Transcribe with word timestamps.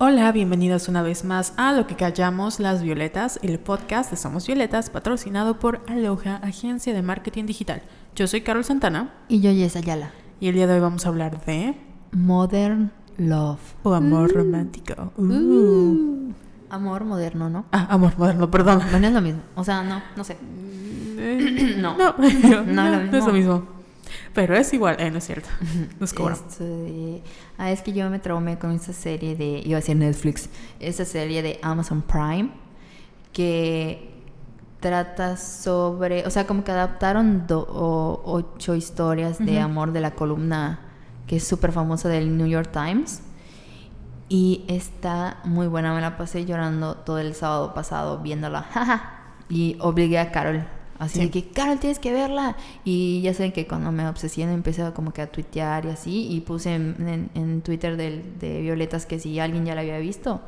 Hola, 0.00 0.30
bienvenidos 0.30 0.86
una 0.86 1.02
vez 1.02 1.24
más 1.24 1.54
a 1.56 1.72
Lo 1.72 1.88
que 1.88 1.96
callamos 1.96 2.60
las 2.60 2.84
violetas, 2.84 3.40
el 3.42 3.58
podcast 3.58 4.12
de 4.12 4.16
Somos 4.16 4.46
Violetas, 4.46 4.90
patrocinado 4.90 5.58
por 5.58 5.80
Aloha, 5.88 6.36
agencia 6.36 6.94
de 6.94 7.02
marketing 7.02 7.46
digital. 7.46 7.82
Yo 8.14 8.28
soy 8.28 8.42
Carol 8.42 8.62
Santana. 8.62 9.12
Y 9.26 9.40
yo, 9.40 9.50
Yes 9.50 9.74
Ayala. 9.74 10.12
Y 10.38 10.46
el 10.46 10.54
día 10.54 10.68
de 10.68 10.74
hoy 10.74 10.80
vamos 10.80 11.04
a 11.04 11.08
hablar 11.08 11.44
de... 11.44 11.74
Modern 12.12 12.92
Love. 13.16 13.58
O 13.82 13.92
amor 13.92 14.32
romántico. 14.32 15.12
Uh. 15.16 15.24
Uh. 15.24 16.34
Amor 16.70 17.04
moderno, 17.04 17.50
¿no? 17.50 17.64
Ah, 17.72 17.88
amor 17.90 18.16
moderno, 18.16 18.48
perdón. 18.52 18.80
Bueno, 18.92 19.08
es 19.08 19.12
lo 19.12 19.20
mismo. 19.20 19.40
O 19.56 19.64
sea, 19.64 19.82
no, 19.82 20.00
no 20.16 20.22
sé. 20.22 20.36
no. 21.78 21.96
No, 21.98 22.14
No, 22.16 22.24
es 22.24 22.44
lo 22.44 22.64
no 22.64 23.18
es 23.18 23.26
lo 23.26 23.32
mismo. 23.32 23.77
Pero 24.38 24.54
es 24.54 24.72
igual, 24.72 24.94
eh, 25.00 25.10
no 25.10 25.18
es 25.18 25.24
cierto. 25.26 25.48
Nos 25.98 26.12
cobran. 26.12 26.36
Este, 26.48 27.22
ah, 27.58 27.72
es 27.72 27.82
que 27.82 27.92
yo 27.92 28.08
me 28.08 28.20
traumé 28.20 28.56
con 28.56 28.70
esta 28.70 28.92
serie 28.92 29.34
de, 29.34 29.62
iba 29.64 29.78
a 29.78 29.80
decir 29.80 29.96
Netflix, 29.96 30.48
esta 30.78 31.04
serie 31.04 31.42
de 31.42 31.58
Amazon 31.60 32.02
Prime 32.02 32.50
que 33.32 34.14
trata 34.78 35.36
sobre, 35.36 36.24
o 36.24 36.30
sea, 36.30 36.46
como 36.46 36.62
que 36.62 36.70
adaptaron 36.70 37.48
do- 37.48 37.66
o- 37.68 38.22
ocho 38.24 38.76
historias 38.76 39.38
de 39.44 39.54
Ujú. 39.56 39.60
amor 39.64 39.92
de 39.92 40.00
la 40.02 40.12
columna 40.12 40.78
que 41.26 41.36
es 41.38 41.44
súper 41.46 41.72
famosa 41.72 42.08
del 42.08 42.36
New 42.36 42.46
York 42.46 42.70
Times. 42.72 43.22
Y 44.28 44.64
está 44.68 45.38
muy 45.44 45.66
buena, 45.66 45.92
me 45.94 46.00
la 46.00 46.16
pasé 46.16 46.44
llorando 46.44 46.94
todo 46.94 47.18
el 47.18 47.34
sábado 47.34 47.74
pasado 47.74 48.18
viéndola. 48.18 48.66
y 49.48 49.76
obligué 49.80 50.20
a 50.20 50.30
Carol. 50.30 50.64
Así 50.98 51.18
Sí. 51.20 51.24
de 51.26 51.30
que, 51.30 51.48
Carol, 51.48 51.78
tienes 51.78 51.98
que 51.98 52.12
verla. 52.12 52.56
Y 52.84 53.20
ya 53.22 53.32
saben 53.34 53.52
que 53.52 53.66
cuando 53.66 53.92
me 53.92 54.06
obsesiono 54.08 54.52
empecé 54.52 54.90
como 54.92 55.12
que 55.12 55.22
a 55.22 55.30
tuitear 55.30 55.84
y 55.84 55.90
así. 55.90 56.26
Y 56.30 56.40
puse 56.40 56.74
en, 56.74 56.96
en- 57.08 57.30
en 57.40 57.60
Twitter 57.62 57.96
del- 57.96 58.38
de 58.40 58.60
Violetas 58.62 59.06
que 59.06 59.18
si 59.20 59.38
alguien 59.38 59.64
ya 59.64 59.74
la 59.74 59.82
había 59.82 59.98
visto. 59.98 60.40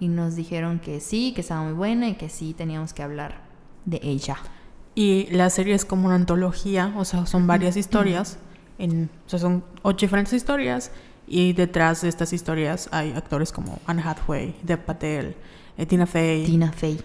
Y 0.00 0.06
nos 0.08 0.36
dijeron 0.36 0.78
que 0.78 1.00
sí, 1.00 1.32
que 1.34 1.40
estaba 1.40 1.62
muy 1.64 1.72
buena 1.72 2.08
y 2.08 2.14
que 2.14 2.28
sí 2.28 2.54
teníamos 2.54 2.92
que 2.94 3.02
hablar 3.02 3.40
de 3.84 3.98
ella. 4.04 4.36
Y 4.94 5.26
la 5.32 5.50
serie 5.50 5.74
es 5.74 5.84
como 5.84 6.06
una 6.06 6.14
antología, 6.14 6.92
o 6.96 7.04
sea, 7.04 7.26
son 7.26 7.46
varias 7.48 7.76
historias. 7.76 8.38
En, 8.78 9.10
o 9.26 9.28
sea, 9.28 9.38
son 9.40 9.64
ocho 9.82 10.06
diferentes 10.06 10.32
historias. 10.32 10.92
Y 11.26 11.52
detrás 11.52 12.02
de 12.02 12.08
estas 12.08 12.32
historias 12.32 12.88
hay 12.92 13.10
actores 13.12 13.50
como 13.52 13.80
Anne 13.86 14.02
Hathaway, 14.04 14.54
Dev 14.62 14.78
Patel, 14.84 15.34
eh, 15.76 15.84
Tina 15.86 16.06
Fey. 16.06 16.44
Tina 16.46 16.72
Fey. 16.72 17.00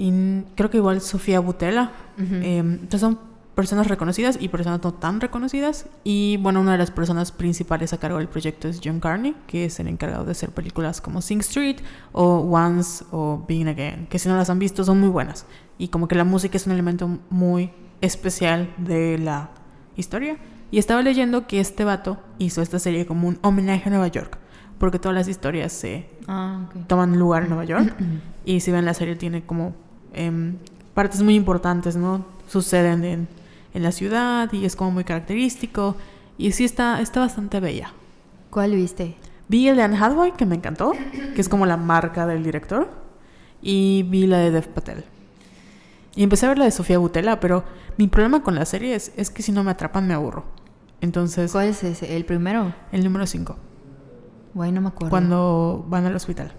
Y 0.00 0.44
creo 0.54 0.70
que 0.70 0.76
igual 0.76 1.00
Sofía 1.00 1.40
Butela. 1.40 1.90
Ujú. 2.16 2.34
Eh, 2.36 2.58
entonces 2.58 3.00
son 3.00 3.18
personas 3.56 3.88
reconocidas 3.88 4.38
y 4.40 4.46
personas 4.48 4.80
no 4.84 4.94
tan 4.94 5.20
reconocidas. 5.20 5.86
Y 6.04 6.36
bueno, 6.36 6.60
una 6.60 6.70
de 6.72 6.78
las 6.78 6.92
personas 6.92 7.32
principales 7.32 7.92
a 7.92 7.98
cargo 7.98 8.18
del 8.18 8.28
proyecto 8.28 8.68
es 8.68 8.80
John 8.84 9.00
Carney, 9.00 9.34
que 9.48 9.64
es 9.64 9.80
el 9.80 9.88
encargado 9.88 10.24
de 10.24 10.30
hacer 10.30 10.50
películas 10.50 11.00
como 11.00 11.20
Sing 11.20 11.40
Street 11.40 11.78
o 12.12 12.38
Once 12.48 13.04
o 13.10 13.44
Begin 13.48 13.66
Again, 13.66 14.06
que 14.08 14.20
si 14.20 14.28
no 14.28 14.36
las 14.36 14.48
han 14.50 14.60
visto 14.60 14.84
son 14.84 15.00
muy 15.00 15.08
buenas. 15.08 15.44
Y 15.78 15.88
como 15.88 16.06
que 16.06 16.14
la 16.14 16.22
música 16.22 16.56
es 16.56 16.66
un 16.66 16.72
elemento 16.72 17.18
muy 17.30 17.72
especial 18.00 18.72
de 18.78 19.18
la 19.18 19.50
historia. 19.96 20.36
Y 20.70 20.78
estaba 20.78 21.02
leyendo 21.02 21.48
que 21.48 21.58
este 21.58 21.82
vato 21.82 22.18
hizo 22.38 22.62
esta 22.62 22.78
serie 22.78 23.04
como 23.06 23.26
un 23.26 23.38
homenaje 23.42 23.88
a 23.88 23.90
Nueva 23.90 24.06
York, 24.06 24.38
porque 24.78 25.00
todas 25.00 25.16
las 25.16 25.26
historias 25.26 25.72
se 25.72 26.08
Ah, 26.28 26.66
ok. 26.68 26.86
toman 26.86 27.18
lugar 27.18 27.42
en 27.42 27.48
Nueva 27.48 27.64
York. 27.64 27.92
Y 28.44 28.60
si 28.60 28.70
ven 28.70 28.84
la 28.86 28.94
serie 28.94 29.14
tiene 29.16 29.42
como 29.44 29.74
em, 30.14 30.56
partes 30.94 31.22
muy 31.22 31.34
importantes, 31.34 31.96
¿no? 31.96 32.24
Suceden 32.48 33.04
en, 33.04 33.28
en 33.74 33.82
la 33.82 33.92
ciudad 33.92 34.52
y 34.52 34.64
es 34.64 34.76
como 34.76 34.90
muy 34.92 35.04
característico. 35.04 35.96
Y 36.36 36.52
sí 36.52 36.64
está, 36.64 37.00
está 37.00 37.20
bastante 37.20 37.60
bella. 37.60 37.92
¿Cuál 38.50 38.72
viste? 38.72 39.16
Vi 39.48 39.68
el 39.68 39.76
de 39.76 39.82
Anne 39.82 39.96
Hathaway, 39.96 40.32
que 40.32 40.46
me 40.46 40.54
encantó, 40.56 40.92
que 41.34 41.40
es 41.40 41.48
como 41.48 41.66
la 41.66 41.76
marca 41.76 42.26
del 42.26 42.42
director. 42.44 42.88
Y 43.60 44.04
vi 44.04 44.26
la 44.26 44.38
de 44.38 44.50
Dev 44.50 44.68
Patel. 44.68 45.04
Y 46.14 46.22
empecé 46.22 46.46
a 46.46 46.50
ver 46.50 46.58
la 46.58 46.64
de 46.64 46.70
Sofía 46.70 46.98
Butela, 46.98 47.40
pero 47.40 47.64
mi 47.96 48.08
problema 48.08 48.42
con 48.42 48.54
la 48.54 48.64
serie 48.64 48.94
es, 48.94 49.12
es 49.16 49.30
que 49.30 49.42
si 49.42 49.52
no 49.52 49.64
me 49.64 49.70
atrapan 49.70 50.06
me 50.06 50.14
aburro. 50.14 50.44
Entonces, 51.00 51.52
¿Cuál 51.52 51.68
es 51.68 51.82
ese? 51.84 52.16
¿El 52.16 52.24
primero? 52.24 52.74
el 52.92 53.04
número 53.04 53.26
5, 53.26 53.56
Güey, 54.54 54.72
no 54.72 54.80
me 54.80 54.88
acuerdo. 54.88 55.10
cuando 55.10 55.84
van 55.88 56.06
al 56.06 56.16
hospital. 56.16 56.52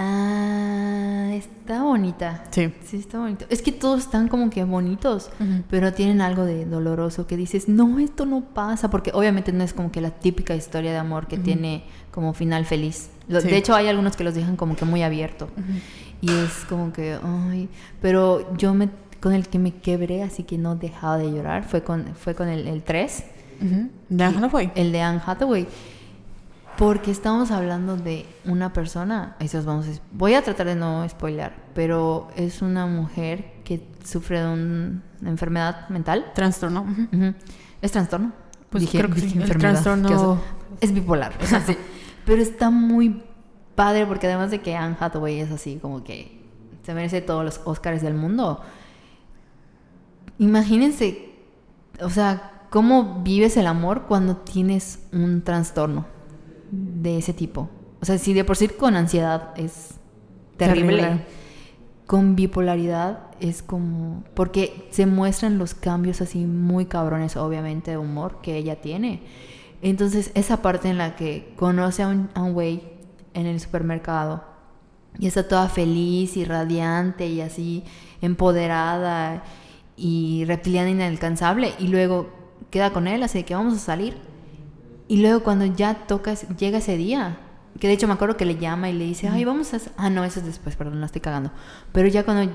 Ah, 0.00 1.30
está 1.34 1.82
bonita. 1.82 2.44
Sí. 2.52 2.72
Sí, 2.84 2.98
está 2.98 3.18
bonito. 3.18 3.46
Es 3.48 3.62
que 3.62 3.72
todos 3.72 3.98
están 4.04 4.28
como 4.28 4.48
que 4.48 4.62
bonitos, 4.62 5.30
pero 5.68 5.92
tienen 5.92 6.20
algo 6.20 6.44
de 6.44 6.66
doloroso 6.66 7.26
que 7.26 7.36
dices, 7.36 7.68
no, 7.68 7.98
esto 7.98 8.24
no 8.24 8.42
pasa, 8.42 8.90
porque 8.90 9.10
obviamente 9.12 9.52
no 9.52 9.64
es 9.64 9.72
como 9.74 9.90
que 9.90 10.00
la 10.00 10.10
típica 10.10 10.54
historia 10.54 10.92
de 10.92 10.98
amor 10.98 11.26
que 11.26 11.36
tiene 11.36 11.82
como 12.12 12.32
final 12.32 12.64
feliz. 12.64 13.10
Sí. 13.26 13.48
De 13.48 13.56
hecho, 13.56 13.74
hay 13.74 13.88
algunos 13.88 14.14
que 14.16 14.22
los 14.22 14.34
dejan 14.34 14.54
como 14.54 14.76
que 14.76 14.84
muy 14.84 15.02
abierto. 15.02 15.48
Y 16.20 16.30
es 16.30 16.64
como 16.68 16.92
que, 16.92 17.18
ay, 17.20 17.68
pero 18.00 18.56
yo 18.56 18.74
me, 18.74 18.90
con 19.20 19.32
el 19.32 19.48
que 19.48 19.58
me 19.58 19.72
quebré, 19.74 20.22
así 20.22 20.44
que 20.44 20.58
no 20.58 20.76
dejaba 20.76 21.18
de 21.18 21.32
llorar, 21.32 21.64
fue 21.64 21.82
con, 21.82 22.14
fue 22.14 22.36
con 22.36 22.48
el, 22.48 22.68
el 22.68 22.84
3. 22.84 23.24
Ujú. 23.60 23.88
De 24.10 24.24
Anne 24.24 24.38
Hathaway. 24.38 24.70
El 24.76 24.92
de 24.92 25.00
Anne 25.00 25.20
Hathaway. 25.26 25.66
Porque 26.78 27.10
estamos 27.10 27.50
hablando 27.50 27.96
de 27.96 28.24
una 28.44 28.72
persona, 28.72 29.34
ahí 29.40 29.48
se 29.48 29.56
los 29.56 29.66
vamos 29.66 29.86
a, 29.88 29.90
voy 30.12 30.34
a 30.34 30.42
tratar 30.42 30.66
de 30.68 30.76
no 30.76 31.06
spoiler, 31.08 31.52
pero 31.74 32.28
es 32.36 32.62
una 32.62 32.86
mujer 32.86 33.54
que 33.64 33.84
sufre 34.04 34.40
de 34.40 34.46
un- 34.48 35.02
una 35.20 35.30
enfermedad 35.30 35.88
mental. 35.88 36.30
Trastorno. 36.36 36.86
¿Es 37.82 37.90
trastorno? 37.90 38.32
Pues 38.70 38.88
creo 38.88 39.10
que 39.10 39.20
sí, 39.20 39.32
el 39.34 39.42
enfermedad. 39.42 39.72
trastorno-. 39.82 40.40
Es 40.80 40.94
bipolar. 40.94 41.32
o 41.42 41.46
sea, 41.46 41.60
sí. 41.62 41.76
Pero 42.24 42.40
está 42.40 42.70
muy 42.70 43.24
padre 43.74 44.06
porque 44.06 44.28
además 44.28 44.52
de 44.52 44.60
que 44.60 44.76
Anne 44.76 44.96
Hathaway 45.00 45.40
es 45.40 45.50
así 45.50 45.78
como 45.82 46.04
que 46.04 46.40
se 46.84 46.94
merece 46.94 47.20
todos 47.22 47.44
los 47.44 47.60
Oscars 47.64 48.02
del 48.02 48.14
mundo. 48.14 48.60
Imagínense, 50.38 51.32
o 52.00 52.10
sea, 52.10 52.66
cómo 52.70 53.22
vives 53.24 53.56
el 53.56 53.66
amor 53.66 54.02
cuando 54.06 54.36
tienes 54.36 55.00
un 55.12 55.42
trastorno 55.42 56.06
de 56.70 57.18
ese 57.18 57.32
tipo. 57.32 57.68
O 58.00 58.04
sea, 58.04 58.18
si 58.18 58.32
de 58.32 58.44
por 58.44 58.56
sí 58.56 58.68
con 58.68 58.96
ansiedad 58.96 59.52
es 59.56 59.94
terrible, 60.56 60.96
Terrible. 61.02 61.24
con 62.06 62.36
bipolaridad 62.36 63.28
es 63.40 63.62
como... 63.62 64.24
Porque 64.34 64.88
se 64.90 65.06
muestran 65.06 65.58
los 65.58 65.74
cambios 65.74 66.20
así 66.20 66.44
muy 66.44 66.86
cabrones, 66.86 67.36
obviamente, 67.36 67.92
de 67.92 67.96
humor 67.98 68.40
que 68.42 68.56
ella 68.56 68.80
tiene. 68.80 69.22
Entonces, 69.82 70.30
esa 70.34 70.62
parte 70.62 70.88
en 70.88 70.98
la 70.98 71.16
que 71.16 71.52
conoce 71.56 72.02
a 72.02 72.08
un, 72.08 72.30
a 72.34 72.42
un 72.42 72.52
güey 72.52 72.82
en 73.34 73.46
el 73.46 73.60
supermercado 73.60 74.42
y 75.18 75.26
está 75.26 75.46
toda 75.46 75.68
feliz 75.68 76.36
y 76.36 76.44
radiante 76.44 77.26
y 77.26 77.40
así 77.40 77.84
empoderada 78.20 79.42
y 79.96 80.44
reptiliana 80.46 80.90
inalcanzable 80.90 81.72
y 81.78 81.88
luego 81.88 82.28
queda 82.70 82.92
con 82.92 83.08
él, 83.08 83.22
así 83.22 83.38
de 83.38 83.44
que 83.44 83.54
vamos 83.54 83.74
a 83.74 83.78
salir. 83.78 84.16
Y 85.08 85.18
luego 85.18 85.42
cuando 85.42 85.64
ya 85.64 86.06
toca, 86.06 86.34
llega 86.34 86.78
ese 86.78 86.96
día, 86.96 87.38
que 87.80 87.88
de 87.88 87.94
hecho 87.94 88.06
me 88.06 88.12
acuerdo 88.12 88.36
que 88.36 88.44
le 88.44 88.56
llama 88.56 88.90
y 88.90 88.92
le 88.92 89.04
dice, 89.06 89.28
ay, 89.28 89.44
vamos 89.44 89.72
a... 89.74 89.78
Ah, 89.96 90.10
no, 90.10 90.22
eso 90.24 90.40
es 90.40 90.46
después, 90.46 90.76
perdón, 90.76 91.00
la 91.00 91.06
estoy 91.06 91.20
cagando. 91.20 91.50
Pero 91.92 92.08
ya 92.08 92.24
cuando 92.24 92.52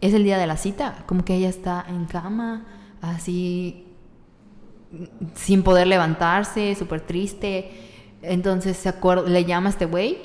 es 0.00 0.12
el 0.12 0.24
día 0.24 0.38
de 0.38 0.46
la 0.46 0.56
cita, 0.56 1.04
como 1.06 1.24
que 1.24 1.36
ella 1.36 1.48
está 1.48 1.84
en 1.88 2.06
cama, 2.06 2.66
así, 3.00 3.86
sin 5.34 5.62
poder 5.62 5.86
levantarse, 5.86 6.74
súper 6.74 7.00
triste. 7.00 7.70
Entonces 8.22 8.76
se 8.76 8.88
acuerda, 8.88 9.28
le 9.28 9.44
llama 9.44 9.68
a 9.68 9.70
este 9.70 9.86
güey 9.86 10.18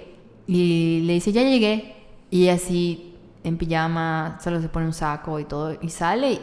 y 0.48 1.02
le 1.06 1.14
dice, 1.14 1.32
ya 1.32 1.44
llegué. 1.44 1.96
Y 2.32 2.50
así, 2.50 3.16
en 3.44 3.58
pijama, 3.58 4.40
solo 4.44 4.62
se 4.62 4.70
pone 4.70 4.86
un 4.86 4.94
saco 4.94 5.40
y 5.40 5.46
todo, 5.46 5.78
y 5.82 5.90
sale 5.90 6.40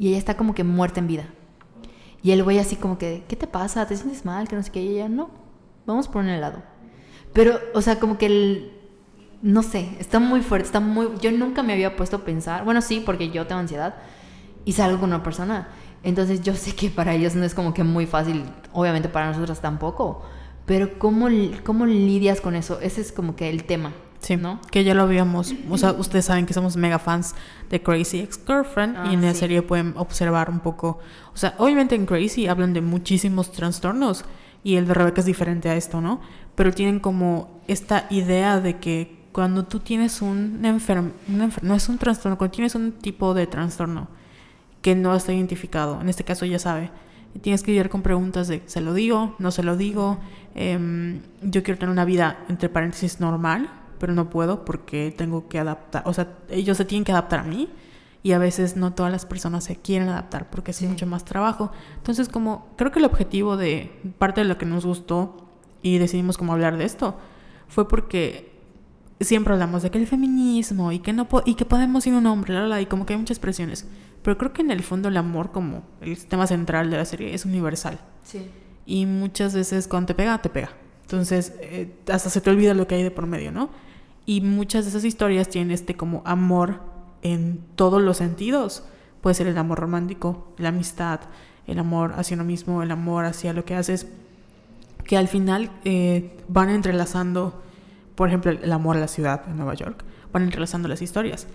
y 0.00 0.08
ella 0.08 0.16
está 0.16 0.34
como 0.34 0.54
que 0.54 0.64
muerta 0.64 0.98
en 0.98 1.06
vida. 1.06 1.26
Y 2.22 2.32
el 2.32 2.42
güey 2.42 2.58
así 2.58 2.76
como 2.76 2.98
que, 2.98 3.24
¿qué 3.28 3.36
te 3.36 3.46
pasa? 3.46 3.86
¿Te 3.86 3.96
sientes 3.96 4.24
mal? 4.24 4.48
Que 4.48 4.56
no 4.56 4.62
sé 4.62 4.70
qué. 4.70 4.82
Y 4.82 4.96
ella, 4.96 5.08
no, 5.08 5.30
vamos 5.86 6.08
por 6.08 6.22
un 6.22 6.28
helado. 6.28 6.62
Pero, 7.32 7.58
o 7.74 7.80
sea, 7.82 7.98
como 7.98 8.18
que 8.18 8.26
el... 8.26 8.72
No 9.42 9.62
sé, 9.62 9.96
está 9.98 10.18
muy 10.18 10.42
fuerte, 10.42 10.66
está 10.66 10.80
muy... 10.80 11.08
Yo 11.22 11.32
nunca 11.32 11.62
me 11.62 11.72
había 11.72 11.96
puesto 11.96 12.16
a 12.16 12.24
pensar, 12.24 12.62
bueno, 12.64 12.82
sí, 12.82 13.02
porque 13.04 13.30
yo 13.30 13.46
tengo 13.46 13.60
ansiedad 13.60 13.94
y 14.66 14.72
salgo 14.72 15.00
con 15.00 15.08
una 15.08 15.22
persona. 15.22 15.68
Entonces 16.02 16.42
yo 16.42 16.54
sé 16.54 16.74
que 16.74 16.90
para 16.90 17.14
ellos 17.14 17.34
no 17.34 17.44
es 17.44 17.54
como 17.54 17.72
que 17.72 17.82
muy 17.82 18.06
fácil, 18.06 18.44
obviamente 18.72 19.08
para 19.08 19.28
nosotros 19.28 19.60
tampoco. 19.60 20.22
Pero 20.66 20.98
¿cómo, 20.98 21.28
cómo 21.64 21.86
lidias 21.86 22.42
con 22.42 22.54
eso? 22.54 22.80
Ese 22.80 23.00
es 23.00 23.12
como 23.12 23.34
que 23.34 23.48
el 23.48 23.64
tema. 23.64 23.92
Sí, 24.20 24.36
¿no? 24.36 24.60
Que 24.70 24.84
ya 24.84 24.94
lo 24.94 25.02
habíamos, 25.02 25.54
o 25.70 25.78
sea, 25.78 25.92
ustedes 25.92 26.26
saben 26.26 26.44
que 26.44 26.52
somos 26.52 26.76
mega 26.76 26.98
fans 26.98 27.34
de 27.70 27.82
Crazy 27.82 28.20
Ex-Girlfriend 28.20 28.96
Ah, 28.98 29.06
y 29.10 29.14
en 29.14 29.22
la 29.22 29.32
sí. 29.32 29.40
serie 29.40 29.62
pueden 29.62 29.94
observar 29.96 30.50
un 30.50 30.60
poco, 30.60 30.98
o 31.32 31.36
sea, 31.38 31.54
obviamente 31.56 31.94
en 31.94 32.04
Crazy 32.04 32.46
hablan 32.46 32.74
de 32.74 32.82
muchísimos 32.82 33.50
trastornos 33.50 34.26
y 34.62 34.76
el 34.76 34.86
de 34.86 34.92
Rebecca 34.92 35.20
es 35.20 35.26
diferente 35.26 35.70
a 35.70 35.74
esto, 35.76 36.02
¿no? 36.02 36.20
Pero 36.54 36.70
tienen 36.72 37.00
como 37.00 37.60
esta 37.66 38.06
idea 38.10 38.60
de 38.60 38.76
que 38.78 39.18
cuando 39.32 39.64
tú 39.64 39.80
tienes 39.80 40.20
un 40.20 40.60
enfermo, 40.66 41.12
no 41.62 41.74
es 41.74 41.88
un 41.88 41.96
trastorno, 41.96 42.36
cuando 42.36 42.52
tienes 42.54 42.74
un 42.74 42.92
tipo 42.92 43.32
de 43.32 43.46
trastorno 43.46 44.08
que 44.82 44.94
no 44.94 45.14
está 45.14 45.32
identificado, 45.32 45.98
en 46.00 46.08
este 46.10 46.24
caso 46.24 46.44
ya 46.44 46.58
sabe, 46.58 46.90
Y 47.34 47.38
tienes 47.38 47.62
que 47.62 47.70
lidiar 47.70 47.88
con 47.90 48.02
preguntas 48.02 48.48
de, 48.48 48.60
¿se 48.66 48.80
lo 48.80 48.92
digo? 48.92 49.36
¿No 49.38 49.50
se 49.52 49.62
lo 49.62 49.76
digo? 49.76 50.18
Em, 50.56 51.20
yo 51.42 51.62
quiero 51.62 51.78
tener 51.78 51.92
una 51.92 52.04
vida, 52.04 52.40
entre 52.48 52.68
paréntesis, 52.68 53.20
normal, 53.20 53.70
pero 54.00 54.14
no 54.14 54.30
puedo 54.30 54.64
porque 54.64 55.14
tengo 55.16 55.48
que 55.48 55.60
adaptar, 55.60 56.02
o 56.06 56.12
sea, 56.12 56.38
ellos 56.48 56.76
se 56.76 56.84
tienen 56.84 57.04
que 57.04 57.12
adaptar 57.12 57.40
a 57.40 57.44
mí 57.44 57.68
y 58.22 58.32
a 58.32 58.38
veces 58.38 58.76
no 58.76 58.92
todas 58.92 59.12
las 59.12 59.26
personas 59.26 59.64
se 59.64 59.76
quieren 59.76 60.08
adaptar 60.08 60.50
porque 60.50 60.72
es 60.72 60.82
mucho 60.82 61.06
más 61.06 61.24
trabajo. 61.24 61.70
Entonces, 61.96 62.28
como 62.28 62.66
creo 62.76 62.90
que 62.90 62.98
el 62.98 63.04
objetivo 63.04 63.56
de 63.56 63.92
parte 64.18 64.40
de 64.40 64.48
lo 64.48 64.58
que 64.58 64.66
nos 64.66 64.84
gustó 64.84 65.48
y 65.82 65.98
decidimos 65.98 66.36
como 66.36 66.52
hablar 66.52 66.76
de 66.76 66.84
esto 66.84 67.16
fue 67.68 67.88
porque 67.88 68.52
siempre 69.20 69.52
hablamos 69.52 69.82
de 69.82 69.90
que 69.90 69.98
el 69.98 70.06
feminismo 70.06 70.92
y 70.92 70.98
que 70.98 71.12
no 71.12 71.28
y 71.44 71.54
que 71.54 71.64
podemos 71.64 72.06
ir 72.06 72.14
un 72.14 72.26
hombre, 72.26 72.54
la, 72.54 72.66
la, 72.66 72.80
y 72.80 72.86
como 72.86 73.06
que 73.06 73.12
hay 73.12 73.18
muchas 73.18 73.38
presiones. 73.38 73.86
Pero 74.22 74.36
creo 74.36 74.52
que 74.52 74.62
en 74.62 74.70
el 74.70 74.82
fondo 74.82 75.08
el 75.08 75.16
amor 75.16 75.52
como 75.52 75.82
el 76.00 76.26
tema 76.26 76.46
central 76.46 76.90
de 76.90 76.96
la 76.96 77.04
serie 77.04 77.34
es 77.34 77.44
universal. 77.44 78.00
Sí. 78.22 78.50
Y 78.86 79.06
muchas 79.06 79.54
veces 79.54 79.88
cuando 79.88 80.08
te 80.08 80.14
pega, 80.14 80.40
te 80.42 80.50
pega. 80.50 80.70
Entonces, 81.02 81.54
eh, 81.60 81.92
hasta 82.08 82.30
se 82.30 82.40
te 82.40 82.50
olvida 82.50 82.74
lo 82.74 82.86
que 82.86 82.94
hay 82.94 83.02
de 83.02 83.10
por 83.10 83.26
medio, 83.26 83.50
¿no? 83.50 83.70
Y 84.26 84.40
muchas 84.40 84.84
de 84.84 84.90
esas 84.90 85.04
historias 85.04 85.48
tienen 85.48 85.70
este 85.70 85.96
como 85.96 86.22
amor 86.24 86.80
en 87.22 87.60
todos 87.76 88.00
los 88.02 88.18
sentidos. 88.18 88.84
Puede 89.20 89.34
ser 89.34 89.46
el 89.46 89.58
amor 89.58 89.80
romántico, 89.80 90.52
la 90.58 90.68
amistad, 90.68 91.20
el 91.66 91.78
amor 91.78 92.14
hacia 92.16 92.34
uno 92.34 92.44
mismo, 92.44 92.82
el 92.82 92.90
amor 92.90 93.24
hacia 93.24 93.52
lo 93.52 93.64
que 93.64 93.74
haces, 93.74 94.08
que 95.04 95.16
al 95.16 95.28
final 95.28 95.70
eh, 95.84 96.36
van 96.48 96.70
entrelazando, 96.70 97.62
por 98.14 98.28
ejemplo, 98.28 98.52
el 98.52 98.72
amor 98.72 98.96
a 98.96 99.00
la 99.00 99.08
ciudad 99.08 99.44
de 99.44 99.54
Nueva 99.54 99.74
York, 99.74 100.04
van 100.32 100.44
entrelazando 100.44 100.88
las 100.88 101.02
historias. 101.02 101.46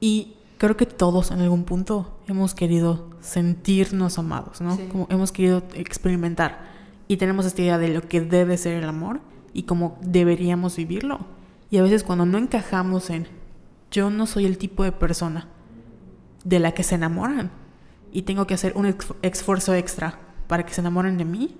Y 0.00 0.34
creo 0.58 0.76
que 0.76 0.86
todos 0.86 1.30
en 1.30 1.40
algún 1.40 1.64
punto 1.64 2.18
hemos 2.26 2.54
querido 2.54 3.10
sentirnos 3.20 4.18
amados, 4.18 4.60
¿no? 4.60 4.78
Como 4.90 5.06
hemos 5.10 5.32
querido 5.32 5.62
experimentar 5.74 6.58
y 7.08 7.16
tenemos 7.16 7.46
esta 7.46 7.62
idea 7.62 7.78
de 7.78 7.88
lo 7.88 8.02
que 8.02 8.20
debe 8.20 8.56
ser 8.58 8.82
el 8.82 8.88
amor 8.88 9.20
y 9.54 9.62
cómo 9.62 9.98
deberíamos 10.02 10.76
vivirlo. 10.76 11.20
Y 11.70 11.78
a 11.78 11.82
veces 11.82 12.04
cuando 12.04 12.24
no 12.26 12.38
encajamos 12.38 13.10
en 13.10 13.26
yo 13.90 14.10
no 14.10 14.26
soy 14.26 14.46
el 14.46 14.58
tipo 14.58 14.84
de 14.84 14.92
persona 14.92 15.48
de 16.44 16.58
la 16.60 16.72
que 16.72 16.82
se 16.82 16.94
enamoran 16.94 17.50
y 18.12 18.22
tengo 18.22 18.46
que 18.46 18.54
hacer 18.54 18.72
un 18.76 18.94
esfuerzo 19.22 19.74
extra 19.74 20.18
para 20.46 20.64
que 20.64 20.72
se 20.72 20.80
enamoren 20.80 21.18
de 21.18 21.24
mí. 21.24 21.56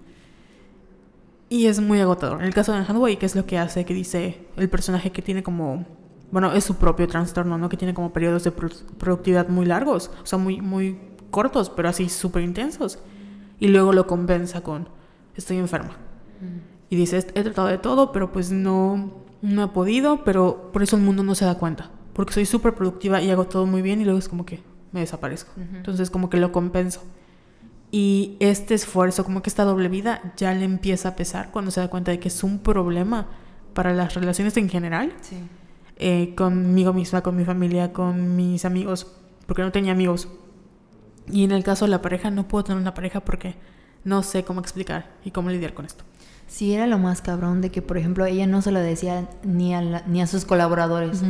Y 1.50 1.66
es 1.66 1.80
muy 1.80 2.00
agotador. 2.00 2.40
En 2.40 2.46
el 2.46 2.54
caso 2.54 2.72
de 2.72 2.80
Hathaway, 2.80 3.16
¿qué 3.16 3.26
es 3.26 3.34
lo 3.34 3.46
que 3.46 3.58
hace? 3.58 3.84
Que 3.84 3.94
dice 3.94 4.46
el 4.56 4.68
personaje 4.68 5.12
que 5.12 5.22
tiene 5.22 5.42
como, 5.42 5.86
bueno, 6.30 6.52
es 6.52 6.64
su 6.64 6.76
propio 6.76 7.08
trastorno, 7.08 7.56
¿no? 7.56 7.68
Que 7.68 7.76
tiene 7.78 7.94
como 7.94 8.12
periodos 8.12 8.44
de 8.44 8.52
productividad 8.52 9.48
muy 9.48 9.64
largos, 9.64 10.10
o 10.22 10.26
sea, 10.26 10.38
muy, 10.38 10.60
muy 10.60 10.98
cortos, 11.30 11.70
pero 11.70 11.88
así 11.88 12.08
súper 12.08 12.42
intensos. 12.42 12.98
Y 13.58 13.68
luego 13.68 13.92
lo 13.92 14.06
compensa 14.06 14.62
con, 14.62 14.88
estoy 15.34 15.56
enferma. 15.56 15.96
Y 16.90 16.96
dice, 16.96 17.18
he 17.18 17.42
tratado 17.42 17.68
de 17.68 17.78
todo, 17.78 18.12
pero 18.12 18.30
pues 18.30 18.52
no, 18.52 19.24
no 19.42 19.64
he 19.64 19.68
podido, 19.68 20.24
pero 20.24 20.70
por 20.72 20.82
eso 20.82 20.96
el 20.96 21.02
mundo 21.02 21.22
no 21.22 21.34
se 21.34 21.44
da 21.44 21.56
cuenta 21.56 21.90
porque 22.18 22.34
soy 22.34 22.46
súper 22.46 22.74
productiva 22.74 23.22
y 23.22 23.30
hago 23.30 23.46
todo 23.46 23.64
muy 23.64 23.80
bien 23.80 24.00
y 24.00 24.04
luego 24.04 24.18
es 24.18 24.28
como 24.28 24.44
que 24.44 24.60
me 24.90 24.98
desaparezco. 24.98 25.52
Entonces 25.56 26.10
como 26.10 26.28
que 26.28 26.36
lo 26.36 26.50
compenso. 26.50 27.00
Y 27.92 28.36
este 28.40 28.74
esfuerzo, 28.74 29.22
como 29.22 29.40
que 29.40 29.48
esta 29.48 29.62
doble 29.62 29.88
vida 29.88 30.34
ya 30.36 30.52
le 30.52 30.64
empieza 30.64 31.10
a 31.10 31.14
pesar 31.14 31.52
cuando 31.52 31.70
se 31.70 31.78
da 31.78 31.86
cuenta 31.86 32.10
de 32.10 32.18
que 32.18 32.26
es 32.26 32.42
un 32.42 32.58
problema 32.58 33.28
para 33.72 33.92
las 33.92 34.14
relaciones 34.14 34.56
en 34.56 34.68
general. 34.68 35.12
Sí. 35.20 35.36
Eh, 35.94 36.34
conmigo 36.34 36.92
misma, 36.92 37.22
con 37.22 37.36
mi 37.36 37.44
familia, 37.44 37.92
con 37.92 38.34
mis 38.34 38.64
amigos, 38.64 39.06
porque 39.46 39.62
no 39.62 39.70
tenía 39.70 39.92
amigos. 39.92 40.26
Y 41.30 41.44
en 41.44 41.52
el 41.52 41.62
caso 41.62 41.84
de 41.84 41.92
la 41.92 42.02
pareja, 42.02 42.32
no 42.32 42.48
puedo 42.48 42.64
tener 42.64 42.82
una 42.82 42.94
pareja 42.94 43.20
porque 43.20 43.54
no 44.02 44.24
sé 44.24 44.42
cómo 44.42 44.58
explicar 44.58 45.12
y 45.24 45.30
cómo 45.30 45.50
lidiar 45.50 45.72
con 45.72 45.84
esto. 45.86 46.02
Sí, 46.48 46.72
era 46.72 46.86
lo 46.86 46.98
más 46.98 47.20
cabrón 47.20 47.60
de 47.60 47.70
que, 47.70 47.82
por 47.82 47.98
ejemplo, 47.98 48.24
ella 48.24 48.46
no 48.46 48.62
se 48.62 48.72
lo 48.72 48.80
decía 48.80 49.28
ni 49.44 49.74
a, 49.74 50.02
ni 50.06 50.22
a 50.22 50.26
sus 50.26 50.46
colaboradores. 50.46 51.22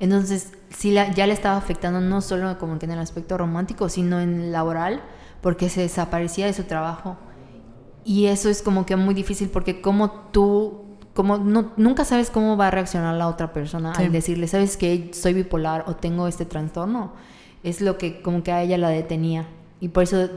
Entonces, 0.00 0.52
sí 0.70 0.92
ya 0.92 1.26
le 1.26 1.32
estaba 1.34 1.56
afectando 1.56 2.00
no 2.00 2.22
solo 2.22 2.58
como 2.58 2.78
que 2.78 2.86
en 2.86 2.92
el 2.92 2.98
aspecto 2.98 3.36
romántico, 3.36 3.88
sino 3.90 4.20
en 4.20 4.40
el 4.40 4.52
laboral, 4.52 5.02
porque 5.42 5.68
se 5.68 5.82
desaparecía 5.82 6.46
de 6.46 6.54
su 6.54 6.64
trabajo. 6.64 7.18
Y 8.04 8.26
eso 8.26 8.48
es 8.48 8.62
como 8.62 8.86
que 8.86 8.96
muy 8.96 9.14
difícil 9.14 9.50
porque 9.50 9.82
como 9.82 10.10
tú, 10.10 10.84
como 11.12 11.38
no, 11.38 11.72
nunca 11.76 12.06
sabes 12.06 12.30
cómo 12.30 12.56
va 12.56 12.68
a 12.68 12.70
reaccionar 12.70 13.14
la 13.16 13.28
otra 13.28 13.52
persona 13.52 13.92
al 13.92 14.12
decirle, 14.12 14.48
sabes 14.48 14.76
que 14.76 15.10
soy 15.12 15.34
bipolar 15.34 15.84
o 15.86 15.94
tengo 15.94 16.26
este 16.26 16.46
trastorno. 16.46 17.12
Es 17.62 17.80
lo 17.80 17.98
que 17.98 18.22
como 18.22 18.42
que 18.42 18.52
a 18.52 18.62
ella 18.62 18.78
la 18.78 18.88
detenía. 18.88 19.46
Y 19.80 19.88
por 19.88 20.02
eso, 20.02 20.28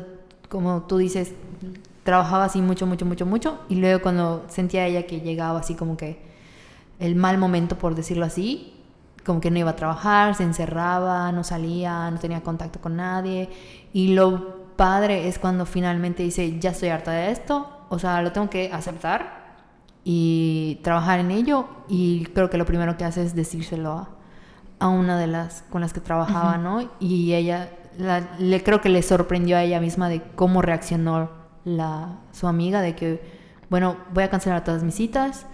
como 0.50 0.84
tú 0.84 0.98
dices, 0.98 1.34
trabajaba 2.08 2.46
así 2.46 2.62
mucho, 2.62 2.88
mucho, 2.88 3.06
mucho, 3.06 3.26
mucho. 3.26 3.60
Y 3.68 3.76
luego 3.76 4.02
cuando 4.02 4.46
sentía 4.48 4.86
ella 4.86 5.06
que 5.06 5.20
llegaba 5.20 5.60
así 5.60 5.76
como 5.76 5.98
que 5.98 6.18
el 7.00 7.18
mal 7.18 7.38
momento, 7.38 7.78
por 7.78 7.96
decirlo 7.96 8.24
así, 8.24 8.74
como 9.26 9.42
que 9.42 9.52
no 9.52 9.60
iba 9.60 9.72
a 9.72 9.76
trabajar, 9.76 10.34
se 10.34 10.44
encerraba, 10.44 11.34
no 11.34 11.44
salía, 11.44 12.10
no 12.10 12.18
tenía 12.18 12.42
contacto 12.44 12.80
con 12.80 12.96
nadie. 12.96 13.50
Y 13.92 14.14
lo 14.14 14.72
padre 14.78 15.28
es 15.28 15.38
cuando 15.38 15.66
finalmente 15.66 16.24
dice, 16.24 16.58
ya 16.60 16.70
estoy 16.70 16.90
harta 16.90 17.12
de 17.12 17.30
esto, 17.32 17.70
o 17.90 18.00
sea, 18.00 18.22
lo 18.22 18.32
tengo 18.32 18.50
que 18.50 18.72
aceptar 18.72 19.58
y 20.06 20.80
trabajar 20.84 21.20
en 21.20 21.32
ello. 21.32 21.68
Y 21.90 22.28
creo 22.28 22.50
que 22.50 22.58
lo 22.58 22.66
primero 22.66 22.96
que 22.96 23.04
hace 23.04 23.22
es 23.22 23.36
decírselo 23.36 24.08
a, 24.80 24.88
una 24.88 25.20
de 25.20 25.28
las 25.28 25.64
con 25.70 25.82
las 25.82 25.92
que 25.92 26.00
trabajaba, 26.00 26.58
¿no? 26.58 26.90
Y 27.02 27.34
ella, 27.34 27.70
le, 28.40 28.64
creo 28.64 28.80
que 28.80 28.88
le 28.88 29.02
sorprendió 29.02 29.58
a 29.58 29.64
ella 29.64 29.82
misma 29.82 30.08
de 30.08 30.22
cómo 30.38 30.62
reaccionó 30.62 31.37
la, 31.68 32.20
su 32.32 32.48
amiga, 32.48 32.82
de 32.82 32.96
que, 32.96 33.22
bueno, 33.70 33.98
voy 34.14 34.24
a 34.24 34.30
cancelar 34.30 34.64
todas 34.64 34.84
mis 34.84 34.96
citas, 34.96 35.46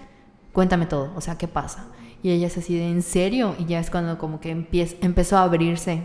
cuéntame 0.52 0.86
todo, 0.86 1.12
o 1.16 1.22
sea, 1.22 1.38
¿qué 1.38 1.48
pasa? 1.48 1.88
Y 2.22 2.30
ella 2.30 2.48
es 2.48 2.58
así 2.58 2.78
de, 2.78 2.90
¿en 2.90 3.02
serio? 3.02 3.56
Y 3.58 3.66
ya 3.66 3.80
es 3.80 3.90
cuando 3.90 4.18
como 4.18 4.40
que 4.40 4.52
empieza, 4.52 4.96
empezó 5.02 5.38
a 5.38 5.44
abrirse 5.44 6.04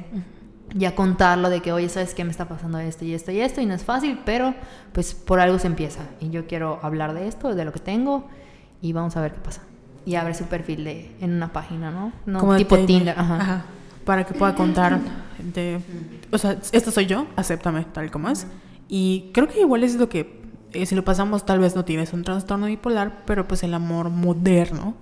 y 0.76 0.84
a 0.86 0.94
contarlo 0.94 1.50
de 1.50 1.60
que, 1.60 1.72
oye, 1.72 1.88
¿sabes 1.88 2.14
qué 2.14 2.24
me 2.24 2.30
está 2.30 2.48
pasando 2.48 2.78
esto 2.78 3.04
y 3.04 3.14
esto 3.14 3.30
y 3.30 3.40
esto? 3.40 3.60
Y 3.60 3.66
no 3.66 3.74
es 3.74 3.84
fácil, 3.84 4.18
pero 4.24 4.54
pues 4.92 5.14
por 5.14 5.40
algo 5.40 5.58
se 5.58 5.66
empieza. 5.66 6.00
Y 6.20 6.30
yo 6.30 6.46
quiero 6.46 6.80
hablar 6.82 7.14
de 7.14 7.28
esto, 7.28 7.54
de 7.54 7.64
lo 7.64 7.72
que 7.72 7.80
tengo, 7.80 8.26
y 8.80 8.92
vamos 8.92 9.16
a 9.16 9.20
ver 9.20 9.32
qué 9.32 9.40
pasa. 9.40 9.62
Y 10.06 10.16
abre 10.16 10.34
su 10.34 10.44
perfil 10.44 10.84
de, 10.84 11.14
en 11.20 11.34
una 11.34 11.52
página, 11.52 11.90
¿no? 11.90 12.12
no 12.24 12.40
como 12.40 12.56
tipo 12.56 12.78
Tinder. 12.78 13.14
Ajá. 13.16 13.64
Para 14.04 14.24
que 14.24 14.32
pueda 14.32 14.54
contar 14.54 14.98
de, 15.38 15.80
o 16.32 16.38
sea, 16.38 16.56
esto 16.72 16.90
soy 16.90 17.04
yo, 17.04 17.26
acéptame 17.36 17.84
tal 17.92 18.10
como 18.10 18.30
es. 18.30 18.46
Y 18.88 19.30
creo 19.32 19.48
que 19.48 19.60
igual 19.60 19.84
es 19.84 19.96
lo 19.96 20.08
que 20.08 20.38
eh, 20.72 20.84
si 20.84 20.94
lo 20.94 21.04
pasamos 21.04 21.46
tal 21.46 21.60
vez 21.60 21.74
no 21.74 21.84
tienes 21.84 22.12
un 22.12 22.24
trastorno 22.24 22.66
bipolar, 22.66 23.24
pero 23.24 23.48
pues 23.48 23.62
el 23.62 23.72
amor 23.72 24.10
moderno 24.10 24.94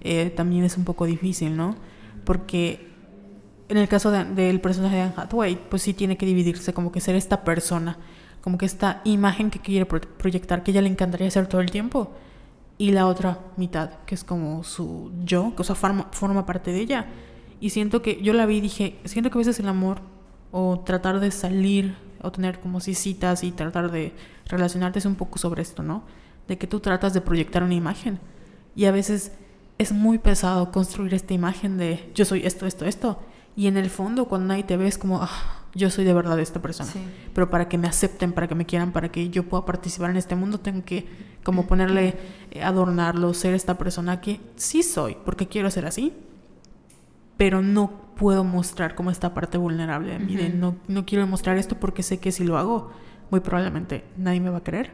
eh, 0.00 0.30
también 0.30 0.64
es 0.64 0.76
un 0.76 0.84
poco 0.84 1.06
difícil, 1.06 1.56
¿no? 1.56 1.76
Porque 2.24 2.88
en 3.68 3.78
el 3.78 3.88
caso 3.88 4.10
del 4.10 4.60
personaje 4.60 4.96
de 4.96 5.02
Anne 5.02 5.14
Hathaway, 5.16 5.58
pues 5.70 5.82
sí 5.82 5.94
tiene 5.94 6.16
que 6.16 6.26
dividirse 6.26 6.72
como 6.72 6.92
que 6.92 7.00
ser 7.00 7.16
esta 7.16 7.44
persona, 7.44 7.98
como 8.42 8.58
que 8.58 8.66
esta 8.66 9.00
imagen 9.04 9.50
que 9.50 9.58
quiere 9.58 9.86
proyectar, 9.86 10.62
que 10.62 10.70
ella 10.70 10.82
le 10.82 10.88
encantaría 10.88 11.30
ser 11.30 11.46
todo 11.46 11.60
el 11.60 11.70
tiempo, 11.70 12.12
y 12.78 12.92
la 12.92 13.06
otra 13.06 13.40
mitad, 13.56 13.90
que 14.04 14.14
es 14.14 14.22
como 14.22 14.62
su 14.62 15.10
yo, 15.24 15.54
que 15.56 15.62
o 15.62 15.64
sea, 15.64 15.74
forma, 15.74 16.08
forma 16.12 16.44
parte 16.44 16.72
de 16.72 16.80
ella. 16.80 17.06
Y 17.58 17.70
siento 17.70 18.02
que 18.02 18.22
yo 18.22 18.34
la 18.34 18.44
vi 18.44 18.58
y 18.58 18.60
dije, 18.60 18.98
siento 19.04 19.30
que 19.30 19.38
a 19.38 19.40
veces 19.40 19.58
el 19.58 19.68
amor 19.68 20.00
o 20.52 20.80
tratar 20.80 21.20
de 21.20 21.30
salir 21.30 21.96
o 22.26 22.32
tener 22.32 22.60
como 22.60 22.80
si 22.80 22.94
citas 22.94 23.44
y 23.44 23.52
tratar 23.52 23.90
de 23.90 24.12
relacionarte 24.46 24.98
es 24.98 25.06
un 25.06 25.14
poco 25.14 25.38
sobre 25.38 25.62
esto, 25.62 25.82
¿no? 25.82 26.02
De 26.48 26.58
que 26.58 26.66
tú 26.66 26.80
tratas 26.80 27.14
de 27.14 27.20
proyectar 27.20 27.62
una 27.62 27.74
imagen 27.74 28.18
y 28.74 28.84
a 28.84 28.92
veces 28.92 29.32
es 29.78 29.92
muy 29.92 30.18
pesado 30.18 30.72
construir 30.72 31.14
esta 31.14 31.34
imagen 31.34 31.78
de 31.78 32.10
yo 32.14 32.24
soy 32.24 32.44
esto, 32.44 32.66
esto, 32.66 32.84
esto. 32.84 33.18
Y 33.56 33.68
en 33.68 33.76
el 33.78 33.88
fondo, 33.88 34.26
cuando 34.26 34.48
nadie 34.48 34.64
te 34.64 34.76
ve, 34.76 34.86
es 34.86 34.98
como, 34.98 35.22
ah, 35.22 35.64
yo 35.74 35.88
soy 35.88 36.04
de 36.04 36.12
verdad 36.12 36.38
esta 36.40 36.60
persona. 36.60 36.90
Pero 37.34 37.48
para 37.48 37.68
que 37.68 37.78
me 37.78 37.88
acepten, 37.88 38.32
para 38.32 38.48
que 38.48 38.54
me 38.54 38.66
quieran, 38.66 38.92
para 38.92 39.10
que 39.10 39.30
yo 39.30 39.44
pueda 39.44 39.64
participar 39.64 40.10
en 40.10 40.16
este 40.16 40.34
mundo, 40.36 40.60
tengo 40.60 40.84
que 40.84 41.06
como 41.42 41.66
ponerle, 41.66 42.18
eh, 42.50 42.62
adornarlo, 42.62 43.32
ser 43.32 43.54
esta 43.54 43.78
persona 43.78 44.20
que 44.20 44.40
sí 44.56 44.82
soy, 44.82 45.16
porque 45.24 45.46
quiero 45.46 45.70
ser 45.70 45.86
así. 45.86 46.12
Pero 47.36 47.62
no 47.62 48.06
puedo 48.16 48.44
mostrar 48.44 48.94
como 48.94 49.10
esta 49.10 49.34
parte 49.34 49.58
vulnerable 49.58 50.12
de 50.12 50.18
mí. 50.18 50.36
no, 50.54 50.76
no 50.88 51.04
quiero 51.04 51.26
mostrar 51.26 51.58
esto 51.58 51.78
porque 51.78 52.02
sé 52.02 52.18
que 52.18 52.32
si 52.32 52.44
lo 52.44 52.56
hago, 52.56 52.90
muy 53.30 53.40
probablemente 53.40 54.04
nadie 54.16 54.40
me 54.40 54.50
va 54.50 54.58
a 54.58 54.62
querer 54.62 54.92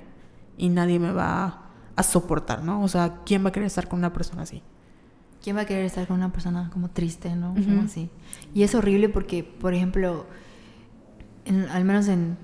y 0.57 0.69
nadie 0.69 0.99
me 0.99 1.13
va 1.13 1.63
a 1.95 2.03
soportar, 2.03 2.63
¿no? 2.63 2.83
O 2.83 2.89
sea, 2.89 3.21
¿quién 3.25 3.45
va 3.45 3.51
a 3.51 3.53
querer 3.53 3.67
estar 3.67 3.89
con 3.89 3.99
una 3.99 4.13
persona 4.13 4.43
así? 4.43 4.63
¿Quién 5.43 5.57
va 5.57 5.63
a 5.63 5.65
querer 5.65 5.85
estar 5.85 6.07
con 6.07 6.17
una 6.17 6.31
persona 6.33 6.71
como 6.73 6.89
triste, 6.89 7.35
¿no? 7.35 7.55
Como 7.55 7.83
así. 7.83 8.11
Y 8.55 8.63
es 8.63 8.75
horrible 8.75 9.09
porque, 9.09 9.43
por 9.43 9.75
ejemplo, 9.75 10.27
al 11.71 11.85
menos 11.85 12.09
en... 12.09 12.37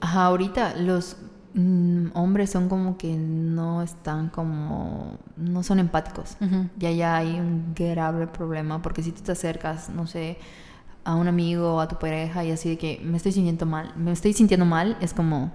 Ajá, 0.00 0.24
ahorita 0.26 0.74
los 0.76 1.16
mm, 1.54 2.08
hombres 2.14 2.50
son 2.50 2.68
como 2.68 2.96
que 2.96 3.14
no 3.14 3.82
están 3.82 4.28
como... 4.28 5.18
no 5.36 5.62
son 5.62 5.78
empáticos. 5.78 6.36
Y 6.78 6.86
allá 6.86 7.16
hay 7.16 7.38
un 7.38 7.74
grave 7.74 8.26
problema 8.26 8.82
porque 8.82 9.02
si 9.02 9.12
tú 9.12 9.22
te 9.22 9.32
acercas, 9.32 9.90
no 9.90 10.06
sé, 10.06 10.38
a 11.04 11.14
un 11.14 11.28
amigo 11.28 11.74
o 11.76 11.80
a 11.80 11.88
tu 11.88 11.98
pareja 11.98 12.44
y 12.44 12.50
así 12.50 12.68
de 12.68 12.78
que 12.78 13.00
me 13.04 13.16
estoy 13.16 13.32
sintiendo 13.32 13.66
mal, 13.66 13.92
me 13.96 14.12
estoy 14.12 14.32
sintiendo 14.32 14.66
mal, 14.66 14.96
es 15.00 15.14
como 15.14 15.52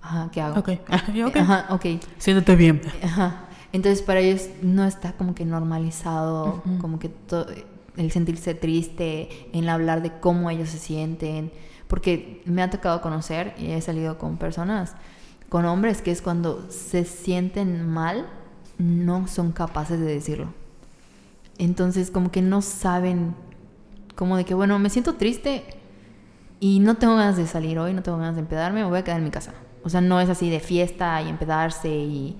Ajá, 0.00 0.30
¿qué 0.32 0.40
hago? 0.40 0.60
Ok, 0.60 0.70
ok. 1.26 1.36
Ajá, 1.36 1.66
ok. 1.70 1.86
Siéntate 2.18 2.56
bien. 2.56 2.80
Ajá. 3.02 3.44
Entonces 3.72 4.02
para 4.02 4.20
ellos 4.20 4.48
no 4.62 4.84
está 4.84 5.12
como 5.12 5.34
que 5.34 5.44
normalizado, 5.44 6.62
como 6.80 6.98
que 6.98 7.10
el 7.96 8.10
sentirse 8.10 8.54
triste, 8.54 9.28
en 9.52 9.68
hablar 9.68 10.02
de 10.02 10.12
cómo 10.20 10.48
ellos 10.48 10.70
se 10.70 10.78
sienten, 10.78 11.52
porque 11.88 12.42
me 12.44 12.62
ha 12.62 12.70
tocado 12.70 13.00
conocer 13.00 13.54
y 13.58 13.72
he 13.72 13.80
salido 13.80 14.18
con 14.18 14.36
personas, 14.36 14.94
con 15.48 15.64
hombres, 15.64 16.02
que 16.02 16.10
es 16.10 16.22
cuando 16.22 16.70
se 16.70 17.04
sienten 17.04 17.88
mal, 17.88 18.26
no 18.76 19.26
son 19.26 19.52
capaces 19.52 19.98
de 19.98 20.06
decirlo. 20.06 20.52
Entonces 21.56 22.10
como 22.10 22.30
que 22.30 22.42
no 22.42 22.62
saben, 22.62 23.34
como 24.14 24.36
de 24.36 24.44
que, 24.44 24.54
bueno, 24.54 24.78
me 24.78 24.90
siento 24.90 25.14
triste 25.14 25.64
y 26.60 26.78
no 26.80 26.96
tengo 26.96 27.16
ganas 27.16 27.36
de 27.36 27.46
salir 27.46 27.78
hoy, 27.78 27.94
no 27.94 28.02
tengo 28.02 28.18
ganas 28.18 28.36
de 28.36 28.42
empedarme, 28.42 28.82
me 28.82 28.88
voy 28.88 28.98
a 28.98 29.04
quedar 29.04 29.18
en 29.18 29.24
mi 29.24 29.30
casa. 29.30 29.54
O 29.82 29.88
sea, 29.88 30.00
no 30.00 30.20
es 30.20 30.28
así 30.28 30.50
de 30.50 30.60
fiesta 30.60 31.20
y 31.22 31.28
empedarse 31.28 31.88
y, 31.88 32.36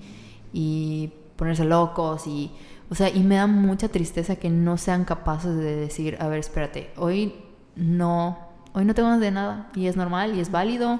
y 0.53 1.11
ponerse 1.35 1.65
locos 1.65 2.27
y... 2.27 2.51
O 2.91 2.95
sea, 2.95 3.07
y 3.09 3.19
me 3.19 3.35
da 3.35 3.45
mucha 3.45 3.87
tristeza 3.87 4.37
que 4.37 4.49
no 4.49 4.75
sean 4.77 5.05
capaces 5.05 5.55
de 5.55 5.75
decir, 5.75 6.17
a 6.19 6.27
ver, 6.27 6.39
espérate, 6.39 6.89
hoy 6.97 7.35
no, 7.75 8.48
hoy 8.73 8.85
no 8.85 8.93
tengo 8.93 9.09
ganas 9.09 9.21
de 9.21 9.31
nada 9.31 9.69
y 9.75 9.87
es 9.87 9.95
normal 9.95 10.35
y 10.35 10.39
es 10.39 10.51
válido 10.51 10.99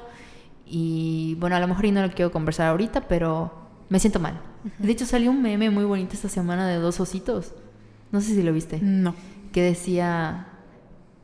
y 0.65 1.35
bueno, 1.39 1.55
a 1.55 1.59
lo 1.59 1.67
mejor 1.67 1.85
y 1.85 1.91
no 1.91 2.01
lo 2.01 2.11
quiero 2.11 2.31
conversar 2.31 2.67
ahorita, 2.67 3.07
pero 3.07 3.51
me 3.89 3.99
siento 3.99 4.19
mal. 4.19 4.39
De 4.77 4.91
hecho, 4.91 5.05
salió 5.05 5.31
un 5.31 5.41
meme 5.41 5.69
muy 5.69 5.83
bonito 5.85 6.13
esta 6.13 6.29
semana 6.29 6.67
de 6.67 6.75
dos 6.75 6.99
ositos. 6.99 7.53
No 8.11 8.21
sé 8.21 8.35
si 8.35 8.43
lo 8.43 8.51
viste 8.53 8.79
No. 8.81 9.15
que 9.51 9.61
decía 9.63 10.47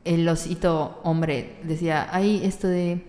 el 0.04 0.28
osito 0.28 1.00
hombre, 1.04 1.58
decía, 1.64 2.08
ay, 2.12 2.40
esto 2.44 2.66
de, 2.68 3.04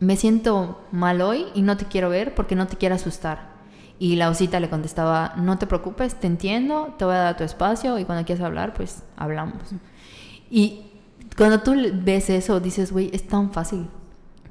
me 0.00 0.16
siento 0.16 0.80
mal 0.92 1.20
hoy 1.20 1.46
y 1.54 1.62
no 1.62 1.76
te 1.76 1.84
quiero 1.86 2.08
ver 2.08 2.34
porque 2.34 2.54
no 2.56 2.66
te 2.66 2.76
quiero 2.76 2.94
asustar. 2.94 3.50
Y 3.98 4.16
la 4.16 4.30
osita 4.30 4.58
le 4.58 4.68
contestaba, 4.68 5.34
no 5.36 5.58
te 5.58 5.66
preocupes, 5.68 6.18
te 6.18 6.26
entiendo, 6.26 6.94
te 6.98 7.04
voy 7.04 7.14
a 7.14 7.18
dar 7.18 7.36
tu 7.36 7.44
espacio 7.44 7.98
y 7.98 8.04
cuando 8.04 8.24
quieras 8.24 8.44
hablar, 8.44 8.74
pues 8.74 9.04
hablamos. 9.16 9.62
Y 10.50 10.86
cuando 11.36 11.60
tú 11.60 11.74
ves 12.04 12.30
eso, 12.30 12.60
dices, 12.60 12.92
güey, 12.92 13.10
es 13.12 13.26
tan 13.26 13.52
fácil. 13.52 13.88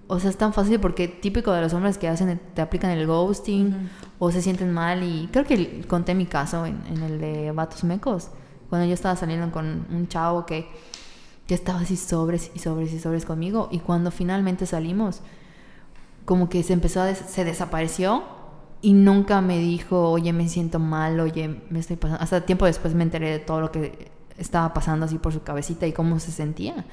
O 0.07 0.19
sea, 0.19 0.29
es 0.29 0.37
tan 0.37 0.51
fácil 0.53 0.79
porque 0.79 1.07
típico 1.07 1.51
de 1.53 1.61
los 1.61 1.73
hombres 1.73 1.97
que 1.97 2.07
hacen, 2.09 2.39
te 2.53 2.61
aplican 2.61 2.91
el 2.91 3.07
ghosting 3.07 3.89
o 4.19 4.31
se 4.31 4.41
sienten 4.41 4.73
mal. 4.73 5.03
Y 5.03 5.29
creo 5.31 5.45
que 5.45 5.85
conté 5.87 6.15
mi 6.15 6.25
caso 6.25 6.65
en, 6.65 6.81
en 6.89 7.01
el 7.03 7.19
de 7.19 7.51
Vatos 7.51 7.83
Mecos, 7.85 8.29
cuando 8.69 8.87
yo 8.87 8.93
estaba 8.93 9.15
saliendo 9.15 9.51
con 9.51 9.85
un 9.89 10.07
chavo 10.09 10.45
que, 10.45 10.67
que 11.47 11.53
estaba 11.53 11.79
así 11.81 11.95
sobres 11.95 12.51
y 12.55 12.59
sobres 12.59 12.91
y 12.93 12.99
sobres 12.99 13.25
conmigo. 13.25 13.69
Y 13.71 13.79
cuando 13.79 14.11
finalmente 14.11 14.65
salimos, 14.65 15.21
como 16.25 16.49
que 16.49 16.63
se 16.63 16.73
empezó 16.73 17.01
a 17.01 17.05
des- 17.05 17.23
se 17.27 17.43
desapareció 17.45 18.23
y 18.81 18.93
nunca 18.93 19.41
me 19.41 19.59
dijo, 19.59 20.09
oye, 20.09 20.33
me 20.33 20.49
siento 20.49 20.79
mal, 20.79 21.19
oye, 21.19 21.61
me 21.69 21.79
estoy 21.79 21.95
pasando. 21.97 22.21
Hasta 22.23 22.41
tiempo 22.45 22.65
después 22.65 22.93
me 22.95 23.03
enteré 23.03 23.29
de 23.31 23.39
todo 23.39 23.61
lo 23.61 23.71
que 23.71 24.11
estaba 24.41 24.73
pasando 24.73 25.05
así 25.05 25.17
por 25.17 25.33
su 25.33 25.43
cabecita 25.43 25.87
y 25.87 25.93
cómo 25.93 26.19
se 26.19 26.31
sentía. 26.31 26.85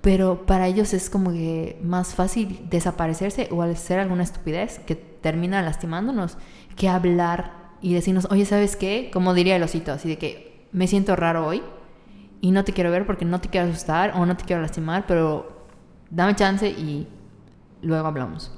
Pero 0.00 0.46
para 0.46 0.66
ellos 0.66 0.94
es 0.94 1.10
como 1.10 1.32
que 1.32 1.80
más 1.82 2.14
fácil 2.14 2.66
desaparecerse 2.70 3.48
o 3.50 3.62
hacer 3.62 3.98
alguna 3.98 4.22
estupidez 4.22 4.78
que 4.80 4.94
termina 4.94 5.62
lastimándonos 5.62 6.38
que 6.76 6.88
hablar 6.88 7.52
y 7.80 7.94
decirnos, 7.94 8.28
oye, 8.30 8.44
¿sabes 8.44 8.76
qué? 8.76 9.10
Como 9.12 9.34
diría 9.34 9.56
el 9.56 9.62
osito, 9.62 9.92
así 9.92 10.08
de 10.08 10.18
que 10.18 10.66
me 10.72 10.86
siento 10.86 11.16
raro 11.16 11.46
hoy 11.46 11.62
y 12.40 12.50
no 12.50 12.64
te 12.64 12.72
quiero 12.72 12.90
ver 12.90 13.06
porque 13.06 13.24
no 13.24 13.40
te 13.40 13.48
quiero 13.48 13.68
asustar 13.68 14.12
o 14.16 14.26
no 14.26 14.36
te 14.36 14.44
quiero 14.44 14.62
lastimar, 14.62 15.06
pero 15.06 15.66
dame 16.10 16.34
chance 16.36 16.68
y 16.68 17.08
luego 17.82 18.06
hablamos. 18.06 18.52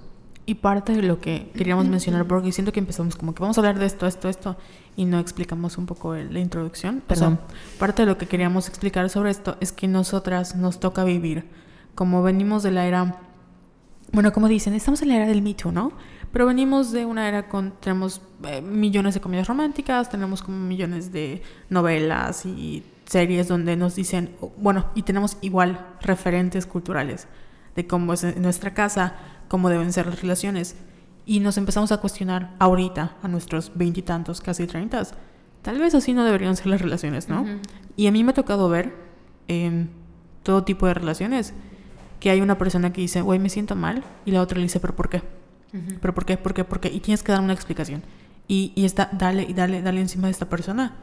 Y 0.48 0.54
parte 0.54 0.94
de 0.94 1.02
lo 1.02 1.20
que 1.20 1.50
queríamos 1.54 1.86
mencionar, 1.88 2.26
porque 2.26 2.52
siento 2.52 2.72
que 2.72 2.80
empezamos 2.80 3.16
como 3.16 3.34
que 3.34 3.42
vamos 3.42 3.58
a 3.58 3.60
hablar 3.60 3.78
de 3.78 3.84
esto, 3.84 4.06
esto, 4.06 4.30
esto, 4.30 4.56
y 4.96 5.04
no 5.04 5.18
explicamos 5.18 5.76
un 5.76 5.84
poco 5.84 6.14
la 6.14 6.38
introducción. 6.38 7.02
O 7.06 7.14
sea, 7.14 7.28
Perdón. 7.28 7.40
parte 7.78 8.00
de 8.00 8.06
lo 8.06 8.16
que 8.16 8.24
queríamos 8.24 8.66
explicar 8.66 9.10
sobre 9.10 9.30
esto 9.30 9.58
es 9.60 9.72
que 9.72 9.86
nosotras 9.88 10.56
nos 10.56 10.80
toca 10.80 11.04
vivir, 11.04 11.50
como 11.94 12.22
venimos 12.22 12.62
de 12.62 12.70
la 12.70 12.86
era, 12.86 13.20
bueno, 14.10 14.32
como 14.32 14.48
dicen, 14.48 14.72
estamos 14.72 15.02
en 15.02 15.08
la 15.08 15.16
era 15.16 15.26
del 15.26 15.42
Me 15.42 15.52
Too, 15.52 15.70
¿no? 15.70 15.92
Pero 16.32 16.46
venimos 16.46 16.92
de 16.92 17.04
una 17.04 17.28
era 17.28 17.46
con, 17.50 17.72
tenemos 17.72 18.22
eh, 18.44 18.62
millones 18.62 19.12
de 19.12 19.20
comedias 19.20 19.48
románticas, 19.48 20.08
tenemos 20.08 20.40
como 20.42 20.56
millones 20.56 21.12
de 21.12 21.42
novelas 21.68 22.46
y 22.46 22.84
series 23.04 23.48
donde 23.48 23.76
nos 23.76 23.96
dicen, 23.96 24.34
bueno, 24.56 24.86
y 24.94 25.02
tenemos 25.02 25.36
igual 25.42 25.86
referentes 26.00 26.64
culturales 26.64 27.28
de 27.76 27.86
cómo 27.86 28.12
es 28.12 28.24
en 28.24 28.42
nuestra 28.42 28.74
casa, 28.74 29.14
cómo 29.48 29.68
deben 29.68 29.92
ser 29.92 30.06
las 30.06 30.20
relaciones. 30.20 30.76
Y 31.26 31.40
nos 31.40 31.58
empezamos 31.58 31.92
a 31.92 31.98
cuestionar 31.98 32.54
ahorita, 32.58 33.16
a 33.22 33.28
nuestros 33.28 33.72
veintitantos, 33.74 34.40
casi 34.40 34.66
treintas, 34.66 35.14
tal 35.62 35.78
vez 35.78 35.94
así 35.94 36.14
no 36.14 36.24
deberían 36.24 36.56
ser 36.56 36.68
las 36.68 36.80
relaciones, 36.80 37.28
¿no? 37.28 37.44
Y 37.96 38.06
a 38.06 38.12
mí 38.12 38.24
me 38.24 38.30
ha 38.30 38.34
tocado 38.34 38.68
ver 38.68 38.94
en 39.48 39.90
todo 40.42 40.64
tipo 40.64 40.86
de 40.86 40.94
relaciones 40.94 41.52
que 42.20 42.30
hay 42.30 42.40
una 42.40 42.56
persona 42.58 42.92
que 42.92 43.00
dice, 43.02 43.20
güey, 43.20 43.38
me 43.38 43.48
siento 43.50 43.76
mal, 43.76 44.02
y 44.24 44.30
la 44.30 44.40
otra 44.40 44.56
le 44.58 44.62
dice, 44.64 44.80
pero 44.80 44.96
¿por 44.96 45.08
qué? 45.08 45.22
¿Pero 46.00 46.14
por 46.14 46.24
qué? 46.24 46.36
¿Por 46.38 46.54
qué? 46.54 46.64
¿Por 46.64 46.80
qué? 46.80 46.88
Y 46.88 47.00
tienes 47.00 47.22
que 47.22 47.30
dar 47.32 47.40
una 47.42 47.52
explicación. 47.52 48.02
Y, 48.48 48.72
y 48.74 48.86
está, 48.86 49.10
dale, 49.12 49.42
y 49.46 49.52
dale, 49.52 49.82
dale 49.82 50.00
encima 50.00 50.28
de 50.28 50.30
esta 50.32 50.48
persona. 50.48 50.96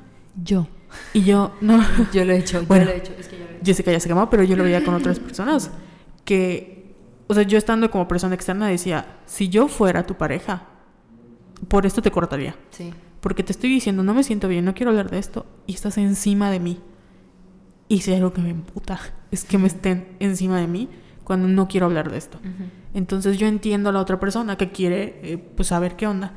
Yo. 0.43 0.67
Y 1.13 1.21
yo, 1.23 1.53
no, 1.61 1.79
Yo 2.13 2.25
lo 2.25 2.33
he 2.33 2.39
hecho, 2.39 2.65
Bueno. 2.65 2.85
yo 2.85 2.89
lo 2.89 2.95
he 2.95 2.97
hecho. 2.97 3.13
Es 3.19 3.27
que 3.27 3.37
yo 3.37 3.43
lo 3.45 3.51
he 3.51 3.55
hecho. 3.57 3.65
Jessica 3.65 3.91
ya 3.91 3.99
se 3.99 4.07
quemó, 4.09 4.29
pero 4.29 4.43
yo 4.43 4.55
lo 4.55 4.63
veía 4.63 4.83
con 4.83 4.95
otras 4.95 5.19
personas. 5.27 5.69
Que, 6.25 6.84
o 7.27 7.33
sea, 7.33 7.43
yo 7.43 7.57
estando 7.57 7.89
como 7.89 8.07
persona 8.07 8.35
externa 8.35 8.67
decía, 8.67 9.17
si 9.25 9.49
yo 9.49 9.67
fuera 9.67 10.05
tu 10.05 10.15
pareja, 10.15 10.63
por 11.67 11.85
esto 11.85 12.01
te 12.01 12.11
cortaría. 12.11 12.55
Sí. 12.69 12.93
Porque 13.19 13.43
te 13.43 13.51
estoy 13.51 13.69
diciendo, 13.69 14.03
no 14.03 14.13
me 14.13 14.23
siento 14.23 14.47
bien, 14.47 14.65
no 14.65 14.75
quiero 14.75 14.91
hablar 14.91 15.09
de 15.09 15.17
esto, 15.17 15.45
y 15.65 15.73
estás 15.73 15.97
encima 15.97 16.51
de 16.51 16.59
mí. 16.59 16.79
Y 17.87 18.01
si 18.01 18.11
hay 18.11 18.17
algo 18.17 18.33
que 18.33 18.41
me 18.41 18.49
emputa, 18.49 18.99
es 19.31 19.43
que 19.43 19.57
me 19.57 19.67
estén 19.67 20.15
encima 20.19 20.59
de 20.59 20.67
mí 20.67 20.89
cuando 21.23 21.47
no 21.47 21.67
quiero 21.67 21.87
hablar 21.87 22.11
de 22.11 22.17
esto. 22.17 22.39
Entonces 22.93 23.37
yo 23.37 23.47
entiendo 23.47 23.89
a 23.89 23.91
la 23.91 23.99
otra 23.99 24.19
persona 24.19 24.57
que 24.57 24.71
quiere, 24.71 25.19
eh, 25.23 25.37
pues, 25.37 25.69
saber 25.69 25.95
qué 25.95 26.07
onda, 26.07 26.33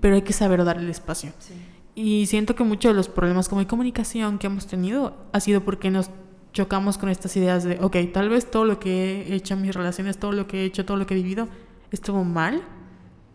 pero 0.00 0.16
hay 0.16 0.22
que 0.22 0.32
saber 0.32 0.64
dar 0.64 0.78
el 0.78 0.88
espacio. 0.88 1.32
Sí. 1.38 1.54
Y 1.94 2.26
siento 2.26 2.54
que 2.54 2.64
muchos 2.64 2.92
de 2.92 2.96
los 2.96 3.08
problemas 3.08 3.48
como 3.48 3.60
de 3.60 3.66
comunicación 3.66 4.38
que 4.38 4.46
hemos 4.46 4.66
tenido 4.66 5.16
ha 5.32 5.40
sido 5.40 5.62
porque 5.64 5.90
nos 5.90 6.10
chocamos 6.52 6.98
con 6.98 7.08
estas 7.08 7.36
ideas 7.36 7.64
de, 7.64 7.78
ok, 7.80 7.96
tal 8.12 8.28
vez 8.28 8.50
todo 8.50 8.64
lo 8.64 8.78
que 8.80 9.22
he 9.28 9.34
hecho 9.34 9.54
en 9.54 9.62
mis 9.62 9.74
relaciones, 9.74 10.18
todo 10.18 10.32
lo 10.32 10.46
que 10.46 10.62
he 10.62 10.64
hecho, 10.64 10.84
todo 10.84 10.96
lo 10.96 11.06
que 11.06 11.14
he 11.14 11.16
vivido, 11.16 11.48
estuvo 11.92 12.24
mal 12.24 12.62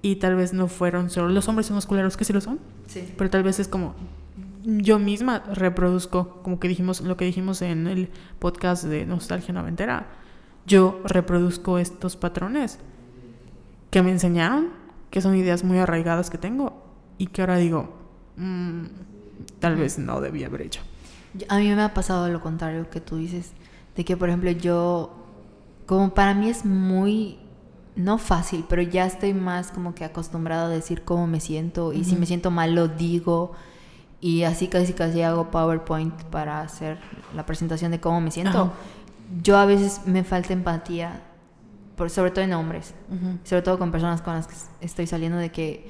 y 0.02 0.18
tal 0.18 0.36
vez 0.36 0.54
no 0.54 0.68
fueron 0.68 1.10
solo 1.10 1.30
los 1.30 1.48
hombres 1.48 1.68
son 1.68 1.76
los 1.76 1.86
culeros 1.86 2.18
que 2.18 2.26
sí 2.26 2.34
lo 2.34 2.42
son, 2.42 2.60
Sí. 2.88 3.08
pero 3.18 3.30
tal 3.30 3.44
vez 3.44 3.60
es 3.60 3.68
como 3.68 3.96
yo 4.66 4.98
misma 5.00 5.44
reproduzco, 5.54 6.42
como 6.44 6.60
que 6.60 6.68
dijimos, 6.68 7.02
lo 7.02 7.18
que 7.18 7.26
dijimos 7.26 7.62
en 7.62 7.88
el 7.88 8.10
podcast 8.40 8.84
de 8.84 9.06
Nostalgia 9.06 9.54
Noventera, 9.54 10.08
yo 10.66 11.00
reproduzco 11.06 11.78
estos 11.78 12.16
patrones 12.18 12.80
que 13.92 14.02
me 14.02 14.12
enseñaron, 14.12 14.70
que 15.12 15.22
son 15.22 15.36
ideas 15.36 15.64
muy 15.64 15.78
arraigadas 15.78 16.30
que 16.30 16.38
tengo 16.38 16.84
y 17.18 17.28
que 17.28 17.42
ahora 17.42 17.58
digo, 17.58 17.94
"Mm, 18.38 18.86
tal 19.60 19.76
vez 19.76 19.98
no 20.00 20.20
debía 20.20 20.48
haber 20.48 20.64
hecho. 20.64 20.82
A 21.50 21.58
mí 21.58 21.68
me 21.70 21.82
ha 21.82 21.94
pasado 21.94 22.30
lo 22.30 22.42
contrario 22.42 22.90
que 22.90 23.02
tú 23.02 23.18
dices, 23.18 23.52
de 23.96 24.06
que 24.06 24.16
por 24.18 24.30
ejemplo 24.30 24.52
yo, 24.52 25.12
como 25.86 26.14
para 26.14 26.34
mí 26.34 26.50
es 26.50 26.66
muy, 26.66 27.38
no 27.96 28.18
fácil, 28.18 28.66
pero 28.68 28.82
ya 28.82 29.06
estoy 29.06 29.34
más 29.34 29.72
como 29.72 29.96
que 29.96 30.06
acostumbrada 30.06 30.66
a 30.66 30.70
decir 30.70 31.04
cómo 31.04 31.28
me 31.28 31.40
siento 31.40 31.94
y 31.94 32.04
si 32.04 32.12
Ujú. 32.12 32.20
me 32.20 32.26
siento 32.26 32.52
mal 32.52 32.76
lo 32.76 32.88
digo 32.88 33.54
y 34.22 34.44
así 34.44 34.68
casi 34.68 34.94
casi 34.94 35.22
hago 35.22 35.52
PowerPoint 35.52 36.14
para 36.26 36.62
hacer 36.62 36.98
la 37.36 37.46
presentación 37.46 37.92
de 37.92 38.00
cómo 38.00 38.22
me 38.22 38.32
siento. 38.32 38.62
Ajá. 38.62 38.72
Yo 39.42 39.58
a 39.58 39.66
veces 39.66 40.02
me 40.06 40.24
falta 40.24 40.54
empatía, 40.54 41.22
por, 41.96 42.10
sobre 42.10 42.32
todo 42.32 42.44
en 42.44 42.54
hombres, 42.54 42.94
sobre 43.44 43.62
todo 43.62 43.80
con 43.80 43.92
personas 43.92 44.22
con 44.22 44.36
las 44.36 44.48
que 44.48 44.56
estoy 44.82 45.08
saliendo, 45.08 45.38
de 45.38 45.52
que 45.52 45.90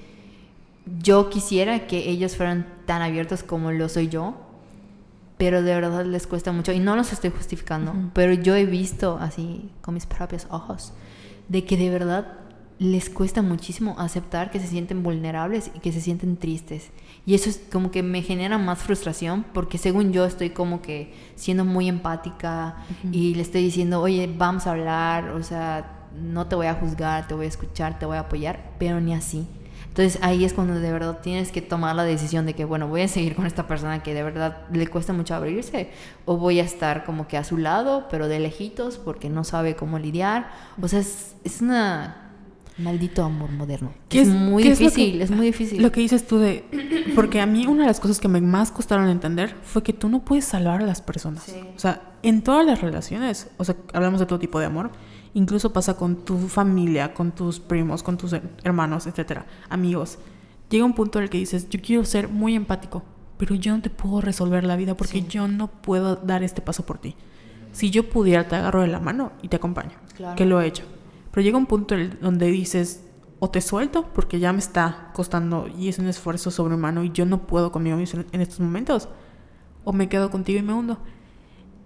yo 1.01 1.29
quisiera 1.29 1.87
que 1.87 2.09
ellos 2.09 2.35
fueran 2.35 2.67
tan 2.85 3.01
abiertos 3.01 3.43
como 3.43 3.71
lo 3.71 3.89
soy 3.89 4.07
yo, 4.07 4.35
pero 5.37 5.61
de 5.61 5.73
verdad 5.73 6.05
les 6.05 6.27
cuesta 6.27 6.51
mucho 6.51 6.71
y 6.71 6.79
no 6.79 6.95
los 6.95 7.11
estoy 7.11 7.29
justificando, 7.29 7.93
pero 8.13 8.33
yo 8.33 8.55
he 8.55 8.65
visto 8.65 9.17
así 9.19 9.69
con 9.81 9.93
mis 9.93 10.05
propios 10.05 10.47
ojos 10.49 10.93
de 11.49 11.65
que 11.65 11.77
de 11.77 11.89
verdad 11.89 12.39
les 12.77 13.09
cuesta 13.09 13.41
muchísimo 13.41 13.95
aceptar 13.97 14.51
que 14.51 14.59
se 14.59 14.67
sienten 14.67 15.01
vulnerables 15.01 15.71
y 15.73 15.79
que 15.79 15.93
se 15.93 16.01
sienten 16.01 16.35
tristes. 16.35 16.89
Y 17.25 17.33
eso 17.33 17.49
es 17.49 17.61
como 17.71 17.89
que 17.89 18.03
me 18.03 18.21
genera 18.21 18.57
más 18.57 18.79
frustración 18.79 19.45
porque 19.53 19.77
según 19.77 20.11
yo 20.11 20.25
estoy 20.25 20.49
como 20.49 20.81
que 20.81 21.13
siendo 21.35 21.63
muy 21.63 21.87
empática 21.87 22.75
y 23.11 23.35
le 23.35 23.41
estoy 23.41 23.63
diciendo, 23.63 24.01
oye, 24.01 24.29
vamos 24.37 24.67
a 24.67 24.71
hablar, 24.71 25.29
o 25.29 25.41
sea, 25.43 26.09
no 26.21 26.47
te 26.47 26.55
voy 26.55 26.67
a 26.67 26.75
juzgar, 26.75 27.27
te 27.27 27.33
voy 27.33 27.45
a 27.45 27.49
escuchar, 27.49 27.97
te 27.97 28.05
voy 28.05 28.17
a 28.17 28.21
apoyar, 28.21 28.73
pero 28.77 28.99
ni 28.99 29.13
así. 29.13 29.47
Entonces 29.97 30.19
ahí 30.21 30.43
es 30.43 30.51
cuando 30.51 30.77
de 30.77 30.91
verdad 30.91 31.19
tienes 31.23 31.53
que 31.53 31.61
tomar 31.61 31.95
la 31.95 32.03
decisión 32.03 32.45
de 32.45 32.53
que, 32.53 32.65
bueno, 32.65 32.89
voy 32.89 33.03
a 33.03 33.07
seguir 33.07 33.33
con 33.33 33.45
esta 33.45 33.65
persona 33.65 34.03
que 34.03 34.13
de 34.13 34.23
verdad 34.23 34.63
le 34.73 34.87
cuesta 34.87 35.13
mucho 35.13 35.33
abrirse 35.35 35.89
o 36.25 36.35
voy 36.35 36.59
a 36.59 36.63
estar 36.63 37.05
como 37.05 37.29
que 37.29 37.37
a 37.37 37.45
su 37.45 37.55
lado, 37.57 38.07
pero 38.11 38.27
de 38.27 38.39
lejitos 38.39 38.97
porque 38.97 39.29
no 39.29 39.45
sabe 39.45 39.77
cómo 39.77 39.97
lidiar. 39.97 40.49
O 40.81 40.89
sea, 40.89 40.99
es, 40.99 41.35
es 41.45 41.61
una... 41.61 42.21
Maldito 42.77 43.23
amor 43.23 43.51
moderno. 43.51 43.93
¿Qué 44.09 44.19
es, 44.19 44.27
es- 44.27 44.33
muy 44.33 44.63
qué 44.63 44.71
es 44.71 44.79
difícil, 44.79 45.17
que- 45.19 45.23
es 45.23 45.31
muy 45.31 45.45
difícil. 45.45 45.81
Lo 45.81 45.93
que 45.93 46.01
dices 46.01 46.27
tú 46.27 46.39
de... 46.39 46.65
Porque 47.15 47.39
a 47.39 47.45
mí 47.45 47.65
una 47.65 47.83
de 47.83 47.87
las 47.87 48.01
cosas 48.01 48.19
que 48.19 48.27
me 48.27 48.41
más 48.41 48.69
costaron 48.71 49.07
entender 49.07 49.55
fue 49.63 49.81
que 49.81 49.93
tú 49.93 50.09
no 50.09 50.25
puedes 50.25 50.43
salvar 50.43 50.81
a 50.81 50.85
las 50.85 51.01
personas. 51.01 51.43
Sí. 51.43 51.55
O 51.73 51.79
sea, 51.79 52.01
en 52.21 52.41
todas 52.41 52.65
las 52.65 52.81
relaciones, 52.81 53.47
o 53.55 53.63
sea, 53.63 53.77
hablamos 53.93 54.19
de 54.19 54.25
todo 54.25 54.39
tipo 54.39 54.59
de 54.59 54.65
amor, 54.65 54.91
incluso 55.35 55.71
pasa 55.71 55.95
con 55.95 56.25
tu 56.25 56.37
familia, 56.47 57.13
con 57.13 57.31
tus 57.31 57.59
primos, 57.59 58.01
con 58.01 58.17
tus 58.17 58.33
her- 58.33 58.49
hermanos, 58.63 59.05
etcétera, 59.05 59.45
amigos. 59.69 60.17
Llega 60.69 60.83
un 60.85 60.93
punto 60.95 61.19
en 61.19 61.23
el 61.25 61.29
que 61.29 61.37
dices, 61.37 61.69
yo 61.69 61.79
quiero 61.79 62.03
ser 62.05 62.27
muy 62.27 62.55
empático, 62.55 63.03
pero 63.37 63.53
yo 63.53 63.75
no 63.75 63.81
te 63.83 63.89
puedo 63.91 64.19
resolver 64.21 64.63
la 64.63 64.75
vida 64.75 64.97
porque 64.97 65.19
Sí. 65.21 65.27
yo 65.29 65.47
no 65.47 65.67
puedo 65.67 66.15
dar 66.15 66.41
este 66.43 66.61
paso 66.61 66.85
por 66.87 66.97
ti. 66.97 67.15
Si 67.71 67.91
yo 67.91 68.09
pudiera, 68.09 68.47
te 68.47 68.55
agarro 68.55 68.81
de 68.81 68.87
la 68.87 68.99
mano 68.99 69.33
y 69.43 69.49
te 69.49 69.57
acompaño. 69.57 69.91
Claro. 70.15 70.35
Que 70.35 70.45
lo 70.45 70.59
he 70.61 70.65
hecho. 70.67 70.83
Pero 71.31 71.43
llega 71.43 71.57
un 71.57 71.65
punto 71.67 71.95
donde 72.21 72.47
dices, 72.47 73.03
o 73.39 73.49
te 73.49 73.59
suelto 73.59 74.05
porque 74.13 74.39
ya 74.39 74.53
me 74.53 74.59
está 74.59 75.11
costando 75.13 75.67
y 75.77 75.89
es 75.89 75.99
un 75.99 76.07
esfuerzo 76.07 76.49
sobrehumano 76.49 77.03
y 77.03 77.11
yo 77.11 77.25
no 77.25 77.45
puedo 77.45 77.71
conmigo 77.73 77.97
mismo 77.97 78.23
en 78.31 78.41
estos 78.41 78.61
momentos, 78.61 79.09
o 79.83 79.91
me 79.91 80.07
quedo 80.07 80.31
contigo 80.31 80.57
y 80.57 80.63
me 80.63 80.73
hundo. 80.73 80.97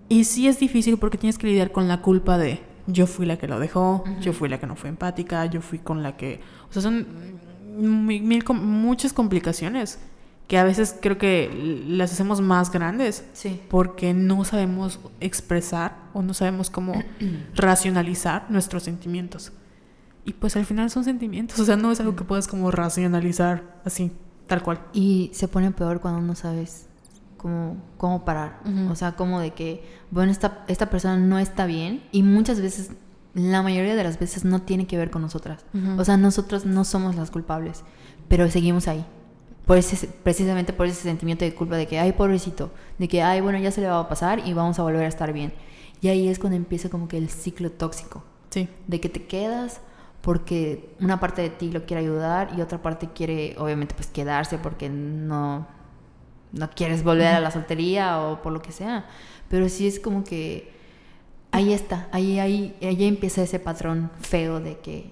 Y 0.07 0.23
sí 0.25 0.47
es 0.47 0.59
difícil 0.59 0.97
porque 0.99 1.17
tienes 1.17 1.37
que 1.39 1.47
lidiar 1.47 1.71
con 1.71 1.87
la 1.87 2.01
culpa 2.03 2.37
de 2.37 2.61
yo 2.91 3.07
fui 3.07 3.25
la 3.25 3.37
que 3.37 3.47
lo 3.47 3.59
dejó, 3.59 4.03
yo 4.21 4.33
fui 4.33 4.49
la 4.49 4.59
que 4.59 4.67
no 4.67 4.75
fue 4.75 4.89
empática, 4.89 5.45
yo 5.45 5.61
fui 5.61 5.79
con 5.79 6.03
la 6.03 6.15
que... 6.17 6.39
O 6.69 6.73
sea, 6.73 6.81
son 6.81 7.05
mi- 7.77 8.19
mil 8.21 8.43
com- 8.43 8.63
muchas 8.63 9.13
complicaciones 9.13 9.99
que 10.47 10.57
a 10.57 10.63
veces 10.63 10.95
creo 10.99 11.17
que 11.19 11.83
las 11.87 12.11
hacemos 12.11 12.41
más 12.41 12.71
grandes 12.71 13.23
Sí. 13.33 13.61
porque 13.69 14.13
no 14.15 14.43
sabemos 14.45 14.99
expresar 15.19 15.95
o 16.13 16.21
no 16.23 16.33
sabemos 16.33 16.69
cómo 16.71 16.93
racionalizar 17.55 18.45
nuestros 18.49 18.83
sentimientos. 18.83 19.51
Y 20.25 20.33
pues 20.33 20.55
al 20.55 20.65
final 20.65 20.89
son 20.89 21.03
sentimientos, 21.03 21.59
o 21.59 21.65
sea, 21.65 21.75
no 21.77 21.91
es 21.91 21.99
algo 21.99 22.15
que 22.15 22.23
puedas 22.23 22.47
como 22.47 22.71
racionalizar 22.71 23.79
así, 23.85 24.11
tal 24.47 24.61
cual. 24.63 24.79
Y 24.93 25.31
se 25.33 25.47
pone 25.47 25.71
peor 25.71 26.01
cuando 26.01 26.21
no 26.21 26.35
sabes 26.35 26.87
cómo, 27.39 27.77
cómo 27.97 28.23
parar. 28.25 28.59
Ujú. 28.65 28.91
O 28.91 28.95
sea, 28.95 29.13
como 29.15 29.39
de 29.39 29.51
que, 29.51 29.83
bueno, 30.11 30.31
esta, 30.31 30.63
esta 30.67 30.91
persona 30.91 31.17
no 31.17 31.39
está 31.39 31.65
bien 31.65 32.03
y 32.11 32.21
muchas 32.21 32.61
veces, 32.61 32.91
la 33.33 33.63
mayoría 33.63 33.95
de 33.95 34.03
las 34.03 34.19
veces 34.19 34.45
no 34.45 34.61
tiene 34.61 34.85
que 34.85 34.97
ver 34.97 35.09
con 35.09 35.23
nosotras. 35.23 35.65
Ujú. 35.73 35.99
O 35.99 36.05
sea, 36.05 36.17
nosotros 36.17 36.65
no 36.65 36.83
somos 36.83 37.15
las 37.15 37.31
culpables, 37.31 37.83
pero 38.27 38.47
seguimos 38.49 38.87
ahí. 38.87 39.03
Por 39.65 39.77
ese, 39.77 40.07
precisamente 40.23 40.73
por 40.73 40.85
ese 40.87 41.01
sentimiento 41.01 41.45
de 41.45 41.53
culpa 41.55 41.75
de 41.77 41.87
que, 41.87 41.99
ay, 41.99 42.11
pobrecito, 42.11 42.71
de 42.97 43.07
que, 43.07 43.21
ay, 43.23 43.41
bueno, 43.41 43.57
ya 43.59 43.71
se 43.71 43.81
le 43.81 43.87
va 43.87 43.99
a 43.99 44.09
pasar 44.09 44.47
y 44.47 44.53
vamos 44.53 44.77
a 44.79 44.83
volver 44.83 45.03
a 45.03 45.07
estar 45.07 45.31
bien. 45.33 45.53
Y 46.01 46.07
ahí 46.07 46.27
es 46.27 46.39
cuando 46.39 46.55
empieza 46.57 46.89
como 46.89 47.07
que 47.07 47.17
el 47.17 47.29
ciclo 47.29 47.71
tóxico 47.71 48.23
Sí. 48.49 48.67
de 48.87 48.99
que 48.99 49.09
te 49.09 49.25
quedas 49.27 49.81
porque 50.21 50.95
una 50.99 51.19
parte 51.19 51.41
de 51.43 51.49
ti 51.49 51.71
lo 51.71 51.85
quiere 51.85 52.01
ayudar 52.01 52.51
y 52.57 52.61
otra 52.61 52.81
parte 52.81 53.09
quiere 53.13 53.55
obviamente 53.59 53.93
pues 53.95 54.07
quedarse 54.07 54.57
porque 54.57 54.89
no 54.89 55.67
no 56.51 56.69
quieres 56.71 57.03
volver 57.03 57.27
a 57.27 57.39
la 57.39 57.51
soltería 57.51 58.19
o 58.21 58.41
por 58.41 58.51
lo 58.53 58.61
que 58.61 58.71
sea 58.71 59.05
pero 59.49 59.69
sí 59.69 59.87
es 59.87 59.99
como 59.99 60.23
que 60.23 60.71
ahí 61.51 61.73
está 61.73 62.07
ahí 62.11 62.39
ahí 62.39 62.75
ahí 62.81 63.03
empieza 63.05 63.41
ese 63.43 63.59
patrón 63.59 64.11
feo 64.21 64.59
de 64.59 64.77
que 64.79 65.11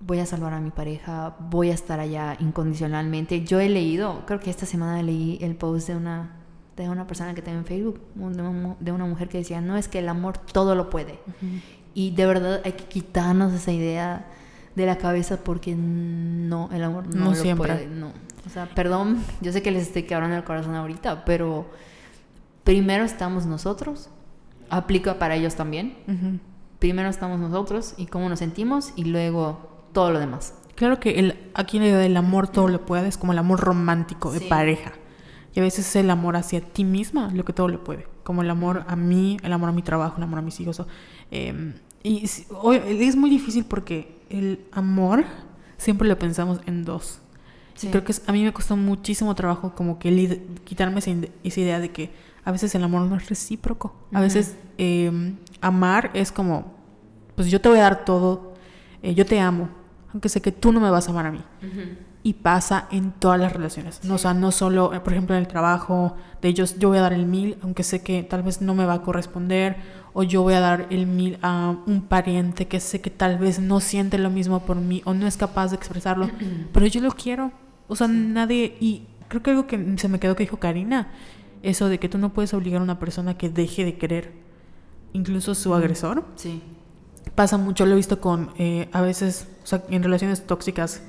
voy 0.00 0.18
a 0.18 0.26
salvar 0.26 0.52
a 0.54 0.60
mi 0.60 0.70
pareja 0.70 1.36
voy 1.38 1.70
a 1.70 1.74
estar 1.74 2.00
allá 2.00 2.36
incondicionalmente 2.40 3.44
yo 3.44 3.60
he 3.60 3.68
leído 3.68 4.24
creo 4.26 4.40
que 4.40 4.50
esta 4.50 4.66
semana 4.66 5.02
leí 5.02 5.38
el 5.40 5.54
post 5.54 5.88
de 5.88 5.96
una 5.96 6.30
de 6.76 6.88
una 6.88 7.06
persona 7.06 7.34
que 7.34 7.42
tengo 7.42 7.58
en 7.58 7.66
Facebook 7.66 8.00
un- 8.18 8.32
de 8.32 8.42
una, 8.42 8.76
de 8.80 8.92
una 8.92 9.04
mujer 9.04 9.28
que 9.28 9.38
decía 9.38 9.60
no 9.60 9.76
es 9.76 9.88
que 9.88 9.98
el 10.00 10.08
amor 10.08 10.38
todo 10.38 10.74
lo 10.74 10.90
puede 10.90 11.18
y 11.94 12.10
de 12.12 12.26
verdad 12.26 12.60
hay 12.64 12.72
que 12.72 12.84
quitarnos 12.84 13.52
esa 13.52 13.70
idea 13.72 14.26
de 14.74 14.86
la 14.86 14.96
cabeza 14.96 15.36
porque 15.44 15.74
no, 15.76 16.70
el 16.72 16.82
amor 16.82 17.06
no, 17.14 17.24
No 17.26 17.30
lo 17.32 17.36
siempre. 17.36 17.74
puede. 17.74 17.86
No. 17.88 18.10
O 18.46 18.50
sea, 18.50 18.66
perdón, 18.66 19.18
yo 19.40 19.52
sé 19.52 19.62
que 19.62 19.70
les 19.70 19.82
estoy 19.84 20.02
quebrando 20.04 20.36
el 20.36 20.44
corazón 20.44 20.74
ahorita, 20.74 21.24
pero 21.24 21.70
primero 22.64 23.04
estamos 23.04 23.46
nosotros, 23.46 24.08
aplica 24.70 25.18
para 25.18 25.36
ellos 25.36 25.54
también. 25.54 26.40
Primero 26.78 27.08
estamos 27.08 27.38
nosotros 27.38 27.94
y 27.96 28.06
cómo 28.06 28.28
nos 28.28 28.40
sentimos 28.40 28.92
y 28.96 29.04
luego 29.04 29.84
todo 29.92 30.10
lo 30.10 30.18
demás. 30.18 30.54
Claro 30.74 30.98
que 30.98 31.20
el, 31.20 31.38
aquí 31.54 31.78
la 31.78 31.86
idea 31.86 31.98
del 31.98 32.16
amor 32.16 32.48
todo 32.48 32.66
lo 32.66 32.84
puede 32.84 33.06
es 33.06 33.16
como 33.18 33.32
el 33.32 33.38
amor 33.38 33.60
romántico 33.60 34.32
de 34.32 34.40
Sí. 34.40 34.46
pareja. 34.48 34.92
Y 35.54 35.60
a 35.60 35.62
veces 35.62 35.86
es 35.86 35.96
el 35.96 36.10
amor 36.10 36.34
hacia 36.34 36.60
ti 36.62 36.82
misma 36.82 37.30
lo 37.32 37.44
que 37.44 37.52
todo 37.52 37.68
lo 37.68 37.84
puede. 37.84 38.06
Como 38.24 38.42
el 38.42 38.50
amor 38.50 38.84
a 38.88 38.96
mí, 38.96 39.36
el 39.42 39.52
amor 39.52 39.68
a 39.68 39.72
mi 39.72 39.82
trabajo, 39.82 40.16
el 40.16 40.22
amor 40.24 40.38
a 40.38 40.42
mis 40.42 40.58
hijos. 40.60 40.80
o, 40.80 40.86
eh, 41.30 41.74
y 42.02 42.24
es 42.24 43.16
muy 43.16 43.30
difícil 43.30 43.64
porque 43.64 44.16
el 44.30 44.64
amor 44.72 45.24
siempre 45.76 46.08
lo 46.08 46.18
pensamos 46.18 46.60
en 46.66 46.84
dos. 46.84 47.20
Y 47.80 47.86
creo 47.88 48.04
que 48.04 48.14
a 48.26 48.32
mí 48.32 48.44
me 48.44 48.52
costó 48.52 48.76
muchísimo 48.76 49.34
trabajo 49.34 49.74
como 49.74 49.98
que 49.98 50.42
quitarme 50.64 50.98
esa, 50.98 51.10
esa 51.42 51.60
idea 51.60 51.80
de 51.80 51.90
que 51.90 52.10
a 52.44 52.52
veces 52.52 52.74
el 52.74 52.82
amor 52.84 53.02
no 53.02 53.16
es 53.16 53.28
recíproco. 53.28 53.94
A 54.12 54.16
Ujú. 54.16 54.22
veces 54.22 54.56
eh, 54.78 55.34
amar 55.60 56.10
es 56.14 56.32
como, 56.32 56.72
pues 57.34 57.50
yo 57.50 57.60
te 57.60 57.68
voy 57.68 57.78
a 57.78 57.82
dar 57.82 58.04
todo, 58.04 58.54
eh, 59.02 59.14
yo 59.14 59.24
te 59.26 59.40
amo, 59.40 59.68
aunque 60.12 60.28
sé 60.28 60.40
que 60.40 60.52
tú 60.52 60.72
no 60.72 60.80
me 60.80 60.90
vas 60.90 61.08
a 61.08 61.10
amar 61.10 61.26
a 61.26 61.32
mí. 61.32 61.42
Y 62.24 62.34
pasa 62.34 62.86
en 62.92 63.10
todas 63.10 63.40
las 63.40 63.52
relaciones. 63.52 64.04
No, 64.04 64.14
o 64.14 64.18
sea, 64.18 64.32
no 64.32 64.52
solo, 64.52 64.94
eh, 64.94 65.00
por 65.00 65.12
ejemplo, 65.12 65.34
en 65.34 65.40
el 65.42 65.48
trabajo, 65.48 66.16
de 66.40 66.48
ellos 66.48 66.78
yo 66.78 66.88
voy 66.88 66.98
a 66.98 67.00
dar 67.00 67.12
el 67.12 67.26
mil, 67.26 67.56
aunque 67.62 67.82
sé 67.82 68.02
que 68.02 68.22
tal 68.22 68.42
vez 68.44 68.60
no 68.60 68.74
me 68.74 68.84
va 68.84 68.94
a 68.94 69.02
corresponder, 69.02 69.76
o 70.14 70.22
yo 70.22 70.42
voy 70.42 70.54
a 70.54 70.60
dar 70.60 70.86
el 70.90 71.06
mil 71.06 71.38
a 71.42 71.74
un 71.86 72.02
pariente 72.02 72.68
que 72.68 72.80
sé 72.80 73.00
que 73.00 73.10
tal 73.10 73.38
vez 73.38 73.58
no 73.60 73.80
siente 73.80 74.18
lo 74.18 74.30
mismo 74.30 74.60
por 74.60 74.76
mí 74.76 75.02
o 75.04 75.14
no 75.14 75.26
es 75.26 75.36
capaz 75.36 75.68
de 75.70 75.76
expresarlo, 75.76 76.28
pero 76.72 76.86
yo 76.86 77.00
lo 77.00 77.10
quiero. 77.12 77.52
O 77.88 77.96
sea, 77.96 78.08
nadie, 78.08 78.76
y 78.80 79.06
creo 79.28 79.42
que 79.42 79.50
algo 79.50 79.66
que 79.66 79.94
se 79.98 80.08
me 80.08 80.18
quedó 80.20 80.36
que 80.36 80.44
dijo 80.44 80.58
Karina, 80.58 81.08
eso 81.62 81.88
de 81.88 81.98
que 81.98 82.08
tú 82.08 82.18
no 82.18 82.32
puedes 82.32 82.52
obligar 82.54 82.80
a 82.80 82.84
una 82.84 82.98
persona 82.98 83.36
que 83.38 83.48
deje 83.48 83.84
de 83.84 83.96
querer, 83.96 84.32
incluso 85.12 85.54
su 85.54 85.74
agresor 85.74 86.24
Sí. 86.36 86.60
pasa 87.34 87.56
mucho, 87.56 87.86
lo 87.86 87.92
he 87.92 87.96
visto 87.96 88.20
con, 88.20 88.50
eh, 88.58 88.88
a 88.92 89.00
veces, 89.00 89.48
o 89.62 89.66
sea, 89.66 89.82
en 89.88 90.02
relaciones 90.02 90.46
tóxicas, 90.46 91.02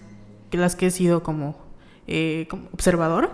que 0.50 0.58
las 0.58 0.76
que 0.76 0.88
he 0.88 0.92
sido 0.92 1.24
como, 1.24 1.56
eh, 2.08 2.46
como 2.50 2.68
observador, 2.74 3.32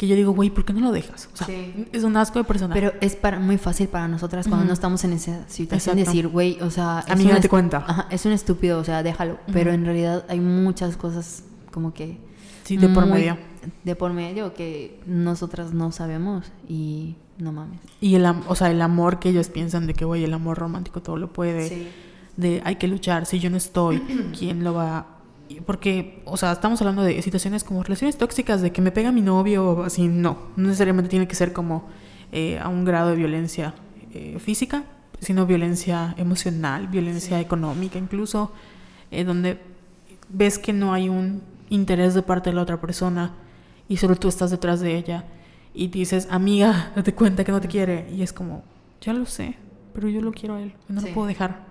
que 0.00 0.06
yo 0.08 0.16
digo, 0.16 0.32
güey, 0.32 0.48
¿por 0.48 0.64
qué 0.64 0.72
no 0.72 0.80
lo 0.80 0.92
dejas? 0.92 1.28
O 1.34 1.36
sea, 1.36 1.46
Sí. 1.46 1.86
es 1.92 2.04
un 2.04 2.16
asco 2.16 2.38
de 2.38 2.46
persona. 2.46 2.72
Pero 2.72 2.94
es 3.02 3.16
para, 3.16 3.38
muy 3.38 3.58
fácil 3.58 3.86
para 3.86 4.08
nosotras 4.08 4.48
cuando 4.48 4.64
no 4.66 4.72
estamos 4.72 5.04
en 5.04 5.12
esa 5.12 5.46
situación 5.46 5.98
Exacto. 5.98 6.10
decir, 6.10 6.28
güey, 6.28 6.58
o 6.62 6.70
sea, 6.70 7.04
es 7.06 7.12
Amiga, 7.12 7.28
un 7.28 7.34
date 7.34 7.46
est- 7.48 7.50
cuenta. 7.50 7.84
Ajá, 7.86 8.06
es 8.10 8.24
un 8.24 8.32
estúpido, 8.32 8.78
o 8.78 8.84
sea, 8.84 9.02
déjalo. 9.02 9.36
Pero 9.52 9.72
en 9.74 9.84
realidad 9.84 10.24
hay 10.30 10.40
muchas 10.40 10.96
cosas 10.96 11.44
como 11.70 11.92
que 11.92 12.16
sí, 12.64 12.78
de 12.78 12.88
por 12.88 13.04
medio. 13.04 13.36
de 13.84 13.94
por 13.94 14.14
medio 14.14 14.54
que 14.54 15.02
nosotras 15.06 15.74
no 15.74 15.92
sabemos 15.92 16.50
y 16.66 17.16
no 17.36 17.52
mames. 17.52 17.80
Y 18.00 18.14
el, 18.14 18.24
am- 18.24 18.42
o 18.48 18.54
sea, 18.54 18.70
el 18.70 18.80
amor 18.80 19.18
que 19.18 19.28
ellos 19.28 19.50
piensan 19.50 19.86
de 19.86 19.92
que, 19.92 20.06
güey, 20.06 20.24
el 20.24 20.32
amor 20.32 20.56
romántico 20.56 21.02
todo 21.02 21.18
lo 21.18 21.30
puede, 21.30 21.88
de 22.38 22.62
hay 22.64 22.76
que 22.76 22.88
luchar, 22.88 23.26
si 23.26 23.38
yo 23.38 23.50
no 23.50 23.58
estoy, 23.58 23.98
¿quién 24.38 24.64
lo 24.64 24.72
va 24.72 25.18
Porque, 25.66 26.22
o 26.24 26.36
sea, 26.36 26.52
estamos 26.52 26.80
hablando 26.80 27.02
de 27.02 27.20
situaciones 27.22 27.64
como 27.64 27.82
relaciones 27.82 28.16
tóxicas, 28.16 28.62
de 28.62 28.70
que 28.72 28.80
me 28.80 28.92
pega 28.92 29.10
mi 29.12 29.20
novio, 29.20 29.64
o 29.70 29.82
así, 29.82 30.06
no, 30.08 30.38
no 30.56 30.66
necesariamente 30.68 31.08
tiene 31.10 31.26
que 31.26 31.34
ser 31.34 31.52
como 31.52 31.88
eh, 32.32 32.58
a 32.58 32.68
un 32.68 32.84
grado 32.84 33.10
de 33.10 33.16
violencia 33.16 33.74
eh, 34.14 34.38
física, 34.38 34.84
sino 35.20 35.46
violencia 35.46 36.14
emocional, 36.18 36.86
violencia 36.86 37.40
económica 37.40 37.98
incluso, 37.98 38.52
eh, 39.10 39.24
donde 39.24 39.58
ves 40.28 40.58
que 40.58 40.72
no 40.72 40.92
hay 40.94 41.08
un 41.08 41.42
interés 41.68 42.14
de 42.14 42.22
parte 42.22 42.50
de 42.50 42.56
la 42.56 42.62
otra 42.62 42.80
persona 42.80 43.32
y 43.88 43.96
solo 43.96 44.16
tú 44.16 44.28
estás 44.28 44.50
detrás 44.50 44.80
de 44.80 44.96
ella 44.96 45.24
y 45.74 45.88
dices, 45.88 46.28
amiga, 46.30 46.92
date 46.96 47.12
cuenta 47.14 47.44
que 47.44 47.52
no 47.52 47.60
te 47.60 47.68
quiere. 47.68 48.08
Y 48.12 48.22
es 48.22 48.32
como, 48.32 48.62
ya 49.00 49.12
lo 49.12 49.26
sé, 49.26 49.56
pero 49.92 50.08
yo 50.08 50.20
lo 50.20 50.30
quiero 50.32 50.54
a 50.54 50.62
él, 50.62 50.72
no 50.88 51.00
Sí. 51.00 51.08
lo 51.08 51.14
puedo 51.14 51.26
dejar. 51.26 51.64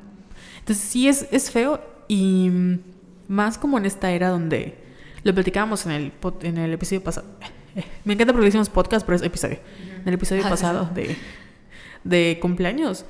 Entonces 0.59 0.83
sí 0.83 1.07
es, 1.07 1.27
es 1.31 1.49
feo 1.49 1.79
y 2.07 2.49
más 3.29 3.57
como 3.57 3.77
en 3.77 3.85
esta 3.85 4.11
era 4.11 4.27
donde 4.29 4.77
lo 5.23 5.33
platicábamos 5.33 5.85
en 5.85 5.91
el, 5.93 6.11
en 6.41 6.57
el 6.57 6.73
episodio 6.73 7.01
pasado. 7.01 7.27
Eh, 7.75 7.83
Me 8.03 8.13
encanta 8.13 8.33
porque 8.33 8.47
decimos 8.47 8.67
podcast, 8.69 9.05
pero 9.05 9.15
es 9.15 9.21
episodio. 9.21 9.59
En 10.01 10.07
el 10.07 10.15
episodio 10.15 10.43
Ah, 10.45 10.49
pasado 10.49 10.89
de, 10.93 11.15
de 12.03 12.37
cumpleaños, 12.41 13.05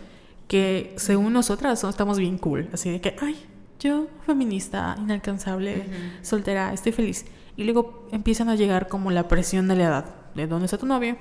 que 0.48 0.94
según 0.98 1.34
nosotras 1.34 1.82
no 1.84 1.90
estamos 1.90 2.20
bien 2.20 2.38
cool, 2.38 2.70
así 2.74 2.90
de 2.92 3.02
que, 3.02 3.16
ay, 3.22 3.36
yo 3.80 4.08
feminista, 4.26 4.96
inalcanzable, 5.00 5.86
soltera, 6.22 6.74
estoy 6.74 6.92
feliz. 6.92 7.26
Y 7.56 7.64
luego 7.64 8.08
empiezan 8.12 8.50
a 8.50 8.56
llegar 8.56 8.88
como 8.88 9.12
la 9.12 9.28
presión 9.28 9.68
de 9.68 9.76
la 9.76 9.84
edad. 9.86 10.06
¿De 10.36 10.48
dónde 10.48 10.66
está 10.66 10.78
tu 10.78 10.86
novio? 10.86 11.18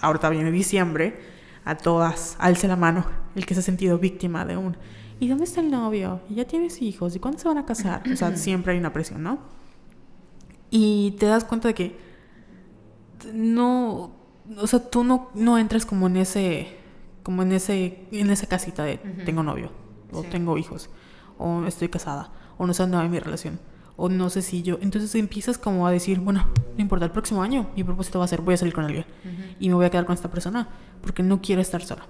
Ahorita 0.00 0.28
viene 0.30 0.50
diciembre, 0.50 1.18
a 1.64 1.76
todas, 1.76 2.36
alce 2.40 2.66
la 2.68 2.76
mano, 2.76 3.04
el 3.36 3.46
que 3.46 3.54
se 3.54 3.60
ha 3.60 3.62
sentido 3.62 3.98
víctima 3.98 4.44
de 4.44 4.56
un... 4.56 4.76
¿Y 5.20 5.28
dónde 5.28 5.44
está 5.44 5.60
el 5.60 5.70
novio? 5.70 6.20
¿Y 6.30 6.34
ya 6.36 6.44
tienes 6.44 6.80
hijos? 6.82 7.14
¿Y 7.16 7.18
cuándo 7.18 7.38
se 7.38 7.48
van 7.48 7.58
a 7.58 7.66
casar? 7.66 8.02
O 8.12 8.16
sea, 8.16 8.36
siempre 8.36 8.72
hay 8.72 8.78
una 8.78 8.92
presión, 8.92 9.22
¿no? 9.22 9.38
Y 10.70 11.12
te 11.18 11.26
das 11.26 11.44
cuenta 11.44 11.68
de 11.68 11.74
que 11.74 11.98
no, 13.32 14.12
o 14.56 14.66
sea, 14.66 14.78
tú 14.90 15.02
no, 15.04 15.28
no 15.34 15.58
entras 15.58 15.84
como 15.86 16.06
en 16.06 16.16
ese, 16.18 16.76
como 17.22 17.42
en 17.42 17.52
ese, 17.52 18.06
en 18.12 18.30
esa 18.30 18.46
casita 18.46 18.84
de 18.84 19.00
Ujú. 19.02 19.24
tengo 19.24 19.42
novio, 19.42 19.70
o 20.12 20.22
Sí. 20.22 20.28
tengo 20.30 20.56
hijos, 20.56 20.88
o 21.38 21.64
estoy 21.66 21.88
casada, 21.88 22.30
o 22.58 22.66
no 22.66 22.74
sé 22.74 22.82
dónde 22.84 22.98
va 22.98 23.08
mi 23.08 23.18
relación, 23.18 23.58
o 23.96 24.08
no 24.08 24.30
sé 24.30 24.42
si 24.42 24.62
yo. 24.62 24.78
Entonces 24.80 25.14
empiezas 25.16 25.58
como 25.58 25.86
a 25.86 25.90
decir, 25.90 26.20
bueno, 26.20 26.46
no 26.76 26.80
importa, 26.80 27.04
el 27.06 27.10
próximo 27.10 27.42
año 27.42 27.68
mi 27.74 27.82
propósito 27.82 28.18
va 28.20 28.26
a 28.26 28.28
ser, 28.28 28.40
voy 28.40 28.54
a 28.54 28.56
salir 28.56 28.74
con 28.74 28.84
alguien 28.84 29.04
y 29.58 29.68
me 29.68 29.74
voy 29.74 29.86
a 29.86 29.90
quedar 29.90 30.06
con 30.06 30.14
esta 30.14 30.30
persona 30.30 30.68
porque 31.02 31.22
no 31.24 31.40
quiero 31.40 31.60
estar 31.60 31.82
sola. 31.82 32.06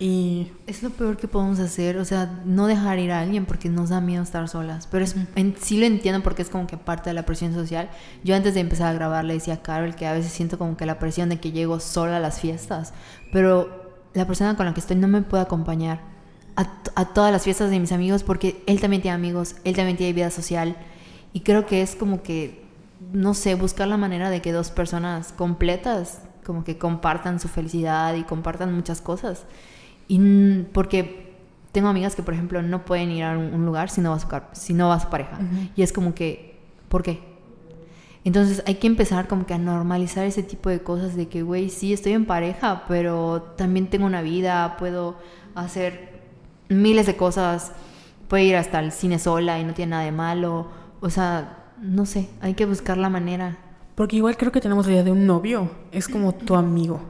Y 0.00 0.52
es 0.68 0.84
lo 0.84 0.90
peor 0.90 1.16
que 1.16 1.26
podemos 1.26 1.58
hacer, 1.58 1.96
o 1.98 2.04
sea, 2.04 2.40
no 2.44 2.68
dejar 2.68 3.00
ir 3.00 3.10
a 3.10 3.20
alguien 3.20 3.46
porque 3.46 3.68
nos 3.68 3.88
da 3.88 4.00
miedo 4.00 4.22
estar 4.22 4.48
solas. 4.48 4.86
Pero 4.86 5.04
es, 5.04 5.16
en, 5.34 5.56
sí 5.60 5.76
lo 5.76 5.86
entiendo 5.86 6.22
porque 6.22 6.42
es 6.42 6.50
como 6.50 6.68
que 6.68 6.76
parte 6.76 7.10
de 7.10 7.14
la 7.14 7.24
presión 7.24 7.52
social. 7.52 7.90
Yo 8.22 8.36
antes 8.36 8.54
de 8.54 8.60
empezar 8.60 8.88
a 8.88 8.92
grabar 8.92 9.24
le 9.24 9.34
decía 9.34 9.54
a 9.54 9.62
Carol 9.62 9.96
que 9.96 10.06
a 10.06 10.12
veces 10.12 10.30
siento 10.30 10.56
como 10.56 10.76
que 10.76 10.86
la 10.86 11.00
presión 11.00 11.28
de 11.28 11.40
que 11.40 11.50
llego 11.50 11.80
sola 11.80 12.18
a 12.18 12.20
las 12.20 12.40
fiestas, 12.40 12.94
pero 13.32 13.88
la 14.14 14.24
persona 14.24 14.56
con 14.56 14.66
la 14.66 14.74
que 14.74 14.80
estoy 14.80 14.96
no 14.96 15.08
me 15.08 15.22
puede 15.22 15.42
acompañar 15.42 16.00
a, 16.54 16.80
a 16.94 17.06
todas 17.06 17.32
las 17.32 17.42
fiestas 17.42 17.70
de 17.70 17.80
mis 17.80 17.90
amigos 17.90 18.22
porque 18.22 18.62
él 18.66 18.80
también 18.80 19.02
tiene 19.02 19.16
amigos, 19.16 19.56
él 19.64 19.74
también 19.74 19.96
tiene 19.96 20.12
vida 20.12 20.30
social. 20.30 20.76
Y 21.32 21.40
creo 21.40 21.66
que 21.66 21.82
es 21.82 21.96
como 21.96 22.22
que, 22.22 22.64
no 23.12 23.34
sé, 23.34 23.56
buscar 23.56 23.88
la 23.88 23.96
manera 23.96 24.30
de 24.30 24.42
que 24.42 24.52
dos 24.52 24.70
personas 24.70 25.32
completas 25.32 26.20
como 26.46 26.62
que 26.62 26.78
compartan 26.78 27.40
su 27.40 27.48
felicidad 27.48 28.14
y 28.14 28.22
compartan 28.22 28.72
muchas 28.72 29.00
cosas. 29.00 29.44
Y 30.08 30.64
porque 30.72 31.36
tengo 31.72 31.88
amigas 31.88 32.16
que, 32.16 32.22
por 32.22 32.34
ejemplo, 32.34 32.62
no 32.62 32.84
pueden 32.84 33.10
ir 33.10 33.24
a 33.24 33.36
un 33.36 33.64
lugar 33.66 33.90
si 33.90 34.00
no 34.00 34.10
va 34.10 34.16
a 34.16 34.20
su, 34.20 34.28
si 34.52 34.74
no 34.74 34.88
va 34.88 34.98
su 34.98 35.08
pareja. 35.08 35.38
Y 35.76 35.82
es 35.82 35.92
como 35.92 36.14
que, 36.14 36.58
¿por 36.88 37.02
qué? 37.02 37.20
Entonces 38.24 38.62
hay 38.66 38.74
que 38.76 38.86
empezar 38.86 39.28
como 39.28 39.46
que 39.46 39.54
a 39.54 39.58
normalizar 39.58 40.26
ese 40.26 40.42
tipo 40.42 40.68
de 40.70 40.80
cosas 40.82 41.14
de 41.14 41.28
que, 41.28 41.42
güey, 41.42 41.70
sí, 41.70 41.92
estoy 41.92 42.12
en 42.12 42.24
pareja, 42.24 42.84
pero 42.88 43.54
también 43.56 43.88
tengo 43.88 44.06
una 44.06 44.22
vida, 44.22 44.76
puedo 44.78 45.16
hacer 45.54 46.20
miles 46.68 47.06
de 47.06 47.16
cosas, 47.16 47.72
puedo 48.28 48.42
ir 48.42 48.56
hasta 48.56 48.80
el 48.80 48.92
cine 48.92 49.18
sola 49.18 49.58
y 49.60 49.64
no 49.64 49.72
tiene 49.72 49.90
nada 49.90 50.02
de 50.04 50.12
malo. 50.12 50.68
O 51.00 51.10
sea, 51.10 51.72
no 51.80 52.06
sé, 52.06 52.28
hay 52.40 52.54
que 52.54 52.66
buscar 52.66 52.98
la 52.98 53.08
manera. 53.08 53.56
Porque 53.98 54.14
igual 54.14 54.36
creo 54.36 54.52
que 54.52 54.60
tenemos 54.60 54.86
la 54.86 54.92
idea 54.92 55.02
de 55.02 55.10
un 55.10 55.26
novio, 55.26 55.72
es 55.90 56.06
como 56.06 56.32
tu 56.32 56.54
amigo. 56.54 57.00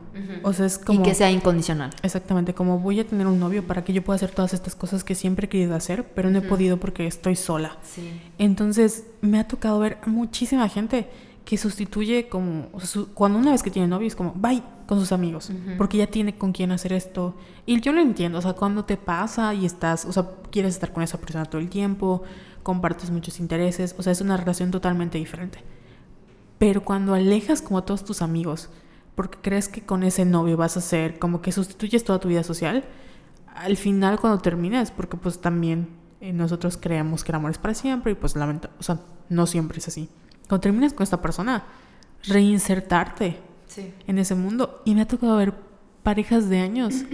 O 0.42 0.54
sea, 0.54 0.64
es 0.64 0.78
como... 0.78 1.00
Y 1.00 1.02
que 1.02 1.14
sea 1.14 1.30
incondicional. 1.30 1.90
Exactamente, 2.02 2.54
como 2.54 2.78
voy 2.78 2.98
a 2.98 3.06
tener 3.06 3.26
un 3.26 3.38
novio 3.38 3.66
para 3.66 3.84
que 3.84 3.92
yo 3.92 4.02
pueda 4.02 4.16
hacer 4.16 4.30
todas 4.30 4.54
estas 4.54 4.74
cosas 4.74 5.04
que 5.04 5.14
siempre 5.14 5.44
he 5.44 5.48
querido 5.50 5.74
hacer, 5.74 6.10
pero 6.14 6.30
no 6.30 6.38
he 6.38 6.40
podido 6.40 6.80
porque 6.80 7.06
estoy 7.06 7.36
sola. 7.36 7.76
Sí. 7.82 8.18
Entonces, 8.38 9.04
me 9.20 9.38
ha 9.38 9.46
tocado 9.46 9.78
ver 9.80 9.98
muchísima 10.06 10.66
gente 10.70 11.10
que 11.44 11.58
sustituye 11.58 12.30
como... 12.30 12.70
cuando 13.12 13.38
una 13.38 13.50
vez 13.50 13.62
que 13.62 13.70
tiene 13.70 13.86
novio 13.86 14.08
es 14.08 14.16
como, 14.16 14.32
bye, 14.32 14.62
con 14.86 14.98
sus 14.98 15.12
amigos, 15.12 15.52
porque 15.76 15.98
ya 15.98 16.06
tiene 16.06 16.36
con 16.36 16.52
quién 16.52 16.72
hacer 16.72 16.94
esto. 16.94 17.34
Y 17.66 17.82
yo 17.82 17.92
lo 17.92 18.00
entiendo, 18.00 18.38
o 18.38 18.40
sea, 18.40 18.54
cuando 18.54 18.86
te 18.86 18.96
pasa 18.96 19.52
y 19.52 19.66
estás, 19.66 20.06
o 20.06 20.12
sea, 20.14 20.26
quieres 20.50 20.72
estar 20.72 20.90
con 20.94 21.02
esa 21.02 21.18
persona 21.18 21.44
todo 21.44 21.60
el 21.60 21.68
tiempo, 21.68 22.22
compartes 22.62 23.10
muchos 23.10 23.40
intereses, 23.40 23.94
o 23.98 24.02
sea, 24.02 24.10
es 24.10 24.22
una 24.22 24.38
relación 24.38 24.70
totalmente 24.70 25.18
diferente. 25.18 25.58
Pero 26.58 26.82
cuando 26.82 27.14
alejas 27.14 27.62
como 27.62 27.78
a 27.78 27.84
todos 27.84 28.04
tus 28.04 28.22
amigos, 28.22 28.68
porque 29.14 29.38
crees 29.40 29.68
que 29.68 29.82
con 29.82 30.02
ese 30.02 30.24
novio 30.24 30.56
vas 30.56 30.76
a 30.76 30.80
ser 30.80 31.18
como 31.18 31.42
que 31.42 31.52
sustituyes 31.52 32.04
toda 32.04 32.20
tu 32.20 32.28
vida 32.28 32.42
social, 32.42 32.84
al 33.54 33.76
final 33.76 34.20
cuando 34.20 34.40
terminas, 34.40 34.90
porque 34.90 35.16
pues 35.16 35.40
también 35.40 35.88
eh, 36.20 36.32
nosotros 36.32 36.76
creemos 36.76 37.24
que 37.24 37.32
el 37.32 37.36
amor 37.36 37.50
es 37.52 37.58
para 37.58 37.74
siempre 37.74 38.12
y 38.12 38.14
pues 38.14 38.36
lamenta, 38.36 38.70
o 38.78 38.82
sea, 38.82 39.00
no 39.28 39.46
siempre 39.46 39.78
es 39.78 39.88
así. 39.88 40.08
Cuando 40.48 40.60
terminas 40.60 40.92
con 40.92 41.04
esta 41.04 41.20
persona, 41.20 41.64
reinsertarte 42.24 43.38
en 44.06 44.18
ese 44.18 44.34
mundo. 44.34 44.82
Y 44.84 44.94
me 44.94 45.02
ha 45.02 45.08
tocado 45.08 45.36
ver 45.36 45.54
parejas 46.02 46.48
de 46.48 46.60
años 46.60 47.04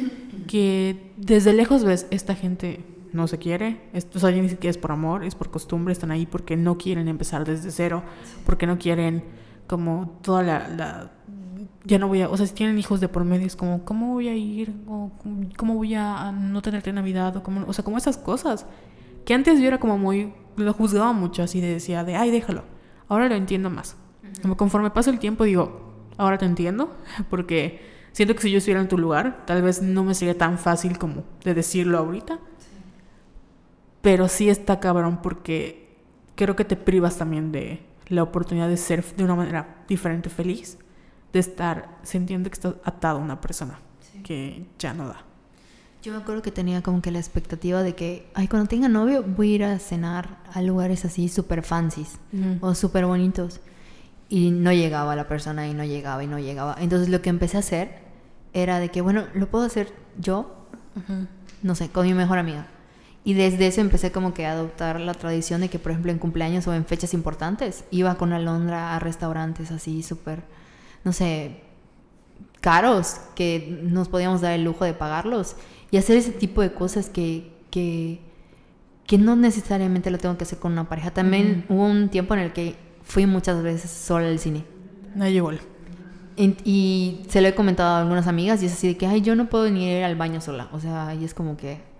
que 0.46 1.12
desde 1.16 1.52
lejos 1.52 1.84
ves, 1.84 2.06
esta 2.10 2.34
gente 2.34 2.84
no 3.14 3.26
se 3.26 3.38
quiere. 3.38 3.80
Esto, 3.92 4.18
o 4.18 4.20
sea, 4.20 4.30
ni 4.30 4.48
siquiera 4.48 4.70
es 4.70 4.78
por 4.78 4.92
amor, 4.92 5.24
es 5.24 5.34
por 5.34 5.50
costumbre, 5.50 5.92
están 5.92 6.10
ahí 6.10 6.26
porque 6.26 6.56
no 6.56 6.76
quieren 6.76 7.08
empezar 7.08 7.44
desde 7.44 7.70
cero, 7.70 8.02
porque 8.44 8.66
no 8.66 8.78
quieren 8.78 9.24
como 9.66 10.18
toda 10.22 10.42
la, 10.42 11.10
ya 11.84 11.98
no 11.98 12.08
voy 12.08 12.22
a, 12.22 12.28
o 12.28 12.36
sea, 12.36 12.46
si 12.46 12.54
tienen 12.54 12.78
hijos 12.78 13.00
de 13.00 13.08
por 13.08 13.24
medio, 13.24 13.46
es 13.46 13.56
como, 13.56 13.84
¿cómo 13.84 14.14
voy 14.14 14.28
a 14.28 14.34
ir? 14.34 14.74
O, 14.88 15.10
¿Cómo 15.56 15.74
voy 15.74 15.94
a 15.94 16.32
no 16.32 16.62
tenerte 16.62 16.92
Navidad? 16.92 17.36
O, 17.36 17.42
como, 17.42 17.66
o 17.66 17.72
sea, 17.72 17.84
como 17.84 17.98
esas 17.98 18.16
cosas. 18.16 18.66
Que 19.24 19.34
antes 19.34 19.60
yo 19.60 19.66
era 19.66 19.78
como 19.78 19.98
muy, 19.98 20.32
lo 20.56 20.72
juzgaba 20.72 21.12
mucho 21.12 21.42
así, 21.42 21.60
de 21.60 21.68
decía, 21.68 22.04
de, 22.04 22.16
ay, 22.16 22.30
déjalo. 22.30 22.62
Ahora 23.08 23.28
lo 23.28 23.34
entiendo 23.34 23.70
más. 23.70 23.96
Como 24.42 24.56
conforme 24.56 24.90
pasa 24.90 25.10
el 25.10 25.18
tiempo, 25.18 25.44
digo, 25.44 26.08
ahora 26.16 26.38
te 26.38 26.46
entiendo, 26.46 26.94
porque 27.30 27.80
siento 28.12 28.34
que 28.34 28.42
si 28.42 28.50
yo 28.50 28.58
estuviera 28.58 28.80
en 28.80 28.88
tu 28.88 28.98
lugar, 28.98 29.44
tal 29.46 29.62
vez 29.62 29.82
no 29.82 30.04
me 30.04 30.14
sería 30.14 30.38
tan 30.38 30.58
fácil 30.58 30.98
como 30.98 31.24
de 31.44 31.54
decirlo 31.54 31.98
ahorita. 31.98 32.38
Pero 34.04 34.28
sí 34.28 34.50
está 34.50 34.80
cabrón 34.80 35.22
porque 35.22 35.96
creo 36.34 36.54
que 36.54 36.66
te 36.66 36.76
privas 36.76 37.16
también 37.16 37.52
de 37.52 37.82
la 38.08 38.22
oportunidad 38.22 38.68
de 38.68 38.76
ser 38.76 39.02
de 39.16 39.24
una 39.24 39.34
manera 39.34 39.82
diferente 39.88 40.28
feliz, 40.28 40.78
de 41.32 41.40
estar 41.40 41.98
sintiendo 42.02 42.50
que 42.50 42.54
estás 42.54 42.74
atado 42.84 43.18
a 43.18 43.22
una 43.22 43.40
persona 43.40 43.80
que 44.22 44.66
ya 44.78 44.92
no 44.92 45.08
da. 45.08 45.24
Yo 46.02 46.12
me 46.12 46.18
acuerdo 46.18 46.42
que 46.42 46.50
tenía 46.50 46.82
como 46.82 47.00
que 47.00 47.10
la 47.10 47.18
expectativa 47.18 47.82
de 47.82 47.94
que, 47.94 48.30
ay, 48.34 48.46
cuando 48.46 48.68
tenga 48.68 48.88
novio 48.88 49.22
voy 49.22 49.52
a 49.52 49.54
ir 49.54 49.64
a 49.64 49.78
cenar 49.78 50.36
a 50.52 50.60
lugares 50.60 51.06
así 51.06 51.30
súper 51.30 51.62
fancies 51.62 52.18
o 52.60 52.74
súper 52.74 53.06
bonitos. 53.06 53.60
Y 54.28 54.50
no 54.50 54.70
llegaba 54.70 55.16
la 55.16 55.28
persona 55.28 55.66
y 55.66 55.72
no 55.72 55.82
llegaba 55.82 56.22
y 56.22 56.26
no 56.26 56.38
llegaba. 56.38 56.76
Entonces 56.78 57.08
lo 57.08 57.22
que 57.22 57.30
empecé 57.30 57.56
a 57.56 57.60
hacer 57.60 58.00
era 58.52 58.80
de 58.80 58.90
que, 58.90 59.00
bueno, 59.00 59.24
lo 59.32 59.48
puedo 59.48 59.64
hacer 59.64 59.94
yo, 60.18 60.66
no 61.62 61.74
sé, 61.74 61.88
con 61.88 62.06
mi 62.06 62.12
mejor 62.12 62.36
amiga. 62.36 62.66
Y 63.26 63.32
desde 63.32 63.66
eso 63.66 63.80
empecé 63.80 64.12
como 64.12 64.34
que 64.34 64.44
a 64.44 64.52
adoptar 64.52 65.00
la 65.00 65.14
tradición 65.14 65.62
de 65.62 65.70
que, 65.70 65.78
por 65.78 65.92
ejemplo, 65.92 66.12
en 66.12 66.18
cumpleaños 66.18 66.66
o 66.66 66.74
en 66.74 66.84
fechas 66.84 67.14
importantes, 67.14 67.84
iba 67.90 68.16
con 68.16 68.34
Alondra 68.34 68.94
a 68.94 68.98
restaurantes 68.98 69.70
así 69.70 70.02
súper, 70.02 70.42
no 71.04 71.12
sé, 71.12 71.62
caros, 72.60 73.16
que 73.34 73.80
nos 73.82 74.08
podíamos 74.08 74.42
dar 74.42 74.52
el 74.52 74.64
lujo 74.64 74.84
de 74.84 74.92
pagarlos 74.92 75.56
y 75.90 75.96
hacer 75.96 76.18
ese 76.18 76.32
tipo 76.32 76.60
de 76.60 76.74
cosas 76.74 77.08
que, 77.08 77.50
que, 77.70 78.20
que 79.06 79.16
no 79.16 79.36
necesariamente 79.36 80.10
lo 80.10 80.18
tengo 80.18 80.36
que 80.36 80.44
hacer 80.44 80.58
con 80.58 80.72
una 80.72 80.86
pareja. 80.86 81.10
También 81.10 81.64
hubo 81.70 81.86
un 81.86 82.10
tiempo 82.10 82.34
en 82.34 82.40
el 82.40 82.52
que 82.52 82.76
fui 83.02 83.24
muchas 83.24 83.62
veces 83.62 83.90
sola 83.90 84.28
al 84.28 84.38
cine. 84.38 84.66
No, 85.14 85.26
igual. 85.26 85.60
Y, 86.36 86.56
y 86.64 87.22
se 87.28 87.40
lo 87.40 87.48
he 87.48 87.54
comentado 87.54 87.94
a 87.94 88.00
algunas 88.00 88.26
amigas 88.26 88.62
y 88.62 88.66
es 88.66 88.72
así 88.72 88.88
de 88.88 88.96
que, 88.98 89.06
ay, 89.06 89.22
yo 89.22 89.34
no 89.34 89.48
puedo 89.48 89.70
ni 89.70 89.88
ir 89.88 90.04
al 90.04 90.16
baño 90.16 90.42
sola. 90.42 90.68
O 90.72 90.80
sea, 90.80 91.14
y 91.14 91.24
es 91.24 91.32
como 91.32 91.56
que 91.56 91.93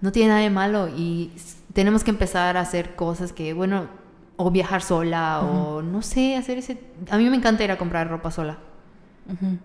no 0.00 0.12
tiene 0.12 0.28
nada 0.30 0.40
de 0.40 0.50
malo 0.50 0.88
y 0.88 1.32
tenemos 1.72 2.04
que 2.04 2.10
empezar 2.10 2.56
a 2.56 2.60
hacer 2.60 2.96
cosas 2.96 3.32
que, 3.32 3.52
bueno, 3.52 3.88
o 4.36 4.50
viajar 4.50 4.82
sola 4.82 5.40
o 5.40 5.82
no 5.82 6.02
sé, 6.02 6.36
hacer 6.36 6.58
ese... 6.58 6.80
A 7.10 7.18
mí 7.18 7.28
me 7.28 7.36
encanta 7.36 7.62
ir 7.62 7.70
a 7.70 7.78
comprar 7.78 8.08
ropa 8.08 8.30
sola. 8.30 8.58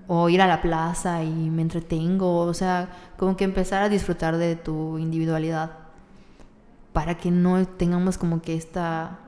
O 0.07 0.29
ir 0.29 0.41
a 0.41 0.47
la 0.47 0.61
plaza 0.61 1.23
y 1.23 1.49
me 1.49 1.63
entretengo, 1.63 2.41
o 2.41 2.53
sea, 2.53 2.89
como 3.17 3.35
que 3.35 3.45
empezar 3.45 3.81
a 3.81 3.89
disfrutar 3.89 4.37
de 4.37 4.55
tu 4.55 4.99
individualidad 4.99 5.71
para 6.93 7.15
que 7.15 7.31
no 7.31 7.65
tengamos 7.65 8.17
como 8.17 8.41
que 8.41 8.55
esta... 8.55 9.19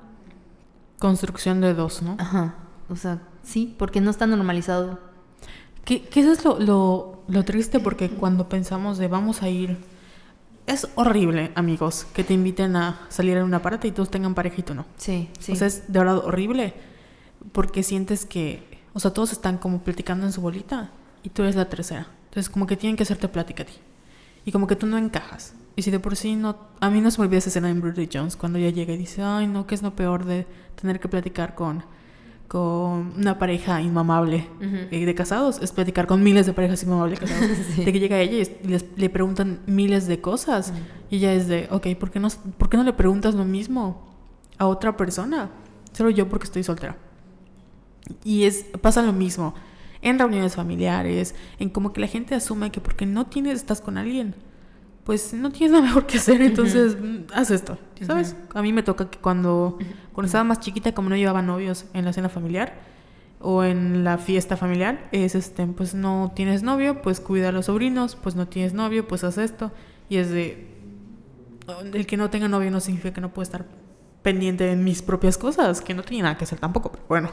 Construcción 0.99 1.59
de 1.61 1.73
dos, 1.73 2.03
¿no? 2.03 2.17
Ajá, 2.19 2.55
o 2.89 2.95
sea, 2.95 3.19
sí, 3.41 3.75
porque 3.79 3.99
no 3.99 4.11
está 4.11 4.27
normalizado. 4.27 4.99
Que, 5.85 6.03
que 6.03 6.19
eso 6.19 6.31
es 6.31 6.45
lo, 6.45 6.59
lo, 6.59 7.23
lo 7.27 7.45
triste 7.45 7.79
porque 7.79 8.09
cuando 8.09 8.47
pensamos 8.47 8.99
de 8.99 9.07
vamos 9.07 9.41
a 9.41 9.49
ir 9.49 9.77
es 10.67 10.87
horrible, 10.95 11.51
amigos, 11.55 12.05
que 12.13 12.23
te 12.23 12.33
inviten 12.33 12.75
a 12.75 13.07
salir 13.09 13.37
en 13.37 13.43
una 13.43 13.61
parada 13.61 13.87
y 13.87 13.91
todos 13.91 14.11
tengan 14.11 14.35
pareja 14.35 14.57
y 14.59 14.63
tú 14.63 14.75
no. 14.75 14.85
Sí, 14.97 15.29
sí. 15.39 15.53
O 15.53 15.55
sea, 15.55 15.67
es 15.67 15.91
de 15.91 15.99
verdad 15.99 16.17
horrible 16.17 16.73
porque 17.53 17.83
sientes 17.83 18.25
que, 18.25 18.81
o 18.93 18.99
sea, 18.99 19.11
todos 19.11 19.31
están 19.31 19.57
como 19.57 19.81
platicando 19.81 20.25
en 20.25 20.33
su 20.33 20.41
bolita 20.41 20.91
y 21.23 21.29
tú 21.29 21.43
eres 21.43 21.55
la 21.55 21.69
tercera. 21.69 22.07
Entonces, 22.25 22.49
como 22.49 22.67
que 22.67 22.75
tienen 22.75 22.97
que 22.97 23.03
hacerte 23.03 23.29
plática 23.29 23.63
a 23.63 23.65
ti. 23.65 23.73
Y 24.43 24.51
como 24.51 24.67
que 24.67 24.75
tú 24.75 24.85
no 24.85 24.97
encajas. 24.97 25.55
Y 25.77 25.83
si 25.83 25.91
de 25.91 25.99
por 25.99 26.15
sí 26.15 26.35
no... 26.35 26.57
A 26.79 26.89
mí 26.89 26.99
no 27.01 27.11
se 27.11 27.19
me 27.19 27.25
olvida 27.25 27.39
esa 27.39 27.49
escena 27.49 27.69
en 27.69 27.81
Bridget 27.81 28.11
Jones 28.13 28.35
cuando 28.35 28.59
ella 28.59 28.69
llega 28.69 28.93
y 28.93 28.97
dice, 28.97 29.21
ay, 29.23 29.47
no, 29.47 29.67
que 29.67 29.75
es 29.75 29.81
lo 29.81 29.95
peor 29.95 30.25
de 30.25 30.45
tener 30.79 30.99
que 30.99 31.07
platicar 31.07 31.55
con 31.55 31.83
con 32.47 33.13
una 33.17 33.37
pareja 33.37 33.81
inmamable 33.81 34.47
eh, 34.61 35.05
de 35.05 35.15
casados, 35.15 35.59
es 35.61 35.71
platicar 35.71 36.07
con 36.07 36.23
miles 36.23 36.45
de 36.45 36.53
parejas 36.53 36.81
inmamables 36.83 37.19
casados. 37.19 37.49
De 37.77 37.91
que 37.91 37.99
llega 37.99 38.19
ella 38.19 38.49
y 38.63 38.67
les, 38.67 38.85
le 38.95 39.09
preguntan 39.09 39.59
miles 39.65 40.07
de 40.07 40.21
cosas. 40.21 40.73
Y 41.09 41.17
ella 41.17 41.33
es 41.33 41.47
de, 41.47 41.67
ok, 41.71 41.87
¿por 41.99 42.11
qué, 42.11 42.19
no, 42.19 42.29
¿por 42.57 42.69
qué 42.69 42.77
no 42.77 42.83
le 42.83 42.93
preguntas 42.93 43.35
lo 43.35 43.45
mismo 43.45 44.15
a 44.57 44.67
otra 44.67 44.95
persona? 44.95 45.49
Solo 45.91 46.09
yo 46.09 46.29
porque 46.29 46.45
estoy 46.45 46.63
soltera. 46.63 46.97
Y 48.23 48.43
es, 48.43 48.65
pasa 48.81 49.01
lo 49.01 49.13
mismo 49.13 49.53
en 50.01 50.19
reuniones 50.19 50.55
familiares, 50.55 51.35
en 51.59 51.69
como 51.69 51.91
que 51.91 52.01
la 52.01 52.07
gente 52.07 52.35
asume 52.35 52.71
que 52.71 52.79
porque 52.79 53.05
no 53.05 53.27
tienes, 53.27 53.55
estás 53.55 53.81
con 53.81 53.97
alguien, 53.97 54.35
pues 55.07 55.33
no 55.33 55.51
tienes 55.51 55.71
nada 55.71 55.83
mejor 55.87 56.05
que 56.05 56.17
hacer, 56.17 56.41
entonces 56.41 56.97
mm, 57.01 57.31
haz 57.33 57.49
esto, 57.49 57.77
¿sabes? 58.05 58.35
A 58.53 58.61
mí 58.61 58.73
me 58.73 58.83
toca 58.83 59.09
que 59.09 59.17
cuando, 59.17 59.79
cuando 60.11 60.25
estaba 60.25 60.43
más 60.43 60.59
chiquita, 60.59 60.93
como 60.93 61.07
no 61.07 61.15
llevaba 61.15 61.41
novios 61.41 61.85
en 61.93 62.03
la 62.03 62.11
cena 62.11 62.27
familiar 62.27 62.73
o 63.39 63.63
en 63.63 64.03
la 64.03 64.17
fiesta 64.17 64.57
familiar, 64.57 65.07
es 65.13 65.33
este, 65.33 65.65
pues 65.65 65.95
no 65.95 66.33
tienes 66.35 66.61
novio, 66.61 67.01
pues 67.01 67.21
cuida 67.21 67.49
a 67.49 67.51
los 67.53 67.67
sobrinos, 67.67 68.17
pues 68.17 68.35
no 68.35 68.49
tienes 68.49 68.73
novio, 68.73 69.07
pues 69.07 69.23
haz 69.23 69.37
esto. 69.37 69.71
Y 70.09 70.17
es 70.17 70.29
de, 70.29 70.67
el 71.93 72.05
que 72.05 72.17
no 72.17 72.29
tenga 72.29 72.49
novio 72.49 72.69
no 72.69 72.81
significa 72.81 73.13
que 73.13 73.21
no 73.21 73.33
pueda 73.33 73.43
estar 73.43 73.65
pendiente 74.23 74.65
de 74.65 74.75
mis 74.75 75.01
propias 75.01 75.37
cosas, 75.37 75.79
que 75.79 75.93
no 75.93 76.03
tiene 76.03 76.23
nada 76.23 76.37
que 76.37 76.43
hacer 76.43 76.59
tampoco, 76.59 76.91
pero 76.91 77.05
bueno. 77.07 77.29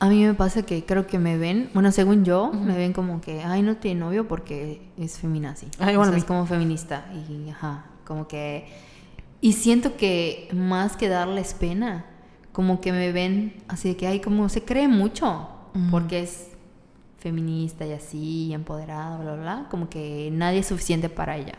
A 0.00 0.08
mí 0.08 0.24
me 0.24 0.34
pasa 0.34 0.62
que 0.62 0.84
creo 0.84 1.06
que 1.06 1.18
me 1.18 1.38
ven, 1.38 1.70
bueno, 1.74 1.90
según 1.90 2.24
yo, 2.24 2.52
me 2.52 2.76
ven 2.76 2.92
como 2.92 3.20
que, 3.20 3.42
ay, 3.42 3.62
no 3.62 3.76
tiene 3.76 4.00
novio 4.00 4.28
porque 4.28 4.80
es 4.96 5.18
feminazi. 5.18 5.66
Ay, 5.80 5.96
o 5.96 5.98
bueno, 5.98 6.12
sea, 6.12 6.14
a 6.14 6.18
es 6.18 6.24
como 6.24 6.46
feminista. 6.46 7.06
Y, 7.12 7.50
ajá, 7.50 7.86
como 8.04 8.28
que... 8.28 8.68
Y 9.40 9.52
siento 9.54 9.96
que 9.96 10.48
más 10.52 10.96
que 10.96 11.08
darles 11.08 11.54
pena, 11.54 12.04
como 12.52 12.80
que 12.80 12.92
me 12.92 13.12
ven 13.12 13.54
así 13.68 13.88
de 13.88 13.96
que, 13.96 14.06
ay, 14.06 14.20
como 14.20 14.48
se 14.48 14.64
cree 14.64 14.88
mucho, 14.88 15.48
porque 15.90 16.20
es 16.20 16.48
feminista 17.18 17.86
y 17.86 17.92
así, 17.92 18.52
empoderada, 18.52 19.18
bla, 19.18 19.32
bla, 19.34 19.42
bla. 19.42 19.66
Como 19.70 19.88
que 19.88 20.30
nadie 20.32 20.60
es 20.60 20.66
suficiente 20.66 21.08
para 21.08 21.36
ella. 21.36 21.54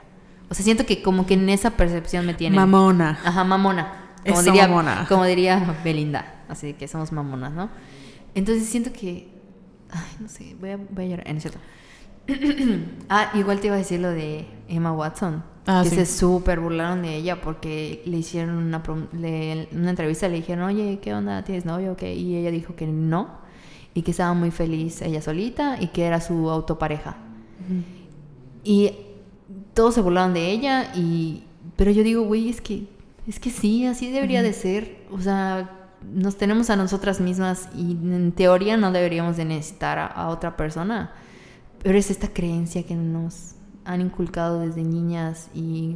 O 0.49 0.53
sea, 0.53 0.63
siento 0.63 0.85
que 0.85 1.01
como 1.01 1.25
que 1.25 1.35
en 1.35 1.47
esa 1.49 1.71
percepción 1.71 2.25
me 2.25 2.33
tienen. 2.33 2.59
Mamona. 2.59 3.19
Ajá, 3.23 3.43
mamona. 3.43 3.93
Como 4.25 4.39
Eso, 4.39 4.51
diría, 4.51 4.67
mamona. 4.67 5.05
como 5.07 5.25
diría 5.25 5.77
Belinda. 5.83 6.43
Así 6.49 6.73
que 6.73 6.87
somos 6.87 7.11
mamonas, 7.11 7.53
¿no? 7.53 7.69
Entonces 8.35 8.65
siento 8.67 8.91
que. 8.93 9.27
Ay, 9.91 10.11
no 10.19 10.27
sé, 10.29 10.55
voy 10.59 10.69
a, 10.71 10.77
voy 10.77 11.05
a 11.05 11.07
llorar. 11.07 11.27
Eh, 11.27 11.31
no 11.33 11.37
es 11.37 11.43
cierto. 11.43 11.59
ah, 13.09 13.31
igual 13.35 13.59
te 13.59 13.67
iba 13.67 13.75
a 13.75 13.79
decir 13.79 13.99
lo 13.99 14.09
de 14.11 14.45
Emma 14.67 14.91
Watson. 14.91 15.43
Ah, 15.65 15.81
que 15.83 15.89
sí. 15.89 15.95
se 15.97 16.05
súper 16.05 16.59
burlaron 16.59 17.01
de 17.03 17.15
ella 17.15 17.41
porque 17.41 18.01
le 18.05 18.17
hicieron 18.17 18.55
una, 18.55 18.81
le- 19.13 19.67
una 19.71 19.89
entrevista, 19.91 20.27
le 20.27 20.37
dijeron, 20.37 20.65
oye, 20.65 20.99
¿qué 21.01 21.13
onda? 21.13 21.43
¿Tienes 21.43 21.65
novio? 21.65 21.95
qué?". 21.95 22.13
Y 22.15 22.35
ella 22.35 22.51
dijo 22.51 22.75
que 22.75 22.87
no. 22.87 23.39
Y 23.93 24.03
que 24.03 24.11
estaba 24.11 24.33
muy 24.33 24.51
feliz 24.51 25.01
ella 25.01 25.21
solita 25.21 25.77
y 25.81 25.87
que 25.87 26.05
era 26.05 26.21
su 26.21 26.49
autopareja. 26.49 27.17
Y 28.63 28.91
todos 29.73 29.95
se 29.95 30.01
burlaron 30.01 30.33
de 30.33 30.51
ella 30.51 30.91
y 30.95 31.43
pero 31.75 31.91
yo 31.91 32.03
digo, 32.03 32.23
güey, 32.23 32.49
es 32.49 32.61
que 32.61 32.87
es 33.27 33.39
que 33.39 33.49
sí, 33.49 33.85
así 33.85 34.11
debería 34.11 34.43
de 34.43 34.53
ser. 34.53 34.97
O 35.11 35.19
sea, 35.21 35.78
nos 36.03 36.37
tenemos 36.37 36.69
a 36.69 36.75
nosotras 36.75 37.19
mismas 37.19 37.69
y 37.75 37.91
en 37.91 38.31
teoría 38.31 38.77
no 38.77 38.91
deberíamos 38.91 39.37
de 39.37 39.45
necesitar 39.45 39.99
a, 39.99 40.27
otra 40.29 40.55
persona. 40.57 41.11
Pero 41.83 41.97
es 41.97 42.11
esta 42.11 42.27
creencia 42.29 42.83
que 42.85 42.95
nos 42.95 43.55
han 43.85 44.01
inculcado 44.01 44.59
desde 44.59 44.83
niñas 44.83 45.49
y 45.53 45.95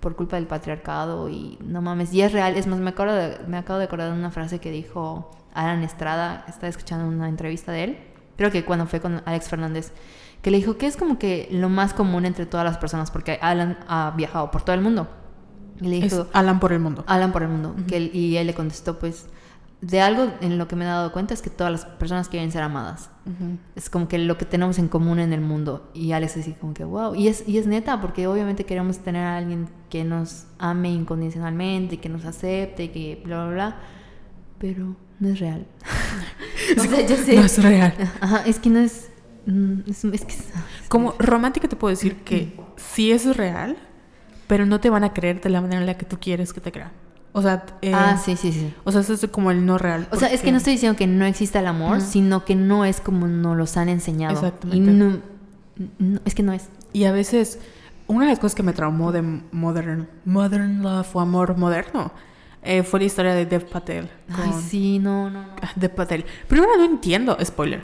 por 0.00 0.14
culpa 0.16 0.36
del 0.36 0.46
patriarcado 0.46 1.28
y 1.28 1.58
no 1.64 1.82
mames, 1.82 2.12
y 2.12 2.22
es 2.22 2.32
real, 2.32 2.56
es 2.56 2.66
más, 2.66 2.78
me, 2.78 2.90
acuerdo 2.90 3.14
de- 3.14 3.38
me 3.48 3.56
acabo 3.56 3.78
de 3.78 3.86
acordar 3.86 4.12
de 4.12 4.18
una 4.18 4.30
frase 4.30 4.60
que 4.60 4.70
dijo 4.70 5.30
Alan 5.54 5.82
Estrada, 5.82 6.44
estaba 6.46 6.68
escuchando 6.68 7.08
una 7.08 7.28
entrevista 7.28 7.72
de 7.72 7.84
él, 7.84 7.98
creo 8.36 8.52
que 8.52 8.64
cuando 8.64 8.86
fue 8.86 9.00
con 9.00 9.22
Alex 9.24 9.48
Fernández, 9.48 9.92
que 10.40 10.52
le 10.52 10.58
dijo 10.58 10.76
que 10.76 10.86
es 10.86 10.96
como 10.96 11.18
que 11.18 11.48
lo 11.50 11.68
más 11.68 11.94
común 11.94 12.26
entre 12.26 12.46
todas 12.46 12.64
las 12.64 12.78
personas, 12.78 13.10
porque 13.10 13.40
Alan 13.42 13.76
ha 13.88 14.12
viajado 14.16 14.52
por 14.52 14.62
todo 14.62 14.74
el 14.76 14.82
mundo. 14.82 15.08
Y 15.80 15.88
le 15.88 15.98
Es 15.98 16.04
dijo, 16.12 16.26
Alan 16.32 16.60
por 16.60 16.72
el 16.72 16.80
mundo. 16.80 17.04
Alan 17.06 17.32
por 17.32 17.42
el 17.42 17.48
mundo. 17.48 17.74
que 17.86 17.96
él- 17.96 18.10
y 18.14 18.36
él 18.36 18.46
le 18.46 18.54
contestó, 18.54 18.98
pues, 18.98 19.26
de 19.80 20.00
algo 20.00 20.32
en 20.40 20.58
lo 20.58 20.66
que 20.66 20.74
me 20.74 20.84
he 20.84 20.88
dado 20.88 21.12
cuenta 21.12 21.34
es 21.34 21.40
que 21.40 21.50
todas 21.50 21.70
las 21.70 21.84
personas 21.84 22.28
quieren 22.28 22.50
ser 22.50 22.62
amadas. 22.62 23.10
Ujú. 23.26 23.58
Es 23.76 23.88
como 23.88 24.08
que 24.08 24.18
lo 24.18 24.36
que 24.36 24.44
tenemos 24.44 24.78
en 24.80 24.88
común 24.88 25.20
en 25.20 25.32
el 25.32 25.40
mundo. 25.40 25.88
Y 25.94 26.10
Alex 26.12 26.36
así 26.36 26.52
como 26.54 26.74
que, 26.74 26.82
wow. 26.82 27.14
Y 27.14 27.28
es, 27.28 27.44
y 27.48 27.58
es 27.58 27.66
neta, 27.68 28.00
porque 28.00 28.26
obviamente 28.26 28.64
queremos 28.64 28.98
tener 28.98 29.22
a 29.24 29.36
alguien 29.36 29.68
que 29.88 30.02
nos 30.04 30.46
ame 30.58 30.90
incondicionalmente, 30.90 31.98
que 31.98 32.08
nos 32.08 32.24
acepte, 32.24 32.90
que 32.90 33.22
bla, 33.24 33.44
bla, 33.46 33.54
bla. 33.54 33.76
Pero 34.58 34.96
no 35.20 35.28
es 35.28 35.38
real. 35.38 35.64
o 36.76 36.80
sea, 36.82 37.06
yo 37.06 37.16
sé. 37.16 37.36
No 37.36 37.42
es 37.42 37.62
real. 37.62 37.94
Ajá, 38.20 38.42
es 38.46 38.58
que 38.58 38.70
no 38.70 38.80
es... 38.80 39.10
mm, 39.46 39.80
Es, 39.88 40.04
es 40.04 40.24
que... 40.24 40.32
es- 40.32 40.48
Como 40.88 41.14
romántica 41.20 41.68
te 41.68 41.76
puedo 41.76 41.90
decir 41.90 42.16
que 42.24 42.56
sí 42.76 43.12
es 43.12 43.36
real, 43.36 43.76
pero 44.48 44.66
no 44.66 44.80
te 44.80 44.90
van 44.90 45.04
a 45.04 45.12
creer 45.12 45.40
de 45.40 45.48
la 45.50 45.60
manera 45.60 45.80
en 45.80 45.86
la 45.86 45.96
que 45.96 46.04
tú 46.04 46.18
quieres 46.20 46.52
que 46.52 46.60
te 46.60 46.72
crean. 46.72 46.90
O 47.32 47.42
sea, 47.42 47.64
eh, 47.82 47.92
ah, 47.94 48.20
sí, 48.22 48.34
sí, 48.36 48.52
sí. 48.52 48.74
o 48.82 48.90
sea, 48.90 49.02
eso 49.02 49.12
es 49.12 49.24
como 49.30 49.50
el 49.52 49.64
no 49.64 49.78
real. 49.78 50.08
O 50.10 50.16
sea, 50.16 50.28
es 50.32 50.40
que 50.42 50.50
no 50.50 50.56
estoy 50.56 50.72
diciendo 50.72 50.96
que 50.98 51.06
no 51.06 51.24
exista 51.26 51.60
el 51.60 51.66
amor, 51.68 52.00
sino 52.00 52.44
que 52.44 52.56
no 52.56 52.84
es 52.84 53.00
como 53.00 53.28
nos 53.28 53.56
los 53.56 53.76
han 53.76 53.88
enseñado. 53.88 54.34
Exactamente. 54.34 54.76
Y 54.76 54.94
no, 54.94 55.18
no- 55.98 56.20
es 56.24 56.34
que 56.34 56.42
no 56.42 56.52
es. 56.52 56.68
Y 56.92 57.04
a 57.04 57.12
veces, 57.12 57.60
una 58.08 58.24
de 58.24 58.30
las 58.32 58.38
cosas 58.40 58.56
que 58.56 58.62
me 58.64 58.72
traumó 58.72 59.12
de 59.12 59.22
Modern, 59.52 60.08
modern 60.24 60.82
Love 60.82 61.14
o 61.14 61.20
Amor 61.20 61.56
Moderno 61.56 62.10
eh, 62.62 62.82
fue 62.82 63.00
la 63.00 63.06
historia 63.06 63.34
de 63.34 63.44
Dev 63.46 63.66
Patel. 63.68 64.08
Ay, 64.34 64.50
sí, 64.66 64.98
no, 64.98 65.28
no, 65.30 65.42
no. 65.42 65.48
Ah, 65.62 65.70
Dev 65.76 65.94
Patel. 65.94 66.24
Primero 66.48 66.76
no 66.76 66.84
entiendo, 66.84 67.36
spoiler. 67.44 67.82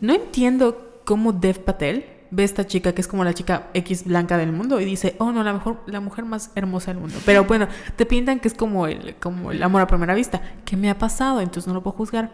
No 0.00 0.14
entiendo 0.14 1.00
cómo 1.04 1.32
Dev 1.32 1.60
Patel 1.62 2.06
ve 2.32 2.44
esta 2.44 2.66
chica 2.66 2.94
que 2.94 3.02
es 3.02 3.06
como 3.06 3.24
la 3.24 3.34
chica 3.34 3.68
X 3.74 4.04
blanca 4.04 4.38
del 4.38 4.52
mundo 4.52 4.80
y 4.80 4.86
dice, 4.86 5.14
oh 5.18 5.32
no, 5.32 5.44
la 5.44 5.52
mejor, 5.52 5.82
la 5.86 6.00
mujer 6.00 6.24
más 6.24 6.50
hermosa 6.54 6.90
del 6.90 7.00
mundo. 7.00 7.16
Pero 7.26 7.44
bueno, 7.44 7.68
te 7.94 8.06
pintan 8.06 8.40
que 8.40 8.48
es 8.48 8.54
como 8.54 8.86
el, 8.86 9.14
como 9.16 9.52
el 9.52 9.62
amor 9.62 9.82
a 9.82 9.86
primera 9.86 10.14
vista, 10.14 10.40
que 10.64 10.76
me 10.76 10.88
ha 10.88 10.98
pasado, 10.98 11.42
entonces 11.42 11.68
no 11.68 11.74
lo 11.74 11.82
puedo 11.82 11.96
juzgar. 11.98 12.30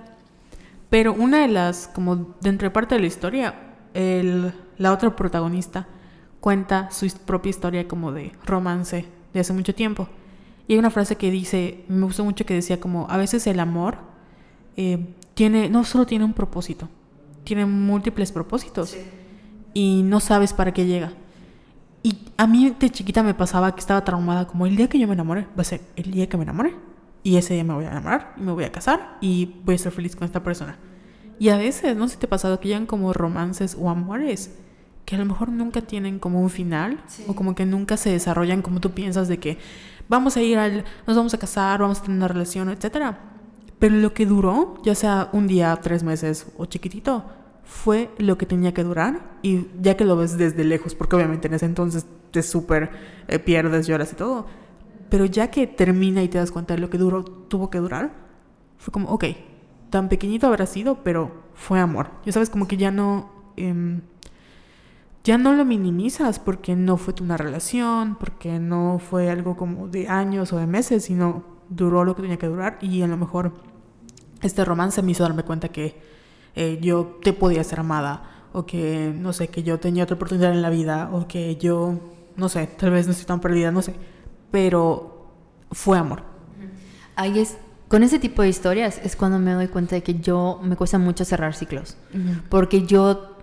Pero 0.88 1.12
una 1.12 1.42
de 1.42 1.48
las, 1.48 1.88
como 1.88 2.36
dentro 2.40 2.66
de 2.66 2.70
parte 2.70 2.94
de 2.94 3.00
la 3.00 3.08
historia, 3.08 3.54
el, 3.92 4.52
la 4.78 4.92
otra 4.92 5.14
protagonista 5.16 5.88
cuenta 6.38 6.90
su 6.92 7.08
propia 7.26 7.50
historia 7.50 7.88
como 7.88 8.12
de 8.12 8.32
romance 8.46 9.04
de 9.34 9.40
hace 9.40 9.52
mucho 9.52 9.74
tiempo. 9.74 10.08
Y 10.68 10.74
hay 10.74 10.78
una 10.78 10.90
frase 10.90 11.16
que 11.16 11.32
dice, 11.32 11.84
me 11.88 12.04
gustó 12.04 12.24
mucho 12.24 12.46
que 12.46 12.54
decía 12.54 12.78
como, 12.78 13.08
a 13.10 13.16
veces 13.16 13.48
el 13.48 13.58
amor 13.58 13.98
eh, 14.76 15.12
tiene, 15.34 15.68
no 15.68 15.82
solo 15.82 16.06
tiene 16.06 16.24
un 16.24 16.34
propósito, 16.34 16.88
tiene 17.42 17.66
múltiples 17.66 18.30
propósitos 18.30 18.96
y 19.78 20.02
no 20.02 20.18
sabes 20.18 20.52
para 20.52 20.72
qué 20.72 20.86
llega. 20.86 21.12
Y 22.02 22.18
a 22.36 22.48
mí 22.48 22.74
de 22.80 22.90
chiquita 22.90 23.22
me 23.22 23.32
pasaba 23.32 23.72
que 23.76 23.80
estaba 23.80 24.02
traumada 24.04 24.48
como 24.48 24.66
el 24.66 24.74
día 24.74 24.88
que 24.88 24.98
yo 24.98 25.06
me 25.06 25.12
enamore 25.14 25.46
va 25.56 25.62
a 25.62 25.64
ser 25.64 25.80
el 25.94 26.10
día 26.10 26.28
que 26.28 26.36
me 26.36 26.42
enamore 26.42 26.74
y 27.22 27.36
ese 27.36 27.54
día 27.54 27.62
me 27.62 27.74
voy 27.74 27.84
a 27.84 27.90
enamorar 27.92 28.34
y 28.36 28.40
me 28.40 28.50
voy 28.50 28.64
a 28.64 28.72
casar 28.72 29.18
y 29.20 29.54
voy 29.64 29.76
a 29.76 29.78
ser 29.78 29.92
feliz 29.92 30.16
con 30.16 30.26
esta 30.26 30.42
persona. 30.42 30.76
Y 31.38 31.50
a 31.50 31.56
veces, 31.56 31.96
no 31.96 32.08
sé 32.08 32.14
si 32.14 32.20
te 32.20 32.26
ha 32.26 32.28
pasado 32.28 32.58
que 32.58 32.66
llegan 32.66 32.86
como 32.86 33.12
romances 33.12 33.76
o 33.78 33.88
amores 33.88 34.50
que 35.04 35.14
a 35.14 35.18
lo 35.20 35.26
mejor 35.26 35.48
nunca 35.48 35.80
tienen 35.80 36.18
como 36.18 36.40
un 36.40 36.50
final 36.50 37.00
Sí. 37.06 37.22
o 37.28 37.34
como 37.36 37.54
que 37.54 37.64
nunca 37.64 37.96
se 37.96 38.10
desarrollan 38.10 38.62
como 38.62 38.80
tú 38.80 38.90
piensas 38.90 39.28
de 39.28 39.38
que 39.38 39.58
vamos 40.08 40.36
a 40.36 40.42
ir 40.42 40.58
al, 40.58 40.84
nos 41.06 41.16
vamos 41.16 41.34
a 41.34 41.38
casar, 41.38 41.80
vamos 41.82 42.00
a 42.00 42.02
tener 42.02 42.16
una 42.16 42.26
relación, 42.26 42.68
etcétera. 42.68 43.16
Pero 43.78 43.94
lo 43.94 44.12
que 44.12 44.26
duró, 44.26 44.74
ya 44.84 44.96
sea 44.96 45.28
un 45.32 45.46
día, 45.46 45.78
tres 45.80 46.02
meses 46.02 46.48
o 46.58 46.66
chiquitito, 46.66 47.24
fue 47.68 48.10
lo 48.16 48.38
que 48.38 48.46
tenía 48.46 48.72
que 48.72 48.82
durar. 48.82 49.38
Y 49.42 49.66
ya 49.80 49.96
que 49.96 50.04
lo 50.04 50.16
ves 50.16 50.38
desde 50.38 50.64
lejos, 50.64 50.94
porque 50.94 51.16
obviamente 51.16 51.48
en 51.48 51.54
ese 51.54 51.66
entonces 51.66 52.06
te 52.30 52.42
súper 52.42 52.90
eh, 53.28 53.38
pierdes, 53.38 53.86
lloras 53.86 54.12
y 54.12 54.16
todo. 54.16 54.46
Pero 55.10 55.26
ya 55.26 55.50
que 55.50 55.66
termina 55.66 56.22
y 56.22 56.28
te 56.28 56.38
das 56.38 56.50
cuenta 56.50 56.74
de 56.74 56.80
lo 56.80 56.88
que 56.88 56.98
duró, 56.98 57.24
tuvo 57.24 57.70
que 57.70 57.78
durar, 57.78 58.12
fue 58.78 58.92
como, 58.92 59.10
ok, 59.10 59.24
tan 59.90 60.08
pequeñito 60.08 60.46
habrá 60.46 60.66
sido, 60.66 61.04
pero 61.04 61.30
fue 61.54 61.78
amor. 61.78 62.10
Ya 62.24 62.32
sabes, 62.32 62.48
como 62.50 62.66
que 62.66 62.78
ya 62.78 62.90
no. 62.90 63.30
em, 63.56 64.00
ya 65.24 65.36
no 65.36 65.52
lo 65.52 65.64
minimizas 65.66 66.38
porque 66.38 66.74
no 66.74 66.96
fue 66.96 67.12
una 67.20 67.36
relación, 67.36 68.16
porque 68.16 68.58
no 68.58 68.98
fue 68.98 69.28
algo 69.30 69.56
como 69.56 69.88
de 69.88 70.08
años 70.08 70.54
o 70.54 70.56
de 70.56 70.66
meses, 70.66 71.04
sino 71.04 71.44
duró 71.68 72.04
lo 72.04 72.16
que 72.16 72.22
tenía 72.22 72.38
que 72.38 72.46
durar 72.46 72.78
y 72.80 73.02
a 73.02 73.06
lo 73.06 73.18
mejor 73.18 73.52
este 74.40 74.64
romance 74.64 75.02
me 75.02 75.12
hizo 75.12 75.24
darme 75.24 75.42
cuenta 75.42 75.68
que 75.68 76.00
eh, 76.60 76.80
yo 76.80 77.20
te 77.22 77.32
podía 77.32 77.62
ser 77.62 77.78
amada 77.78 78.48
o 78.52 78.66
que, 78.66 79.14
no 79.16 79.32
sé, 79.32 79.46
que 79.46 79.62
yo 79.62 79.78
tenía 79.78 80.02
otra 80.02 80.16
oportunidad 80.16 80.50
en 80.50 80.60
la 80.60 80.70
vida 80.70 81.08
o 81.12 81.28
que 81.28 81.54
yo, 81.54 82.00
no 82.36 82.48
sé, 82.48 82.66
tal 82.66 82.90
vez 82.90 83.06
no 83.06 83.12
estoy 83.12 83.26
tan 83.26 83.40
perdida, 83.40 83.70
no 83.70 83.80
sé, 83.80 83.94
pero 84.50 85.28
fue 85.70 85.98
amor. 85.98 86.24
Ahí 87.14 87.38
es, 87.38 87.58
con 87.86 88.02
ese 88.02 88.18
tipo 88.18 88.42
de 88.42 88.48
historias 88.48 89.00
es 89.04 89.14
cuando 89.14 89.38
me 89.38 89.52
doy 89.52 89.68
cuenta 89.68 89.94
de 89.94 90.02
que 90.02 90.18
yo 90.18 90.58
me 90.60 90.74
cuesta 90.74 90.98
mucho 90.98 91.24
cerrar 91.24 91.54
ciclos. 91.54 91.96
Porque 92.48 92.82
yo 92.82 93.36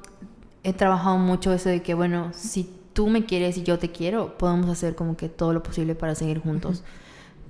he 0.63 0.73
trabajado 0.73 1.17
mucho 1.17 1.53
eso 1.53 1.69
de 1.69 1.81
que, 1.81 1.93
bueno, 1.93 2.31
si 2.33 2.69
tú 2.91 3.07
me 3.07 3.23
quieres 3.23 3.55
y 3.55 3.63
yo 3.63 3.79
te 3.79 3.91
quiero, 3.91 4.37
podemos 4.37 4.69
hacer 4.69 4.93
como 4.93 5.15
que 5.15 5.29
todo 5.29 5.53
lo 5.53 5.63
posible 5.63 5.95
para 5.95 6.15
seguir 6.15 6.39
juntos. 6.39 6.83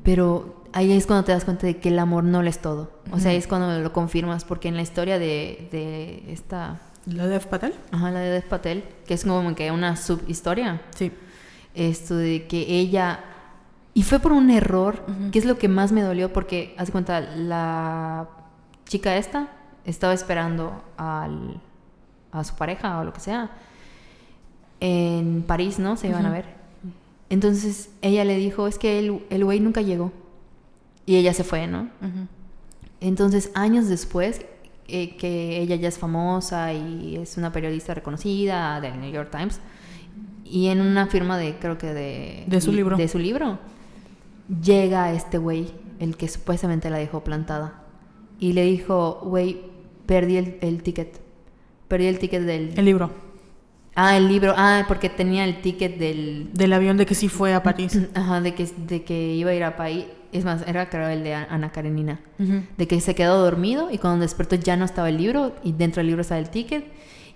Pero 0.03 0.63
ahí 0.75 0.91
es 0.91 1.07
cuando 1.07 1.23
te 1.25 1.31
das 1.31 1.43
cuenta 1.45 1.65
de 1.65 1.77
que 1.77 1.89
el 1.89 1.97
amor 1.97 2.23
no 2.23 2.43
lo 2.43 2.49
es 2.49 2.59
todo. 2.59 2.91
O 3.11 3.17
sea, 3.19 3.31
ahí 3.31 3.37
es 3.37 3.47
cuando 3.47 3.79
lo 3.79 3.91
confirmas, 3.93 4.43
porque 4.43 4.67
en 4.67 4.75
la 4.75 4.83
historia 4.83 5.17
de, 5.17 5.67
de 5.71 6.31
esta, 6.31 6.79
¿La 7.07 7.25
de. 7.25 7.39
Patel? 7.39 7.73
ajá, 7.91 8.11
la 8.11 8.19
de 8.19 8.29
Dev 8.29 8.43
Patel, 8.47 8.83
que 9.07 9.13
es 9.15 9.23
como 9.23 9.55
que 9.55 9.71
una 9.71 9.95
subhistoria, 9.95 10.81
Sí. 10.95 11.11
esto 11.73 12.15
de 12.15 12.45
que 12.47 12.59
ella 12.79 13.23
y 13.93 14.03
fue 14.03 14.19
por 14.19 14.33
un 14.33 14.49
error 14.49 15.05
que 15.31 15.39
es 15.39 15.45
lo 15.45 15.57
que 15.57 15.67
más 15.69 15.91
me 15.93 16.01
dolió 16.01 16.31
porque 16.33 16.75
haz 16.77 16.87
de 16.87 16.91
cuenta 16.91 17.21
la 17.21 18.27
chica 18.85 19.15
esta 19.15 19.47
estaba 19.85 20.13
esperando 20.13 20.83
al, 20.97 21.61
a 22.33 22.43
su 22.43 22.55
pareja 22.55 22.99
o 22.99 23.03
lo 23.05 23.13
que 23.13 23.21
sea 23.21 23.51
en 24.81 25.43
París 25.47 25.79
no 25.79 25.95
se 25.95 26.07
iban 26.09 26.25
a 26.25 26.31
ver 26.31 26.45
entonces 27.29 27.89
ella 28.01 28.25
le 28.25 28.35
dijo 28.35 28.67
es 28.67 28.77
que 28.77 28.99
el 28.99 29.23
el 29.29 29.45
güey 29.45 29.59
nunca 29.61 29.81
llegó 29.81 30.11
y 31.05 31.15
ella 31.15 31.33
se 31.33 31.43
fue 31.43 31.67
no 31.67 31.89
entonces, 33.01 33.51
años 33.53 33.87
después, 33.87 34.41
eh, 34.87 35.15
que 35.17 35.59
ella 35.59 35.75
ya 35.75 35.87
es 35.87 35.97
famosa 35.97 36.73
y 36.73 37.17
es 37.17 37.37
una 37.37 37.51
periodista 37.51 37.93
reconocida 37.93 38.79
del 38.81 38.99
New 38.99 39.11
York 39.11 39.29
Times, 39.31 39.59
Y 40.43 40.67
en 40.67 40.79
una 40.79 41.07
firma 41.07 41.37
de, 41.37 41.55
creo 41.55 41.77
que 41.77 41.93
de... 41.93 42.43
De 42.47 42.61
su 42.61 42.71
libro. 42.71 42.97
De 42.97 43.07
su 43.07 43.17
libro. 43.17 43.57
Llega 44.63 45.11
este 45.11 45.39
güey, 45.39 45.71
el 45.99 46.17
que 46.17 46.27
supuestamente 46.27 46.89
la 46.91 46.97
dejó 46.97 47.23
plantada. 47.23 47.81
Y 48.39 48.53
le 48.53 48.63
dijo, 48.63 49.21
güey, 49.23 49.61
perdí 50.05 50.37
el, 50.37 50.57
el 50.61 50.83
ticket. 50.83 51.19
Perdí 51.87 52.05
el 52.05 52.19
ticket 52.19 52.43
del... 52.43 52.77
El 52.77 52.85
libro. 52.85 53.11
Ah, 53.95 54.17
el 54.17 54.27
libro. 54.27 54.53
Ah, 54.55 54.85
porque 54.87 55.09
tenía 55.09 55.45
el 55.45 55.61
ticket 55.61 55.97
del... 55.97 56.51
Del 56.53 56.73
avión 56.73 56.97
de 56.97 57.07
que 57.07 57.15
sí 57.15 57.27
fue 57.27 57.53
a 57.53 57.63
París. 57.63 57.99
Ajá, 58.13 58.39
de 58.39 58.53
que, 58.53 58.65
de 58.65 59.03
que 59.03 59.33
iba 59.33 59.49
a 59.49 59.55
ir 59.55 59.63
a 59.63 59.75
París. 59.75 60.05
Es 60.35 60.45
más, 60.45 60.63
era 60.67 60.89
creo 60.89 61.07
el 61.07 61.23
de 61.23 61.33
Ana 61.35 61.71
Karenina. 61.71 62.19
De 62.77 62.87
que 62.87 62.99
se 63.01 63.15
quedó 63.15 63.41
dormido 63.43 63.89
y 63.91 63.97
cuando 63.97 64.21
despertó 64.21 64.55
ya 64.55 64.75
no 64.77 64.85
estaba 64.85 65.09
el 65.09 65.17
libro 65.17 65.53
y 65.63 65.71
dentro 65.71 65.99
del 66.01 66.07
libro 66.07 66.21
estaba 66.21 66.39
el 66.39 66.49
ticket. 66.49 66.85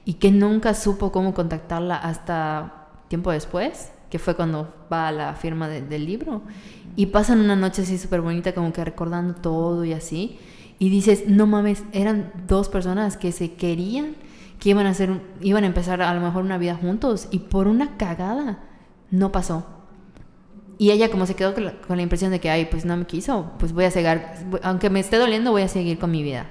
Y 0.06 0.14
que 0.16 0.32
nunca 0.32 0.74
supo 0.74 1.12
cómo 1.12 1.34
contactarla 1.34 1.96
hasta 1.96 2.88
tiempo 3.10 3.32
después, 3.32 3.92
que 4.10 4.18
fue 4.20 4.36
cuando 4.36 4.74
va 4.92 5.08
a 5.08 5.12
la 5.12 5.34
firma 5.36 5.68
de- 5.68 5.82
del 5.82 6.06
libro. 6.06 6.42
Y 6.96 7.08
pasan 7.08 7.40
una 7.40 7.56
noche 7.56 7.84
así 7.84 7.98
súper 7.98 8.22
bonita, 8.22 8.54
como 8.54 8.74
que 8.74 8.84
recordando 8.84 9.36
todo 9.36 9.86
y 9.86 9.94
así. 9.94 10.40
Y 10.80 10.90
dices, 10.90 11.26
no 11.28 11.46
mames, 11.48 11.84
eran 11.92 12.32
dos 12.48 12.70
personas 12.70 13.18
que 13.18 13.32
se 13.32 13.54
querían, 13.54 14.16
que 14.60 14.70
iban 14.70 14.86
a 14.88 14.92
hacer, 14.92 15.22
iban 15.42 15.64
a 15.64 15.68
empezar 15.68 16.02
a 16.02 16.14
lo 16.14 16.22
mejor 16.22 16.44
una 16.44 16.58
vida 16.58 16.76
juntos. 16.76 17.28
Y 17.32 17.40
por 17.40 17.68
una 17.68 17.98
cagada, 17.98 18.60
no 19.12 19.32
pasó. 19.32 19.66
Y 20.80 20.90
ella 20.90 21.12
como 21.12 21.28
se 21.28 21.36
quedó 21.36 21.54
con 21.54 21.66
la, 21.66 21.74
con 21.74 21.98
la 21.98 22.04
impresión 22.04 22.32
de 22.32 22.40
que, 22.40 22.50
ay, 22.50 22.66
pues 22.66 22.86
no 22.86 22.98
me 22.98 23.06
quiso, 23.06 23.52
pues 23.60 23.74
voy 23.74 23.86
a 23.86 23.92
seguir, 23.92 24.22
aunque 24.64 24.90
me 24.90 25.00
esté 25.00 25.18
doliendo, 25.18 25.52
voy 25.52 25.62
a 25.62 25.68
seguir 25.68 26.00
con 26.00 26.10
mi 26.10 26.24
vida. 26.24 26.48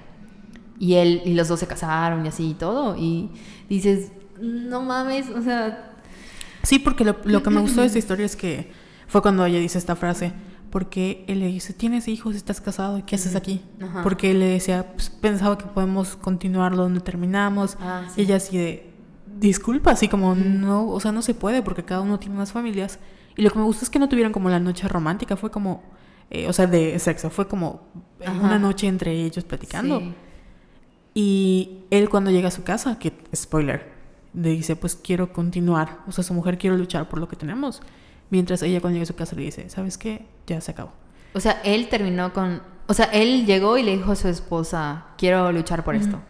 Y 0.79 0.95
él, 0.95 1.23
y 1.25 1.35
los 1.35 1.49
dos 1.49 1.59
se 1.59 1.67
casaron 1.67 2.25
y 2.25 2.29
así 2.29 2.51
y 2.51 2.55
todo. 2.55 2.95
Y 2.97 3.31
dices, 3.69 4.13
no 4.41 4.83
mames, 4.83 5.29
o 5.31 5.43
sea, 5.43 5.89
Sí, 6.63 6.79
porque 6.79 7.05
lo, 7.05 7.17
lo 7.25 7.43
que 7.43 7.51
me 7.51 7.61
gustó 7.61 7.81
de 7.81 7.87
esta 7.87 7.99
historia 8.05 8.27
es 8.27 8.37
que 8.37 8.71
fue 9.07 9.23
cuando 9.23 9.45
ella 9.47 9.59
dice 9.59 9.79
esta 9.79 9.97
frase. 9.97 10.33
Porque 10.71 11.25
él 11.29 11.41
le 11.41 11.47
dice, 11.47 11.73
tienes 11.73 12.09
hijos, 12.09 12.37
estás 12.37 12.61
casado, 12.61 13.03
¿qué 13.07 13.15
haces 13.15 13.35
aquí? 13.35 13.63
Ajá. 13.81 14.03
Porque 14.03 14.33
él 14.33 14.41
le 14.41 14.47
decía, 14.49 14.93
pues, 14.93 15.09
pensaba 15.09 15.57
que 15.57 15.65
podemos 15.65 16.15
continuar 16.15 16.77
donde 16.77 17.01
terminamos. 17.01 17.79
Ah, 17.81 18.03
sí. 18.15 18.21
Y 18.21 18.25
ella 18.25 18.37
así 18.37 18.59
de, 18.59 18.93
disculpa, 19.41 19.93
así 19.93 20.09
como, 20.09 20.35
no, 20.35 20.87
o 20.87 21.01
sea, 21.01 21.11
no 21.11 21.23
se 21.23 21.33
puede 21.33 21.63
porque 21.63 21.85
cada 21.85 22.03
uno 22.03 22.19
tiene 22.19 22.35
unas 22.35 22.53
familias. 22.53 22.99
Y 23.39 23.43
lo 23.43 23.51
que 23.51 23.59
me 23.61 23.65
gustó 23.65 23.85
es 23.85 23.91
que 23.91 24.01
no 24.01 24.09
tuvieron 24.09 24.33
como 24.33 24.51
la 24.51 24.59
noche 24.59 24.89
romántica, 24.89 25.37
fue 25.37 25.53
como, 25.53 25.85
eh, 26.29 26.49
o 26.49 26.53
sea, 26.53 26.67
de 26.67 26.99
sexo, 26.99 27.31
fue 27.31 27.47
como 27.47 27.83
Ajá. 28.21 28.33
una 28.33 28.59
noche 28.59 28.89
entre 28.89 29.13
ellos 29.13 29.45
platicando. 29.45 30.01
sí. 30.01 30.15
Y 31.15 31.85
él 31.91 32.09
cuando 32.09 32.33
llega 32.33 32.49
a 32.49 32.51
su 32.51 32.65
casa, 32.65 32.99
que 32.99 33.13
spoiler, 33.35 33.93
le 34.35 34.51
dice, 34.51 34.75
pues 34.75 34.97
quiero 34.97 35.33
continuar, 35.33 36.01
o 36.09 36.13
sea, 36.13 36.25
su 36.25 36.35
mujer 36.35 36.59
quiere 36.59 36.77
luchar 36.77 37.09
por 37.09 37.21
lo 37.21 37.29
que 37.29 37.37
tenemos. 37.37 37.81
Mientras 38.31 38.61
ella 38.63 38.81
cuando 38.81 38.95
llega 38.97 39.05
a 39.05 39.07
su 39.07 39.15
casa 39.15 39.37
le 39.37 39.43
dice, 39.43 39.71
¿sabes 39.71 39.99
qué? 39.99 40.27
Ya 40.49 40.61
se 40.61 40.73
acabó. 40.73 40.91
O 41.33 41.39
sea, 41.41 41.61
él 41.65 41.89
terminó 41.89 42.33
con, 42.33 42.61
o 42.89 42.95
sea, 42.95 43.07
él 43.07 43.47
llegó 43.47 43.79
y 43.79 43.85
le 43.85 43.97
dijo 43.97 44.11
a 44.13 44.17
su 44.17 44.27
esposa, 44.27 45.07
quiero 45.17 45.53
luchar 45.53 45.85
por 45.85 45.95
esto. 45.95 46.21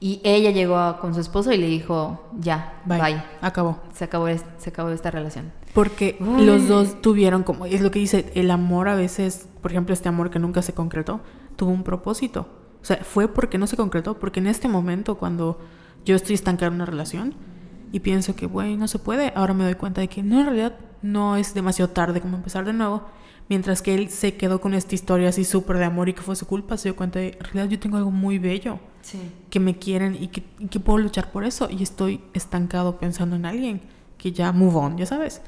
Y 0.00 0.20
ella 0.24 0.50
llegó 0.50 0.98
con 1.00 1.14
su 1.14 1.20
esposo 1.20 1.52
y 1.52 1.58
le 1.58 1.68
dijo, 1.68 2.28
ya, 2.38 2.82
Bye. 2.84 3.00
bye. 3.00 3.22
Acabó. 3.40 3.80
Se 3.92 4.04
acabó, 4.04 4.26
se 4.58 4.70
acabó 4.70 4.90
esta 4.90 5.10
relación. 5.12 5.52
Porque 5.74 6.16
Uy. 6.20 6.46
los 6.46 6.68
dos 6.68 7.02
tuvieron 7.02 7.42
como, 7.42 7.66
es 7.66 7.80
lo 7.80 7.90
que 7.90 7.98
dice, 7.98 8.30
el 8.34 8.50
amor 8.50 8.88
a 8.88 8.94
veces, 8.94 9.48
por 9.60 9.72
ejemplo, 9.72 9.92
este 9.92 10.08
amor 10.08 10.30
que 10.30 10.38
nunca 10.38 10.62
se 10.62 10.72
concretó, 10.72 11.20
tuvo 11.56 11.70
un 11.72 11.82
propósito. 11.82 12.46
O 12.80 12.84
sea, 12.84 12.98
fue 13.02 13.28
porque 13.28 13.58
no 13.58 13.66
se 13.66 13.76
concretó, 13.76 14.18
porque 14.18 14.40
en 14.40 14.46
este 14.46 14.68
momento 14.68 15.16
cuando 15.16 15.58
yo 16.04 16.14
estoy 16.14 16.34
estancada 16.34 16.68
en 16.68 16.74
una 16.74 16.86
relación 16.86 17.34
y 17.92 18.00
pienso 18.00 18.36
que, 18.36 18.46
güey, 18.46 18.76
no 18.76 18.86
se 18.88 18.98
puede, 18.98 19.32
ahora 19.34 19.54
me 19.54 19.64
doy 19.64 19.74
cuenta 19.74 20.00
de 20.00 20.08
que 20.08 20.22
no, 20.22 20.38
en 20.40 20.46
realidad 20.46 20.76
no 21.02 21.36
es 21.36 21.54
demasiado 21.54 21.90
tarde 21.90 22.20
como 22.20 22.36
empezar 22.36 22.64
de 22.64 22.72
nuevo. 22.72 23.02
Mientras 23.48 23.82
que 23.82 23.94
él 23.94 24.08
se 24.10 24.36
quedó 24.36 24.60
con 24.60 24.72
esta 24.74 24.94
historia 24.94 25.28
así 25.28 25.44
súper 25.44 25.76
de 25.78 25.84
amor 25.84 26.08
y 26.08 26.14
que 26.14 26.22
fue 26.22 26.34
su 26.36 26.46
culpa, 26.46 26.76
se 26.78 26.88
dio 26.88 26.96
cuenta 26.96 27.18
de, 27.18 27.32
en 27.38 27.40
realidad 27.44 27.68
yo 27.68 27.78
tengo 27.78 27.96
algo 27.96 28.10
muy 28.10 28.38
bello, 28.38 28.78
Sí. 29.02 29.18
que 29.50 29.60
me 29.60 29.76
quieren 29.78 30.16
y 30.18 30.28
que, 30.28 30.42
y 30.58 30.68
que 30.68 30.80
puedo 30.80 30.98
luchar 30.98 31.30
por 31.30 31.44
eso. 31.44 31.68
Y 31.70 31.82
estoy 31.82 32.22
estancado 32.32 32.98
pensando 32.98 33.36
en 33.36 33.44
alguien 33.44 33.82
que 34.16 34.32
ya 34.32 34.50
move 34.52 34.76
on, 34.76 34.96
ya 34.96 35.04
sabes. 35.04 35.42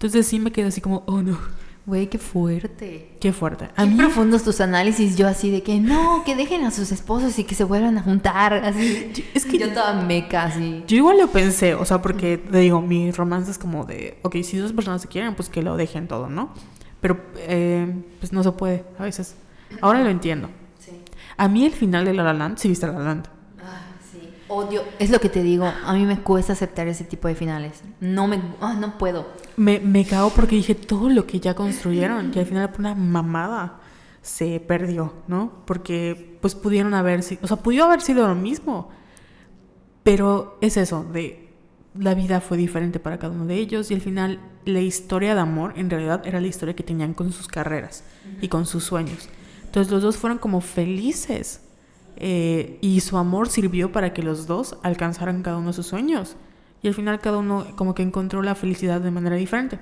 Entonces 0.00 0.26
sí 0.26 0.38
me 0.38 0.50
quedé 0.50 0.66
así 0.68 0.80
como, 0.80 1.02
oh 1.06 1.20
no, 1.22 1.38
Güey, 1.86 2.08
qué 2.08 2.18
fuerte. 2.18 3.16
qué 3.20 3.32
fuerte. 3.32 3.64
A 3.76 3.84
Qué 3.84 3.90
mí, 3.90 3.96
profundos 3.96 4.44
tus 4.44 4.60
análisis, 4.60 5.16
yo 5.16 5.26
así 5.26 5.50
de 5.50 5.62
que 5.62 5.80
no, 5.80 6.22
que 6.24 6.36
dejen 6.36 6.64
a 6.64 6.70
sus 6.70 6.92
esposos 6.92 7.38
y 7.38 7.44
que 7.44 7.54
se 7.54 7.64
vuelvan 7.64 7.98
a 7.98 8.02
juntar, 8.02 8.52
así. 8.54 9.10
Es 9.34 9.44
que- 9.44 9.58
yo 9.58 9.70
toda 9.72 9.94
meca, 10.04 10.44
así. 10.44 10.84
yo 10.86 10.96
igual 10.98 11.18
lo 11.18 11.26
pensé, 11.28 11.74
o 11.74 11.84
sea, 11.84 12.00
porque 12.00 12.38
te 12.38 12.58
digo, 12.58 12.80
mi 12.80 13.10
romance 13.10 13.50
es 13.50 13.58
como 13.58 13.84
de, 13.86 14.18
ok, 14.22 14.36
si 14.42 14.56
dos 14.58 14.72
personas 14.72 15.02
se 15.02 15.08
quieren, 15.08 15.34
pues 15.34 15.48
que 15.48 15.62
lo 15.62 15.76
dejen 15.76 16.06
todo, 16.06 16.28
¿no? 16.28 16.50
Pero 17.00 17.18
eh, 17.36 17.92
pues 18.20 18.32
no 18.32 18.42
se 18.42 18.52
puede 18.52 18.84
a 18.98 19.02
veces. 19.04 19.34
Ahora 19.80 20.02
lo 20.04 20.10
entiendo. 20.10 20.48
Sí. 20.78 20.92
A 21.36 21.48
mí 21.48 21.64
el 21.64 21.72
final 21.72 22.04
de 22.04 22.12
La 22.14 22.22
La 22.22 22.34
Land, 22.34 22.58
sí 22.58 22.68
viste 22.68 22.86
La 22.86 22.92
La 22.92 23.00
Land. 23.04 23.28
Odio. 24.50 24.82
Es 24.98 25.10
lo 25.10 25.20
que 25.20 25.28
te 25.28 25.42
digo, 25.42 25.64
a 25.64 25.92
mí 25.94 26.04
me 26.04 26.20
cuesta 26.20 26.54
aceptar 26.54 26.88
ese 26.88 27.04
tipo 27.04 27.28
de 27.28 27.36
finales. 27.36 27.82
No 28.00 28.26
me, 28.26 28.42
ah, 28.60 28.74
no 28.74 28.98
puedo. 28.98 29.28
Me, 29.56 29.78
me 29.78 30.04
cago 30.04 30.30
porque 30.30 30.56
dije 30.56 30.74
todo 30.74 31.08
lo 31.08 31.24
que 31.26 31.38
ya 31.38 31.54
construyeron 31.54 32.32
y 32.34 32.38
al 32.38 32.46
final 32.46 32.70
por 32.70 32.80
una 32.80 32.94
mamada 32.96 33.80
se 34.22 34.60
perdió, 34.60 35.14
¿no? 35.28 35.52
Porque 35.66 36.36
pues 36.40 36.54
pudieron 36.54 36.94
haber 36.94 37.22
sido, 37.22 37.40
o 37.44 37.46
sea, 37.46 37.58
pudo 37.58 37.84
haber 37.84 38.00
sido 38.00 38.26
lo 38.26 38.34
mismo, 38.34 38.90
pero 40.02 40.58
es 40.60 40.76
eso, 40.76 41.06
de 41.12 41.48
la 41.98 42.14
vida 42.14 42.40
fue 42.40 42.56
diferente 42.56 43.00
para 43.00 43.18
cada 43.18 43.32
uno 43.32 43.46
de 43.46 43.54
ellos 43.54 43.90
y 43.90 43.94
al 43.94 44.00
final 44.00 44.40
la 44.64 44.80
historia 44.80 45.34
de 45.34 45.40
amor 45.40 45.74
en 45.76 45.90
realidad 45.90 46.26
era 46.26 46.40
la 46.40 46.46
historia 46.46 46.74
que 46.74 46.82
tenían 46.82 47.14
con 47.14 47.32
sus 47.32 47.48
carreras 47.48 48.04
y 48.40 48.48
con 48.48 48.66
sus 48.66 48.84
sueños. 48.84 49.28
Entonces 49.64 49.92
los 49.92 50.02
dos 50.02 50.16
fueron 50.16 50.38
como 50.38 50.60
felices 50.60 51.62
eh, 52.20 52.78
y 52.82 53.00
su 53.00 53.16
amor 53.16 53.48
sirvió 53.48 53.92
para 53.92 54.12
que 54.12 54.22
los 54.22 54.46
dos 54.46 54.76
alcanzaran 54.82 55.42
cada 55.42 55.56
uno 55.56 55.72
sus 55.72 55.86
sueños. 55.86 56.36
Y 56.82 56.88
al 56.88 56.94
final 56.94 57.18
cada 57.18 57.38
uno 57.38 57.66
como 57.76 57.94
que 57.94 58.02
encontró 58.02 58.42
la 58.42 58.54
felicidad 58.54 59.00
de 59.00 59.10
manera 59.10 59.36
diferente. 59.36 59.78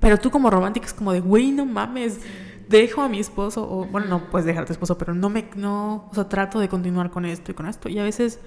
Pero 0.00 0.18
tú 0.18 0.30
como 0.30 0.50
romántica 0.50 0.86
es 0.86 0.94
como 0.94 1.12
de, 1.12 1.20
güey, 1.20 1.50
no 1.50 1.66
mames, 1.66 2.20
dejo 2.68 3.02
a 3.02 3.08
mi 3.08 3.20
esposo, 3.20 3.68
o 3.70 3.84
bueno, 3.86 4.06
no 4.06 4.30
puedes 4.30 4.46
dejar 4.46 4.62
a 4.62 4.66
tu 4.66 4.72
esposo, 4.72 4.96
pero 4.96 5.14
no 5.14 5.28
me, 5.28 5.48
no, 5.54 6.08
o 6.10 6.14
sea, 6.14 6.28
trato 6.28 6.60
de 6.60 6.68
continuar 6.68 7.10
con 7.10 7.24
esto 7.24 7.52
y 7.52 7.54
con 7.54 7.66
esto. 7.66 7.88
Y 7.88 7.98
a 7.98 8.04
veces 8.04 8.40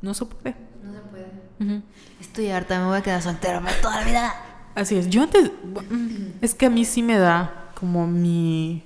no 0.00 0.14
se 0.14 0.26
puede. 0.26 0.54
No 0.82 0.92
se 0.92 1.00
puede. 1.00 1.26
Ujú. 1.60 1.82
Estoy 2.20 2.50
harta, 2.50 2.78
me 2.78 2.86
voy 2.86 2.98
a 2.98 3.02
quedar 3.02 3.22
soltera 3.22 3.60
para 3.60 3.80
toda 3.80 4.00
la 4.00 4.06
vida. 4.06 4.34
Así 4.74 4.96
es. 4.96 5.08
Yo 5.08 5.22
antes, 5.22 5.50
mm, 5.64 6.38
es 6.40 6.54
que 6.54 6.66
a 6.66 6.70
mí 6.70 6.84
sí 6.84 7.02
me 7.02 7.18
da 7.18 7.72
como 7.74 8.06
mi, 8.06 8.84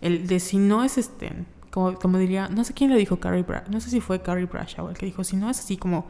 el 0.00 0.26
de 0.26 0.40
si 0.40 0.58
no 0.58 0.84
es 0.84 0.98
este, 0.98 1.32
como, 1.74 1.94
como 1.98 2.18
diría, 2.18 2.48
no 2.48 2.62
sé 2.62 2.72
quién 2.72 2.90
le 2.90 2.96
dijo 2.96 3.18
Carrie 3.18 3.42
Bradshaw, 3.42 3.72
no 3.72 3.80
sé 3.80 3.90
si 3.90 4.00
fue 4.00 4.22
Carrie 4.22 4.46
Bradshaw 4.46 4.88
el 4.90 4.96
que 4.96 5.06
dijo, 5.06 5.24
si 5.24 5.36
no 5.36 5.50
es 5.50 5.58
así 5.58 5.76
como 5.76 6.06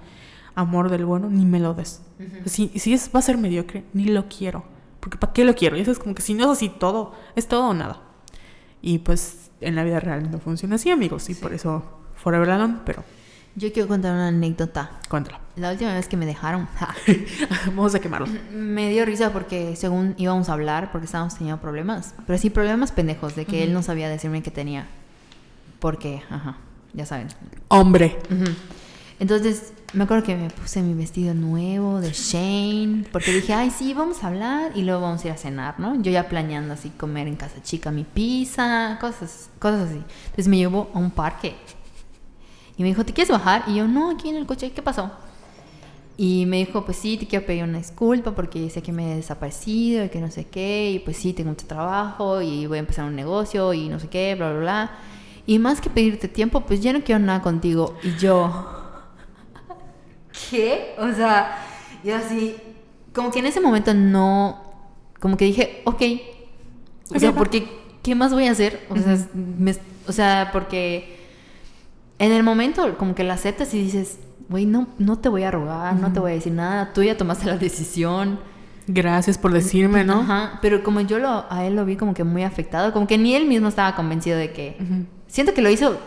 amor 0.55 0.91
del 0.91 1.07
bueno, 1.07 1.31
ni 1.31 1.47
me 1.47 1.59
lo 1.59 1.73
des. 1.73 2.03
si, 2.45 2.69
si 2.79 2.93
es, 2.93 3.11
va 3.15 3.21
a 3.21 3.23
ser 3.23 3.39
mediocre, 3.39 3.83
ni 3.95 4.05
lo 4.05 4.29
quiero. 4.29 4.63
Porque 5.01 5.17
¿para 5.19 5.33
qué 5.33 5.45
lo 5.45 5.55
quiero? 5.55 5.77
Y 5.77 5.81
eso 5.81 5.91
es 5.91 5.99
como 5.99 6.15
que 6.15 6.21
si 6.23 6.35
no 6.35 6.45
es 6.45 6.51
así 6.51 6.69
todo, 6.69 7.13
es 7.35 7.49
todo 7.49 7.69
o 7.71 7.75
nada. 7.75 8.03
Y 8.83 8.99
pues 8.99 9.51
en 9.63 9.75
la 9.75 9.85
vida 9.85 10.01
real 10.01 10.31
no 10.31 10.39
funciona 10.39 10.75
así, 10.77 10.91
amigos. 10.91 11.29
Y 11.31 11.35
por 11.35 11.53
eso 11.55 11.83
Forever 12.17 12.51
Alone, 12.51 12.79
pero 12.85 13.03
Yo 13.57 13.73
quiero 13.73 13.89
contar 13.89 14.13
una 14.13 14.29
anécdota. 14.29 14.91
cuéntala. 15.09 15.41
La 15.57 15.71
última 15.73 15.93
vez 15.95 16.09
que 16.09 16.17
me 16.17 16.27
dejaron, 16.27 16.67
ja, 16.77 16.95
Vamos 17.67 17.95
a 17.95 18.01
quemarlo. 18.01 18.27
me 18.53 18.91
dio 18.91 19.05
risa 19.05 19.33
porque 19.33 19.77
según 19.77 20.15
íbamos 20.19 20.49
a 20.49 20.53
hablar, 20.53 20.91
porque 20.93 21.07
estábamos 21.07 21.35
teniendo 21.37 21.61
problemas, 21.61 22.15
pero 22.27 22.39
sí 22.39 22.51
problemas 22.51 22.93
pendejos, 22.93 23.35
de 23.35 23.45
que 23.47 23.63
él 23.63 23.73
no 23.73 23.83
sabía 23.83 24.09
decirme 24.09 24.43
que 24.43 24.51
tenía. 24.51 24.87
Porque, 25.85 26.23
ajá, 26.31 26.57
ya 26.95 27.05
saben. 27.05 27.29
Hombre. 27.69 28.19
Ujú. 28.31 28.51
Entonces, 29.21 29.75
me 29.93 30.05
acuerdo 30.05 30.25
que 30.25 30.35
me 30.35 30.49
puse 30.49 30.81
mi 30.81 30.95
vestido 30.95 31.35
nuevo 31.35 32.01
de 32.01 32.11
Shane, 32.11 33.05
porque 33.13 33.35
dije, 33.35 33.53
ay, 33.53 33.71
sí, 33.71 33.93
vamos 33.93 34.25
a 34.25 34.29
hablar 34.29 34.73
y 34.75 34.81
luego 34.81 35.03
vamos 35.03 35.23
a 35.23 35.27
ir 35.27 35.35
a 35.35 35.37
cenar, 35.37 35.79
¿no? 35.79 36.01
Yo 36.01 36.11
ya 36.11 36.27
planeando 36.31 36.73
así 36.73 36.89
comer 36.89 37.29
en 37.29 37.37
casa 37.37 37.63
chica 37.63 37.91
mi 37.91 38.05
pizza, 38.05 38.97
cosas, 38.99 39.51
cosas 39.59 39.91
así. 39.91 40.01
Entonces 40.25 40.49
me 40.49 40.57
llevó 40.57 40.91
a 40.95 40.99
un 40.99 41.11
parque 41.11 41.55
y 42.79 42.83
me 42.83 42.89
dijo, 42.89 43.05
¿te 43.05 43.13
quieres 43.13 43.31
bajar? 43.31 43.65
Y 43.67 43.75
yo, 43.75 43.87
no, 43.87 44.11
aquí 44.11 44.31
en 44.31 44.37
el 44.37 44.47
coche, 44.47 44.73
¿qué 44.73 44.81
pasó? 44.81 45.11
Y 46.17 46.47
me 46.47 46.57
dijo, 46.65 46.83
pues 46.87 46.97
sí, 46.97 47.19
te 47.19 47.27
quiero 47.27 47.45
pedir 47.45 47.63
una 47.63 47.77
disculpa 47.77 48.31
porque 48.31 48.71
sé 48.71 48.81
que 48.81 48.91
me 48.91 49.13
he 49.13 49.17
desaparecido 49.17 50.03
y 50.03 50.09
que 50.09 50.23
no 50.23 50.31
sé 50.31 50.47
qué, 50.47 50.93
y 50.93 51.01
pues 51.01 51.19
sí, 51.19 51.35
tengo 51.35 51.51
mucho 51.51 51.67
trabajo 51.67 52.41
y 52.41 52.67
voy 52.67 52.79
a 52.79 52.81
empezar 52.81 53.05
un 53.05 53.17
negocio 53.17 53.75
y 53.75 53.91
no 53.91 54.01
sé 54.01 54.09
qué, 54.09 54.35
bla, 54.35 54.51
bla, 54.51 54.61
bla. 54.61 54.91
Y 55.47 55.59
más 55.59 55.81
que 55.81 55.91
pedirte 55.91 56.29
tiempo, 56.29 56.61
pues 56.63 56.81
ya 56.81 56.93
no 56.93 57.03
quiero 57.03 57.19
nada 57.19 57.43
contigo. 57.43 57.97
Y 58.03 58.17
yo, 58.17 58.67
¿qué? 60.51 60.95
O 60.99 61.13
sea, 61.13 61.59
yo 62.03 62.17
así, 62.17 62.57
como 63.13 63.31
que 63.31 63.41
en 63.41 63.47
ese 63.47 63.61
momento 63.61 63.95
no, 63.95 64.63
como 65.21 65.37
que 65.37 65.45
dije, 65.45 65.83
ok. 65.85 66.03
O 67.15 67.19
sea, 67.19 67.33
porque, 67.33 67.69
¿qué 68.03 68.15
más 68.15 68.33
voy 68.33 68.47
a 68.47 68.53
hacer? 68.53 68.87
O 68.89 68.97
sea, 68.97 69.19
me- 69.35 69.77
o 70.07 70.13
sea 70.13 70.51
porque 70.53 71.19
en 72.19 72.33
el 72.33 72.43
momento 72.43 72.97
como 72.99 73.15
que 73.15 73.25
la 73.25 73.35
aceptas 73.35 73.73
y 73.75 73.83
dices, 73.83 74.19
güey, 74.49 74.67
no, 74.67 74.89
no 74.99 75.19
te 75.19 75.29
voy 75.29 75.43
a 75.43 75.51
rogar, 75.51 75.95
no 75.97 76.13
te 76.13 76.21
voy 76.21 76.33
a 76.33 76.35
decir 76.35 76.53
nada, 76.53 76.93
tú 76.93 77.03
ya 77.03 77.17
tomaste 77.17 77.47
la 77.47 77.57
decisión. 77.59 78.39
Gracias 78.87 79.39
por 79.39 79.53
decirme, 79.53 80.05
¿no? 80.05 80.21
Ajá, 80.21 80.59
pero 80.61 80.83
como 80.83 81.01
yo 81.01 81.19
lo, 81.19 81.47
a 81.51 81.65
él 81.65 81.75
lo 81.75 81.87
vi 81.87 81.97
como 81.97 82.13
que 82.13 82.23
muy 82.25 82.43
afectado, 82.43 82.93
como 82.93 83.07
que 83.07 83.17
ni 83.17 83.35
él 83.35 83.47
mismo 83.47 83.69
estaba 83.69 83.95
convencido 83.97 84.37
de 84.37 84.53
que... 84.53 84.77
Siento 85.35 85.53
que 85.53 85.63
lo 85.63 85.69
hizo 85.69 85.99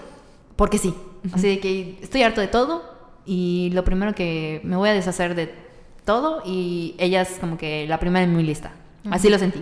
porque 0.55 0.77
sí. 0.77 0.93
Así 1.33 1.49
de 1.49 1.59
que 1.59 1.99
estoy 2.01 2.23
harto 2.23 2.39
de 2.39 2.47
todo 2.47 2.81
y 3.25 3.71
lo 3.73 3.83
primero 3.83 4.15
que 4.15 4.61
me 4.63 4.77
voy 4.77 4.87
a 4.87 4.93
deshacer 4.93 5.35
de 5.35 5.53
todo 6.05 6.41
y 6.45 6.95
ella 6.97 7.23
es 7.23 7.31
como 7.37 7.57
que 7.57 7.85
la 7.87 7.99
primera 7.99 8.23
en 8.23 8.33
mi 8.37 8.41
lista. 8.41 8.71
Así 9.11 9.27
lo 9.27 9.37
sentí. 9.37 9.61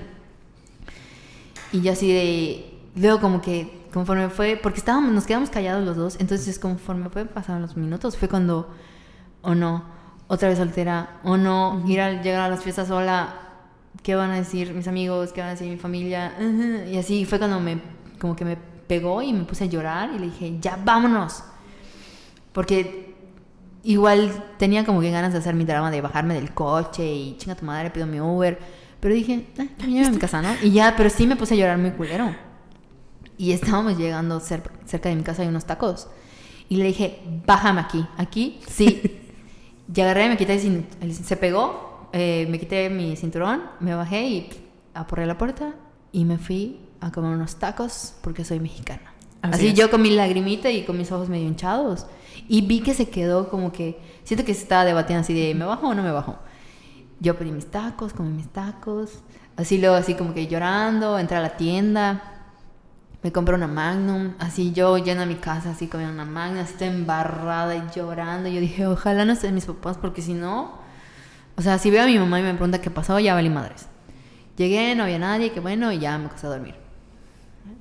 Y 1.72 1.82
yo 1.82 1.94
así 1.94 2.14
de... 2.14 2.78
Luego 2.96 3.20
como 3.20 3.42
que 3.42 3.88
conforme 3.92 4.30
fue, 4.30 4.56
porque 4.62 4.78
estábamos, 4.78 5.12
nos 5.12 5.26
quedamos 5.26 5.50
callados 5.50 5.84
los 5.84 5.98
dos, 5.98 6.18
entonces 6.20 6.60
conforme 6.60 7.10
fue 7.10 7.26
pasaron 7.26 7.64
los 7.64 7.76
minutos, 7.76 8.18
fue 8.18 8.30
cuando, 8.30 8.70
o 9.42 9.50
oh 9.50 9.56
no, 9.56 9.84
otra 10.28 10.48
vez 10.48 10.60
soltera, 10.60 11.22
o 11.24 11.32
oh 11.32 11.38
no, 11.38 11.84
ir 11.88 12.02
a 12.02 12.22
llegar 12.22 12.42
a 12.42 12.50
las 12.50 12.64
fiestas 12.64 12.90
sola, 12.90 13.34
¿qué 14.04 14.14
van 14.14 14.30
a 14.30 14.36
decir 14.36 14.76
mis 14.76 14.88
amigos? 14.88 15.34
¿Qué 15.34 15.42
van 15.42 15.50
a 15.50 15.54
decir 15.54 15.72
mi 15.72 15.78
familia? 15.78 16.36
Y 16.88 16.98
así 16.98 17.26
fue 17.26 17.40
cuando 17.40 17.60
me, 17.60 17.82
como 18.20 18.36
que 18.36 18.46
me 18.46 18.75
pegó 18.88 19.22
y 19.22 19.34
me 19.34 19.44
puse 19.44 19.66
a 19.66 19.68
llorar 19.68 20.12
y 20.16 20.20
le 20.20 20.26
dije, 20.28 20.58
ya 20.60 20.80
vámonos. 20.84 21.44
Porque 22.52 23.14
igual 23.84 24.32
tenía 24.58 24.86
como 24.86 25.02
que 25.02 25.12
ganas 25.12 25.34
de 25.34 25.40
hacer 25.40 25.54
mi 25.54 25.64
drama 25.64 25.92
de 25.92 26.02
bajarme 26.02 26.34
del 26.34 26.54
coche 26.54 27.06
y 27.06 27.38
chinga 27.38 27.56
tu 27.56 27.66
madre, 27.66 27.92
pido 27.92 28.08
mi 28.08 28.20
Uber. 28.20 28.58
Pero 29.00 29.14
dije, 29.14 29.48
eh, 29.58 29.70
ya 29.88 30.08
a 30.08 30.12
mi 30.12 30.18
casa, 30.18 30.42
¿no? 30.42 30.50
Y 30.64 30.72
ya, 30.72 30.96
pero 30.98 31.10
sí 31.10 31.28
me 31.28 31.36
puse 31.36 31.54
a 31.54 31.58
llorar 31.58 31.78
muy 31.78 31.92
culero. 31.92 32.36
Y 33.38 33.52
estábamos 33.52 33.98
llegando 33.98 34.40
cerca, 34.40 34.72
de 35.10 35.16
mi 35.16 35.24
casa, 35.24 35.42
hay 35.42 35.50
unos 35.50 35.66
tacos. 35.66 36.08
Y 36.70 36.78
le 36.78 36.86
dije, 36.86 37.22
bájame 37.46 37.82
aquí. 37.82 38.06
Aquí, 38.18 38.60
sí. 38.68 39.22
y 39.94 40.02
agarré, 40.02 40.30
me 40.30 40.38
quité, 40.38 40.58
se 40.58 41.38
pegó, 41.38 42.10
eh, 42.14 42.48
me 42.50 42.60
quité 42.60 42.90
mi 42.90 43.16
cinturón, 43.16 43.64
me 43.80 43.94
bajé 43.94 44.24
y 44.24 44.50
aporré 44.94 45.26
la 45.26 45.38
puerta 45.38 45.76
y 46.12 46.26
me 46.26 46.38
fui 46.38 46.80
a 47.06 47.12
comer 47.12 47.32
unos 47.32 47.56
tacos 47.56 48.14
porque 48.22 48.44
soy 48.44 48.60
mexicana. 48.60 49.14
Así, 49.42 49.74
yo 49.74 49.92
con 49.92 50.02
mi 50.02 50.10
lagrimita 50.10 50.72
y 50.72 50.86
con 50.86 50.98
mis 50.98 51.12
ojos 51.12 51.30
medio 51.30 51.48
hinchados. 51.48 52.08
Y 52.48 52.62
vi 52.62 52.82
que 52.82 52.94
se 52.94 53.10
quedó 53.10 53.50
como 53.50 53.72
que, 53.72 54.00
siento 54.24 54.44
que 54.44 54.54
se 54.54 54.64
estaba 54.64 54.86
debatiendo 54.86 55.22
así 55.22 55.34
de, 55.34 55.54
¿me 55.54 55.66
bajo 55.66 55.88
o 55.88 55.94
no 55.94 56.02
me 56.02 56.12
bajo? 56.12 56.38
Yo 57.20 57.38
pedí 57.38 57.52
mis 57.52 57.68
tacos, 57.68 58.14
comí 58.14 58.30
mis 58.30 58.48
tacos. 58.48 59.20
Así 59.56 59.78
luego, 59.78 59.96
así 59.96 60.16
como 60.16 60.34
que 60.34 60.48
llorando, 60.48 61.20
entré 61.20 61.38
a 61.38 61.42
la 61.42 61.56
tienda 61.58 62.36
me 63.26 63.32
compré 63.32 63.56
una 63.56 63.66
Magnum, 63.66 64.36
así 64.38 64.72
yo 64.72 65.00
lleno 65.00 65.24
a 65.24 65.26
mi 65.26 65.34
casa, 65.34 65.72
así 65.72 65.88
comiendo 65.88 66.14
una 66.14 66.26
Magnum, 66.26 66.60
así 66.60 66.74
estoy 66.74 66.90
embarrada 66.90 67.76
y 67.76 67.82
llorando. 67.92 68.48
Yo 68.50 68.60
dije, 68.60 68.86
ojalá 68.86 69.26
no 69.26 69.34
estén 69.34 69.56
mis 69.56 69.66
papás, 69.66 69.98
porque 69.98 70.22
si 70.22 70.36
no, 70.36 70.78
o 71.58 71.62
sea, 71.64 71.80
si 71.80 71.90
veo 71.90 72.04
a 72.04 72.06
mi 72.06 72.20
mamá 72.20 72.40
y 72.40 72.44
me 72.44 72.54
pregunta 72.54 72.82
qué 72.82 72.92
pasó, 72.92 73.20
ya 73.20 73.34
valí 73.34 73.50
madres. 73.50 73.88
Llegué, 74.58 74.94
no 74.94 75.06
había 75.06 75.18
nadie, 75.18 75.52
que 75.52 75.60
bueno, 75.60 75.92
y 75.92 75.98
ya 75.98 76.20
me 76.20 76.28
acosté 76.28 76.46
a 76.46 76.52
dormir. 76.52 76.76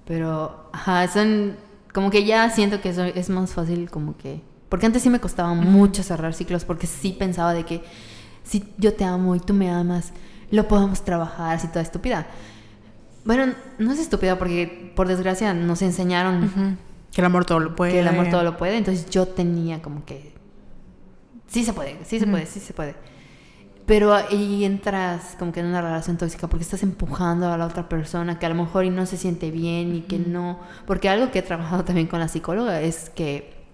Pero, 0.07 0.69
ajá, 0.73 1.09
son, 1.09 1.57
como 1.93 2.11
que 2.11 2.25
ya 2.25 2.51
siento 2.51 2.81
que 2.81 2.91
eso 2.91 3.05
es 3.05 3.31
más 3.31 3.53
fácil, 3.53 3.91
como 3.91 4.17
que, 4.17 4.43
porque 4.69 4.87
antes 4.87 5.03
sí 5.03 5.11
me 5.11 5.21
costaba 5.21 5.55
mucho 5.55 6.03
cerrar 6.03 6.35
ciclos, 6.35 6.65
porque 6.65 6.87
sí 6.87 7.13
pensaba 7.19 7.55
de 7.55 7.65
que 7.65 7.83
si 8.43 8.73
yo 8.77 8.95
te 8.95 9.05
amo 9.05 9.35
y 9.35 9.41
tú 9.41 9.55
me 9.55 9.71
amas, 9.71 10.13
lo 10.51 10.69
podemos 10.69 11.05
trabajar, 11.05 11.57
así 11.57 11.69
toda 11.69 11.81
estúpida. 11.81 12.27
Bueno, 13.25 13.55
no 13.79 13.93
es 13.93 13.99
estúpido 13.99 14.39
porque 14.39 14.93
por 14.95 15.09
desgracia 15.09 15.55
nos 15.55 15.81
enseñaron 15.81 16.79
que 17.11 17.21
el 17.21 17.25
amor 17.25 17.47
todo 17.47 17.59
lo 17.61 17.75
puede. 17.75 17.93
Que 17.93 18.01
el 18.01 18.09
amor 18.09 18.29
todo 18.29 18.45
lo 18.45 18.57
puede. 18.57 18.77
Entonces 18.77 19.09
yo 19.09 19.27
tenía 19.27 19.81
como 19.81 20.05
que 20.05 20.35
sí 21.47 21.65
se 21.65 21.73
puede, 21.73 21.99
sí 22.05 22.19
se 22.21 22.27
puede, 22.27 22.47
sí 22.47 22.61
se 22.61 22.75
puede. 22.75 22.95
Pero 23.87 24.15
ahí 24.15 24.65
entras 24.65 25.37
como 25.39 25.53
que 25.53 25.61
en 25.61 25.67
una 25.67 25.83
relación 25.83 26.17
tóxica 26.17 26.49
porque 26.49 26.63
estás 26.63 26.83
empujando 26.83 27.53
a 27.53 27.59
la 27.59 27.67
otra 27.67 27.89
persona 27.89 28.39
que 28.39 28.47
a 28.47 28.49
lo 28.49 28.55
mejor 28.55 28.85
y 28.85 28.91
no 28.91 29.05
se 29.05 29.19
siente 29.19 29.51
bien 29.51 29.95
y 29.95 30.01
que 30.03 30.19
no. 30.19 30.59
Porque 30.87 31.09
algo 31.09 31.31
que 31.31 31.41
he 31.41 31.43
trabajado 31.43 31.85
también 31.85 32.07
con 32.07 32.21
la 32.21 32.29
psicóloga 32.29 32.81
es 32.81 33.11
que 33.11 33.65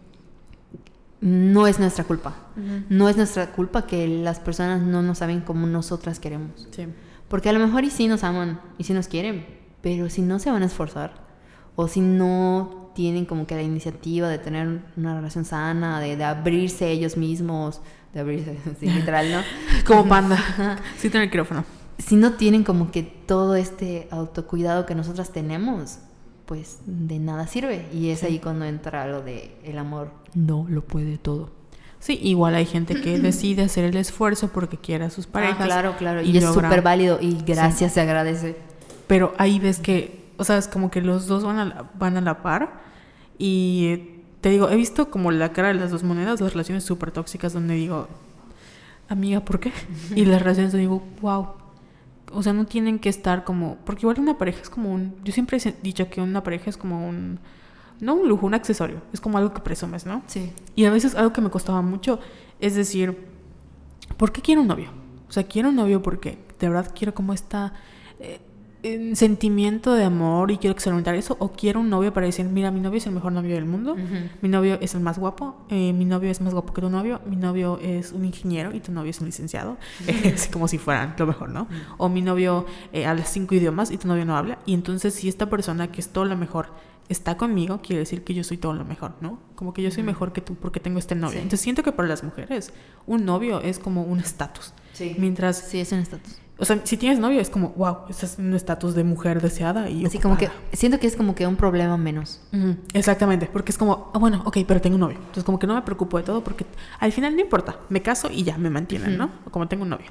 no 1.21 1.67
es 1.67 1.79
nuestra 1.79 2.05
culpa. 2.05 2.35
No 2.89 3.09
es 3.09 3.17
nuestra 3.17 3.53
culpa 3.53 3.87
que 3.87 4.09
las 4.09 4.41
personas 4.41 4.83
no 4.83 5.03
nos 5.03 5.19
saben 5.19 5.43
como 5.43 5.67
nosotras 5.67 6.19
queremos. 6.19 6.69
Sí. 6.71 6.87
Porque 7.29 7.49
a 7.49 7.53
lo 7.53 7.61
mejor 7.61 7.85
y 7.85 7.91
sí 7.91 8.09
nos 8.09 8.25
aman 8.25 8.61
y 8.79 8.85
sí 8.85 8.93
nos 8.93 9.07
quieren, 9.07 9.47
pero 9.83 10.11
si 10.11 10.23
no 10.23 10.41
se 10.41 10.51
van 10.51 10.63
a 10.63 10.67
esforzar 10.67 11.13
o 11.77 11.87
si 11.87 12.01
no 12.01 12.91
tienen 12.95 13.25
como 13.25 13.47
que 13.47 13.55
la 13.55 13.63
iniciativa 13.63 14.29
de 14.29 14.39
tener 14.39 14.83
una 14.97 15.15
relación 15.15 15.45
sana, 15.45 16.01
de, 16.01 16.23
abrirse 16.25 16.91
ellos 16.91 17.17
mismos, 17.17 17.81
de 18.13 18.21
abrirse, 18.21 18.57
literal, 18.81 19.31
¿no? 19.31 19.39
como 19.87 20.09
panda, 20.09 20.37
sí 20.99 21.11
tiene 21.11 21.25
el 21.25 21.31
micrófono. 21.31 21.65
Si 21.99 22.17
no 22.17 22.33
tienen 22.33 22.65
como 22.65 22.91
que 22.91 23.03
todo 23.03 23.57
este 23.57 24.09
autocuidado 24.11 24.87
que 24.87 24.95
nosotras 24.95 25.33
tenemos, 25.33 25.99
pues 26.47 26.79
de 26.87 27.19
nada 27.19 27.47
sirve. 27.47 27.87
Y 27.93 28.09
es 28.09 28.25
ahí 28.25 28.39
cuando 28.39 28.65
entra 28.65 29.07
lo 29.07 29.23
de 29.23 29.57
el 29.65 29.79
amor 29.79 30.11
no 30.35 30.67
lo 30.69 30.83
puede 30.83 31.19
todo. 31.19 31.51
Sí, 32.01 32.19
igual 32.23 32.55
hay 32.55 32.67
gente 32.67 33.01
que 33.01 33.19
decide 33.21 33.63
hacer 33.63 33.85
el 33.85 33.97
esfuerzo 33.97 34.49
porque 34.49 34.77
quiere 34.77 35.05
a 35.05 35.11
sus 35.11 35.27
ah, 35.27 35.33
parejas. 35.33 35.67
claro, 35.67 35.95
claro. 35.97 36.23
Y, 36.23 36.37
es 36.37 36.45
súper 36.45 36.83
válido 36.83 37.19
y 37.21 37.43
gracias, 37.47 37.93
se 37.93 38.01
agradece. 38.01 38.57
Pero 39.07 39.35
ahí 39.39 39.59
ves 39.61 39.79
que, 39.79 40.33
o 40.39 40.45
sea, 40.45 40.57
es 40.57 40.67
como 40.67 40.91
que 40.91 41.03
los 41.03 41.27
dos 41.27 41.45
van 41.45 41.59
a 41.59 41.65
la, 41.67 41.91
van 41.99 42.17
a 42.17 42.21
la 42.21 42.43
par. 42.43 42.81
Y 43.39 44.20
te 44.41 44.51
digo, 44.51 44.69
he 44.71 44.77
visto 44.77 45.11
como 45.11 45.31
la 45.31 45.53
cara 45.53 45.69
de 45.69 45.75
las 45.75 45.91
dos 45.91 46.03
monedas, 46.03 46.41
las 46.41 46.53
relaciones 46.53 46.85
súper 46.85 47.11
tóxicas 47.11 47.53
donde 47.53 47.75
digo, 47.75 48.09
amiga, 49.09 49.41
¿por 49.45 49.61
qué? 49.61 49.73
Y 50.15 50.25
las 50.25 50.41
relaciones 50.43 50.73
donde 50.73 50.83
digo, 50.83 51.03
wow. 51.21 51.49
O 52.33 52.43
sea, 52.43 52.53
no 52.53 52.65
tienen 52.65 52.99
que 52.99 53.09
estar 53.09 53.45
como, 53.45 53.77
porque 53.85 54.03
igual 54.03 54.21
una 54.21 54.39
pareja 54.39 54.63
es 54.63 54.71
como 54.71 54.93
un, 54.93 55.17
yo 55.25 55.33
siempre 55.33 55.59
he 55.59 55.75
dicho 55.83 56.09
que 56.09 56.21
una 56.21 56.43
pareja 56.43 56.71
es 56.71 56.77
como 56.77 57.09
un 57.09 57.41
no 58.01 58.15
un 58.15 58.29
lujo, 58.29 58.47
un 58.47 58.55
accesorio. 58.55 59.03
Es 59.13 59.21
como 59.21 59.39
algo 59.39 59.53
que 59.53 59.61
presumes, 59.61 60.07
¿no? 60.07 60.23
Sí. 60.27 60.53
Y 60.75 60.85
a 60.87 60.91
veces 60.91 61.15
algo 61.15 61.33
que 61.33 61.41
me 61.41 61.51
costaba 61.51 61.83
mucho 61.83 62.19
es 62.59 62.75
decir, 62.75 63.17
¿por 64.17 64.33
qué 64.33 64.41
quiero 64.41 64.63
un 64.63 64.69
novio? 64.69 64.91
O 65.29 65.33
sea, 65.33 65.45
quiero 65.45 65.69
un 65.69 65.77
novio 65.77 66.03
porque 66.03 66.39
de 66.59 66.69
verdad 66.69 66.93
quiero 66.95 67.15
como 67.15 67.33
esta 67.33 67.73
eh, 68.19 68.41
sentimiento 69.15 69.95
de 69.95 70.05
amor 70.05 70.51
y 70.51 70.59
quiero 70.59 70.73
experimentar 70.73 71.15
eso. 71.15 71.37
O 71.39 71.53
quiero 71.53 71.81
un 71.81 71.91
novio 71.91 72.13
para 72.13 72.27
decir, 72.27 72.47
mira, 72.47 72.71
mi 72.71 72.81
novio 72.81 72.99
es 72.99 73.07
el 73.07 73.13
mejor 73.13 73.33
novio 73.33 73.55
del 73.55 73.67
mundo. 73.67 73.97
Mi 74.41 74.49
novio 74.49 74.79
es 74.81 74.95
el 74.95 75.01
más 75.01 75.19
guapo. 75.19 75.57
Eh, 75.69 75.93
mi 75.93 76.05
novio 76.05 76.31
es 76.31 76.41
más 76.41 76.53
guapo 76.53 76.73
que 76.73 76.81
tu 76.81 76.91
novio. 76.91 77.21
Mi 77.27 77.37
novio 77.37 77.79
es 77.83 78.13
un 78.13 78.25
ingeniero 78.25 78.75
y 78.75 78.81
tu 78.81 78.93
novio 78.93 79.11
es 79.11 79.21
un 79.21 79.27
licenciado. 79.27 79.77
es 80.07 80.49
como 80.49 80.69
si 80.69 80.79
fueran 80.79 81.15
lo 81.19 81.27
mejor, 81.27 81.51
¿no? 81.51 81.69
O 81.99 82.09
mi 82.09 82.23
novio 82.23 82.67
eh, 82.93 83.07
habla 83.07 83.25
cinco 83.25 83.55
idiomas 83.55 83.91
y 83.91 83.99
tu 83.99 84.09
novio 84.09 84.25
no 84.25 84.37
habla. 84.37 84.59
Y 84.67 84.75
entonces 84.75 85.15
si 85.15 85.29
esta 85.29 85.49
persona 85.51 85.91
que 85.91 86.01
es 86.01 86.09
todo 86.09 86.25
lo 86.25 86.37
mejor 86.37 86.69
está 87.11 87.37
conmigo, 87.37 87.81
quiere 87.83 87.99
decir 87.99 88.23
que 88.23 88.35
yo 88.35 88.45
soy 88.45 88.57
todo 88.57 88.73
lo 88.73 88.85
mejor, 88.85 89.15
¿no? 89.21 89.41
Como 89.57 89.75
que 89.75 89.83
yo 89.83 89.91
soy 89.91 90.05
mejor 90.05 90.33
que 90.33 90.41
tú 90.41 90.55
porque 90.55 90.79
tengo 90.79 90.99
este 90.99 91.17
novio. 91.17 91.39
Entonces 91.39 91.61
siento 91.61 91.83
que 91.83 91.91
para 91.91 92.09
las 92.09 92.23
mujeres 92.23 92.73
un 93.07 93.25
novio 93.25 93.61
es 93.61 93.81
como 93.81 94.05
un 94.05 94.21
estatus. 94.21 94.73
Sí. 94.93 95.17
Mientras... 95.19 95.59
Sí, 95.59 95.81
es 95.81 95.91
un 95.91 95.99
estatus. 95.99 96.39
O 96.61 96.65
sea, 96.67 96.81
si 96.85 96.99
tienes 96.99 97.19
novio 97.19 97.41
es 97.41 97.49
como, 97.49 97.71
wow, 97.71 98.01
ese 98.11 98.27
es 98.27 98.39
un 98.39 98.53
estatus 98.53 98.95
de 98.95 99.03
mujer 99.03 99.41
deseada 99.41 99.89
y 99.89 100.05
Así 100.05 100.19
como 100.19 100.37
que 100.37 100.51
siento 100.75 101.01
que 101.01 101.07
es 101.07 101.17
como 101.17 101.35
que 101.35 101.47
un 101.47 101.57
problema 101.57 101.97
menos. 101.97 102.43
Exactamente, 102.93 103.49
porque 103.51 103.73
es 103.73 103.79
como, 103.79 104.11
ah, 104.13 104.19
bueno, 104.19 104.43
ok, 104.45 104.59
pero 104.69 104.81
tengo 104.81 104.97
un 104.97 105.01
novio. 105.01 105.17
Entonces 105.17 105.45
como 105.45 105.59
que 105.59 105.67
no 105.67 105.75
me 105.75 105.83
preocupo 105.83 106.19
de 106.19 106.25
todo 106.25 106.45
porque 106.45 106.67
al 106.99 107.13
final 107.13 107.35
no 107.35 107.41
importa, 107.41 107.79
me 107.89 108.03
caso 108.03 108.29
y 108.31 108.43
ya 108.43 108.59
me 108.59 108.69
mantienen, 108.69 109.17
¿no? 109.17 109.31
como 109.51 109.69
tengo 109.69 109.85
un 109.85 109.89
novio. 109.89 110.09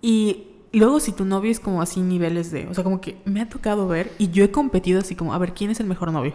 Y 0.00 0.46
luego 0.72 1.00
si 1.00 1.12
tu 1.12 1.26
novio 1.26 1.50
es 1.50 1.60
como 1.60 1.82
así 1.82 2.00
niveles 2.00 2.50
de, 2.50 2.66
o 2.68 2.74
sea, 2.74 2.82
como 2.82 3.02
que 3.02 3.20
me 3.26 3.42
ha 3.42 3.48
tocado 3.48 3.86
ver 3.88 4.10
y 4.18 4.30
yo 4.30 4.44
he 4.44 4.50
competido 4.50 5.00
así 5.00 5.14
como, 5.14 5.34
a 5.34 5.38
ver, 5.38 5.52
¿quién 5.52 5.70
es 5.70 5.80
el 5.80 5.86
mejor 5.86 6.12
novio? 6.12 6.32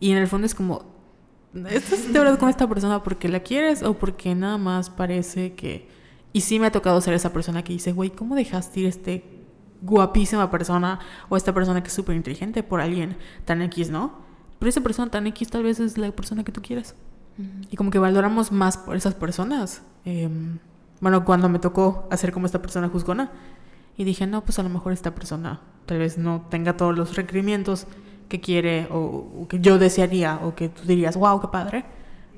Y 0.00 0.10
en 0.10 0.16
el 0.16 0.26
fondo 0.26 0.46
es 0.46 0.54
como, 0.54 0.84
¿estás 1.70 2.10
de 2.10 2.18
verdad 2.18 2.38
con 2.38 2.48
esta 2.48 2.66
persona 2.66 3.02
porque 3.02 3.28
la 3.28 3.40
quieres 3.40 3.82
o 3.82 3.92
porque 3.94 4.34
nada 4.34 4.56
más 4.56 4.88
parece 4.88 5.52
que... 5.54 5.92
Y 6.34 6.42
sí 6.42 6.58
me 6.58 6.66
ha 6.66 6.72
tocado 6.72 7.00
ser 7.00 7.14
esa 7.14 7.32
persona 7.32 7.62
que 7.62 7.72
dice, 7.72 7.92
güey, 7.92 8.10
¿cómo 8.10 8.34
dejaste 8.34 8.80
ir 8.80 8.86
este 8.86 9.24
guapísima 9.80 10.50
persona 10.50 10.98
o 11.28 11.36
esta 11.36 11.54
persona 11.54 11.82
que 11.82 11.88
es 11.88 11.94
súper 11.94 12.16
inteligente 12.16 12.62
por 12.62 12.80
alguien 12.80 13.16
tan 13.44 13.62
X, 13.62 13.88
¿no? 13.88 14.18
Pero 14.58 14.68
esa 14.68 14.80
persona 14.80 15.10
tan 15.10 15.26
X 15.28 15.48
tal 15.48 15.62
vez 15.62 15.78
es 15.78 15.96
la 15.96 16.10
persona 16.10 16.42
que 16.44 16.50
tú 16.50 16.60
quieres. 16.60 16.96
Y 17.70 17.76
como 17.76 17.90
que 17.90 17.98
valoramos 17.98 18.52
más 18.52 18.76
por 18.76 18.96
esas 18.96 19.14
personas. 19.14 19.82
Em, 20.04 20.58
bueno, 21.00 21.24
cuando 21.24 21.48
me 21.48 21.60
tocó 21.60 22.08
hacer 22.10 22.32
como 22.32 22.46
esta 22.46 22.60
persona 22.60 22.88
juzgona, 22.88 23.30
y 23.96 24.04
dije, 24.04 24.26
no, 24.26 24.44
pues 24.44 24.58
a 24.58 24.62
lo 24.62 24.68
mejor 24.70 24.92
esta 24.92 25.14
persona 25.14 25.60
tal 25.86 25.98
vez 25.98 26.18
no 26.18 26.46
tenga 26.50 26.76
todos 26.76 26.96
los 26.96 27.14
requerimientos 27.14 27.86
que 28.28 28.40
quiere 28.40 28.88
o, 28.90 29.46
que 29.48 29.60
yo 29.60 29.78
desearía 29.78 30.40
o 30.42 30.54
que 30.56 30.68
tú 30.68 30.82
dirías, 30.84 31.16
wow, 31.16 31.40
qué 31.40 31.48
padre. 31.48 31.84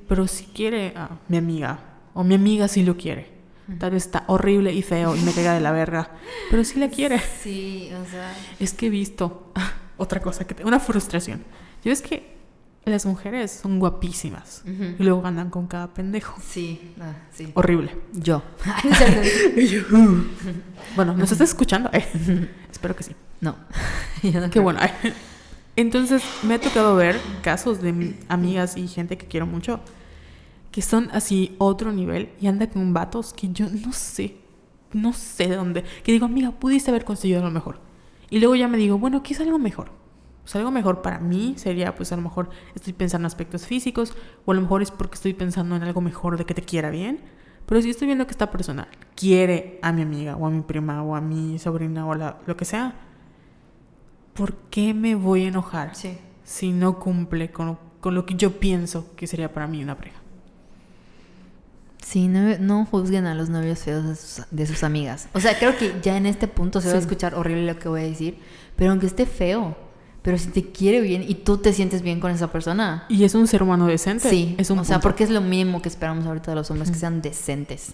Pero 0.08 0.26
si 0.26 0.44
quiere 0.44 0.92
a 0.96 1.18
mi 1.28 1.38
amiga 1.38 1.78
o 2.12 2.24
mi 2.24 2.34
amiga 2.34 2.68
si 2.68 2.82
lo 2.82 2.96
quiere. 2.96 3.35
Tal 3.78 3.90
vez 3.90 4.04
está 4.06 4.24
horrible 4.28 4.72
y 4.72 4.82
feo 4.82 5.16
y 5.16 5.20
me 5.22 5.32
caiga 5.32 5.52
de 5.54 5.60
la 5.60 5.72
verga, 5.72 6.10
pero 6.50 6.62
si 6.64 6.78
la 6.78 6.88
quiere. 6.88 7.20
Sí, 7.42 7.90
o 8.00 8.08
sea. 8.10 8.32
Es 8.60 8.72
que 8.72 8.86
he 8.86 8.90
visto 8.90 9.52
otra 9.96 10.20
cosa, 10.20 10.46
que 10.46 10.62
una 10.64 10.78
frustración. 10.80 11.42
Yo 11.84 11.90
es 11.92 12.00
que 12.02 12.36
las 12.84 13.04
mujeres 13.06 13.50
son 13.50 13.80
guapísimas. 13.80 14.62
Ujú. 14.64 14.94
Y 14.98 15.02
luego 15.02 15.26
andan 15.26 15.50
con 15.50 15.66
cada 15.66 15.92
pendejo. 15.92 16.40
Sí, 16.40 16.92
ah, 17.00 17.12
sí. 17.34 17.50
Horrible. 17.54 17.96
Yo. 18.12 18.42
Bueno, 20.94 21.14
¿nos 21.14 21.32
estás 21.32 21.48
escuchando? 21.50 21.90
Eh, 21.92 22.06
Espero 22.70 22.94
que 22.96 23.02
sí. 23.02 23.12
no. 23.40 23.56
Yo 24.22 24.40
no 24.40 24.50
Qué 24.50 24.60
bueno. 24.60 24.80
Entonces, 25.74 26.22
me 26.42 26.54
ha 26.54 26.60
tocado 26.60 26.96
ver 26.96 27.18
casos 27.42 27.82
de 27.82 27.92
mi- 27.92 28.16
amigas 28.28 28.76
y 28.76 28.88
gente 28.88 29.18
que 29.18 29.26
quiero 29.26 29.46
mucho 29.46 29.80
que 30.76 30.82
son 30.82 31.08
así 31.12 31.56
otro 31.56 31.90
nivel 31.90 32.32
y 32.38 32.48
anda 32.48 32.68
con 32.68 32.92
vatos 32.92 33.32
que 33.32 33.48
yo 33.48 33.64
no 33.70 33.94
sé, 33.94 34.36
no 34.92 35.14
sé 35.14 35.48
de 35.48 35.56
dónde. 35.56 35.84
Que 36.04 36.12
digo, 36.12 36.26
amiga, 36.26 36.50
pudiste 36.50 36.90
haber 36.90 37.06
conseguido 37.06 37.38
algo 37.38 37.50
mejor. 37.50 37.80
Y 38.28 38.40
luego 38.40 38.56
ya 38.56 38.68
me 38.68 38.76
digo, 38.76 38.98
bueno, 38.98 39.22
¿qué 39.22 39.32
es 39.32 39.40
algo 39.40 39.58
mejor? 39.58 39.88
Sea, 40.44 40.58
algo 40.60 40.70
mejor 40.70 41.00
para 41.00 41.18
mí 41.18 41.54
sería, 41.56 41.94
pues 41.94 42.12
a 42.12 42.16
lo 42.16 42.20
mejor 42.20 42.50
estoy 42.74 42.92
pensando 42.92 43.22
en 43.22 43.26
aspectos 43.28 43.66
físicos, 43.66 44.14
o 44.44 44.52
a 44.52 44.54
lo 44.54 44.60
mejor 44.60 44.82
es 44.82 44.90
porque 44.90 45.14
estoy 45.14 45.32
pensando 45.32 45.76
en 45.76 45.82
algo 45.82 46.02
mejor 46.02 46.36
de 46.36 46.44
que 46.44 46.52
te 46.52 46.60
quiera 46.60 46.90
bien. 46.90 47.20
Pero 47.64 47.80
si 47.80 47.88
estoy 47.88 48.04
viendo 48.08 48.26
que 48.26 48.32
esta 48.32 48.50
persona 48.50 48.86
quiere 49.14 49.78
a 49.80 49.92
mi 49.92 50.02
amiga, 50.02 50.36
o 50.36 50.46
a 50.46 50.50
mi 50.50 50.60
prima, 50.60 51.02
o 51.02 51.16
a 51.16 51.22
mi 51.22 51.58
sobrina, 51.58 52.04
o 52.06 52.12
a 52.12 52.16
la- 52.16 52.38
lo 52.46 52.54
que 52.54 52.66
sea, 52.66 52.96
¿por 54.34 54.54
qué 54.68 54.92
me 54.92 55.14
voy 55.14 55.44
a 55.44 55.48
enojar 55.48 55.94
Sí. 55.94 56.18
si 56.44 56.70
no 56.72 56.98
cumple 56.98 57.50
con, 57.50 57.78
con 58.02 58.14
lo 58.14 58.26
que 58.26 58.34
yo 58.34 58.60
pienso 58.60 59.14
que 59.16 59.26
sería 59.26 59.54
para 59.54 59.66
mí 59.66 59.82
una 59.82 59.96
pareja? 59.96 60.20
Sí, 62.06 62.28
no, 62.28 62.56
no 62.58 62.86
juzguen 62.86 63.26
a 63.26 63.34
los 63.34 63.48
novios 63.48 63.80
feos 63.80 64.04
de 64.06 64.14
sus, 64.14 64.44
de 64.52 64.64
sus 64.64 64.84
amigas. 64.84 65.28
O 65.32 65.40
sea, 65.40 65.58
creo 65.58 65.76
que 65.76 65.92
ya 66.02 66.16
en 66.16 66.26
este 66.26 66.46
punto 66.46 66.80
se 66.80 66.88
va 66.88 66.94
a 66.94 66.98
escuchar 66.98 67.34
horrible 67.34 67.66
lo 67.66 67.80
que 67.80 67.88
voy 67.88 68.02
a 68.02 68.04
decir, 68.04 68.38
pero 68.76 68.92
aunque 68.92 69.06
esté 69.06 69.26
feo, 69.26 69.76
pero 70.22 70.38
si 70.38 70.50
te 70.50 70.70
quiere 70.70 71.00
bien 71.00 71.24
y 71.26 71.34
tú 71.34 71.58
te 71.58 71.72
sientes 71.72 72.02
bien 72.02 72.20
con 72.20 72.30
esa 72.30 72.52
persona. 72.52 73.06
Y 73.08 73.24
es 73.24 73.34
un 73.34 73.48
ser 73.48 73.60
humano 73.60 73.88
decente. 73.88 74.30
Sí, 74.30 74.54
es 74.56 74.70
un 74.70 74.78
o 74.78 74.84
sea, 74.84 74.98
punto. 74.98 75.08
porque 75.08 75.24
es 75.24 75.30
lo 75.30 75.40
mínimo 75.40 75.82
que 75.82 75.88
esperamos 75.88 76.26
ahorita 76.26 76.52
de 76.52 76.54
los 76.54 76.70
hombres, 76.70 76.92
que 76.92 76.96
sean 76.96 77.22
decentes. 77.22 77.92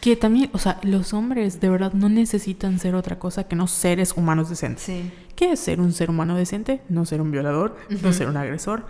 Que 0.00 0.16
también, 0.16 0.50
o 0.52 0.58
sea, 0.58 0.80
los 0.82 1.14
hombres 1.14 1.60
de 1.60 1.68
verdad 1.68 1.92
no 1.92 2.08
necesitan 2.08 2.80
ser 2.80 2.96
otra 2.96 3.20
cosa 3.20 3.44
que 3.44 3.54
no 3.54 3.68
seres 3.68 4.14
humanos 4.16 4.50
decentes. 4.50 4.82
Sí. 4.82 5.08
¿Qué 5.36 5.52
es 5.52 5.60
ser 5.60 5.80
un 5.80 5.92
ser 5.92 6.10
humano 6.10 6.34
decente? 6.34 6.82
No 6.88 7.04
ser 7.04 7.20
un 7.20 7.30
violador, 7.30 7.76
no 8.02 8.12
ser 8.12 8.26
un 8.26 8.36
agresor, 8.36 8.86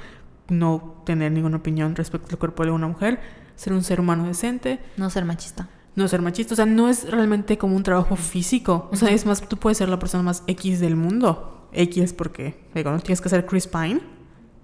no 0.48 1.02
tener 1.04 1.30
ninguna 1.30 1.58
opinión 1.58 1.94
respecto 1.94 2.28
al 2.30 2.38
cuerpo 2.38 2.64
de 2.64 2.70
una 2.70 2.88
mujer, 2.88 3.20
ser 3.62 3.72
un 3.72 3.82
ser 3.84 4.00
humano 4.00 4.26
decente, 4.26 4.80
No 4.96 5.08
ser 5.10 5.24
machista. 5.24 5.68
no 5.94 6.08
ser 6.08 6.20
machista. 6.22 6.54
O 6.54 6.56
sea, 6.56 6.66
no 6.66 6.88
es 6.88 7.10
realmente 7.10 7.58
como 7.58 7.76
un 7.76 7.82
trabajo 7.82 8.16
físico. 8.16 8.88
O 8.92 8.96
sea, 8.96 9.10
es 9.10 9.24
más, 9.26 9.40
tú 9.48 9.56
puedes 9.56 9.78
ser 9.78 9.88
la 9.88 9.98
persona 9.98 10.22
más 10.22 10.42
X 10.46 10.80
del 10.80 10.96
mundo. 10.96 11.68
X 11.72 12.12
porque, 12.12 12.58
digo, 12.74 12.90
no 12.90 12.98
tienes 13.00 13.20
que 13.20 13.28
ser 13.28 13.46
Chris 13.46 13.66
Pine 13.66 14.00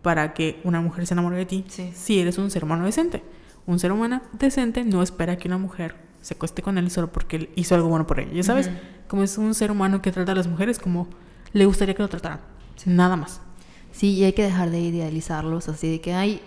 para 0.03 0.35
que 0.35 0.61
una 0.65 0.81
mujer 0.81 1.07
se 1.07 1.15
enamore 1.15 1.37
de 1.37 1.47
ti. 1.47 1.65
Sí. 1.69 1.91
Si 1.95 2.19
eres 2.19 2.39
un 2.39 2.51
ser 2.51 2.65
humano 2.65 2.85
decente. 2.85 3.23
Un 3.67 3.79
ser 3.79 3.93
humano 3.93 4.21
decente 4.33 4.85
no 4.85 5.03
espera 5.03 5.37
que 5.37 5.49
una 5.49 5.59
mujer 5.59 5.95
se 6.23 6.35
acueste 6.35 6.63
con 6.63 6.77
él 6.79 6.91
solo 6.91 7.13
porque 7.13 7.37
él 7.37 7.51
hizo 7.55 7.75
algo 7.75 7.89
bueno 7.89 8.07
por 8.07 8.19
ella. 8.21 8.33
Ya 8.33 8.43
sabes, 8.43 8.71
como 9.07 9.23
es 9.23 9.39
un 9.39 9.55
ser 9.55 9.71
humano 9.71 10.03
que 10.03 10.11
trata 10.13 10.33
a 10.33 10.35
las 10.35 10.47
mujeres 10.49 10.79
como 10.79 11.07
le 11.53 11.67
gustaría 11.67 11.95
que 11.95 12.03
lo 12.03 12.09
trataran. 12.09 12.41
Nada 12.87 13.17
más. 13.17 13.41
Sí, 13.93 14.15
y 14.15 14.25
hay 14.25 14.33
que 14.33 14.43
dejar 14.43 14.71
de 14.71 14.81
idealizarlos 14.81 15.69
así 15.69 15.91
de 15.91 16.01
que, 16.01 16.15
ay, 16.15 16.41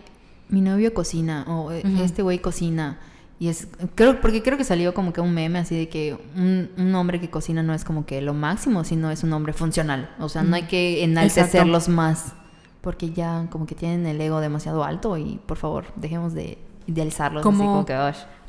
mi 0.52 0.62
novio 0.62 0.93
cocina 0.93 1.45
o 1.47 1.72
eh, 1.72 1.82
este 2.04 2.22
güey 2.22 2.39
cocina. 2.39 2.99
Y 3.39 3.47
es, 3.47 3.68
creo, 3.95 4.22
porque 4.22 4.43
creo 4.43 4.56
que 4.56 4.64
salió 4.64 4.93
como 4.93 5.14
que 5.14 5.20
un 5.22 5.34
meme 5.34 5.58
así 5.58 5.76
de 5.76 5.89
que 5.89 6.16
un, 6.36 6.70
un 6.78 6.93
hombre 6.93 7.20
que 7.20 7.32
cocina 7.32 7.64
no 7.64 7.74
es 7.74 7.84
como 7.84 8.06
que 8.06 8.22
lo 8.22 8.36
máximo, 8.36 8.84
sino 8.84 9.10
es 9.10 9.24
un 9.24 9.34
hombre 9.34 9.52
funcional. 9.54 10.14
O 10.20 10.30
sea, 10.30 10.43
no 10.43 10.56
hay 10.56 10.64
que 10.68 11.04
enaltecerlos 11.04 11.89
más, 11.89 12.34
porque 12.82 13.10
ya 13.10 13.47
como 13.49 13.66
que 13.66 13.74
tienen 13.74 14.06
el 14.06 14.22
ego 14.22 14.41
demasiado 14.41 14.84
alto 14.84 15.18
y 15.18 15.39
por 15.47 15.58
favor, 15.58 15.86
dejemos 15.95 16.34
de 16.36 16.60
idealizarlos 16.86 17.41
así 17.41 17.45
Como- 17.58 17.72
como 17.72 17.86
que. 17.86 17.95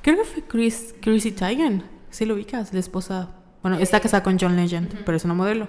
Creo 0.03 0.17
que 0.19 0.25
fue 0.25 0.43
Chris, 0.43 0.95
Chrissy 1.01 1.31
Teigen. 1.33 1.85
Si 2.11 2.27
lo 2.27 2.35
ubicas, 2.35 2.75
la 2.75 2.81
esposa. 2.81 3.31
Bueno, 3.63 3.79
está 3.79 4.01
casada 4.01 4.23
con 4.23 4.37
John 4.39 4.57
Legend, 4.57 5.05
pero 5.07 5.17
es 5.17 5.25
una 5.25 5.33
modelo. 5.35 5.69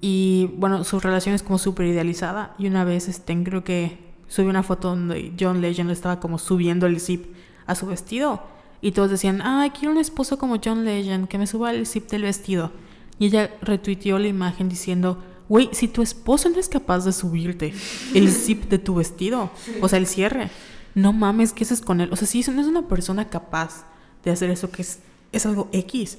Y 0.00 0.50
bueno, 0.56 0.82
su 0.84 0.98
relación 0.98 1.34
es 1.34 1.42
como 1.44 1.58
súper 1.58 1.86
idealizada. 1.86 2.54
Y 2.58 2.66
una 2.66 2.84
vez, 2.84 3.08
este, 3.08 3.40
creo 3.44 3.62
que 3.62 4.11
subió 4.32 4.48
una 4.48 4.62
foto 4.62 4.88
donde 4.88 5.34
John 5.38 5.60
Legend 5.60 5.88
le 5.88 5.92
estaba 5.92 6.18
como 6.18 6.38
subiendo 6.38 6.86
el 6.86 7.00
zip 7.00 7.34
a 7.66 7.74
su 7.74 7.86
vestido. 7.86 8.42
Y 8.80 8.92
todos 8.92 9.10
decían, 9.10 9.42
ay, 9.42 9.70
quiero 9.70 9.92
un 9.92 9.98
esposo 9.98 10.38
como 10.38 10.56
John 10.64 10.86
Legend, 10.86 11.28
que 11.28 11.36
me 11.36 11.46
suba 11.46 11.70
el 11.70 11.86
zip 11.86 12.08
del 12.08 12.22
vestido. 12.22 12.72
Y 13.18 13.26
ella 13.26 13.50
retuiteó 13.60 14.18
la 14.18 14.28
imagen 14.28 14.70
diciendo, 14.70 15.22
güey, 15.50 15.68
si 15.72 15.86
tu 15.86 16.00
esposo 16.00 16.48
no 16.48 16.58
es 16.58 16.70
capaz 16.70 17.04
de 17.04 17.12
subirte 17.12 17.74
el 18.14 18.30
zip 18.30 18.70
de 18.70 18.78
tu 18.78 18.94
vestido, 18.94 19.50
o 19.82 19.88
sea, 19.88 19.98
el 19.98 20.06
cierre, 20.06 20.50
no 20.94 21.12
mames, 21.12 21.52
¿qué 21.52 21.64
haces 21.64 21.82
con 21.82 22.00
él? 22.00 22.08
O 22.10 22.16
sea, 22.16 22.26
si 22.26 22.40
no 22.50 22.60
es 22.62 22.66
una 22.66 22.88
persona 22.88 23.28
capaz 23.28 23.84
de 24.24 24.30
hacer 24.30 24.48
eso, 24.48 24.70
que 24.70 24.80
es, 24.80 25.00
es 25.30 25.44
algo 25.44 25.68
X, 25.72 26.16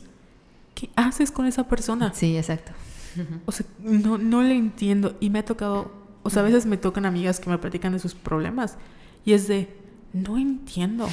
¿qué 0.75 0.91
haces 0.95 1.31
con 1.31 1.47
esa 1.47 1.67
persona? 1.67 2.13
Sí, 2.13 2.37
exacto. 2.37 2.73
O 3.45 3.51
sea, 3.51 3.65
no, 3.79 4.19
no 4.19 4.43
le 4.43 4.55
entiendo. 4.55 5.15
Y 5.19 5.29
me 5.31 5.39
ha 5.39 5.45
tocado, 5.45 5.91
o 6.23 6.29
sea, 6.29 6.41
a 6.41 6.45
veces 6.45 6.65
me 6.65 6.77
tocan 6.77 7.05
amigas 7.05 7.39
que 7.39 7.49
me 7.49 7.57
platican 7.57 7.93
de 7.93 7.99
sus 7.99 8.15
problemas. 8.15 8.77
Y 9.25 9.33
es 9.33 9.47
de, 9.47 9.75
no 10.13 10.37
entiendo. 10.37 11.07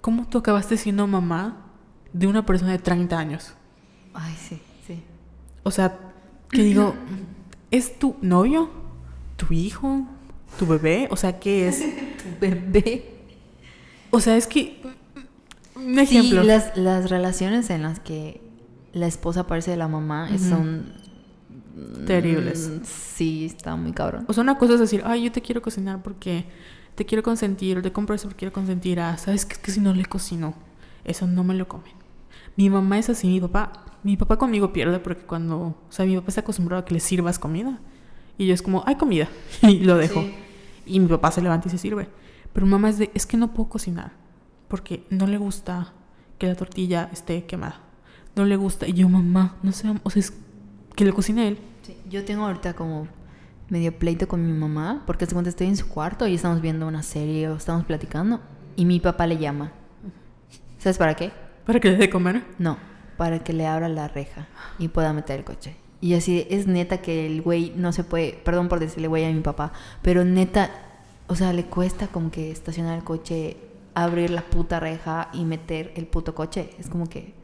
¿Cómo 0.00 0.26
tú 0.28 0.38
acabaste 0.38 0.76
siendo 0.76 1.06
mamá 1.06 1.66
de 2.12 2.26
una 2.26 2.46
persona 2.46 2.72
de 2.72 2.78
30 2.78 3.18
años? 3.18 3.54
Ay, 4.14 4.34
sí, 4.38 4.60
sí. 4.86 5.02
O 5.62 5.70
sea, 5.70 5.98
que 6.50 6.62
digo, 6.62 6.94
¿es 7.70 7.98
tu 7.98 8.16
novio? 8.22 8.70
¿Tu 9.36 9.52
hijo? 9.52 10.06
¿Tu 10.58 10.66
bebé? 10.66 11.08
O 11.10 11.16
sea, 11.16 11.38
¿qué 11.38 11.68
es? 11.68 11.84
Bebé. 12.40 13.04
O 14.10 14.20
sea, 14.20 14.36
es 14.36 14.46
que... 14.46 14.80
Un 15.74 15.94
Sí, 16.06 16.16
ejemplo. 16.18 16.42
las, 16.42 16.76
las 16.76 17.10
relaciones 17.10 17.68
en 17.68 17.82
las 17.82 18.00
que 18.00 18.40
la 18.92 19.06
esposa 19.06 19.46
parece 19.46 19.72
de 19.72 19.76
la 19.76 19.88
mamá 19.88 20.28
son... 20.38 20.92
Terribles. 22.06 22.68
Mm, 22.68 22.84
Sí, 22.84 23.46
está 23.46 23.76
muy 23.76 23.92
cabrón. 23.92 24.24
O 24.28 24.32
sea, 24.32 24.42
una 24.42 24.58
cosa 24.58 24.74
es 24.74 24.80
decir, 24.80 25.02
ay, 25.04 25.24
yo 25.24 25.32
te 25.32 25.42
quiero 25.42 25.62
cocinar 25.62 26.02
porque 26.02 26.46
te 26.94 27.04
quiero 27.04 27.22
consentir, 27.22 27.82
te 27.82 27.92
compro 27.92 28.14
eso 28.14 28.28
porque 28.28 28.40
quiero 28.40 28.52
consentir. 28.52 29.00
Ah, 29.00 29.16
¿sabes 29.16 29.44
qué? 29.46 29.54
Es 29.54 29.58
que 29.58 29.70
si 29.70 29.80
no 29.80 29.92
le 29.92 30.04
cocino, 30.04 30.54
eso 31.04 31.26
no 31.26 31.44
me 31.44 31.54
lo 31.54 31.68
comen. 31.68 31.92
Mi 32.56 32.70
mamá 32.70 32.98
es 32.98 33.10
así, 33.10 33.26
mi 33.28 33.40
papá, 33.40 33.72
mi 34.02 34.16
papá 34.16 34.36
conmigo 34.38 34.72
pierde 34.72 34.98
porque 34.98 35.22
cuando, 35.24 35.58
o 35.58 35.76
sea, 35.90 36.06
mi 36.06 36.16
papá 36.16 36.28
está 36.28 36.40
acostumbrado 36.40 36.82
a 36.82 36.84
que 36.84 36.94
le 36.94 37.00
sirvas 37.00 37.38
comida. 37.38 37.80
Y 38.38 38.46
yo 38.46 38.54
es 38.54 38.62
como, 38.62 38.82
hay 38.86 38.96
comida. 38.96 39.28
Y 39.62 39.80
lo 39.80 39.96
dejo. 39.96 40.22
Sí. 40.22 40.34
Y 40.86 41.00
mi 41.00 41.08
papá 41.08 41.30
se 41.30 41.42
levanta 41.42 41.68
y 41.68 41.70
se 41.70 41.78
sirve. 41.78 42.08
Pero 42.52 42.66
mi 42.66 42.72
mamá 42.72 42.88
es 42.88 42.98
de, 42.98 43.10
es 43.14 43.26
que 43.26 43.36
no 43.36 43.52
puedo 43.52 43.68
cocinar 43.68 44.12
porque 44.68 45.04
no 45.10 45.26
le 45.26 45.36
gusta 45.38 45.92
que 46.38 46.46
la 46.46 46.54
tortilla 46.54 47.08
esté 47.12 47.44
quemada. 47.44 47.80
No 48.34 48.44
le 48.44 48.56
gusta. 48.56 48.86
Y 48.86 48.92
yo, 48.94 49.08
mamá, 49.08 49.56
no 49.62 49.72
sé, 49.72 49.88
o 50.02 50.10
sea, 50.10 50.20
es 50.20 50.32
que 50.96 51.04
le 51.04 51.12
cocine 51.12 51.48
él. 51.48 51.58
Sí, 51.82 51.96
Yo 52.10 52.24
tengo 52.24 52.44
ahorita 52.44 52.74
como 52.74 53.06
medio 53.68 53.96
pleito 53.96 54.26
con 54.26 54.44
mi 54.44 54.52
mamá 54.52 55.02
porque 55.06 55.26
cuenta 55.26 55.50
estoy 55.50 55.68
en 55.68 55.76
su 55.76 55.88
cuarto 55.88 56.26
y 56.26 56.34
estamos 56.34 56.60
viendo 56.60 56.88
una 56.88 57.02
serie 57.02 57.48
o 57.48 57.56
estamos 57.56 57.84
platicando 57.84 58.40
y 58.74 58.84
mi 58.86 58.98
papá 58.98 59.26
le 59.26 59.38
llama. 59.38 59.72
¿Sabes 60.78 60.98
para 60.98 61.14
qué? 61.14 61.32
Para 61.64 61.78
que 61.80 61.90
le 61.90 61.96
dé 61.96 62.10
comer. 62.10 62.44
No, 62.58 62.78
para 63.16 63.40
que 63.40 63.52
le 63.52 63.66
abra 63.66 63.88
la 63.88 64.08
reja 64.08 64.48
y 64.78 64.88
pueda 64.88 65.12
meter 65.12 65.38
el 65.38 65.44
coche. 65.44 65.76
Y 66.00 66.14
así 66.14 66.46
es 66.50 66.66
neta 66.66 66.98
que 66.98 67.26
el 67.26 67.42
güey 67.42 67.72
no 67.76 67.92
se 67.92 68.04
puede, 68.04 68.32
perdón 68.44 68.68
por 68.68 68.80
decirle 68.80 69.08
güey 69.08 69.24
a 69.24 69.32
mi 69.32 69.40
papá, 69.40 69.72
pero 70.02 70.24
neta, 70.24 70.70
o 71.26 71.34
sea, 71.34 71.52
le 71.52 71.64
cuesta 71.64 72.08
como 72.08 72.30
que 72.30 72.50
estacionar 72.50 72.96
el 72.96 73.04
coche, 73.04 73.56
abrir 73.94 74.30
la 74.30 74.42
puta 74.42 74.78
reja 74.78 75.28
y 75.32 75.44
meter 75.44 75.92
el 75.96 76.06
puto 76.06 76.34
coche. 76.34 76.70
Es 76.78 76.88
como 76.88 77.08
que... 77.08 77.34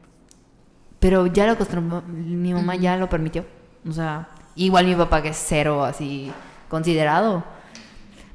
Pero 1.03 1.27
ya 1.27 1.45
lo 1.45 1.51
acostumbró, 1.51 2.01
mi 2.07 2.53
mamá 2.53 2.75
ya 2.77 2.95
lo 2.97 3.09
permitió. 3.09 3.45
O 3.87 3.91
sea, 3.91 4.29
igual 4.55 4.87
mi 4.87 4.95
papá 4.95 5.21
que 5.21 5.29
es 5.29 5.37
cero 5.47 5.83
así 5.83 6.31
considerado. 6.69 7.43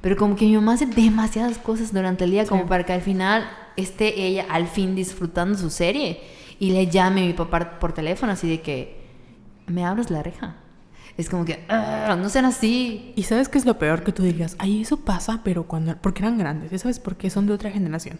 Pero 0.03 0.17
como 0.17 0.37
que 0.37 0.45
mi 0.45 0.55
mamá 0.55 0.75
hace 0.75 0.87
demasiadas 0.87 1.59
cosas 1.59 1.93
durante 1.93 2.25
el 2.25 2.31
día 2.31 2.45
como 2.47 2.67
para 2.67 2.85
que 2.85 2.93
al 2.93 3.01
final 3.01 3.49
esté 3.77 4.21
ella 4.27 4.45
al 4.51 4.69
fin 4.69 4.95
disfrutando 4.95 5.57
su 5.59 5.71
serie 5.71 6.21
y 6.61 6.71
le 6.73 6.87
llame 6.89 7.23
a 7.23 7.27
mi 7.27 7.33
papá 7.33 7.79
por 7.81 7.93
teléfono 7.93 8.33
así 8.33 8.49
de 8.49 8.61
que 8.61 9.01
me 9.67 9.85
abres 9.85 10.11
la 10.11 10.23
reja. 10.23 10.57
Es 11.17 11.29
como 11.31 11.45
que 11.45 11.65
"Ah, 11.69 12.17
no 12.21 12.29
sean 12.29 12.45
así. 12.45 13.13
Y 13.17 13.23
sabes 13.25 13.49
qué 13.49 13.59
es 13.59 13.65
lo 13.67 13.79
peor 13.79 14.05
que 14.05 14.13
tú 14.13 14.23
dirías, 14.23 14.55
ay, 14.61 14.83
eso 14.83 14.99
pasa, 14.99 15.41
pero 15.43 15.65
cuando, 15.65 15.97
porque 15.97 16.23
eran 16.23 16.39
grandes, 16.39 16.71
¿ya 16.71 16.79
sabes 16.79 17.01
por 17.01 17.17
qué? 17.17 17.29
Son 17.31 17.47
de 17.47 17.55
otra 17.55 17.71
generación. 17.71 18.19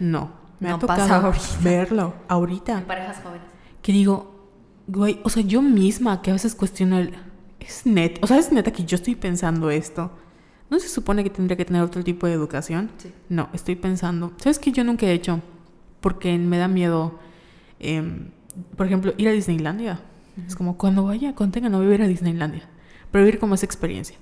No, 0.00 0.30
me 0.60 0.68
No 0.70 0.76
ha 0.76 0.78
pasa 0.78 1.02
tocado 1.02 1.26
ahorita. 1.26 1.44
verlo 1.62 2.14
ahorita. 2.28 2.84
parejas 2.86 3.20
jóvenes. 3.22 3.57
Que 3.82 3.92
digo, 3.92 4.34
güey, 4.86 5.20
o 5.24 5.28
sea, 5.30 5.42
yo 5.42 5.62
misma 5.62 6.22
que 6.22 6.30
a 6.30 6.34
veces 6.34 6.54
cuestiono 6.54 6.98
el, 6.98 7.14
es 7.60 7.86
net, 7.86 8.18
o 8.22 8.26
sea, 8.26 8.38
es 8.38 8.52
neta 8.52 8.72
que 8.72 8.84
yo 8.84 8.96
estoy 8.96 9.14
pensando 9.14 9.70
esto. 9.70 10.10
¿No 10.70 10.78
se 10.78 10.88
supone 10.88 11.24
que 11.24 11.30
tendría 11.30 11.56
que 11.56 11.64
tener 11.64 11.82
otro 11.82 12.04
tipo 12.04 12.26
de 12.26 12.34
educación? 12.34 12.90
Sí. 12.98 13.10
No, 13.30 13.48
estoy 13.54 13.76
pensando, 13.76 14.32
¿sabes 14.38 14.58
qué 14.58 14.70
yo 14.72 14.84
nunca 14.84 15.06
he 15.06 15.12
hecho? 15.12 15.40
Porque 16.00 16.36
me 16.36 16.58
da 16.58 16.68
miedo, 16.68 17.18
em, 17.80 18.30
por 18.76 18.86
ejemplo, 18.86 19.14
ir 19.16 19.28
a 19.28 19.32
Disneylandia. 19.32 20.00
Es 20.46 20.54
como 20.54 20.76
cuando 20.76 21.04
vaya, 21.04 21.34
cuando 21.34 21.54
tenga 21.54 21.68
novio, 21.68 21.92
ir 21.94 22.02
a 22.02 22.06
Disneylandia. 22.06 22.68
Pero 23.10 23.24
vivir 23.24 23.40
como 23.40 23.54
esa 23.54 23.64
experiencia. 23.66 24.16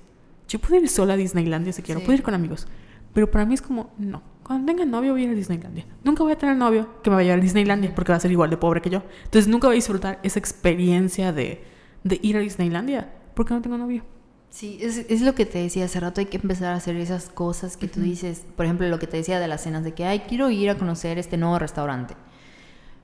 Yo 0.47 0.59
puedo 0.59 0.81
ir 0.81 0.87
sola 0.89 1.13
a 1.13 1.17
Disneylandia 1.17 1.73
si 1.73 1.81
quiero, 1.81 1.99
Sí. 1.99 2.05
puedo 2.05 2.17
ir 2.17 2.23
con 2.23 2.33
amigos. 2.33 2.67
Pero 3.13 3.29
para 3.29 3.45
mí 3.45 3.53
es 3.53 3.61
como, 3.61 3.91
no. 3.97 4.21
Cuando 4.47 4.65
tenga 4.65 4.85
novio 4.85 5.11
voy 5.11 5.21
a 5.21 5.25
ir 5.25 5.31
a 5.31 5.33
Disneylandia. 5.33 5.85
Nunca 6.03 6.23
voy 6.23 6.31
a 6.31 6.37
tener 6.37 6.55
novio 6.55 7.01
que 7.03 7.09
me 7.09 7.17
vaya 7.17 7.33
a 7.33 7.37
Disneylandia 7.37 7.93
porque 7.93 8.13
va 8.13 8.15
a 8.17 8.19
ser 8.21 8.31
igual 8.31 8.49
de 8.49 8.57
pobre 8.57 8.81
que 8.81 8.89
yo. 8.89 9.03
Entonces 9.25 9.47
nunca 9.49 9.67
voy 9.67 9.75
a 9.75 9.79
disfrutar 9.79 10.19
esa 10.23 10.39
experiencia 10.39 11.33
de, 11.33 11.63
de 12.03 12.19
ir 12.23 12.37
a 12.37 12.39
Disneylandia 12.39 13.13
porque 13.33 13.53
no 13.53 13.61
tengo 13.61 13.77
novio. 13.77 14.03
Sí, 14.49 14.79
es, 14.81 14.99
es 15.09 15.21
lo 15.21 15.35
que 15.35 15.45
te 15.45 15.59
decía 15.59 15.83
hace 15.85 15.99
rato, 15.99 16.21
hay 16.21 16.27
que 16.27 16.37
empezar 16.37 16.71
a 16.73 16.77
hacer 16.77 16.95
esas 16.95 17.27
cosas 17.29 17.75
que 17.75 17.89
tú 17.89 17.99
dices, 17.99 18.45
por 18.55 18.65
ejemplo, 18.65 18.87
lo 18.87 18.97
que 18.97 19.05
te 19.05 19.17
decía 19.17 19.39
de 19.41 19.47
las 19.49 19.61
cenas, 19.61 19.83
de 19.83 19.93
que, 19.93 20.05
ay, 20.05 20.21
quiero 20.21 20.49
ir 20.49 20.69
a 20.69 20.75
conocer 20.77 21.19
este 21.19 21.35
nuevo 21.37 21.59
restaurante. 21.59 22.15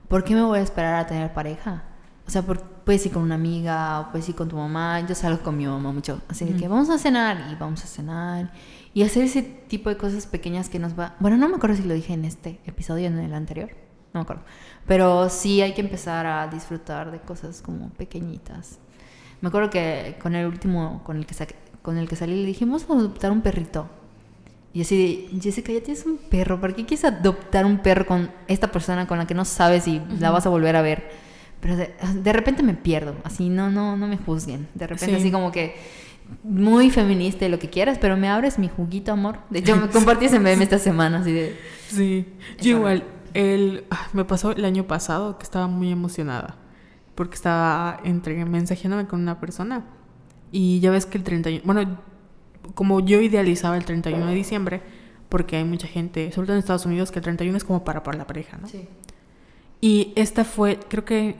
¿Por 0.08 0.24
qué 0.24 0.34
me 0.34 0.42
voy 0.42 0.58
a 0.58 0.62
esperar 0.62 0.94
a 0.94 1.06
tener 1.06 1.32
pareja? 1.34 1.84
O 2.26 2.30
sea, 2.30 2.40
por- 2.42 2.62
puedes 2.62 3.04
ir 3.06 3.12
con 3.12 3.22
una 3.22 3.34
amiga, 3.34 4.00
o 4.00 4.10
puedes 4.10 4.28
ir 4.28 4.34
con 4.34 4.48
tu 4.48 4.56
mamá, 4.56 5.06
yo 5.06 5.14
salgo 5.14 5.42
con 5.42 5.56
mi 5.56 5.66
mamá 5.66 5.92
mucho, 5.92 6.22
así 6.28 6.46
de 6.46 6.56
que 6.56 6.66
vamos 6.68 6.88
a 6.90 6.98
cenar 6.98 7.48
y 7.52 7.54
vamos 7.54 7.84
a 7.84 7.86
cenar 7.86 8.50
y 8.94 9.02
hacer 9.02 9.24
ese 9.24 9.42
tipo 9.42 9.90
de 9.90 9.96
cosas 9.96 10.26
pequeñas 10.26 10.68
que 10.68 10.78
nos 10.78 10.98
va... 10.98 11.16
Bueno, 11.20 11.36
no 11.36 11.48
me 11.48 11.56
acuerdo 11.56 11.76
si 11.76 11.82
lo 11.82 11.94
dije 11.94 12.12
en 12.14 12.24
este 12.24 12.60
episodio 12.64 13.04
o 13.08 13.12
en 13.12 13.18
el 13.18 13.34
anterior, 13.34 13.70
no 14.12 14.20
me 14.20 14.22
acuerdo, 14.22 14.42
pero 14.86 15.28
sí 15.28 15.60
hay 15.60 15.74
que 15.74 15.80
empezar 15.80 16.26
a 16.26 16.46
disfrutar 16.48 17.10
de 17.10 17.18
cosas 17.20 17.60
como 17.60 17.90
pequeñitas. 17.90 18.78
Me 19.40 19.48
acuerdo 19.48 19.68
que 19.70 20.16
con 20.22 20.34
el 20.34 20.46
último, 20.46 21.02
con 21.04 21.16
el 21.18 21.26
que, 21.26 21.34
saqué- 21.34 21.56
con 21.82 21.98
el 21.98 22.08
que 22.08 22.16
salí, 22.16 22.36
le 22.40 22.46
dijimos 22.46 22.84
adoptar 22.88 23.32
un 23.32 23.42
perrito. 23.42 23.88
Y 24.72 24.80
así 24.82 25.28
de, 25.32 25.40
Jessica, 25.40 25.72
ya 25.72 25.80
tienes 25.82 26.04
un 26.06 26.16
perro, 26.16 26.60
¿por 26.60 26.74
qué 26.74 26.84
quieres 26.86 27.04
adoptar 27.04 27.64
un 27.66 27.78
perro 27.78 28.06
con 28.06 28.30
esta 28.48 28.72
persona 28.72 29.06
con 29.06 29.18
la 29.18 29.26
que 29.26 29.34
no 29.34 29.44
sabes 29.44 29.84
si 29.84 30.00
la 30.18 30.30
vas 30.30 30.46
a 30.46 30.48
volver 30.48 30.76
a 30.76 30.82
ver? 30.82 31.10
Pero 31.60 31.76
de, 31.76 31.94
de 32.22 32.32
repente 32.32 32.62
me 32.62 32.74
pierdo, 32.74 33.14
así 33.24 33.48
no, 33.48 33.70
no, 33.70 33.96
no 33.96 34.06
me 34.06 34.16
juzguen. 34.18 34.68
De 34.74 34.86
repente 34.86 35.14
Sí. 35.16 35.20
así 35.20 35.30
como 35.30 35.50
que 35.52 35.76
muy 36.42 36.90
feminista 36.90 37.46
y 37.46 37.48
lo 37.48 37.58
que 37.58 37.70
quieras, 37.70 37.98
pero 38.00 38.16
me 38.16 38.28
abres 38.28 38.58
mi 38.58 38.68
juguito, 38.68 39.12
amor. 39.12 39.38
De 39.50 39.60
hecho, 39.60 39.76
me 39.76 39.88
compartí 39.88 40.26
ese 40.26 40.40
meme 40.40 40.64
esta 40.64 40.78
semana, 40.78 41.18
así 41.18 41.32
de... 41.32 41.56
Sí, 41.88 42.26
yo 42.60 42.78
igual, 42.78 43.04
el, 43.34 43.84
ah, 43.90 44.08
me 44.12 44.24
pasó 44.24 44.52
el 44.52 44.64
año 44.64 44.86
pasado 44.86 45.38
que 45.38 45.44
estaba 45.44 45.66
muy 45.66 45.90
emocionada 45.90 46.56
porque 47.14 47.34
estaba 47.34 48.00
entre 48.04 48.44
mensajeándome 48.44 49.06
con 49.06 49.20
una 49.20 49.38
persona 49.38 49.84
y 50.50 50.80
ya 50.80 50.90
ves 50.90 51.06
que 51.06 51.18
el 51.18 51.24
31, 51.24 51.64
bueno, 51.64 51.98
como 52.74 53.00
yo 53.00 53.20
idealizaba 53.20 53.76
el 53.76 53.84
31 53.84 54.26
de 54.26 54.34
diciembre, 54.34 54.82
porque 55.28 55.56
hay 55.56 55.64
mucha 55.64 55.86
gente, 55.86 56.30
sobre 56.32 56.46
todo 56.46 56.56
en 56.56 56.60
Estados 56.60 56.86
Unidos, 56.86 57.10
que 57.10 57.18
el 57.18 57.24
31 57.24 57.56
es 57.56 57.64
como 57.64 57.84
para, 57.84 58.02
para 58.02 58.18
la 58.18 58.26
pareja, 58.26 58.56
¿no? 58.56 58.68
Sí. 58.68 58.88
Y 59.80 60.12
esta 60.16 60.44
fue, 60.44 60.78
creo 60.88 61.04
que 61.04 61.36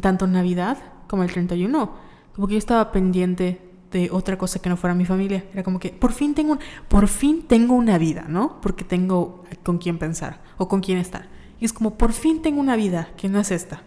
tanto 0.00 0.26
Navidad 0.26 0.78
como 1.08 1.22
el 1.22 1.32
31, 1.32 1.92
como 2.34 2.46
que 2.46 2.54
yo 2.54 2.58
estaba 2.58 2.92
pendiente 2.92 3.67
de 3.90 4.10
otra 4.12 4.36
cosa 4.38 4.60
que 4.60 4.68
no 4.68 4.76
fuera 4.76 4.94
mi 4.94 5.04
familia. 5.04 5.44
Era 5.52 5.62
como 5.62 5.78
que 5.78 5.90
por 5.90 6.12
fin 6.12 6.34
tengo, 6.34 6.52
un- 6.52 6.60
por 6.88 7.08
fin 7.08 7.42
tengo 7.46 7.74
una 7.74 7.98
vida, 7.98 8.24
¿no? 8.28 8.60
Porque 8.60 8.84
tengo 8.84 9.44
con 9.62 9.78
quién 9.78 9.98
pensar 9.98 10.40
o 10.58 10.68
con 10.68 10.80
quién 10.80 10.98
estar. 10.98 11.28
Y 11.60 11.64
es 11.64 11.72
como 11.72 11.96
por 11.96 12.12
fin 12.12 12.42
tengo 12.42 12.60
una 12.60 12.76
vida 12.76 13.08
que 13.16 13.28
no 13.28 13.40
es 13.40 13.50
esta. 13.50 13.82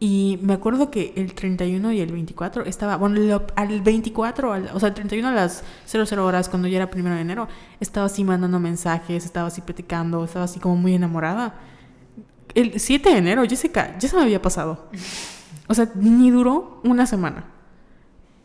Y 0.00 0.38
me 0.42 0.52
acuerdo 0.52 0.92
que 0.92 1.12
el 1.16 1.34
31 1.34 1.90
y 1.92 2.00
el 2.00 2.12
24 2.12 2.64
estaba, 2.64 2.96
bueno, 2.96 3.16
lo- 3.20 3.46
al 3.56 3.80
24, 3.82 4.52
al- 4.52 4.70
o 4.72 4.78
sea, 4.78 4.90
el 4.90 4.94
31 4.94 5.28
a 5.28 5.32
las 5.32 5.64
00 5.86 6.24
horas, 6.24 6.48
cuando 6.48 6.68
ya 6.68 6.76
era 6.76 6.88
primero 6.88 7.16
de 7.16 7.22
enero, 7.22 7.48
estaba 7.80 8.06
así 8.06 8.22
mandando 8.22 8.60
mensajes, 8.60 9.24
estaba 9.24 9.48
así 9.48 9.60
platicando, 9.60 10.24
estaba 10.24 10.44
así 10.44 10.60
como 10.60 10.76
muy 10.76 10.94
enamorada. 10.94 11.56
El 12.54 12.78
7 12.78 13.10
de 13.10 13.18
enero, 13.18 13.42
Jessica, 13.44 13.96
ya 13.98 14.08
se 14.08 14.14
me 14.16 14.22
había 14.22 14.40
pasado. 14.40 14.86
O 15.66 15.74
sea, 15.74 15.90
ni 15.96 16.30
duró 16.30 16.80
una 16.84 17.04
semana. 17.04 17.44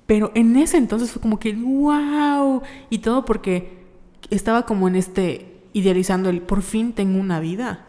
Pero 0.06 0.32
en 0.36 0.56
ese 0.58 0.78
entonces 0.78 1.12
fue 1.12 1.22
como 1.22 1.40
que, 1.40 1.54
wow. 1.54 2.62
Y 2.90 3.00
todo 3.00 3.26
porque 3.26 3.84
estaba 4.30 4.66
como 4.66 4.88
en 4.88 4.96
este, 4.96 5.62
idealizando 5.74 6.30
el, 6.30 6.42
por 6.42 6.62
fin 6.62 6.94
tengo 6.94 7.20
una 7.20 7.40
vida. 7.40 7.86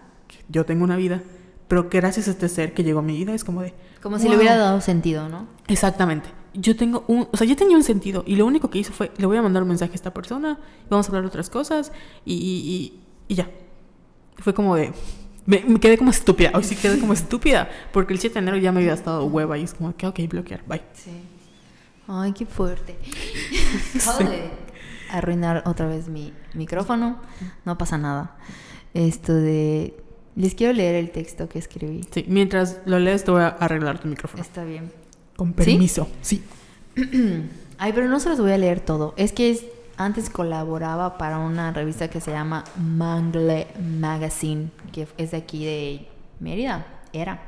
Yo 0.48 0.64
tengo 0.64 0.84
una 0.84 0.96
vida. 0.96 1.22
Pero 1.68 1.88
gracias 1.90 2.28
a 2.28 2.32
este 2.32 2.48
ser 2.48 2.74
que 2.74 2.84
llegó 2.84 3.00
a 3.00 3.02
mi 3.02 3.16
vida 3.16 3.34
es 3.34 3.42
como 3.44 3.62
de... 3.62 3.74
Como 4.02 4.18
si 4.18 4.24
wow. 4.24 4.32
le 4.32 4.36
hubiera 4.38 4.56
dado 4.56 4.80
sentido, 4.80 5.28
¿no? 5.28 5.46
Exactamente. 5.66 6.28
Yo 6.52 6.76
tengo 6.76 7.04
un, 7.08 7.26
o 7.32 7.36
sea, 7.36 7.46
ya 7.46 7.56
tenía 7.56 7.76
un 7.76 7.82
sentido 7.82 8.22
y 8.26 8.36
lo 8.36 8.46
único 8.46 8.70
que 8.70 8.78
hice 8.78 8.92
fue, 8.92 9.10
le 9.16 9.26
voy 9.26 9.36
a 9.38 9.42
mandar 9.42 9.62
un 9.62 9.70
mensaje 9.70 9.92
a 9.92 9.94
esta 9.96 10.14
persona, 10.14 10.58
vamos 10.88 11.06
a 11.06 11.08
hablar 11.08 11.22
de 11.22 11.28
otras 11.28 11.50
cosas 11.50 11.90
y, 12.24 12.34
y, 12.34 12.38
y- 12.38 13.00
y 13.26 13.34
ya. 13.34 13.50
Fue 14.36 14.54
como 14.54 14.76
de, 14.76 14.92
me, 15.46 15.64
me 15.66 15.80
quedé 15.80 15.98
como 15.98 16.10
estúpida, 16.10 16.52
hoy 16.54 16.62
sí 16.62 16.76
quedé 16.76 17.00
como 17.00 17.12
estúpida, 17.14 17.68
porque 17.92 18.12
el 18.12 18.20
7 18.20 18.34
de 18.34 18.38
enero 18.40 18.56
ya 18.58 18.70
me 18.70 18.80
había 18.80 18.92
estado 18.94 19.24
hueva 19.24 19.58
y 19.58 19.64
es 19.64 19.74
como 19.74 19.96
que, 19.96 20.06
ok, 20.06 20.20
bloquear, 20.28 20.62
bye. 20.68 20.82
Sí. 20.92 21.10
Ay, 22.09 22.32
qué 22.32 22.46
fuerte. 22.46 22.96
Acabo 24.00 24.30
de 24.30 24.50
arruinar 25.11 25.62
otra 25.66 25.86
vez 25.86 26.09
mi 26.09 26.32
micrófono. 26.55 27.18
No 27.64 27.78
pasa 27.78 27.98
nada. 27.98 28.36
Esto 28.94 29.34
de... 29.34 29.96
Les 30.36 30.55
quiero 30.55 30.72
leer 30.72 30.96
el 30.96 31.11
texto 31.11 31.48
que 31.48 31.59
escribí. 31.61 32.05
Sí, 32.12 32.24
mientras 32.28 32.80
lo 32.86 32.98
lees 32.98 33.22
te 33.24 33.30
voy 33.30 33.42
a 33.42 33.48
arreglar 33.48 34.00
tu 34.00 34.09
micrófono. 34.09 34.42
Está 34.42 34.64
bien. 34.64 34.90
Con 35.36 35.52
permiso. 35.52 36.09
Sí. 36.22 36.42
Ay, 37.78 37.92
pero 37.92 38.09
no 38.09 38.18
se 38.20 38.28
los 38.28 38.40
voy 38.40 38.50
a 38.52 38.59
leer 38.59 38.80
todo. 38.80 39.14
Es 39.16 39.32
que 39.32 39.50
es- 39.50 39.64
antes 39.96 40.28
colaboraba 40.30 41.18
para 41.18 41.38
una 41.38 41.72
revista 41.72 42.09
que 42.09 42.20
se 42.20 42.32
llama 42.32 42.64
Mangle 42.76 43.68
Magazine, 43.80 44.70
que 44.92 45.07
es 45.18 45.30
de 45.30 45.36
aquí 45.36 45.64
de 45.64 46.09
Mérida. 46.40 46.84
Era. 47.12 47.42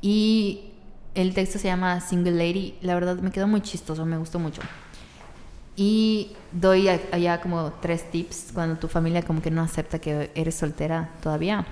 Y 0.00 0.67
el 1.20 1.34
texto 1.34 1.58
se 1.58 1.66
llama 1.66 2.00
Single 2.00 2.32
Lady. 2.32 2.76
La 2.80 2.94
verdad 2.94 3.16
me 3.16 3.32
quedó 3.32 3.48
muy 3.48 3.60
chistoso, 3.60 4.06
me 4.06 4.16
gustó 4.16 4.38
mucho. 4.38 4.62
Y 5.74 6.32
doy 6.52 6.88
allá 6.88 7.40
como 7.40 7.72
tres 7.80 8.08
tips 8.10 8.50
cuando 8.54 8.78
tu 8.78 8.86
familia 8.86 9.22
como 9.22 9.42
que 9.42 9.50
no 9.50 9.60
acepta 9.62 9.98
que 9.98 10.30
eres 10.36 10.54
soltera 10.54 11.10
todavía. 11.20 11.66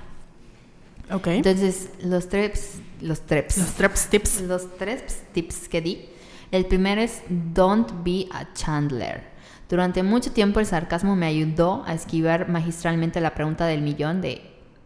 Ok. 1.13 1.29
Entonces, 1.29 1.91
los 2.03 2.29
tres, 2.29 2.81
los 3.01 3.21
tres, 3.21 3.57
Los 3.57 3.75
traps 3.75 4.09
tips. 4.09 4.41
los 4.43 4.77
tres 4.79 5.23
tips 5.33 5.69
que 5.69 5.81
di. 5.81 6.09
El 6.51 6.67
primero 6.67 7.01
es 7.01 7.23
Don't 7.29 8.05
be 8.05 8.27
a 8.33 8.53
Chandler. 8.53 9.23
Durante 9.69 10.03
mucho 10.03 10.33
tiempo 10.33 10.59
el 10.59 10.67
sarcasmo 10.67 11.15
me 11.15 11.27
ayudó 11.27 11.85
a 11.87 11.95
esquivar 11.95 12.49
magistralmente 12.49 13.21
la 13.21 13.35
pregunta 13.35 13.67
del 13.67 13.83
millón 13.83 14.21
de 14.21 14.43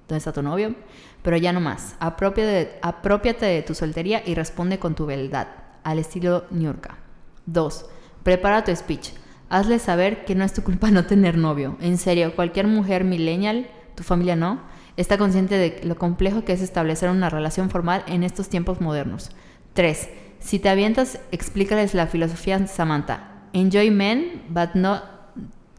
¿dónde 0.09 0.19
está 0.19 0.33
tu 0.33 0.43
novio? 0.43 0.75
Pero 1.23 1.37
ya 1.37 1.53
no 1.53 1.61
más. 1.61 1.97
Apropiate, 2.01 2.79
apropiate 2.83 3.47
de 3.47 3.63
tu 3.63 3.75
soltería 3.75 4.23
y 4.25 4.35
responde 4.35 4.79
con 4.79 4.95
tu 4.95 5.07
verdad, 5.07 5.49
al 5.85 5.99
estilo 5.99 6.45
Niurka. 6.51 6.99
2. 7.47 7.87
Prepara 8.23 8.65
tu 8.65 8.75
speech. 8.75 9.13
Hazle 9.49 9.79
saber 9.79 10.25
que 10.25 10.35
no 10.35 10.45
es 10.45 10.53
tu 10.53 10.63
culpa 10.63 10.91
no 10.93 11.07
tener 11.07 11.37
novio. 11.37 11.77
En 11.81 11.99
serio, 11.99 12.35
cualquier 12.35 12.67
mujer 12.67 13.05
millennial, 13.05 13.69
tu 13.95 14.03
familia 14.03 14.37
no, 14.37 14.61
está 14.97 15.19
consciente 15.19 15.57
de 15.57 15.81
lo 15.85 15.97
complejo 15.97 16.45
que 16.45 16.53
es 16.53 16.63
establecer 16.63 17.11
una 17.11 17.31
relación 17.31 17.71
formal 17.71 18.05
en 18.07 18.23
estos 18.23 18.49
tiempos 18.49 18.81
modernos. 18.81 19.31
3. 19.75 20.09
Si 20.41 20.59
te 20.59 20.69
avientas, 20.69 21.21
explícales 21.33 21.95
la 21.95 22.07
filosofía 22.07 22.59
de 22.59 22.67
Samantha. 22.67 23.47
Enjoy 23.53 23.91
men, 23.91 24.43
but 24.49 24.75
no, 24.75 25.01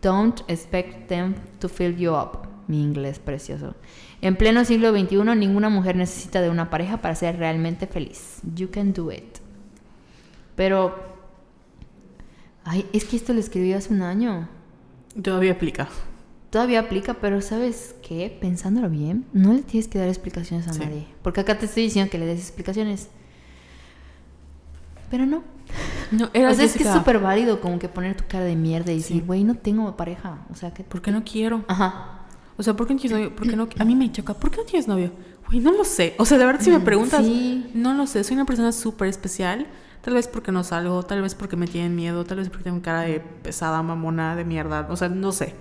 don't 0.02 0.42
expect 0.48 1.08
them 1.08 1.36
to 1.60 1.70
fill 1.70 1.96
you 1.96 2.14
up. 2.14 2.48
Mi 2.68 2.82
inglés 2.82 3.20
precioso. 3.20 3.76
En 4.22 4.36
pleno 4.36 4.64
siglo 4.66 4.92
XXI, 4.92 5.36
ninguna 5.36 5.70
mujer 5.70 5.96
necesita 5.96 6.42
de 6.42 6.50
una 6.50 6.70
pareja 6.70 6.98
para 6.98 7.16
ser 7.16 7.38
realmente 7.38 7.88
feliz. 7.88 8.40
You 8.56 8.70
can 8.70 8.94
do 8.94 9.12
it. 9.12 9.38
Pero, 10.56 10.96
ay, 12.64 12.86
es 12.94 13.06
que 13.06 13.16
esto 13.16 13.34
lo 13.34 13.40
escribí 13.40 13.74
hace 13.74 13.94
un 13.94 14.04
año. 14.04 14.48
Todavía 15.22 15.54
aplica. 15.54 15.88
Todavía 16.52 16.82
aplica, 16.82 17.16
pero 17.16 17.42
¿sabes 17.42 17.96
qué? 18.08 18.38
Pensándolo 18.42 18.90
bien, 18.90 19.26
no 19.34 19.54
le 19.54 19.62
tienes 19.64 19.88
que 19.88 19.98
dar 19.98 20.10
explicaciones 20.10 20.68
a 20.68 20.74
Sí. 20.74 20.80
nadie. 20.80 21.08
Porque 21.24 21.40
acá 21.42 21.58
te 21.58 21.66
estoy 21.66 21.84
diciendo 21.84 22.12
que 22.12 22.18
le 22.20 22.26
des 22.26 22.40
explicaciones. 22.42 23.10
Pero 25.10 25.26
no. 25.26 25.44
No, 26.12 26.26
O 26.26 26.30
era 26.34 26.54
sea, 26.54 26.66
es 26.66 26.74
que 26.76 26.84
es 26.84 26.90
súper 26.94 27.20
válido 27.20 27.62
como 27.62 27.80
que 27.80 27.88
poner 27.88 28.16
tu 28.16 28.26
cara 28.28 28.44
de 28.44 28.56
mierda 28.58 28.92
y 28.92 28.98
decir, 28.98 29.18
Sí. 29.22 29.24
güey, 29.26 29.44
no 29.46 29.56
tengo 29.56 29.96
pareja. 29.96 30.46
O 30.52 30.56
sea, 30.56 30.74
que... 30.74 30.84
¿Por 30.84 31.02
qué 31.02 31.12
no 31.12 31.24
quiero? 31.24 31.64
Ajá. 31.70 32.21
O 32.58 32.64
sea, 32.64 32.76
¿por 32.76 32.88
qué 32.88 32.94
no 32.94 33.00
tienes 33.00 33.18
novio? 33.18 33.36
¿Por 33.36 33.50
qué 33.50 33.56
no? 33.56 33.68
A 33.80 33.86
mí 33.86 33.96
me 33.96 34.12
choca. 34.12 34.34
¿Por 34.34 34.52
qué 34.52 34.58
no 34.58 34.64
tienes 34.64 34.88
novio? 34.88 35.12
Güey, 35.48 35.60
no 35.60 35.72
lo 35.72 35.84
sé. 35.84 36.16
O 36.18 36.26
sea, 36.26 36.38
de 36.38 36.46
verdad, 36.46 36.62
si 36.62 36.70
me 36.70 36.80
preguntas, 36.80 37.26
sí. 37.26 37.72
no 37.74 37.94
lo 37.94 38.08
sé. 38.08 38.24
Soy 38.24 38.36
una 38.36 38.46
persona 38.46 38.72
súper 38.72 39.08
especial. 39.08 39.68
Tal 40.02 40.16
vez 40.16 40.28
porque 40.28 40.52
no 40.52 40.64
salgo, 40.64 41.04
tal 41.04 41.22
vez 41.22 41.36
porque 41.36 41.56
me 41.56 41.68
tienen 41.68 41.96
miedo, 41.96 42.24
tal 42.24 42.40
vez 42.40 42.50
porque 42.50 42.64
tengo 42.64 42.82
cara 42.82 43.02
de 43.02 43.20
pesada, 43.20 43.82
mamona, 43.84 44.36
de 44.36 44.46
mierda. 44.46 44.88
O 44.90 44.96
sea, 44.98 45.10
no 45.10 45.32
sé. 45.32 45.54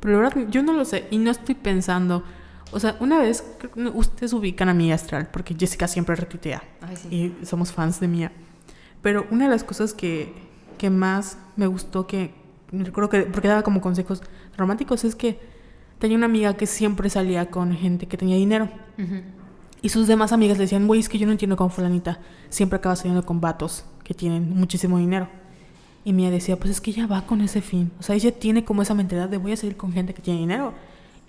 Pero 0.00 0.14
la 0.14 0.28
verdad, 0.28 0.48
yo 0.50 0.62
no 0.62 0.72
lo 0.72 0.84
sé. 0.84 1.06
Y 1.10 1.18
no 1.18 1.30
estoy 1.30 1.54
pensando. 1.54 2.22
O 2.70 2.80
sea, 2.80 2.96
una 3.00 3.18
vez, 3.18 3.44
creo 3.58 3.92
ustedes 3.94 4.32
ubican 4.32 4.68
a 4.68 4.74
Mía 4.74 4.94
Astral, 4.94 5.28
porque 5.32 5.56
Jessica 5.58 5.88
siempre 5.88 6.14
retuitea. 6.16 6.62
Ay, 6.82 6.96
sí. 6.96 7.08
Y 7.40 7.46
somos 7.46 7.72
fans 7.72 7.98
de 7.98 8.08
Mía. 8.08 8.32
Pero 9.02 9.26
una 9.30 9.44
de 9.44 9.50
las 9.50 9.64
cosas 9.64 9.94
que, 9.94 10.34
que 10.76 10.90
más 10.90 11.38
me 11.56 11.66
gustó, 11.66 12.06
que 12.06 12.34
recuerdo 12.70 13.08
que, 13.08 13.20
porque 13.22 13.48
daba 13.48 13.62
como 13.62 13.80
consejos 13.80 14.22
románticos, 14.56 15.04
es 15.04 15.14
que 15.14 15.40
tenía 15.98 16.16
una 16.16 16.26
amiga 16.26 16.56
que 16.56 16.66
siempre 16.66 17.10
salía 17.10 17.50
con 17.50 17.74
gente 17.76 18.06
que 18.06 18.16
tenía 18.16 18.36
dinero. 18.36 18.68
Y 19.80 19.90
sus 19.90 20.06
demás 20.08 20.32
amigas 20.32 20.58
le 20.58 20.64
decían, 20.64 20.86
güey, 20.86 21.00
es 21.00 21.08
que 21.08 21.18
yo 21.18 21.26
no 21.26 21.32
entiendo 21.32 21.56
cómo 21.56 21.70
fulanita 21.70 22.20
siempre 22.48 22.78
acaba 22.78 22.96
saliendo 22.96 23.24
con 23.24 23.40
vatos 23.40 23.84
que 24.02 24.14
tienen 24.14 24.54
muchísimo 24.56 24.98
dinero. 24.98 25.28
Y 26.04 26.12
Mia 26.12 26.30
decía, 26.30 26.58
pues 26.58 26.70
es 26.70 26.80
que 26.80 26.90
ella 26.90 27.06
va 27.06 27.26
con 27.26 27.40
ese 27.42 27.60
fin. 27.60 27.90
O 28.00 28.02
sea, 28.02 28.16
ella 28.16 28.32
tiene 28.32 28.64
como 28.64 28.82
esa 28.82 28.94
mentalidad 28.94 29.28
de 29.28 29.36
voy 29.36 29.52
a 29.52 29.56
salir 29.56 29.76
con 29.76 29.92
gente 29.92 30.14
que 30.14 30.22
tiene 30.22 30.40
dinero. 30.40 30.72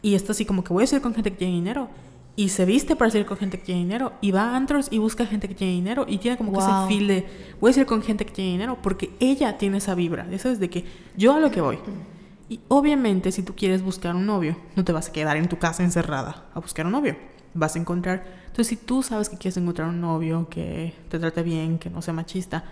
Y 0.01 0.15
está 0.15 0.31
así 0.31 0.45
como 0.45 0.63
que 0.63 0.71
voy 0.71 0.85
a 0.85 0.87
salir 0.87 1.01
con 1.01 1.13
gente 1.13 1.31
que 1.31 1.37
tiene 1.37 1.53
dinero. 1.53 1.89
Y 2.35 2.49
se 2.49 2.63
viste 2.63 2.95
para 2.95 3.11
salir 3.11 3.27
con 3.27 3.37
gente 3.37 3.59
que 3.59 3.65
tiene 3.65 3.81
dinero. 3.81 4.13
Y 4.21 4.31
va 4.31 4.51
a 4.51 4.55
antros 4.55 4.87
y 4.89 4.97
busca 4.97 5.25
gente 5.25 5.49
que 5.49 5.55
tiene 5.55 5.73
dinero. 5.73 6.05
Y 6.07 6.17
tiene 6.19 6.37
como 6.37 6.53
que 6.53 6.59
ese 6.59 6.71
feel 6.87 7.07
de 7.07 7.27
voy 7.59 7.71
a 7.71 7.73
salir 7.73 7.87
con 7.87 8.01
gente 8.01 8.25
que 8.25 8.31
tiene 8.31 8.51
dinero. 8.51 8.77
Porque 8.81 9.11
ella 9.19 9.57
tiene 9.57 9.79
esa 9.79 9.95
vibra. 9.95 10.25
Eso 10.31 10.49
es 10.49 10.59
de 10.59 10.69
que 10.69 10.85
yo 11.17 11.33
a 11.33 11.39
lo 11.39 11.51
que 11.51 11.61
voy. 11.61 11.77
Y 12.49 12.61
obviamente 12.67 13.31
si 13.31 13.43
tú 13.43 13.55
quieres 13.55 13.83
buscar 13.83 14.15
un 14.15 14.25
novio, 14.25 14.57
no 14.75 14.83
te 14.83 14.91
vas 14.91 15.09
a 15.09 15.11
quedar 15.11 15.37
en 15.37 15.47
tu 15.47 15.59
casa 15.59 15.83
encerrada 15.83 16.45
a 16.53 16.59
buscar 16.59 16.85
un 16.85 16.91
novio. 16.91 17.15
Vas 17.53 17.75
a 17.75 17.79
encontrar... 17.79 18.25
Entonces 18.47 18.67
si 18.67 18.75
tú 18.75 19.03
sabes 19.03 19.29
que 19.29 19.37
quieres 19.37 19.55
encontrar 19.57 19.87
un 19.87 20.01
novio 20.01 20.49
que 20.49 20.95
te 21.09 21.19
trate 21.19 21.43
bien, 21.43 21.77
que 21.77 21.89
no 21.89 22.01
sea 22.01 22.13
machista, 22.13 22.63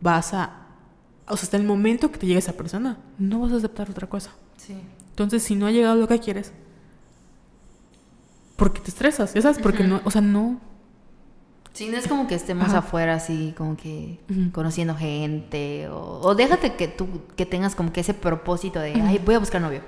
vas 0.00 0.34
a 0.34 0.66
o 1.30 1.36
sea, 1.36 1.44
hasta 1.44 1.56
el 1.56 1.64
momento 1.64 2.10
que 2.10 2.18
te 2.18 2.26
llegue 2.26 2.40
esa 2.40 2.54
persona, 2.54 2.98
no 3.18 3.40
vas 3.40 3.52
a 3.52 3.56
aceptar 3.56 3.88
otra 3.88 4.08
cosa. 4.08 4.32
Sí. 4.56 4.74
Entonces, 5.10 5.42
si 5.42 5.54
no 5.54 5.66
ha 5.66 5.70
llegado 5.70 5.94
lo 5.94 6.08
que 6.08 6.18
quieres, 6.18 6.52
¿por 8.56 8.72
qué 8.72 8.80
te 8.80 8.90
estresas? 8.90 9.32
¿Ya 9.34 9.42
sabes? 9.42 9.58
Porque 9.58 9.84
no, 9.84 10.00
o 10.04 10.10
sea, 10.10 10.20
no. 10.20 10.60
Sí, 11.72 11.88
no 11.88 11.96
es 11.96 12.08
como 12.08 12.26
que 12.26 12.34
estemos 12.34 12.74
afuera 12.74 13.14
así, 13.14 13.54
como 13.56 13.76
que 13.76 14.18
conociendo 14.52 14.94
gente, 14.96 15.88
o, 15.90 16.34
déjate 16.34 16.74
que 16.74 16.88
tú 16.88 17.06
que 17.36 17.46
tengas 17.46 17.74
como 17.74 17.92
que 17.92 18.00
ese 18.00 18.14
propósito 18.14 18.80
de, 18.80 18.94
ay, 18.94 19.20
voy 19.24 19.36
a 19.36 19.38
buscar 19.38 19.60
novio. 19.60 19.82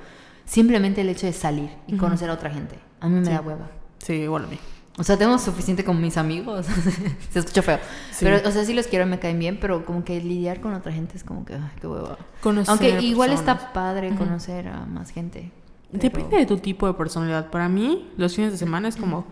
Simplemente 0.44 1.00
el 1.00 1.08
hecho 1.08 1.26
de 1.26 1.32
salir 1.32 1.70
y 1.86 1.96
conocer 1.96 2.30
a 2.30 2.34
otra 2.34 2.50
gente. 2.50 2.76
A 3.00 3.08
mí 3.08 3.20
me 3.20 3.30
da 3.30 3.40
hueva. 3.40 3.70
Sí, 3.98 4.14
igual 4.14 4.44
a 4.44 4.46
mí. 4.48 4.58
O 4.98 5.04
sea, 5.04 5.16
tengo 5.16 5.38
suficiente 5.38 5.84
con 5.84 6.00
mis 6.00 6.16
amigos. 6.16 6.66
Se 7.30 7.38
escucha 7.38 7.62
feo. 7.62 7.78
Pero, 8.20 8.46
o 8.46 8.52
sea, 8.52 8.64
sí 8.64 8.74
los 8.74 8.86
quiero, 8.86 9.06
me 9.06 9.18
caen 9.18 9.38
bien, 9.38 9.58
pero 9.60 9.86
como 9.86 10.04
que 10.04 10.20
lidiar 10.20 10.60
con 10.60 10.74
otra 10.74 10.92
gente 10.92 11.16
es 11.16 11.24
como 11.24 11.44
que, 11.44 11.54
ay, 11.54 11.70
qué 11.80 11.86
hueva. 11.86 12.18
Aunque 12.66 13.00
igual 13.00 13.32
está 13.32 13.72
padre 13.72 14.14
conocer 14.14 14.68
a 14.68 14.84
más 14.84 15.10
gente. 15.10 15.50
Depende 15.90 16.36
de 16.38 16.46
tu 16.46 16.58
tipo 16.58 16.86
de 16.86 16.94
personalidad. 16.94 17.50
Para 17.50 17.68
mí, 17.68 18.10
los 18.16 18.34
fines 18.34 18.52
de 18.52 18.58
semana 18.58 18.88
es 18.88 18.96
como 18.96 19.26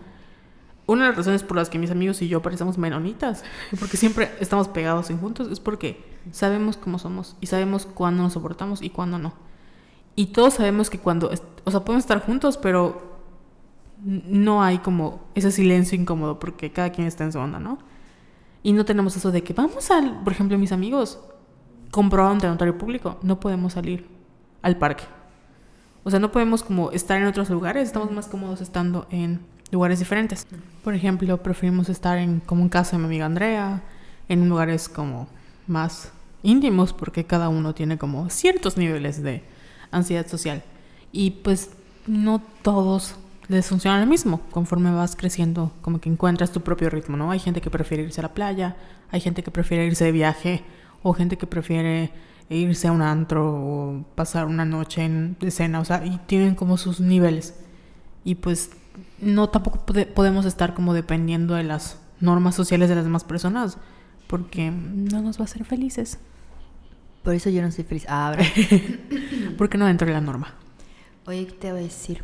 una 0.91 1.03
de 1.03 1.09
las 1.09 1.17
razones 1.17 1.43
por 1.43 1.57
las 1.57 1.69
que 1.69 1.79
mis 1.79 1.91
amigos 1.91 2.21
y 2.21 2.27
yo 2.27 2.41
parecemos 2.41 2.77
menonitas, 2.77 3.43
porque 3.79 3.97
siempre 3.97 4.31
estamos 4.39 4.67
pegados 4.67 5.09
y 5.09 5.17
juntos, 5.17 5.49
es 5.49 5.59
porque 5.59 6.03
sabemos 6.31 6.77
cómo 6.77 6.99
somos 6.99 7.35
y 7.39 7.47
sabemos 7.47 7.85
cuándo 7.85 8.23
nos 8.23 8.33
soportamos 8.33 8.81
y 8.81 8.89
cuándo 8.89 9.17
no. 9.17 9.33
Y 10.15 10.27
todos 10.27 10.55
sabemos 10.55 10.89
que 10.89 10.99
cuando, 10.99 11.31
o 11.63 11.71
sea, 11.71 11.79
podemos 11.85 12.03
estar 12.03 12.23
juntos, 12.25 12.57
pero 12.57 13.19
no 14.03 14.63
hay 14.63 14.79
como 14.79 15.21
ese 15.35 15.51
silencio 15.51 15.99
incómodo 15.99 16.39
porque 16.39 16.71
cada 16.71 16.91
quien 16.91 17.07
está 17.07 17.23
en 17.23 17.31
su 17.31 17.39
onda, 17.39 17.59
¿no? 17.59 17.77
Y 18.63 18.73
no 18.73 18.83
tenemos 18.83 19.15
eso 19.15 19.31
de 19.31 19.43
que 19.43 19.53
vamos 19.53 19.89
al, 19.91 20.21
por 20.23 20.33
ejemplo, 20.33 20.57
mis 20.57 20.71
amigos 20.71 21.19
comprobaron 21.91 22.39
de 22.39 22.47
notario 22.47 22.77
público, 22.77 23.17
no 23.21 23.39
podemos 23.39 23.73
salir 23.73 24.07
al 24.61 24.77
parque. 24.77 25.03
O 26.03 26.09
sea, 26.09 26.19
no 26.19 26.31
podemos 26.31 26.63
como 26.63 26.91
estar 26.91 27.21
en 27.21 27.27
otros 27.27 27.49
lugares, 27.49 27.87
estamos 27.87 28.11
más 28.11 28.27
cómodos 28.27 28.61
estando 28.61 29.07
en 29.11 29.39
lugares 29.71 29.99
diferentes. 29.99 30.47
Por 30.83 30.93
ejemplo, 30.93 31.41
preferimos 31.41 31.89
estar 31.89 32.17
en 32.17 32.39
como 32.39 32.63
en 32.63 32.69
casa 32.69 32.93
de 32.93 32.99
mi 32.99 33.05
amiga 33.05 33.25
Andrea, 33.25 33.83
en 34.27 34.49
lugares 34.49 34.89
como 34.89 35.27
más 35.67 36.11
íntimos 36.43 36.93
porque 36.93 37.25
cada 37.25 37.49
uno 37.49 37.73
tiene 37.75 37.97
como 37.97 38.29
ciertos 38.29 38.77
niveles 38.77 39.21
de 39.21 39.43
ansiedad 39.91 40.27
social. 40.27 40.63
Y 41.11 41.31
pues 41.31 41.71
no 42.07 42.41
todos 42.61 43.15
les 43.47 43.67
funciona 43.67 43.99
lo 43.99 44.05
mismo. 44.05 44.41
Conforme 44.51 44.91
vas 44.91 45.15
creciendo, 45.15 45.71
como 45.81 45.99
que 45.99 46.09
encuentras 46.09 46.51
tu 46.51 46.61
propio 46.61 46.89
ritmo, 46.89 47.17
¿no? 47.17 47.31
Hay 47.31 47.39
gente 47.39 47.61
que 47.61 47.69
prefiere 47.69 48.03
irse 48.03 48.21
a 48.21 48.23
la 48.23 48.33
playa, 48.33 48.75
hay 49.11 49.21
gente 49.21 49.43
que 49.43 49.51
prefiere 49.51 49.85
irse 49.85 50.05
de 50.05 50.11
viaje, 50.11 50.63
o 51.03 51.13
gente 51.13 51.37
que 51.37 51.47
prefiere 51.47 52.11
irse 52.55 52.87
a 52.87 52.91
un 52.91 53.01
antro 53.01 53.53
o 53.53 54.05
pasar 54.15 54.45
una 54.45 54.65
noche 54.65 55.03
en 55.03 55.37
escena, 55.41 55.79
o 55.79 55.85
sea, 55.85 56.05
y 56.05 56.17
tienen 56.27 56.55
como 56.55 56.77
sus 56.77 56.99
niveles. 56.99 57.55
Y 58.23 58.35
pues 58.35 58.71
no 59.19 59.49
tampoco 59.49 59.85
podemos 60.13 60.45
estar 60.45 60.73
como 60.73 60.93
dependiendo 60.93 61.55
de 61.55 61.63
las 61.63 61.99
normas 62.19 62.55
sociales 62.55 62.89
de 62.89 62.95
las 62.95 63.03
demás 63.03 63.23
personas, 63.23 63.77
porque 64.27 64.71
no 64.71 65.21
nos 65.21 65.37
va 65.37 65.41
a 65.41 65.45
hacer 65.45 65.65
felices. 65.65 66.19
Por 67.23 67.35
eso 67.35 67.49
yo 67.49 67.61
no 67.61 67.71
soy 67.71 67.83
feliz. 67.83 68.05
Ah, 68.07 68.27
ahora. 68.29 68.43
porque 69.57 69.77
no 69.77 69.85
dentro 69.85 70.07
de 70.07 70.13
la 70.13 70.21
norma. 70.21 70.55
Oye, 71.27 71.45
¿qué 71.45 71.53
te 71.53 71.71
voy 71.71 71.81
a 71.81 71.83
decir? 71.83 72.23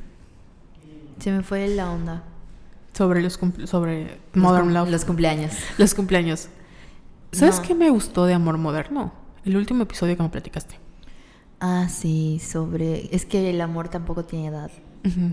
Se 1.19 1.31
me 1.31 1.43
fue 1.43 1.67
la 1.67 1.91
onda. 1.91 2.23
Sobre 2.93 3.21
los 3.21 3.39
sobre 3.65 4.19
Modern 4.33 4.73
Love. 4.73 4.89
Los 4.89 5.05
cumpleaños. 5.05 5.53
Los 5.77 5.93
cumpleaños. 5.93 6.49
¿Sabes 7.31 7.59
qué 7.59 7.75
me 7.75 7.89
gustó 7.89 8.25
de 8.25 8.33
Amor 8.33 8.57
Moderno? 8.57 9.13
El 9.47 9.55
último 9.55 9.83
episodio 9.83 10.17
que 10.17 10.23
me 10.23 10.27
platicaste. 10.27 10.75
Ah, 11.61 11.87
sí, 11.89 12.41
sobre... 12.45 13.15
Es 13.15 13.25
que 13.25 13.49
el 13.49 13.61
amor 13.61 13.87
tampoco 13.87 14.25
tiene 14.25 14.47
edad. 14.47 14.69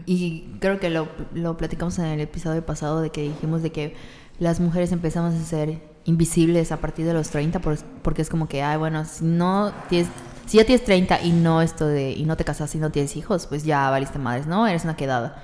Y 0.07 0.45
creo 0.61 0.79
que 0.79 0.89
lo, 0.89 1.09
lo 1.35 1.57
platicamos 1.57 1.99
en 1.99 2.05
el 2.05 2.21
episodio 2.21 2.65
pasado 2.65 3.01
de 3.01 3.11
que 3.11 3.23
dijimos 3.23 3.61
de 3.61 3.73
que 3.73 3.97
las 4.39 4.61
mujeres 4.61 4.93
empezamos 4.93 5.35
a 5.35 5.45
ser 5.45 5.83
invisibles 6.05 6.71
a 6.71 6.77
partir 6.77 7.07
de 7.07 7.13
los 7.13 7.31
30 7.31 7.61
porque 8.03 8.23
es 8.23 8.29
como 8.29 8.47
que, 8.47 8.63
ay, 8.63 8.79
bueno, 8.79 9.05
si 9.05 9.25
no 9.25 9.73
tienes... 9.89 10.09
Si 10.47 10.59
ya 10.59 10.65
tienes 10.65 10.85
30 10.85 11.23
y 11.23 11.33
no 11.33 11.61
esto 11.61 11.89
de... 11.89 12.13
Y 12.13 12.25
no 12.25 12.37
te 12.37 12.45
casas 12.45 12.73
y 12.77 12.79
no 12.79 12.93
tienes 12.93 13.17
hijos, 13.17 13.49
pues 13.49 13.65
ya 13.65 13.91
valiste 13.91 14.21
madres, 14.21 14.47
¿no? 14.47 14.69
Eres 14.69 14.85
una 14.85 14.95
quedada. 14.95 15.43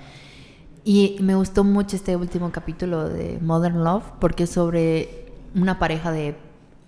Y 0.84 1.16
me 1.20 1.34
gustó 1.34 1.64
mucho 1.64 1.96
este 1.96 2.14
último 2.14 2.52
capítulo 2.52 3.08
de 3.08 3.40
Modern 3.42 3.82
Love 3.82 4.04
porque 4.20 4.44
es 4.44 4.50
sobre 4.50 5.32
una 5.56 5.80
pareja 5.80 6.12
de 6.12 6.36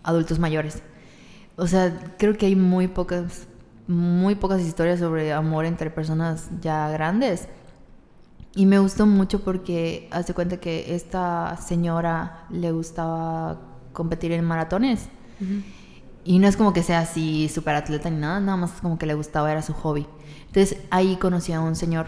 adultos 0.04 0.38
mayores. 0.38 0.80
O 1.56 1.66
sea, 1.66 2.14
creo 2.18 2.36
que 2.36 2.46
hay 2.46 2.56
muy 2.56 2.88
pocas, 2.88 3.46
muy 3.86 4.34
pocas 4.34 4.60
historias 4.62 5.00
sobre 5.00 5.32
amor 5.32 5.64
entre 5.64 5.90
personas 5.90 6.48
ya 6.60 6.88
grandes. 6.90 7.48
Y 8.54 8.66
me 8.66 8.78
gustó 8.78 9.06
mucho 9.06 9.42
porque 9.42 10.08
hace 10.10 10.34
cuenta 10.34 10.58
que 10.58 10.94
esta 10.94 11.56
señora 11.56 12.46
le 12.50 12.70
gustaba 12.72 13.60
competir 13.92 14.32
en 14.32 14.44
maratones. 14.44 15.08
Y 16.24 16.38
no 16.38 16.46
es 16.46 16.56
como 16.56 16.72
que 16.72 16.82
sea 16.82 17.00
así 17.00 17.48
súper 17.48 17.74
atleta 17.74 18.08
ni 18.10 18.18
nada, 18.18 18.40
nada 18.40 18.56
más 18.56 18.72
como 18.80 18.98
que 18.98 19.06
le 19.06 19.14
gustaba, 19.14 19.50
era 19.50 19.62
su 19.62 19.72
hobby. 19.72 20.06
Entonces 20.46 20.78
ahí 20.90 21.16
conocí 21.16 21.52
a 21.52 21.60
un 21.60 21.74
señor 21.74 22.06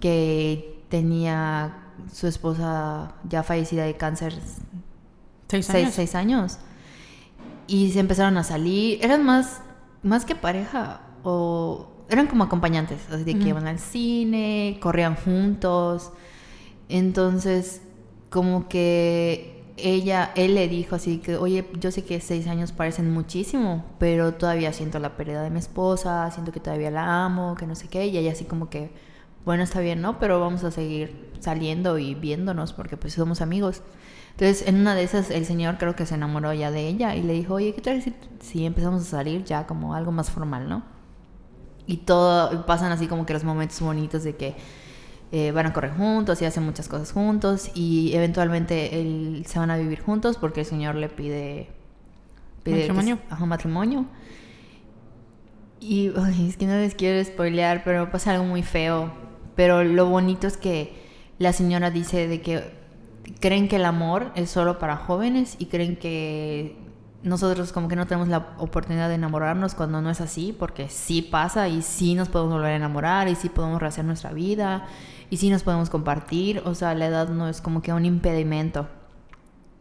que 0.00 0.84
tenía 0.88 1.82
su 2.12 2.26
esposa 2.26 3.14
ya 3.28 3.42
fallecida 3.42 3.84
de 3.84 3.96
cáncer. 3.96 4.34
¿Seis 5.48 5.70
años? 5.70 5.94
Seis, 5.94 6.14
años. 6.14 6.58
Y 7.72 7.90
se 7.90 8.00
empezaron 8.00 8.36
a 8.36 8.44
salir. 8.44 9.02
Eran 9.02 9.24
más, 9.24 9.62
más 10.02 10.26
que 10.26 10.34
pareja 10.34 11.00
o 11.22 11.88
eran 12.10 12.26
como 12.26 12.44
acompañantes, 12.44 13.00
así 13.10 13.24
de 13.24 13.38
que 13.38 13.48
iban 13.48 13.66
al 13.66 13.78
cine, 13.78 14.78
corrían 14.82 15.16
juntos. 15.16 16.12
Entonces, 16.90 17.80
como 18.28 18.68
que 18.68 19.64
ella, 19.78 20.32
él 20.34 20.54
le 20.54 20.68
dijo 20.68 20.96
así 20.96 21.16
que, 21.16 21.38
oye, 21.38 21.66
yo 21.80 21.90
sé 21.90 22.04
que 22.04 22.20
seis 22.20 22.46
años 22.46 22.72
parecen 22.72 23.10
muchísimo, 23.10 23.86
pero 23.98 24.34
todavía 24.34 24.74
siento 24.74 24.98
la 24.98 25.16
pérdida 25.16 25.42
de 25.42 25.48
mi 25.48 25.58
esposa, 25.58 26.30
siento 26.30 26.52
que 26.52 26.60
todavía 26.60 26.90
la 26.90 27.24
amo, 27.24 27.54
que 27.54 27.66
no 27.66 27.74
sé 27.74 27.88
qué, 27.88 28.06
y 28.06 28.18
ella 28.18 28.32
así 28.32 28.44
como 28.44 28.68
que, 28.68 28.90
bueno, 29.44 29.64
está 29.64 29.80
bien, 29.80 30.00
¿no? 30.00 30.18
Pero 30.18 30.40
vamos 30.40 30.62
a 30.64 30.70
seguir 30.70 31.32
saliendo 31.40 31.98
y 31.98 32.14
viéndonos 32.14 32.72
porque 32.72 32.96
pues 32.96 33.14
somos 33.14 33.40
amigos. 33.40 33.82
Entonces, 34.32 34.66
en 34.66 34.76
una 34.76 34.94
de 34.94 35.02
esas, 35.02 35.30
el 35.30 35.44
señor 35.44 35.76
creo 35.78 35.94
que 35.94 36.06
se 36.06 36.14
enamoró 36.14 36.52
ya 36.52 36.70
de 36.70 36.88
ella 36.88 37.14
y 37.16 37.22
le 37.22 37.34
dijo, 37.34 37.54
oye, 37.54 37.74
¿qué 37.74 37.80
tal 37.80 38.02
si, 38.40 38.64
empezamos 38.64 39.02
a 39.02 39.04
salir 39.04 39.44
ya 39.44 39.66
como 39.66 39.94
algo 39.94 40.12
más 40.12 40.30
formal, 40.30 40.68
¿no? 40.68 40.82
Y 41.86 41.98
todo, 41.98 42.64
pasan 42.64 42.92
así 42.92 43.08
como 43.08 43.26
que 43.26 43.32
los 43.32 43.44
momentos 43.44 43.80
bonitos 43.80 44.22
de 44.22 44.36
que 44.36 44.54
eh, 45.32 45.50
van 45.50 45.66
a 45.66 45.72
correr 45.72 45.92
juntos 45.92 46.40
y 46.40 46.44
hacen 46.44 46.62
muchas 46.62 46.88
cosas 46.88 47.12
juntos 47.12 47.70
y 47.74 48.14
eventualmente 48.14 49.00
él, 49.00 49.44
se 49.46 49.58
van 49.58 49.70
a 49.70 49.76
vivir 49.76 50.00
juntos 50.00 50.36
porque 50.38 50.60
el 50.60 50.66
señor 50.66 50.94
le 50.94 51.08
pide... 51.08 51.68
pide 52.62 52.78
matrimonio. 52.78 53.18
un 53.40 53.48
matrimonio. 53.48 54.06
Y 55.80 56.12
es 56.48 56.56
que 56.56 56.66
no 56.66 56.74
les 56.74 56.94
quiero 56.94 57.22
spoilear, 57.24 57.82
pero 57.82 58.10
pasa 58.12 58.30
algo 58.30 58.44
muy 58.44 58.62
feo 58.62 59.10
pero 59.54 59.84
lo 59.84 60.06
bonito 60.06 60.46
es 60.46 60.56
que 60.56 60.94
la 61.38 61.52
señora 61.52 61.90
dice 61.90 62.28
de 62.28 62.40
que 62.40 62.82
creen 63.40 63.68
que 63.68 63.76
el 63.76 63.84
amor 63.84 64.32
es 64.34 64.50
solo 64.50 64.78
para 64.78 64.96
jóvenes 64.96 65.56
y 65.58 65.66
creen 65.66 65.96
que 65.96 66.76
nosotros 67.22 67.72
como 67.72 67.88
que 67.88 67.96
no 67.96 68.06
tenemos 68.06 68.28
la 68.28 68.54
oportunidad 68.58 69.08
de 69.08 69.14
enamorarnos 69.14 69.74
cuando 69.74 70.02
no 70.02 70.10
es 70.10 70.20
así, 70.20 70.54
porque 70.56 70.88
sí 70.88 71.22
pasa 71.22 71.68
y 71.68 71.82
sí 71.82 72.14
nos 72.14 72.28
podemos 72.28 72.54
volver 72.54 72.72
a 72.72 72.76
enamorar 72.76 73.28
y 73.28 73.36
sí 73.36 73.48
podemos 73.48 73.80
rehacer 73.80 74.04
nuestra 74.04 74.32
vida 74.32 74.86
y 75.30 75.36
sí 75.36 75.48
nos 75.50 75.62
podemos 75.62 75.88
compartir, 75.88 76.62
o 76.64 76.74
sea, 76.74 76.94
la 76.94 77.06
edad 77.06 77.28
no 77.28 77.48
es 77.48 77.60
como 77.60 77.80
que 77.80 77.92
un 77.92 78.04
impedimento. 78.04 78.88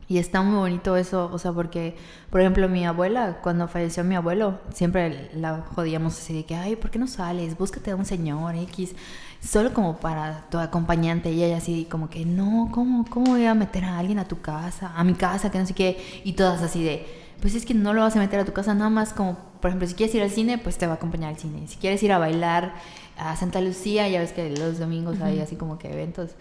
Y 0.08 0.18
está 0.18 0.42
muy 0.42 0.58
bonito 0.58 0.98
eso, 0.98 1.30
o 1.32 1.40
sea, 1.40 1.54
porque, 1.54 1.96
por 2.30 2.42
ejemplo, 2.42 2.68
mi 2.68 2.86
abuela, 2.86 3.40
cuando 3.42 3.70
falleció 3.70 4.04
mi 4.04 4.16
abuelo, 4.16 4.60
siempre 4.74 5.32
la 5.34 5.62
jodíamos 5.74 6.18
así 6.18 6.34
de 6.34 6.46
que, 6.46 6.54
ay, 6.54 6.76
¿por 6.76 6.92
qué 6.92 7.00
no 7.00 7.08
sales? 7.08 7.58
Búscate 7.58 7.92
a 7.92 7.96
un 7.96 8.04
señor 8.04 8.56
X 8.56 8.94
solo 9.42 9.74
como 9.74 9.98
para 9.98 10.46
tu 10.50 10.60
acompañante. 10.60 11.32
Y 11.32 11.44
ella 11.44 11.58
así 11.58 11.86
como 11.90 12.10
que, 12.10 12.26
no, 12.26 12.70
¿cómo, 12.72 13.06
¿cómo 13.10 13.32
voy 13.32 13.46
a 13.46 13.54
meter 13.54 13.84
a 13.84 13.98
alguien 13.98 14.20
a 14.20 14.26
tu 14.26 14.40
casa? 14.40 14.94
A 14.96 15.04
mi 15.04 15.14
casa, 15.14 15.52
que 15.52 15.60
no 15.60 15.66
sé 15.66 15.74
qué. 15.74 16.22
Y 16.24 16.34
todas 16.34 16.62
así 16.62 16.84
de, 16.84 17.06
pues 17.42 17.56
es 17.56 17.66
que 17.66 17.74
no 17.74 17.94
lo 17.94 18.02
vas 18.02 18.16
a 18.16 18.20
meter 18.20 18.40
a 18.40 18.46
tu 18.46 18.54
casa 18.54 18.74
nada 18.74 18.90
más 18.90 19.14
como, 19.14 19.38
por 19.60 19.70
ejemplo, 19.70 19.88
si 19.88 19.96
quieres 19.96 20.16
ir 20.16 20.22
al 20.22 20.30
cine, 20.30 20.58
pues 20.58 20.78
te 20.78 20.86
va 20.86 20.94
a 20.94 20.96
acompañar 20.96 21.30
al 21.30 21.40
cine. 21.40 21.68
Si 21.68 21.78
quieres 21.78 22.02
ir 22.04 22.12
a 22.12 22.20
bailar 22.20 22.76
a 23.18 23.36
Santa 23.36 23.62
Lucía, 23.62 24.08
ya 24.08 24.20
ves 24.20 24.32
que 24.32 24.50
los 24.56 24.80
domingos 24.80 25.20
hay 25.22 25.40
así 25.40 25.56
como 25.56 25.78
que 25.78 25.92
eventos. 25.92 26.32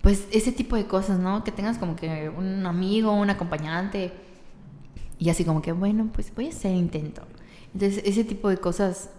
Pues 0.00 0.26
ese 0.32 0.50
tipo 0.50 0.74
de 0.74 0.86
cosas, 0.86 1.20
¿no? 1.20 1.44
Que 1.44 1.52
tengas 1.52 1.78
como 1.78 1.94
que 1.94 2.28
un 2.28 2.66
amigo, 2.66 3.12
un 3.12 3.30
acompañante. 3.30 4.12
Y 5.18 5.30
así 5.30 5.44
como 5.44 5.62
que, 5.62 5.70
bueno, 5.70 6.10
pues 6.12 6.34
voy 6.34 6.46
a 6.46 6.48
hacer 6.48 6.74
intento. 6.74 7.22
Entonces, 7.72 8.02
ese 8.04 8.24
tipo 8.24 8.48
de 8.48 8.56
cosas 8.56 9.10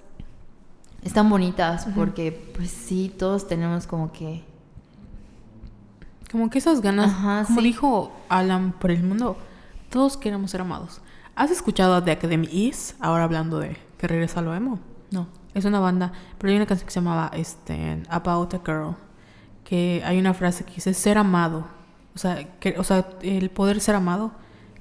están 1.03 1.29
bonitas 1.29 1.87
porque, 1.95 2.31
pues 2.55 2.71
sí, 2.71 3.13
todos 3.17 3.47
tenemos 3.47 3.87
como 3.87 4.11
que... 4.11 4.43
Como 6.31 6.49
que 6.49 6.57
esas 6.57 6.81
ganas, 6.81 7.47
como 7.47 7.61
dijo 7.61 8.11
Alan 8.27 8.71
por 8.71 8.89
el 8.89 9.03
mundo, 9.03 9.37
todos 9.89 10.17
queremos 10.17 10.49
ser 10.49 10.61
amados. 10.61 11.01
¿Has 11.35 11.51
escuchado 11.51 12.01
The 12.01 12.11
Academy 12.11 12.47
Is? 12.51 12.95
Ahora 12.99 13.25
hablando 13.25 13.59
de 13.59 13.77
que 13.97 14.07
regresa 14.07 14.41
lo 14.41 14.55
emo. 14.55 14.79
No, 15.11 15.27
es 15.53 15.65
una 15.65 15.79
banda, 15.79 16.11
pero 16.37 16.49
hay 16.49 16.57
una 16.57 16.65
canción 16.65 16.87
que 16.87 16.93
se 16.93 16.99
llamaba 16.99 17.29
este, 17.33 18.01
About 18.09 18.55
a 18.55 18.61
Girl, 18.65 18.95
que 19.63 20.01
hay 20.05 20.17
una 20.17 20.33
frase 20.33 20.63
que 20.63 20.73
dice 20.73 20.95
ser 20.95 21.19
amado. 21.19 21.65
O 22.15 22.17
sea, 22.17 22.43
que, 22.59 22.79
o 22.79 22.83
sea, 22.83 23.07
el 23.21 23.51
poder 23.51 23.79
ser 23.79 23.93
amado, 23.93 24.31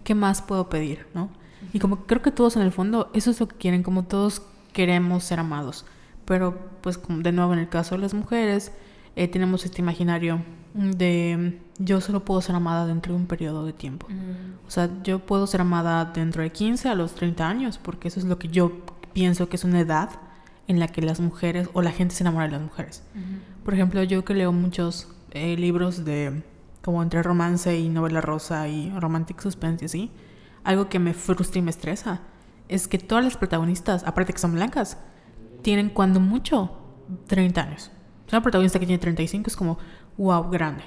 ¿qué 0.05 0.15
más 0.15 0.41
puedo 0.41 0.71
pedir? 0.71 1.07
¿no? 1.13 1.29
Y 1.73 1.79
como 1.79 2.07
creo 2.07 2.23
que 2.23 2.31
todos 2.31 2.57
en 2.57 2.63
el 2.63 2.73
fondo, 2.73 3.11
eso 3.13 3.31
es 3.31 3.41
lo 3.41 3.49
que 3.49 3.57
quieren, 3.57 3.83
como 3.83 4.05
todos 4.05 4.43
queremos 4.73 5.25
ser 5.25 5.39
amados. 5.39 5.85
Pero 6.25 6.59
pues 6.81 7.01
de 7.09 7.33
nuevo 7.33 7.53
en 7.53 7.59
el 7.59 7.69
caso 7.69 7.95
de 7.95 8.01
las 8.01 8.15
mujeres, 8.15 8.73
eh, 9.17 9.29
tenemos 9.29 9.65
este 9.65 9.83
imaginario 9.83 10.43
de 10.75 11.61
yo 11.79 12.01
solo 12.01 12.25
puedo 12.25 12.41
ser 12.41 12.55
amada 12.55 12.87
dentro 12.87 13.13
de 13.13 13.21
un 13.21 13.27
periodo 13.27 13.67
de 13.67 13.73
tiempo. 13.73 14.07
O 14.67 14.71
sea, 14.71 14.89
yo 15.03 15.19
puedo 15.19 15.47
ser 15.47 15.61
amada 15.61 16.05
dentro 16.07 16.43
de 16.43 16.51
15 16.51 16.89
a 16.89 16.95
los 16.95 17.15
30 17.15 17.47
años, 17.47 17.79
porque 17.79 18.09
eso 18.09 18.21
es 18.21 18.27
lo 18.27 18.39
que 18.39 18.49
yo 18.49 18.73
pienso 19.13 19.49
que 19.49 19.57
es 19.57 19.65
una 19.65 19.81
edad 19.81 20.11
en 20.69 20.79
la 20.79 20.89
que 20.89 21.03
las 21.03 21.21
mujeres 21.21 21.69
o 21.73 21.83
la 21.83 21.91
gente 21.91 22.15
se 22.15 22.23
enamora 22.23 22.47
de 22.47 22.53
las 22.53 22.63
mujeres. 22.63 23.03
Por 23.65 23.75
ejemplo, 23.75 24.03
yo 24.03 24.25
que 24.25 24.35
leo 24.35 24.53
muchos 24.53 25.09
eh, 25.33 25.57
libros 25.57 26.05
de 26.05 26.43
como 26.83 27.03
entre 27.03 27.23
romance 27.23 27.79
y 27.79 27.89
novela 27.89 28.21
rosa 28.21 28.67
y 28.69 28.91
romantic 28.99 29.41
suspense 29.41 29.85
y 29.85 29.87
así, 29.87 30.11
algo 30.65 30.89
que 30.89 30.99
me 30.99 31.15
frustra 31.15 31.59
y 31.59 31.63
me 31.63 31.71
estresa 31.71 32.21
es 32.69 32.89
que 32.89 32.99
todas 32.99 33.25
las 33.25 33.37
protagonistas, 33.37 34.05
aparte 34.05 34.33
que 34.33 34.39
son 34.39 34.55
blancas, 34.55 34.99
tienen 35.63 35.91
cuando 35.91 36.21
mucho 36.21 36.71
30 37.27 37.63
años. 37.63 37.91
Una 38.31 38.43
protagonista 38.43 38.79
que 38.79 38.87
tiene 38.87 38.99
35 38.99 39.49
es 39.49 39.57
como, 39.57 39.79
wow, 40.17 40.51
grande. 40.51 40.85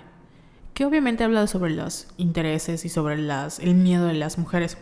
Que 0.73 0.85
obviamente 0.85 1.23
habla 1.23 1.47
sobre 1.47 1.73
los 1.73 2.07
intereses 2.17 2.85
y 2.85 2.89
sobre 2.89 3.17
las, 3.17 3.59
el 3.59 3.75
miedo 3.75 4.07
de 4.07 4.13
las 4.13 4.37
mujeres. 4.37 4.77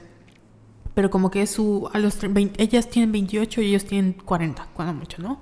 Pero 0.93 1.09
como 1.09 1.31
que 1.31 1.45
su, 1.47 1.89
a 1.93 1.99
los 1.99 2.19
ellas 2.57 2.89
tienen 2.89 3.11
28 3.11 3.61
y 3.61 3.65
ellos 3.67 3.85
tienen 3.85 4.13
40, 4.13 4.67
cuando 4.73 4.93
mucho, 4.93 5.21
¿no? 5.21 5.39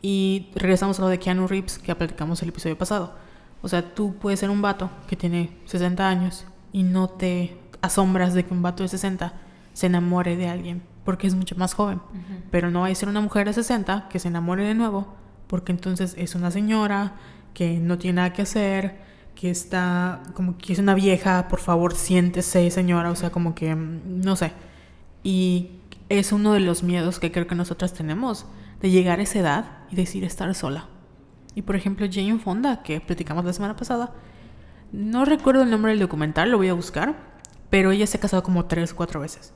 Y 0.00 0.48
regresamos 0.54 0.98
a 0.98 1.02
lo 1.02 1.08
de 1.08 1.18
Keanu 1.18 1.46
Reeves 1.46 1.78
que 1.78 1.94
platicamos 1.94 2.42
el 2.42 2.50
episodio 2.50 2.78
pasado. 2.78 3.14
O 3.62 3.68
sea, 3.68 3.94
tú 3.94 4.14
puedes 4.16 4.40
ser 4.40 4.50
un 4.50 4.62
vato 4.62 4.90
que 5.08 5.16
tiene 5.16 5.56
60 5.66 6.08
años 6.08 6.46
y 6.72 6.84
no 6.84 7.08
te 7.08 7.58
asombras 7.82 8.34
de 8.34 8.44
que 8.44 8.54
un 8.54 8.62
vato 8.62 8.82
de 8.82 8.88
60 8.88 9.32
se 9.72 9.86
enamore 9.86 10.36
de 10.36 10.48
alguien 10.48 10.82
porque 11.08 11.26
es 11.26 11.34
mucho 11.34 11.56
más 11.56 11.72
joven. 11.72 12.02
Pero 12.50 12.70
no 12.70 12.84
hay 12.84 12.94
ser 12.94 13.08
una 13.08 13.22
mujer 13.22 13.46
de 13.46 13.54
60 13.54 14.10
que 14.10 14.18
se 14.18 14.28
enamore 14.28 14.62
de 14.62 14.74
nuevo 14.74 15.14
porque 15.46 15.72
entonces 15.72 16.14
es 16.18 16.34
una 16.34 16.50
señora 16.50 17.14
que 17.54 17.78
no 17.78 17.96
tiene 17.96 18.16
nada 18.16 18.34
que 18.34 18.42
hacer, 18.42 18.98
que 19.34 19.48
está 19.48 20.22
como 20.34 20.58
que 20.58 20.74
es 20.74 20.78
una 20.78 20.92
vieja, 20.92 21.48
por 21.48 21.60
favor 21.60 21.94
siéntese 21.94 22.70
señora, 22.70 23.10
o 23.10 23.16
sea, 23.16 23.30
como 23.30 23.54
que 23.54 23.74
mm, 23.74 24.20
no 24.20 24.36
sé. 24.36 24.52
Y 25.22 25.70
es 26.10 26.30
uno 26.30 26.52
de 26.52 26.60
los 26.60 26.82
miedos 26.82 27.18
que 27.18 27.32
creo 27.32 27.46
que 27.46 27.54
nosotras 27.54 27.94
tenemos, 27.94 28.44
de 28.82 28.90
llegar 28.90 29.18
a 29.18 29.22
esa 29.22 29.38
edad 29.38 29.64
y 29.90 29.96
decir 29.96 30.24
estar 30.24 30.54
sola. 30.54 30.88
Y 31.54 31.62
por 31.62 31.74
ejemplo, 31.74 32.06
Jane 32.12 32.38
Fonda, 32.38 32.82
que 32.82 33.00
platicamos 33.00 33.46
la 33.46 33.54
semana 33.54 33.76
pasada, 33.76 34.12
no 34.92 35.24
recuerdo 35.24 35.62
el 35.62 35.70
nombre 35.70 35.92
del 35.92 36.00
documental, 36.00 36.50
lo 36.50 36.58
voy 36.58 36.68
a 36.68 36.74
buscar, 36.74 37.16
pero 37.70 37.92
ella 37.92 38.06
se 38.06 38.18
ha 38.18 38.20
casado 38.20 38.42
como 38.42 38.66
tres 38.66 38.92
o 38.92 38.96
cuatro 38.96 39.20
veces. 39.20 39.54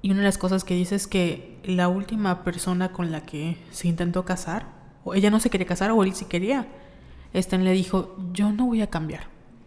Y 0.00 0.10
una 0.10 0.20
de 0.20 0.26
las 0.26 0.38
cosas 0.38 0.64
que 0.64 0.74
dice 0.74 0.94
es 0.94 1.06
que 1.06 1.58
la 1.64 1.88
última 1.88 2.44
persona 2.44 2.92
con 2.92 3.10
la 3.10 3.22
que 3.22 3.56
se 3.70 3.88
intentó 3.88 4.24
casar, 4.24 4.66
o 5.04 5.14
ella 5.14 5.30
no 5.30 5.40
se 5.40 5.50
quería 5.50 5.66
casar, 5.66 5.90
o 5.90 6.04
él 6.04 6.14
sí 6.14 6.26
quería, 6.26 6.68
este 7.32 7.58
le 7.58 7.72
dijo, 7.72 8.16
yo 8.32 8.52
no 8.52 8.66
voy 8.66 8.82
a 8.82 8.88
cambiar. 8.88 9.24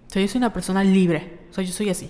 O 0.07 0.13
sea, 0.13 0.21
yo 0.21 0.27
soy 0.27 0.39
una 0.39 0.53
persona 0.53 0.83
libre, 0.83 1.39
o 1.49 1.53
sea, 1.53 1.63
yo 1.63 1.73
soy 1.73 1.89
así. 1.89 2.09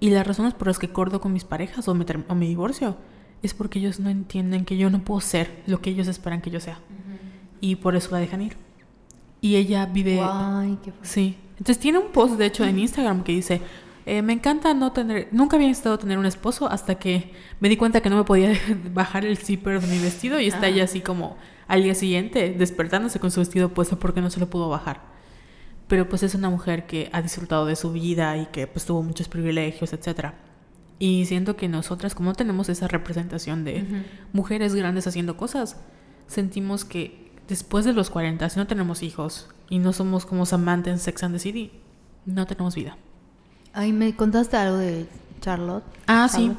Y 0.00 0.10
las 0.10 0.26
razones 0.26 0.54
por 0.54 0.68
las 0.68 0.78
que 0.78 0.88
corto 0.88 1.20
con 1.20 1.32
mis 1.32 1.44
parejas 1.44 1.86
o 1.88 1.94
me, 1.94 2.04
o 2.28 2.34
me 2.34 2.46
divorcio 2.46 2.96
es 3.42 3.54
porque 3.54 3.78
ellos 3.78 4.00
no 4.00 4.10
entienden 4.10 4.64
que 4.64 4.76
yo 4.76 4.90
no 4.90 5.04
puedo 5.04 5.20
ser 5.20 5.62
lo 5.66 5.80
que 5.80 5.90
ellos 5.90 6.08
esperan 6.08 6.40
que 6.40 6.50
yo 6.50 6.60
sea. 6.60 6.80
Y 7.60 7.76
por 7.76 7.94
eso 7.96 8.10
la 8.12 8.18
dejan 8.18 8.42
ir. 8.42 8.56
Y 9.40 9.56
ella 9.56 9.86
vive... 9.86 10.20
Ay, 10.22 10.78
qué 10.82 10.92
sí. 11.02 11.36
Entonces 11.52 11.78
tiene 11.78 11.98
un 11.98 12.10
post, 12.10 12.34
de 12.34 12.46
hecho, 12.46 12.64
en 12.64 12.78
Instagram 12.78 13.22
que 13.22 13.32
dice, 13.32 13.60
eh, 14.06 14.22
me 14.22 14.32
encanta 14.32 14.74
no 14.74 14.92
tener, 14.92 15.28
nunca 15.32 15.56
había 15.56 15.70
estado 15.70 15.98
tener 15.98 16.18
un 16.18 16.26
esposo 16.26 16.70
hasta 16.70 16.96
que 16.96 17.32
me 17.60 17.68
di 17.68 17.76
cuenta 17.76 18.00
que 18.00 18.10
no 18.10 18.16
me 18.16 18.24
podía 18.24 18.52
bajar 18.92 19.24
el 19.24 19.36
zipper 19.38 19.80
de 19.80 19.86
mi 19.86 19.98
vestido 20.02 20.40
y 20.40 20.48
está 20.48 20.68
ella 20.68 20.84
así 20.84 21.00
como 21.00 21.36
al 21.68 21.82
día 21.82 21.94
siguiente 21.94 22.54
despertándose 22.56 23.20
con 23.20 23.30
su 23.30 23.40
vestido 23.40 23.68
puesto 23.70 23.98
porque 23.98 24.20
no 24.20 24.30
se 24.30 24.40
lo 24.40 24.50
pudo 24.50 24.68
bajar 24.68 25.12
pero 25.92 26.08
pues 26.08 26.22
es 26.22 26.34
una 26.34 26.48
mujer 26.48 26.86
que 26.86 27.10
ha 27.12 27.20
disfrutado 27.20 27.66
de 27.66 27.76
su 27.76 27.92
vida 27.92 28.38
y 28.38 28.46
que 28.46 28.66
pues 28.66 28.86
tuvo 28.86 29.02
muchos 29.02 29.28
privilegios, 29.28 29.92
etc. 29.92 30.32
Y 30.98 31.26
siento 31.26 31.54
que 31.54 31.68
nosotras, 31.68 32.14
como 32.14 32.32
tenemos 32.32 32.70
esa 32.70 32.88
representación 32.88 33.62
de 33.62 33.84
mujeres 34.32 34.74
grandes 34.74 35.06
haciendo 35.06 35.36
cosas, 35.36 35.76
sentimos 36.26 36.86
que 36.86 37.30
después 37.46 37.84
de 37.84 37.92
los 37.92 38.08
40, 38.08 38.48
si 38.48 38.58
no 38.58 38.66
tenemos 38.66 39.02
hijos 39.02 39.50
y 39.68 39.80
no 39.80 39.92
somos 39.92 40.24
como 40.24 40.46
Samantha 40.46 40.90
en 40.90 40.98
Sex 40.98 41.24
and 41.24 41.34
the 41.34 41.38
City, 41.38 41.72
no 42.24 42.46
tenemos 42.46 42.74
vida. 42.74 42.96
Ay, 43.72 43.92
me 43.92 44.14
contaste 44.14 44.56
algo 44.56 44.76
de 44.76 45.06
Charlotte. 45.40 45.84
Ah, 46.06 46.28
sí. 46.28 46.52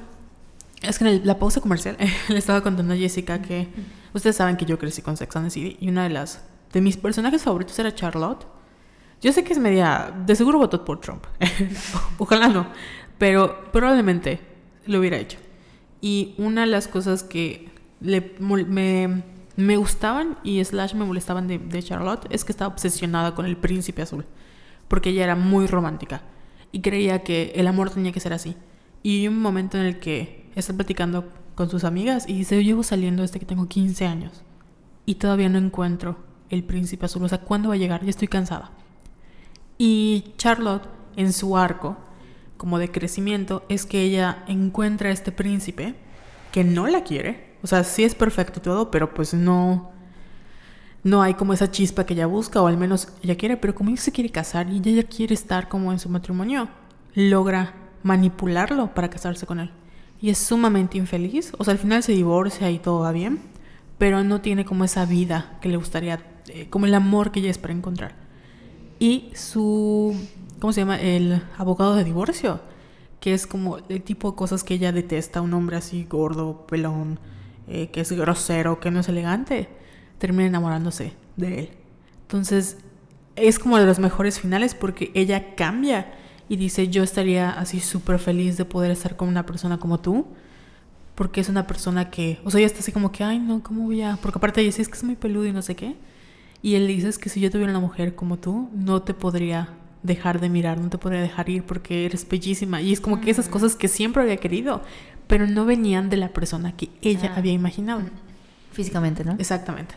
Es 0.82 1.00
que 1.00 1.08
en 1.08 1.26
la 1.26 1.40
pausa 1.40 1.62
comercial 1.62 1.98
le 2.28 2.38
estaba 2.38 2.62
contando 2.62 2.94
a 2.94 2.98
Jessica 2.98 3.42
que 3.42 3.70
ustedes 4.14 4.36
saben 4.36 4.58
que 4.58 4.66
yo 4.66 4.78
crecí 4.78 5.02
con 5.02 5.16
Sex 5.16 5.36
and 5.36 5.46
the 5.48 5.52
City 5.52 5.78
y 5.80 5.90
una 5.90 6.04
de 6.04 6.10
las 6.10 6.44
de 6.72 6.82
mis 6.82 6.98
personajes 6.98 7.44
favoritos 7.44 7.78
era 7.80 7.94
Charlotte 7.94 8.46
yo 9.24 9.32
sé 9.32 9.46
que 9.46 9.54
es 9.54 9.60
media... 9.60 10.14
De 10.26 10.36
seguro 10.36 10.60
votó 10.60 10.84
por 10.84 11.00
Trump. 11.00 11.24
Ojalá 12.18 12.50
no. 12.50 12.68
Pero 13.18 13.72
probablemente 13.72 14.42
lo 14.86 15.00
hubiera 15.00 15.16
hecho. 15.16 15.40
Y 16.02 16.36
una 16.38 16.62
de 16.62 16.68
las 16.68 16.90
cosas 16.90 17.24
que 17.24 17.70
le, 18.02 18.36
me, 18.40 19.24
me, 19.56 19.78
gustaban 19.78 20.38
y 20.44 20.62
slash 20.62 20.94
me 20.94 21.06
molestaban 21.06 21.48
de, 21.48 21.58
de, 21.58 21.82
Charlotte 21.82 22.28
es 22.32 22.44
que 22.44 22.52
estaba 22.52 22.74
obsesionada 22.74 23.34
con 23.34 23.46
el 23.46 23.56
príncipe 23.56 24.02
azul. 24.02 24.26
Porque 24.90 25.12
ella 25.12 25.24
era 25.24 25.36
muy 25.38 25.68
romántica. 25.68 26.22
Y 26.74 26.82
creía 26.82 27.24
que 27.24 27.54
el 27.56 27.68
amor 27.68 27.90
tenía 27.90 28.12
que 28.12 28.20
ser 28.20 28.34
así. 28.34 28.58
Y 29.02 29.28
un 29.30 29.40
momento 29.40 29.78
en 29.78 29.86
el 29.86 30.00
que 30.00 30.50
está 30.56 30.74
platicando 30.74 31.30
con 31.56 31.70
sus 31.70 31.86
amigas 31.86 32.26
y 32.28 32.34
dice, 32.34 32.56
yo 32.56 32.62
llevo 32.62 32.84
saliendo 32.84 33.22
desde 33.22 33.40
que 33.40 33.46
tengo 33.46 33.68
15 33.68 34.06
años. 34.06 34.44
Y 35.06 35.16
todavía 35.16 35.48
no 35.48 35.58
encuentro 35.58 36.18
el 36.50 36.64
príncipe 36.64 37.06
azul. 37.06 37.24
O 37.24 37.30
sea, 37.30 37.40
¿cuándo 37.40 37.70
va 37.70 37.76
a 37.76 37.78
llegar? 37.78 38.04
Ya 38.04 38.10
estoy 38.10 38.28
cansada. 38.28 38.72
Y 39.78 40.34
Charlotte, 40.38 40.88
en 41.16 41.32
su 41.32 41.58
arco, 41.58 41.98
como 42.58 42.80
de 42.80 42.92
crecimiento, 42.92 43.64
es 43.70 43.86
que 43.86 44.02
ella 44.02 44.44
encuentra 44.48 45.10
a 45.10 45.14
este 45.14 45.32
príncipe 45.32 45.96
que 46.52 46.64
no 46.64 46.88
la 46.88 47.04
quiere. 47.04 47.54
O 47.62 47.68
sea, 47.68 47.84
sí 47.84 48.04
es 48.04 48.16
perfecto 48.16 48.62
todo, 48.62 48.92
pero 48.92 49.14
pues 49.14 49.34
no. 49.34 49.93
No 51.04 51.22
hay 51.22 51.34
como 51.34 51.54
esa 51.54 51.70
chispa 51.70 52.06
que 52.06 52.14
ella 52.14 52.28
busca, 52.28 52.62
o 52.62 52.68
al 52.68 52.78
menos 52.78 53.10
ella 53.22 53.36
quiere, 53.36 53.58
pero 53.58 53.76
como 53.76 53.90
ella 53.90 54.02
se 54.02 54.12
quiere 54.12 54.30
casar 54.30 54.70
y 54.70 54.82
ella 54.84 55.04
quiere 55.04 55.34
estar 55.34 55.68
como 55.68 55.92
en 55.92 56.00
su 56.00 56.10
matrimonio, 56.10 56.70
logra 57.14 57.74
manipularlo 58.04 58.94
para 58.94 59.10
casarse 59.10 59.46
con 59.46 59.60
él. 59.60 59.72
Y 60.22 60.30
es 60.30 60.38
sumamente 60.38 60.98
infeliz. 60.98 61.52
O 61.58 61.64
sea, 61.64 61.74
al 61.74 61.78
final 61.80 62.04
se 62.04 62.14
divorcia 62.14 62.72
y 62.72 62.80
todo 62.80 63.02
va 63.02 63.12
bien, 63.12 63.42
pero 63.98 64.24
no 64.24 64.42
tiene 64.42 64.64
como 64.64 64.86
esa 64.86 65.06
vida 65.06 65.58
que 65.62 65.70
le 65.70 65.78
gustaría, 65.78 66.26
eh, 66.48 66.68
como 66.70 66.86
el 66.86 66.94
amor 66.94 67.32
que 67.32 67.42
ella 67.42 67.52
espera 67.52 67.74
encontrar 67.74 68.24
y 69.04 69.32
su, 69.36 70.16
¿cómo 70.62 70.72
se 70.72 70.80
llama? 70.80 70.98
El 70.98 71.42
abogado 71.58 71.96
de 71.96 72.06
divorcio, 72.06 72.62
que 73.20 73.34
es 73.34 73.46
como 73.46 73.80
el 73.90 74.02
tipo 74.02 74.32
de 74.32 74.38
cosas 74.38 74.64
que 74.64 74.76
ella 74.76 74.94
detesta, 74.94 75.42
un 75.42 75.54
hombre 75.54 75.76
así 75.76 76.06
gordo, 76.06 76.66
pelón, 76.68 77.20
eh, 77.68 77.90
que 77.92 78.00
es 78.00 78.12
grosero, 78.14 78.80
que 78.80 78.92
no 78.92 79.02
es 79.02 79.10
elegante, 79.10 79.68
termina 80.24 80.48
enamorándose 80.48 81.12
de 81.36 81.60
él. 81.60 81.70
Entonces, 82.22 82.78
es 83.36 83.60
como 83.60 83.78
de 83.78 83.86
los 83.86 84.00
mejores 84.00 84.40
finales 84.40 84.74
porque 84.74 85.12
ella 85.16 85.54
cambia 85.56 86.14
y 86.48 86.56
dice, 86.56 86.88
yo 86.88 87.04
estaría 87.04 87.50
así 87.50 87.82
súper 87.82 88.20
feliz 88.20 88.56
de 88.56 88.64
poder 88.64 88.90
estar 88.92 89.18
con 89.18 89.28
una 89.28 89.46
persona 89.46 89.80
como 89.80 90.00
tú. 90.00 90.28
Porque 91.16 91.42
es 91.42 91.50
una 91.50 91.68
persona 91.68 92.10
que, 92.10 92.40
o 92.46 92.50
sea, 92.52 92.60
ella 92.60 92.68
está 92.68 92.80
así 92.80 92.94
como 92.94 93.12
que, 93.12 93.24
ay, 93.26 93.38
no, 93.38 93.62
¿cómo 93.62 93.84
voy 93.84 94.02
a...? 94.02 94.18
Porque 94.22 94.38
aparte 94.40 94.62
ella 94.62 94.70
es 94.70 94.88
que 94.88 94.96
es 94.96 95.04
muy 95.04 95.16
peludo 95.16 95.46
y 95.46 95.52
no 95.52 95.62
sé 95.62 95.76
qué. 95.76 95.96
Y 96.62 96.76
él 96.76 96.88
dice 96.88 97.12
que 97.20 97.28
si 97.30 97.42
yo 97.42 97.52
tuviera 97.52 97.70
una 97.72 97.82
mujer 97.82 98.16
como 98.16 98.40
tú, 98.40 98.70
no 98.74 99.02
te 99.02 99.14
podría 99.14 99.70
dejar 100.04 100.40
de 100.40 100.48
mirar, 100.50 100.78
no 100.80 100.90
te 100.90 100.98
podría 100.98 101.22
dejar 101.22 101.50
ir 101.50 101.64
porque 101.66 102.06
eres 102.06 102.26
bellísima. 102.28 102.82
Y 102.82 102.94
es 102.94 103.02
como 103.02 103.20
que 103.20 103.30
esas 103.30 103.50
cosas 103.50 103.76
que 103.76 103.90
siempre 103.90 104.24
había 104.24 104.38
querido, 104.38 104.82
pero 105.28 105.46
no 105.48 105.66
venían 105.66 106.10
de 106.10 106.16
la 106.18 106.30
persona 106.30 106.72
que 106.78 106.90
ella 107.02 107.34
Ah. 107.34 107.38
había 107.40 107.52
imaginado. 107.52 108.02
Físicamente, 108.72 109.24
¿no? 109.26 109.34
Exactamente. 109.38 109.94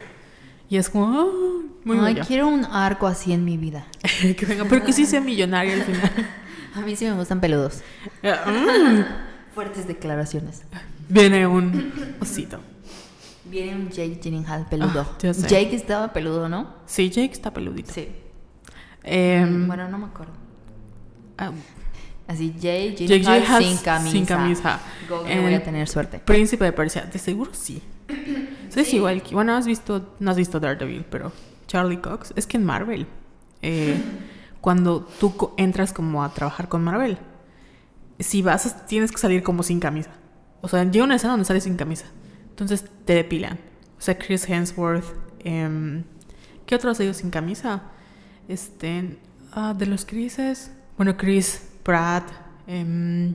Y 0.69 0.77
es 0.79 0.91
como, 0.91 1.07
ah, 1.07 1.27
muy 1.85 1.99
Ay, 1.99 2.15
bello. 2.15 2.27
quiero 2.27 2.49
un 2.49 2.65
arco 2.65 3.07
así 3.07 3.33
en 3.33 3.45
mi 3.45 3.57
vida. 3.57 3.87
que 4.37 4.47
venga, 4.47 4.65
pero 4.69 4.85
que 4.85 4.93
sí 4.93 5.07
sea 5.07 5.21
millonario 5.21 5.75
al 5.75 5.83
final. 5.83 6.11
A 6.75 6.81
mí 6.81 6.95
sí 6.97 7.05
me 7.07 7.13
gustan 7.15 7.41
peludos. 7.41 7.83
Mm. 8.23 9.05
Fuertes 9.55 9.87
declaraciones. 9.87 10.63
Viene 11.09 11.47
un 11.47 11.93
osito. 12.21 12.59
Viene 13.47 13.75
un 13.75 13.89
Jake 13.89 14.19
Gyllenhaal 14.23 14.67
peludo. 14.69 15.01
Ah. 15.09 15.33
Jake 15.49 15.75
estaba 15.75 16.13
peludo, 16.13 16.49
¿no? 16.49 16.75
Sí, 16.85 17.09
Jake 17.09 17.33
está 17.33 17.53
peludito. 17.55 17.91
Sí. 17.93 18.09
Em, 19.03 19.67
bueno, 19.67 19.89
no 19.89 19.97
me 19.99 20.07
acuerdo. 20.07 20.33
ah, 21.39 21.53
Así, 22.29 22.53
Jake 22.59 22.97
Gyllenhaal 23.07 23.63
sin 23.65 23.79
camisa. 23.79 24.11
sin 24.13 24.27
camisa. 24.27 24.81
Google, 25.09 25.41
voy 25.41 25.55
Em, 25.55 25.61
a 25.61 25.65
tener 25.65 25.89
suerte. 25.89 26.19
Príncipe 26.19 26.65
de 26.65 26.73
Persia, 26.73 27.03
de 27.11 27.19
seguro 27.19 27.53
sí. 27.55 27.81
Es 28.77 28.93
igual 28.93 29.23
que, 29.23 29.35
bueno, 29.35 29.55
has 29.55 29.67
visto, 29.67 30.15
no 30.21 30.31
has 30.31 30.37
visto 30.37 30.61
Daredevil, 30.61 31.07
pero 31.11 31.33
Charlie 31.67 32.01
Cox, 32.01 32.35
es 32.37 32.47
que 32.47 32.59
en 32.59 32.65
Marvel, 32.65 33.07
eh, 33.63 33.97
cuando 34.61 35.01
tú 35.01 35.53
entras 35.57 35.93
como 35.93 36.23
a 36.23 36.33
trabajar 36.35 36.69
con 36.69 36.85
Marvel, 36.85 37.19
si 38.19 38.43
vas, 38.43 38.87
tienes 38.87 39.13
que 39.13 39.19
salir 39.19 39.43
como 39.43 39.63
sin 39.63 39.81
camisa. 39.81 40.11
O 40.61 40.69
sea, 40.69 40.85
llega 40.85 41.05
una 41.05 41.17
escena 41.17 41.33
donde 41.33 41.45
sales 41.45 41.65
sin 41.65 41.77
camisa. 41.77 42.07
Entonces 42.51 42.85
te 43.05 43.15
depilan. 43.15 43.59
O 43.99 44.01
sea, 44.01 44.19
Chris 44.19 44.49
Hemsworth, 44.49 45.05
em, 45.41 46.05
¿qué 46.67 46.75
otros 46.75 46.99
ellos 47.01 47.19
sin 47.19 47.31
camisa? 47.31 47.83
Este, 48.49 49.19
ah, 49.53 49.75
de 49.77 49.87
los 49.87 50.05
Chrises, 50.05 50.71
bueno, 50.97 51.17
Chris 51.17 51.69
Pratt, 51.83 52.29
em, 52.67 53.35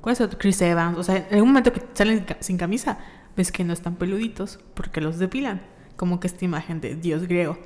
¿cuál 0.00 0.12
es 0.14 0.20
otro? 0.20 0.38
Chris 0.38 0.60
Evans. 0.62 0.98
O 0.98 1.02
sea, 1.02 1.16
en 1.16 1.34
algún 1.34 1.50
momento 1.50 1.72
que 1.72 1.82
salen 1.94 2.24
sin 2.40 2.56
camisa, 2.56 2.98
ves 3.36 3.52
que 3.52 3.64
no 3.64 3.72
están 3.72 3.96
peluditos 3.96 4.58
porque 4.74 5.00
los 5.00 5.18
depilan. 5.18 5.62
Como 5.96 6.20
que 6.20 6.26
esta 6.26 6.44
imagen 6.44 6.80
de 6.80 6.96
dios 6.96 7.26
griego. 7.26 7.58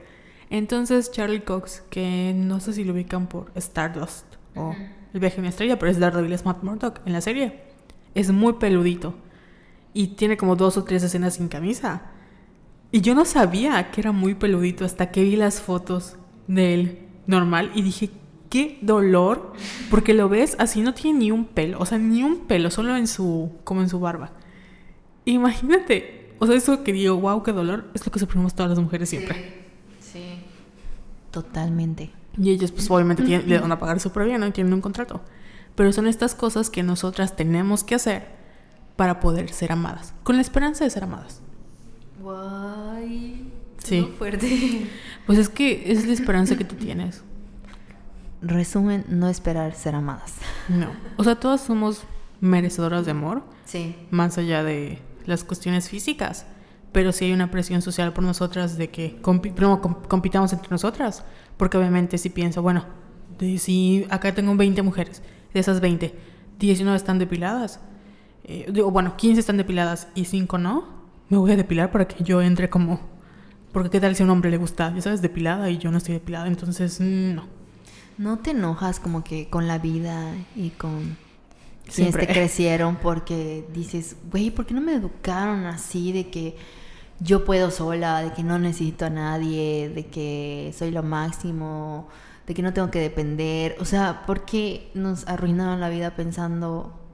Entonces, 0.50 1.10
Charlie 1.10 1.40
Cox, 1.40 1.82
que 1.90 2.32
no 2.34 2.60
sé 2.60 2.72
si 2.72 2.84
lo 2.84 2.92
ubican 2.92 3.26
por 3.26 3.50
Stardust 3.54 4.24
o 4.54 4.74
El 5.12 5.20
viaje 5.20 5.36
de 5.36 5.40
una 5.40 5.48
estrella, 5.50 5.78
pero 5.78 5.90
es 5.90 5.98
Daredevil, 5.98 6.32
es 6.32 6.44
Matt 6.44 6.62
Murdock 6.62 7.00
en 7.06 7.12
la 7.12 7.20
serie. 7.20 7.60
Es 8.14 8.30
muy 8.30 8.54
peludito. 8.54 9.14
Y 9.92 10.08
tiene 10.08 10.36
como 10.36 10.56
dos 10.56 10.76
o 10.76 10.84
tres 10.84 11.02
escenas 11.02 11.34
sin 11.34 11.48
camisa. 11.48 12.02
Y 12.92 13.00
yo 13.00 13.14
no 13.14 13.24
sabía 13.24 13.90
que 13.90 14.00
era 14.00 14.12
muy 14.12 14.34
peludito 14.34 14.84
hasta 14.84 15.10
que 15.10 15.22
vi 15.22 15.36
las 15.36 15.60
fotos 15.60 16.16
de 16.46 16.74
él 16.74 16.98
normal 17.26 17.72
y 17.74 17.82
dije, 17.82 18.10
qué 18.50 18.78
dolor, 18.80 19.52
porque 19.90 20.14
lo 20.14 20.28
ves 20.28 20.56
así, 20.58 20.80
no 20.80 20.94
tiene 20.94 21.18
ni 21.18 21.30
un 21.30 21.46
pelo, 21.46 21.78
o 21.80 21.86
sea, 21.86 21.98
ni 21.98 22.22
un 22.22 22.46
pelo, 22.46 22.70
solo 22.70 22.96
en 22.96 23.06
su, 23.06 23.52
como 23.64 23.80
en 23.82 23.88
su 23.88 24.00
barba. 24.00 24.32
Imagínate, 25.26 26.34
o 26.38 26.46
sea, 26.46 26.56
eso 26.56 26.82
que 26.82 26.92
digo, 26.94 27.16
wow, 27.16 27.42
qué 27.42 27.52
dolor, 27.52 27.84
es 27.94 28.04
lo 28.06 28.10
que 28.12 28.18
sufrimos 28.18 28.54
todas 28.54 28.70
las 28.70 28.78
mujeres 28.78 29.10
siempre. 29.10 29.66
Sí. 30.00 30.38
Totalmente. 31.30 32.10
Y 32.38 32.50
ellos, 32.50 32.72
pues 32.72 32.90
obviamente 32.90 33.22
tienen- 33.22 33.48
le 33.48 33.58
van 33.58 33.72
a 33.72 33.78
pagar 33.78 34.00
súper 34.00 34.24
bien, 34.26 34.40
¿no? 34.40 34.46
Y 34.46 34.52
tienen 34.52 34.72
un 34.72 34.80
contrato. 34.80 35.20
Pero 35.74 35.92
son 35.92 36.06
estas 36.06 36.34
cosas 36.34 36.70
que 36.70 36.82
nosotras 36.82 37.36
tenemos 37.36 37.84
que 37.84 37.94
hacer 37.94 38.26
para 38.96 39.20
poder 39.20 39.52
ser 39.52 39.72
amadas, 39.72 40.14
con 40.22 40.36
la 40.36 40.42
esperanza 40.42 40.84
de 40.84 40.90
ser 40.90 41.04
amadas. 41.04 41.42
Guay. 42.22 43.52
Sí. 43.78 44.00
Muy 44.00 44.10
fuerte. 44.12 44.86
Pues 45.26 45.38
es 45.38 45.48
que 45.48 45.90
es 45.92 46.06
la 46.06 46.12
esperanza 46.12 46.56
que 46.56 46.64
tú 46.64 46.74
tienes. 46.86 47.22
Resumen, 48.42 49.04
no 49.08 49.28
esperar 49.28 49.74
ser 49.74 49.94
amadas. 49.94 50.34
No. 50.68 50.88
O 51.16 51.24
sea, 51.24 51.36
todas 51.36 51.60
somos 51.62 52.04
merecedoras 52.40 53.04
de 53.06 53.10
amor, 53.12 53.42
Sí. 53.64 53.96
más 54.10 54.38
allá 54.38 54.62
de 54.62 54.98
las 55.26 55.44
cuestiones 55.44 55.88
físicas. 55.88 56.46
Pero 56.92 57.12
sí 57.12 57.26
hay 57.26 57.32
una 57.32 57.50
presión 57.50 57.82
social 57.82 58.12
por 58.12 58.24
nosotras 58.24 58.78
de 58.78 58.90
que 58.90 59.20
compi- 59.20 59.52
primero 59.52 59.80
com- 59.80 60.02
compitamos 60.08 60.52
entre 60.52 60.70
nosotras. 60.70 61.24
Porque 61.56 61.76
obviamente 61.76 62.16
si 62.18 62.30
pienso, 62.30 62.62
bueno, 62.62 62.84
de 63.38 63.58
si 63.58 64.06
acá 64.08 64.34
tengo 64.34 64.54
20 64.56 64.80
mujeres, 64.82 65.22
de 65.52 65.60
esas 65.60 65.80
20, 65.80 66.14
19 66.58 66.96
están 66.96 67.18
depiladas. 67.18 67.80
eh, 68.44 68.66
digo, 68.72 68.90
bueno, 68.90 69.16
15 69.16 69.40
están 69.40 69.56
depiladas 69.56 70.08
y 70.14 70.24
5 70.26 70.56
no. 70.58 70.84
Me 71.28 71.36
voy 71.36 71.50
a 71.52 71.56
depilar 71.56 71.90
para 71.90 72.06
que 72.06 72.22
yo 72.22 72.40
entre 72.40 72.70
como... 72.70 73.00
Porque 73.72 73.90
qué 73.90 74.00
tal 74.00 74.14
si 74.16 74.22
a 74.22 74.24
un 74.26 74.30
hombre 74.30 74.50
le 74.50 74.56
gusta, 74.56 74.94
ya 74.94 75.02
sabes, 75.02 75.20
depilada 75.20 75.68
y 75.68 75.76
yo 75.78 75.90
no 75.90 75.98
estoy 75.98 76.14
depilada. 76.14 76.46
Entonces, 76.46 77.00
mm, 77.00 77.34
no. 77.34 77.44
¿No 78.16 78.38
te 78.38 78.52
enojas 78.52 79.00
como 79.00 79.22
que 79.24 79.48
con 79.50 79.66
la 79.68 79.78
vida 79.78 80.32
y 80.54 80.70
con 80.70 81.18
Siempre. 81.89 82.26
te 82.26 82.32
crecieron 82.32 82.97
porque 82.97 83.66
dices, 83.72 84.16
güey, 84.30 84.51
¿por 84.51 84.66
qué 84.66 84.74
no 84.74 84.80
me 84.80 84.95
educaron 84.95 85.66
así 85.66 86.12
de 86.12 86.30
que 86.30 86.57
yo 87.20 87.45
puedo 87.45 87.70
sola, 87.70 88.22
de 88.22 88.32
que 88.32 88.43
no 88.43 88.59
necesito 88.59 89.07
a 89.07 89.11
nadie, 89.11 89.89
de 89.89 90.07
que 90.07 90.74
soy 90.76 90.91
lo 90.91 91.03
máximo, 91.03 92.09
de 92.47 92.55
que 92.55 92.62
no 92.62 92.72
tengo 92.72 92.91
que 92.91 92.99
depender? 92.99 93.76
O 93.80 93.84
sea, 93.84 94.24
¿por 94.26 94.45
qué 94.45 94.91
nos 94.95 95.26
arruinaron 95.28 95.80
la 95.80 95.89
vida 95.89 96.16
pensando 96.16 97.05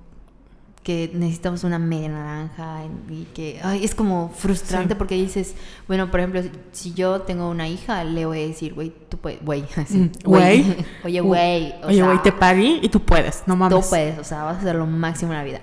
que 0.82 1.10
necesitamos 1.14 1.62
una 1.62 1.78
media 1.78 2.08
naranja 2.08 2.82
y 3.08 3.22
que 3.34 3.60
ay, 3.62 3.84
es 3.84 3.94
como 3.94 4.30
frustrante 4.30 4.94
Sí. 4.94 4.98
porque 4.98 5.14
dices, 5.14 5.54
bueno, 5.86 6.10
por 6.10 6.18
ejemplo, 6.18 6.42
si 6.72 6.92
yo 6.92 7.20
tengo 7.22 7.48
una 7.48 7.68
hija, 7.68 8.02
le 8.02 8.26
voy 8.26 8.42
a 8.42 8.46
decir, 8.48 8.74
güey, 8.74 8.92
tú 9.08 9.16
puedes, 9.18 9.44
güey, 9.44 9.62
Mm, 9.90 10.06
güey. 10.24 10.76
Oye, 11.04 11.20
güey. 11.20 11.74
Oye, 11.84 12.02
güey, 12.02 12.20
te 12.22 12.32
parí 12.32 12.80
y 12.82 12.88
tú 12.88 12.98
puedes, 13.00 13.44
no 13.46 13.54
mames. 13.54 13.80
Tú 13.80 13.88
puedes, 13.90 14.18
o 14.18 14.24
sea, 14.24 14.42
vas 14.42 14.56
a 14.56 14.60
hacer 14.60 14.74
lo 14.74 14.86
máximo 14.86 15.32
en 15.32 15.38
la 15.38 15.44
vida. 15.44 15.60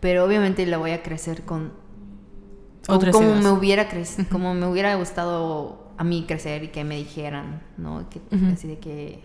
Pero 0.00 0.24
obviamente 0.24 0.64
la 0.66 0.78
voy 0.78 0.92
a 0.92 1.02
crecer 1.02 1.42
con. 1.44 1.72
Otras 2.88 3.14
como 3.14 3.28
ideas. 3.28 3.42
me 3.42 3.50
hubiera 3.50 3.88
crecido, 3.88 4.28
como 4.30 4.52
me 4.54 4.66
hubiera 4.66 4.94
gustado 4.96 5.88
a 5.96 6.04
mí 6.04 6.24
crecer 6.26 6.64
y 6.64 6.68
que 6.68 6.84
me 6.84 6.96
dijeran, 6.96 7.62
¿no? 7.78 8.08
Que. 8.10 8.20
Así 8.52 8.66
de 8.68 8.78
que 8.78 9.22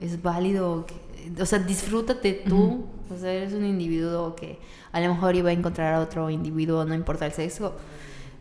es 0.00 0.22
válido, 0.22 0.86
que- 0.86 0.94
o 1.40 1.46
sea, 1.46 1.58
disfrútate 1.58 2.42
tú, 2.48 2.84
o 3.14 3.16
sea, 3.18 3.32
eres 3.32 3.52
un 3.52 3.64
individuo 3.64 4.34
que 4.36 4.58
a 4.92 5.00
lo 5.00 5.08
mejor 5.14 5.34
iba 5.36 5.50
a 5.50 5.52
encontrar 5.52 5.94
a 5.94 6.00
otro 6.00 6.30
individuo, 6.30 6.84
no 6.84 6.94
importa 6.94 7.26
el 7.26 7.32
sexo, 7.32 7.74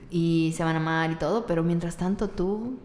y 0.09 0.53
se 0.55 0.63
van 0.63 0.75
a 0.75 0.79
amar 0.79 1.11
y 1.11 1.15
todo, 1.15 1.45
pero 1.45 1.63
mientras 1.63 1.97
tanto 1.97 2.29
tú 2.29 2.77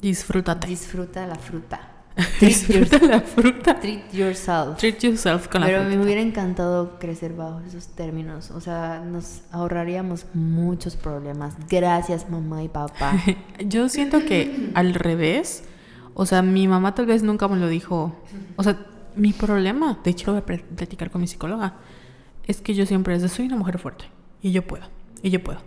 Disfrútate. 0.00 0.66
disfruta 0.66 1.26
la 1.26 1.34
fruta. 1.36 1.80
Treat, 2.38 2.40
Disfruta 2.40 2.98
your- 2.98 3.10
la 3.10 3.20
fruta. 3.36 3.80
treat 3.80 4.12
yourself. 4.12 4.76
Treat 4.78 5.00
yourself 5.04 5.46
con 5.48 5.62
Pero 5.62 5.78
la 5.78 5.84
me 5.84 5.90
fruta. 5.90 6.04
hubiera 6.04 6.20
encantado 6.20 6.98
crecer 6.98 7.32
bajo 7.34 7.60
esos 7.60 7.86
términos. 7.88 8.50
O 8.50 8.60
sea, 8.60 9.00
nos 9.04 9.42
ahorraríamos 9.52 10.26
muchos 10.34 10.96
problemas. 10.96 11.54
Gracias, 11.68 12.28
mamá 12.28 12.62
y 12.64 12.68
papá. 12.68 13.12
Yo 13.64 13.88
siento 13.88 14.18
que 14.24 14.70
al 14.74 14.94
revés, 14.94 15.62
o 16.14 16.26
sea, 16.26 16.42
mi 16.42 16.66
mamá 16.66 16.94
tal 16.96 17.06
vez 17.06 17.22
nunca 17.22 17.46
me 17.46 17.56
lo 17.56 17.68
dijo. 17.68 18.16
O 18.56 18.62
sea, 18.64 18.84
mi 19.16 19.32
problema, 19.32 19.98
de 20.04 20.10
hecho 20.10 20.26
lo 20.26 20.32
voy 20.34 20.42
a 20.42 20.46
pl- 20.46 20.64
platicar 20.76 21.10
con 21.10 21.20
mi 21.20 21.26
psicóloga, 21.26 21.74
es 22.46 22.60
que 22.60 22.74
yo 22.74 22.86
siempre 22.86 23.14
es 23.14 23.22
de 23.22 23.28
soy 23.28 23.46
una 23.46 23.56
mujer 23.56 23.78
fuerte 23.78 24.06
y 24.42 24.52
yo 24.52 24.66
puedo, 24.66 24.84
y 25.22 25.30
yo 25.30 25.42
puedo. 25.42 25.60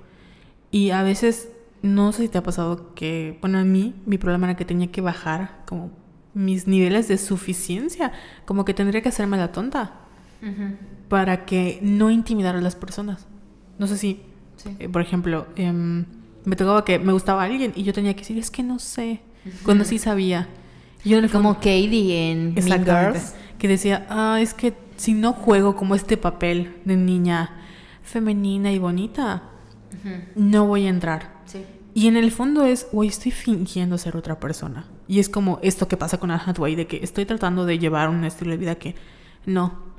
Y 0.72 0.92
a 0.92 1.04
veces, 1.04 1.50
no 1.82 2.12
sé 2.12 2.24
si 2.24 2.30
te 2.30 2.38
ha 2.38 2.44
pasado 2.44 2.94
que, 2.96 3.38
bueno, 3.42 3.60
a 3.60 3.64
mí 3.64 3.94
mi 4.06 4.18
problema 4.18 4.48
era 4.48 4.56
que 4.58 4.66
tenía 4.66 4.88
que 4.92 5.02
bajar 5.02 5.64
como 5.66 5.92
mis 6.34 6.66
niveles 6.68 7.08
de 7.10 7.18
suficiencia, 7.18 8.14
como 8.46 8.64
que 8.66 8.74
tendría 8.74 9.02
que 9.02 9.10
hacerme 9.10 9.38
la 9.38 9.52
tonta 9.52 9.94
para 11.10 11.46
que 11.46 11.80
no 11.82 12.10
intimidara 12.10 12.60
a 12.60 12.62
las 12.62 12.76
personas. 12.76 13.28
No 13.78 13.88
sé 13.88 13.98
si 13.98 14.22
Sí. 14.56 14.76
eh, 14.80 14.88
por 14.90 15.02
ejemplo, 15.02 15.48
em, 15.56 16.06
me 16.46 16.56
tocaba 16.56 16.86
que 16.86 17.00
me 17.00 17.14
gustaba 17.14 17.44
alguien 17.44 17.74
y 17.76 17.84
yo 17.84 17.94
tenía 17.94 18.14
que 18.14 18.20
decir, 18.20 18.38
es 18.38 18.50
que 18.52 18.64
no 18.64 18.80
sé, 18.80 19.22
cuando 19.66 19.84
sí 19.86 19.98
sabía. 20.00 20.48
Yo 21.04 21.18
en 21.18 21.24
el 21.26 21.32
Como 21.32 21.50
fondo- 21.54 21.60
Katie 21.60 22.32
en 22.32 22.54
Mean 22.54 22.86
Girls. 22.86 23.34
que 23.58 23.68
decía, 23.68 24.06
ah, 24.10 24.40
es 24.42 24.54
que 24.54 24.74
si 24.98 25.14
no 25.14 25.34
juego 25.34 25.76
como 25.76 25.96
este 25.96 26.18
papel 26.18 26.76
de 26.86 26.96
niña 26.96 27.58
femenina 28.04 28.72
y 28.72 28.80
bonita, 28.80 29.44
no 30.36 30.68
voy 30.68 30.86
a 30.86 30.90
entrar. 30.90 31.42
Sí. 31.46 31.64
Y 31.94 32.08
en 32.08 32.16
el 32.18 32.32
fondo 32.32 32.64
es, 32.66 32.88
güey, 32.92 33.10
estoy 33.10 33.32
fingiendo 33.32 33.98
ser 33.98 34.16
otra 34.16 34.40
persona. 34.40 34.86
Y 35.08 35.20
es 35.20 35.28
como 35.28 35.60
esto 35.62 35.88
que 35.88 35.98
pasa 35.98 36.20
con 36.20 36.32
Anne 36.32 36.42
Hathaway, 36.46 36.76
de 36.76 36.88
que 36.88 37.00
estoy 37.04 37.26
tratando 37.26 37.66
de 37.66 37.80
llevar 37.80 38.10
un 38.10 38.24
estilo 38.24 38.52
de 38.52 38.58
vida 38.58 38.76
que 38.76 38.96
no. 39.46 39.92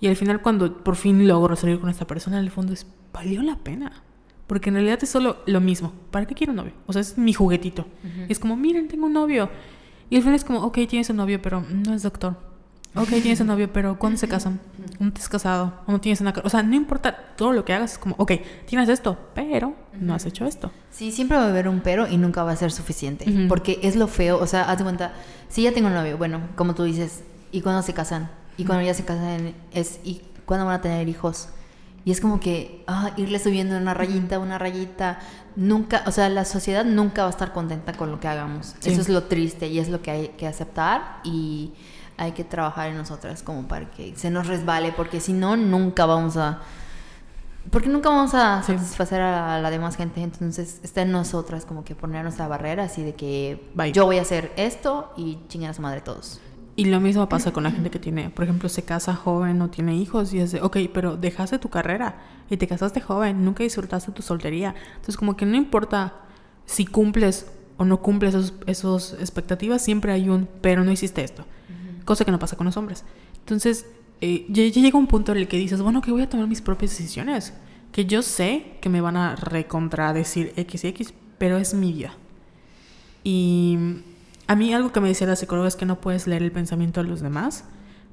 Y 0.00 0.06
al 0.08 0.16
final 0.16 0.42
cuando 0.42 0.82
por 0.84 0.96
fin 0.96 1.26
logro 1.26 1.56
salir 1.56 1.80
con 1.80 1.88
esta 1.88 2.06
persona, 2.06 2.38
en 2.38 2.44
el 2.44 2.50
fondo 2.50 2.72
es, 2.72 2.86
valió 3.12 3.42
la 3.42 3.56
pena. 3.56 4.02
Porque 4.46 4.68
en 4.70 4.74
realidad 4.76 4.98
es 5.02 5.08
solo 5.10 5.38
lo 5.46 5.60
mismo. 5.60 5.92
¿Para 6.10 6.26
qué 6.26 6.34
quiero 6.34 6.52
un 6.52 6.56
novio? 6.56 6.72
O 6.86 6.92
sea, 6.92 7.00
es 7.02 7.16
mi 7.18 7.32
juguetito. 7.32 7.86
Y 8.28 8.32
es 8.32 8.38
como, 8.38 8.56
miren, 8.56 8.88
tengo 8.88 9.06
un 9.06 9.12
novio. 9.12 9.50
Y 10.10 10.16
al 10.16 10.22
final 10.22 10.36
es 10.36 10.44
como, 10.44 10.60
ok, 10.60 10.78
tienes 10.88 11.10
un 11.10 11.16
novio, 11.16 11.40
pero 11.40 11.60
no 11.60 11.94
es 11.94 12.02
doctor. 12.02 12.36
Ok, 12.94 13.08
tienes 13.08 13.38
un 13.40 13.48
novio, 13.48 13.70
pero 13.72 13.98
¿cuándo 13.98 14.18
se 14.18 14.26
casan? 14.26 14.60
¿No 14.98 15.12
te 15.12 15.20
has 15.20 15.28
casado? 15.28 15.74
¿O 15.86 15.92
no 15.92 16.00
tienes 16.00 16.20
una... 16.20 16.34
O 16.42 16.48
sea, 16.48 16.62
no 16.62 16.74
importa 16.74 17.16
todo 17.36 17.52
lo 17.52 17.64
que 17.64 17.74
hagas, 17.74 17.92
es 17.92 17.98
como, 17.98 18.14
ok, 18.18 18.32
tienes 18.66 18.88
esto, 18.88 19.18
pero 19.34 19.74
no 20.00 20.14
has 20.14 20.24
hecho 20.24 20.46
esto. 20.46 20.72
Sí, 20.90 21.12
siempre 21.12 21.36
va 21.36 21.44
a 21.44 21.48
haber 21.48 21.68
un 21.68 21.80
pero 21.80 22.08
y 22.08 22.16
nunca 22.16 22.42
va 22.42 22.52
a 22.52 22.56
ser 22.56 22.72
suficiente. 22.72 23.46
Porque 23.48 23.78
es 23.82 23.94
lo 23.94 24.08
feo. 24.08 24.38
O 24.38 24.46
sea, 24.46 24.62
haz 24.70 24.78
de 24.78 24.84
cuenta, 24.84 25.12
si 25.48 25.62
ya 25.62 25.72
tengo 25.72 25.88
un 25.88 25.94
novio, 25.94 26.16
bueno, 26.16 26.40
como 26.56 26.74
tú 26.74 26.84
dices, 26.84 27.22
¿y 27.52 27.60
cuando 27.60 27.82
se 27.82 27.92
casan? 27.92 28.30
Y 28.56 28.64
cuando 28.64 28.84
ya 28.84 28.94
se 28.94 29.04
casan, 29.04 29.54
es 29.72 30.00
¿y 30.02 30.22
cuándo 30.46 30.66
van 30.66 30.76
a 30.76 30.80
tener 30.80 31.08
hijos? 31.08 31.50
Y 32.08 32.10
es 32.10 32.22
como 32.22 32.40
que 32.40 32.84
ah, 32.86 33.10
irle 33.18 33.38
subiendo 33.38 33.76
una 33.76 33.92
rayita, 33.92 34.38
una 34.38 34.56
rayita. 34.56 35.18
Nunca, 35.56 36.04
o 36.06 36.10
sea, 36.10 36.30
la 36.30 36.46
sociedad 36.46 36.82
nunca 36.82 37.20
va 37.20 37.28
a 37.28 37.30
estar 37.30 37.52
contenta 37.52 37.92
con 37.92 38.10
lo 38.10 38.18
que 38.18 38.26
hagamos. 38.28 38.74
Sí. 38.78 38.88
Eso 38.92 39.02
es 39.02 39.10
lo 39.10 39.24
triste 39.24 39.66
y 39.68 39.78
es 39.78 39.90
lo 39.90 40.00
que 40.00 40.10
hay 40.10 40.28
que 40.28 40.46
aceptar 40.46 41.20
y 41.22 41.74
hay 42.16 42.32
que 42.32 42.44
trabajar 42.44 42.88
en 42.88 42.96
nosotras 42.96 43.42
como 43.42 43.68
para 43.68 43.90
que 43.90 44.16
se 44.16 44.30
nos 44.30 44.46
resbale, 44.46 44.90
porque 44.92 45.20
si 45.20 45.34
no, 45.34 45.58
nunca 45.58 46.06
vamos 46.06 46.38
a 46.38 46.62
porque 47.70 47.90
nunca 47.90 48.08
vamos 48.08 48.32
a 48.32 48.62
Sí. 48.62 48.72
satisfacer 48.72 49.20
a 49.20 49.60
la 49.60 49.68
demás 49.68 49.96
gente, 49.96 50.22
entonces 50.22 50.80
está 50.82 51.02
en 51.02 51.12
nosotras 51.12 51.66
como 51.66 51.84
que 51.84 51.94
poner 51.94 52.22
nuestra 52.22 52.48
barrera 52.48 52.84
así 52.84 53.02
de 53.02 53.14
que 53.16 53.70
Bye. 53.74 53.92
yo 53.92 54.06
voy 54.06 54.16
a 54.16 54.22
hacer 54.22 54.50
esto 54.56 55.12
y 55.18 55.40
chingar 55.48 55.72
a 55.72 55.74
su 55.74 55.82
madre 55.82 56.00
todos. 56.00 56.40
Y 56.78 56.84
lo 56.84 57.00
mismo 57.00 57.28
pasa 57.28 57.52
con 57.52 57.64
la 57.64 57.72
gente 57.72 57.90
que 57.90 57.98
tiene, 57.98 58.30
por 58.30 58.44
ejemplo, 58.44 58.68
se 58.68 58.84
casa 58.84 59.12
joven 59.12 59.60
o 59.62 59.68
tiene 59.68 59.96
hijos 59.96 60.32
y 60.32 60.38
es 60.38 60.52
de, 60.52 60.60
ok, 60.60 60.76
pero 60.94 61.16
dejaste 61.16 61.58
tu 61.58 61.70
carrera 61.70 62.20
y 62.48 62.56
te 62.56 62.68
casaste 62.68 63.00
joven, 63.00 63.44
nunca 63.44 63.64
disfrutaste 63.64 64.12
tu 64.12 64.22
soltería. 64.22 64.76
Entonces, 64.90 65.16
como 65.16 65.36
que 65.36 65.44
no 65.44 65.56
importa 65.56 66.14
si 66.66 66.86
cumples 66.86 67.50
o 67.78 67.84
no 67.84 68.00
cumples 68.00 68.32
esos, 68.32 68.54
esos 68.66 69.14
expectativas, 69.14 69.82
siempre 69.82 70.12
hay 70.12 70.28
un, 70.28 70.48
pero 70.60 70.84
no 70.84 70.92
hiciste 70.92 71.24
esto. 71.24 71.44
Cosa 72.04 72.24
que 72.24 72.30
no 72.30 72.38
pasa 72.38 72.54
con 72.54 72.66
los 72.66 72.76
hombres. 72.76 73.04
Entonces, 73.40 73.86
eh, 74.20 74.46
ya, 74.48 74.62
ya 74.62 74.80
llega 74.80 75.00
un 75.00 75.08
punto 75.08 75.32
en 75.32 75.38
el 75.38 75.48
que 75.48 75.56
dices, 75.56 75.82
bueno, 75.82 76.00
que 76.00 76.12
voy 76.12 76.22
a 76.22 76.28
tomar 76.28 76.46
mis 76.46 76.62
propias 76.62 76.92
decisiones. 76.92 77.54
Que 77.90 78.04
yo 78.04 78.22
sé 78.22 78.78
que 78.80 78.88
me 78.88 79.00
van 79.00 79.16
a 79.16 79.34
recontradecir 79.34 80.52
X 80.54 80.84
y 80.84 80.86
X, 80.86 81.14
pero 81.38 81.58
es 81.58 81.74
mi 81.74 81.92
vida. 81.92 82.14
Y 83.24 83.78
a 84.48 84.56
mí 84.56 84.74
algo 84.74 84.90
que 84.92 85.00
me 85.00 85.08
decía 85.08 85.26
la 85.26 85.36
psicóloga 85.36 85.68
es 85.68 85.76
que 85.76 85.86
no 85.86 86.00
puedes 86.00 86.26
leer 86.26 86.42
el 86.42 86.50
pensamiento 86.52 87.02
de 87.02 87.08
los 87.08 87.20
demás, 87.20 87.64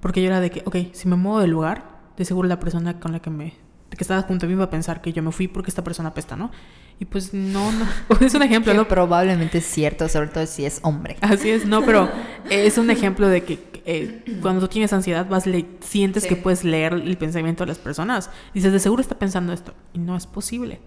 porque 0.02 0.22
yo 0.22 0.28
era 0.28 0.40
de 0.40 0.52
que, 0.52 0.62
ok, 0.66 0.94
si 0.94 1.08
me 1.08 1.16
muevo 1.16 1.40
del 1.40 1.50
lugar, 1.52 1.96
de 2.18 2.26
seguro 2.26 2.48
la 2.48 2.60
persona 2.60 3.00
con 3.00 3.12
la 3.12 3.20
que 3.20 3.30
me 3.30 3.54
que 3.90 4.04
estaba 4.04 4.24
junto 4.24 4.46
a 4.46 4.50
mí 4.50 4.56
va 4.56 4.66
a 4.66 4.70
pensar 4.70 5.02
que 5.02 5.14
yo 5.14 5.24
me 5.24 5.32
fui 5.32 5.48
porque 5.48 5.70
esta 5.72 5.82
persona 5.82 6.10
apesta, 6.10 6.36
¿no? 6.36 6.52
Y 7.00 7.06
pues 7.06 7.34
no, 7.34 7.72
no, 7.72 7.86
es 8.20 8.34
un 8.34 8.42
ejemplo, 8.44 8.74
Que 8.74 8.78
¿no? 8.78 8.88
probablemente 8.90 9.60
es 9.60 9.66
cierto, 9.66 10.10
sobre 10.10 10.28
todo 10.28 10.46
si 10.48 10.66
es 10.66 10.80
hombre. 10.84 11.16
Así 11.22 11.50
es, 11.50 11.66
no, 11.66 11.82
pero 11.86 12.10
es 12.50 12.78
un 12.78 12.90
ejemplo 12.90 13.30
de 13.30 13.44
que 13.46 13.82
eh, 13.86 14.38
cuando 14.42 14.60
tú 14.62 14.68
tienes 14.68 14.92
ansiedad, 14.92 15.30
vas 15.30 15.46
le 15.48 15.66
sientes 15.80 16.24
Sí. 16.24 16.30
que 16.30 16.36
puedes 16.36 16.66
leer 16.66 16.92
el 16.94 17.18
pensamiento 17.18 17.64
de 17.64 17.68
las 17.70 17.78
personas. 17.78 18.30
Dices, 18.54 18.74
de 18.74 18.80
seguro 18.80 19.02
está 19.02 19.18
pensando 19.18 19.54
esto. 19.54 19.74
Y 19.94 20.00
no 20.00 20.18
es 20.18 20.28
posible. 20.28 20.82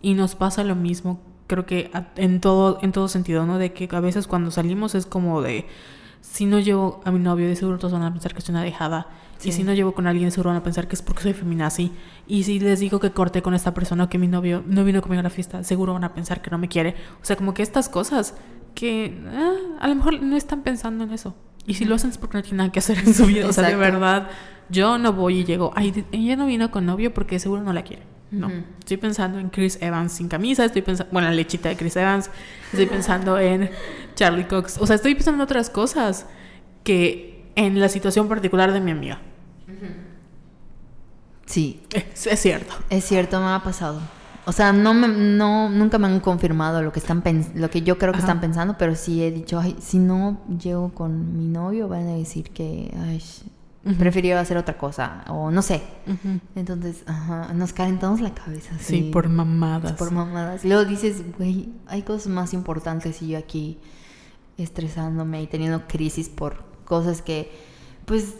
Y 0.00 0.14
nos 0.14 0.34
pasa 0.34 0.64
lo 0.64 0.76
mismo, 0.76 1.20
creo 1.46 1.66
que 1.66 1.90
en 2.16 2.40
todo, 2.40 2.78
en 2.82 2.92
todo 2.92 3.08
sentido, 3.08 3.46
¿no? 3.46 3.58
De 3.58 3.72
que 3.72 3.88
a 3.90 4.00
veces 4.00 4.26
cuando 4.26 4.50
salimos 4.50 4.94
es 4.94 5.06
como 5.06 5.42
de, 5.42 5.66
si 6.20 6.46
no 6.46 6.58
llevo 6.58 7.00
a 7.04 7.10
mi 7.10 7.18
novio, 7.18 7.48
de 7.48 7.56
seguro 7.56 7.78
todos 7.78 7.92
van 7.92 8.02
a 8.02 8.12
pensar 8.12 8.34
que 8.34 8.40
soy 8.40 8.52
una 8.52 8.62
dejada. 8.62 9.06
Sí. 9.38 9.50
Y 9.50 9.52
si 9.52 9.64
no 9.64 9.74
llevo 9.74 9.92
con 9.92 10.06
alguien, 10.06 10.30
seguro 10.30 10.50
van 10.50 10.58
a 10.58 10.62
pensar 10.62 10.88
que 10.88 10.94
es 10.94 11.02
porque 11.02 11.22
soy 11.22 11.34
feminazi. 11.34 11.92
Y 12.26 12.44
si 12.44 12.58
les 12.58 12.80
digo 12.80 13.00
que 13.00 13.10
corté 13.10 13.42
con 13.42 13.54
esta 13.54 13.74
persona 13.74 14.04
o 14.04 14.08
que 14.08 14.18
mi 14.18 14.28
novio 14.28 14.64
no 14.66 14.84
vino 14.84 15.02
conmigo 15.02 15.20
a 15.20 15.22
la 15.22 15.30
fiesta, 15.30 15.62
seguro 15.62 15.92
van 15.92 16.04
a 16.04 16.14
pensar 16.14 16.40
que 16.40 16.50
no 16.50 16.58
me 16.58 16.68
quiere. 16.68 16.94
O 17.20 17.24
sea, 17.24 17.36
como 17.36 17.52
que 17.54 17.62
estas 17.62 17.88
cosas 17.88 18.34
que 18.74 19.18
ah, 19.32 19.78
a 19.80 19.88
lo 19.88 19.94
mejor 19.94 20.22
no 20.22 20.36
están 20.36 20.62
pensando 20.62 21.04
en 21.04 21.12
eso. 21.12 21.34
Y 21.66 21.74
si 21.74 21.84
lo 21.84 21.96
hacen 21.96 22.10
es 22.10 22.18
porque 22.18 22.38
no 22.38 22.42
tienen 22.42 22.58
nada 22.58 22.72
que 22.72 22.78
hacer 22.78 22.98
en 22.98 23.12
su 23.12 23.26
vida. 23.26 23.46
O 23.46 23.52
sea, 23.52 23.68
de 23.68 23.76
verdad, 23.76 24.30
yo 24.68 24.98
no 24.98 25.12
voy 25.12 25.40
y 25.40 25.44
llego, 25.44 25.72
ay, 25.74 26.04
ella 26.12 26.36
no 26.36 26.46
vino 26.46 26.70
con 26.70 26.86
novio 26.86 27.12
porque 27.12 27.38
seguro 27.38 27.62
no 27.62 27.72
la 27.72 27.82
quiere. 27.82 28.15
No, 28.30 28.50
estoy 28.80 28.96
pensando 28.96 29.38
en 29.38 29.50
Chris 29.50 29.78
Evans 29.80 30.12
sin 30.12 30.28
camisa, 30.28 30.64
estoy 30.64 30.82
pensando, 30.82 31.12
bueno, 31.12 31.28
la 31.28 31.34
lechita 31.34 31.68
de 31.68 31.76
Chris 31.76 31.94
Evans, 31.96 32.28
estoy 32.72 32.86
pensando 32.86 33.38
en 33.40 33.70
Charlie 34.14 34.46
Cox. 34.46 34.78
O 34.80 34.86
sea, 34.86 34.96
estoy 34.96 35.14
pensando 35.14 35.42
en 35.42 35.44
otras 35.44 35.70
cosas 35.70 36.26
que 36.82 37.44
en 37.54 37.78
la 37.80 37.88
situación 37.88 38.28
particular 38.28 38.72
de 38.72 38.80
mi 38.80 38.90
amiga. 38.90 39.20
Sí, 41.46 41.80
Es, 41.92 42.26
es 42.26 42.40
cierto. 42.40 42.74
es 42.90 43.04
cierto, 43.04 43.38
me 43.40 43.46
ha 43.46 43.62
pasado. 43.62 44.00
O 44.46 44.52
sea, 44.52 44.72
no, 44.72 44.94
me, 44.94 45.08
no 45.08 45.68
nunca 45.70 45.98
me 45.98 46.06
han 46.06 46.20
confirmado 46.20 46.82
lo 46.82 46.92
que 46.92 46.98
están 47.00 47.22
lo 47.54 47.70
que 47.70 47.82
yo 47.82 47.98
creo 47.98 48.12
que 48.12 48.18
Ajá. 48.18 48.26
están 48.26 48.40
pensando, 48.40 48.76
pero 48.78 48.94
sí 48.94 49.22
he 49.22 49.30
dicho, 49.30 49.58
ay, 49.58 49.76
si 49.80 49.98
no 49.98 50.40
llego 50.60 50.92
con 50.92 51.36
mi 51.38 51.46
novio, 51.46 51.88
van 51.88 52.08
a 52.08 52.14
decir 52.14 52.50
que 52.50 52.92
ay, 53.08 53.22
Ujú. 53.86 53.94
prefirió 53.94 54.38
hacer 54.38 54.56
otra 54.56 54.76
cosa 54.76 55.24
o 55.28 55.50
no 55.52 55.62
sé. 55.62 55.80
Entonces, 56.56 57.04
ajá, 57.06 57.52
nos 57.54 57.72
calentamos 57.72 58.20
la 58.20 58.34
cabeza. 58.34 58.72
Sí, 58.80 59.10
por 59.12 59.28
mamadas. 59.28 59.92
Por 59.92 60.10
mamadas. 60.10 60.64
Luego 60.64 60.84
dices, 60.84 61.22
güey, 61.38 61.68
hay 61.86 62.02
cosas 62.02 62.26
más 62.28 62.52
importantes 62.52 63.22
y 63.22 63.28
yo 63.28 63.38
aquí 63.38 63.78
estresándome 64.58 65.42
y 65.42 65.46
teniendo 65.46 65.86
crisis 65.86 66.28
por 66.28 66.64
cosas 66.84 67.22
que, 67.22 67.52
pues, 68.06 68.34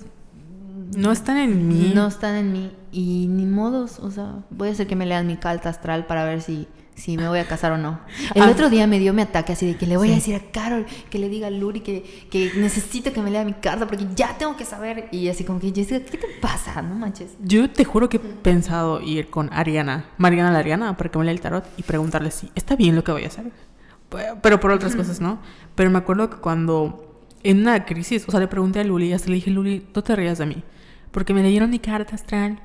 No 0.97 1.13
están 1.13 1.37
en 1.39 1.69
mí. 1.69 1.93
no 1.95 2.07
están 2.07 2.35
en 2.37 2.53
mí. 2.53 2.73
Y 2.93 3.27
ni 3.29 3.45
modos, 3.47 3.99
o 3.99 4.11
sea, 4.11 4.45
voy 4.51 4.69
a 4.69 4.73
hacer 4.73 4.87
que 4.87 4.97
me 4.97 5.07
lean 5.07 5.27
mi 5.27 5.37
carta 5.37 5.69
astral 5.69 6.07
para 6.07 6.25
ver 6.25 6.41
si, 6.43 6.67
si 6.97 7.17
me 7.17 7.29
voy 7.29 7.39
a 7.39 7.45
casar 7.47 7.71
o 7.73 7.79
no. 7.79 8.01
El 8.35 8.43
Ah. 8.43 8.51
otro 8.51 8.69
día 8.71 8.87
me 8.89 8.99
dio 8.99 9.13
mi 9.13 9.23
ataque 9.23 9.53
así 9.53 9.67
de 9.67 9.77
que 9.77 9.87
le 9.87 9.97
voy 9.97 10.11
a 10.11 10.15
decir 10.17 10.35
a 10.35 10.41
Carol, 10.51 10.87
que 11.11 11.19
le 11.19 11.29
diga 11.29 11.47
a 11.47 11.51
Luri 11.51 11.81
que, 11.81 12.27
que 12.31 12.51
necesito 12.57 13.13
que 13.13 13.21
me 13.23 13.31
lea 13.31 13.45
mi 13.45 13.53
carta 13.53 13.87
porque 13.87 14.07
ya 14.17 14.37
tengo 14.39 14.57
que 14.57 14.65
saber. 14.65 15.09
Y 15.13 15.29
así 15.29 15.45
como 15.45 15.61
que, 15.61 15.71
Jessica, 15.73 16.01
¿qué 16.01 16.19
te 16.19 16.27
pasa? 16.41 16.83
No 16.83 16.95
manches. 16.97 17.37
Yo 17.41 17.71
te 17.71 17.85
juro 17.85 18.09
que 18.09 18.17
he 18.17 18.21
pensado 18.21 19.01
ir 19.01 19.29
con 19.31 19.53
Ariana, 19.53 20.07
Mariana 20.17 20.51
la 20.51 20.59
Ariana, 20.59 20.97
para 20.97 21.11
que 21.11 21.19
me 21.19 21.25
lea 21.27 21.33
el 21.35 21.41
tarot 21.41 21.65
y 21.77 21.83
preguntarle 21.85 22.31
si 22.33 22.51
está 22.57 22.75
bien 22.77 22.97
lo 22.97 23.05
que 23.05 23.13
voy 23.13 23.25
a 23.25 23.29
hacer. 23.29 23.53
Pe- 24.09 24.35
Pero 24.43 24.59
por 24.59 24.71
otras 24.71 24.97
cosas, 24.97 25.21
¿no? 25.21 25.39
Pero 25.75 25.91
me 25.91 25.99
acuerdo 25.99 26.31
que 26.31 26.37
cuando 26.39 27.23
en 27.43 27.61
una 27.61 27.85
crisis, 27.85 28.25
o 28.27 28.31
sea, 28.31 28.41
le 28.41 28.49
pregunté 28.49 28.81
a 28.81 28.85
Luli 28.85 29.09
y 29.09 29.13
hasta 29.13 29.29
le 29.29 29.35
dije, 29.37 29.51
Luli, 29.51 29.87
no 29.95 30.03
te 30.03 30.17
rías 30.17 30.39
de 30.39 30.47
mí. 30.47 30.65
Porque 31.11 31.35
me 31.35 31.43
leyeron 31.43 31.71
mi 31.71 31.79
carta 31.79 32.15
astral 32.15 32.61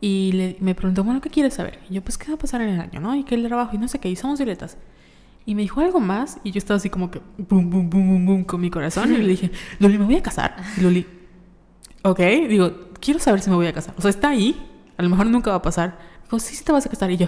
y 0.00 0.32
le, 0.32 0.56
me 0.60 0.74
preguntó, 0.74 1.04
bueno, 1.04 1.20
¿qué 1.20 1.30
quieres 1.30 1.54
saber? 1.54 1.80
Y 1.90 1.94
yo, 1.94 2.02
pues, 2.02 2.18
¿qué 2.18 2.28
va 2.28 2.34
a 2.34 2.38
pasar 2.38 2.60
en 2.60 2.70
el 2.70 2.80
año, 2.80 3.00
no? 3.00 3.14
Y 3.16 3.24
que 3.24 3.34
el 3.34 3.46
trabajo 3.46 3.74
y 3.74 3.78
no 3.78 3.88
sé 3.88 3.98
qué, 3.98 4.08
y 4.10 4.16
somos 4.16 4.38
violetas. 4.38 4.76
Y 5.46 5.54
me 5.54 5.62
dijo 5.62 5.80
algo 5.80 5.98
más 5.98 6.38
y 6.44 6.50
yo 6.50 6.58
estaba 6.58 6.76
así 6.76 6.90
como 6.90 7.10
que, 7.10 7.20
boom, 7.38 7.70
boom, 7.70 7.90
boom, 7.90 8.08
boom, 8.08 8.26
boom, 8.26 8.44
con 8.44 8.60
mi 8.60 8.70
corazón. 8.70 9.12
Y 9.12 9.16
le 9.16 9.28
dije, 9.28 9.50
Luli, 9.78 9.98
me 9.98 10.04
voy 10.04 10.16
a 10.16 10.22
casar. 10.22 10.56
Y 10.76 10.82
Luli, 10.82 11.06
Ok, 12.02 12.20
digo, 12.48 12.90
quiero 13.00 13.18
saber 13.18 13.40
si 13.40 13.50
me 13.50 13.56
voy 13.56 13.66
a 13.66 13.72
casar. 13.72 13.94
O 13.98 14.00
sea, 14.00 14.10
está 14.10 14.30
ahí, 14.30 14.56
a 14.96 15.02
lo 15.02 15.08
mejor 15.08 15.26
nunca 15.26 15.50
va 15.50 15.56
a 15.56 15.62
pasar. 15.62 15.98
Digo, 16.24 16.38
sí, 16.38 16.54
sí 16.54 16.64
te 16.64 16.72
vas 16.72 16.86
a 16.86 16.88
casar. 16.88 17.10
Y 17.10 17.16
yo, 17.16 17.26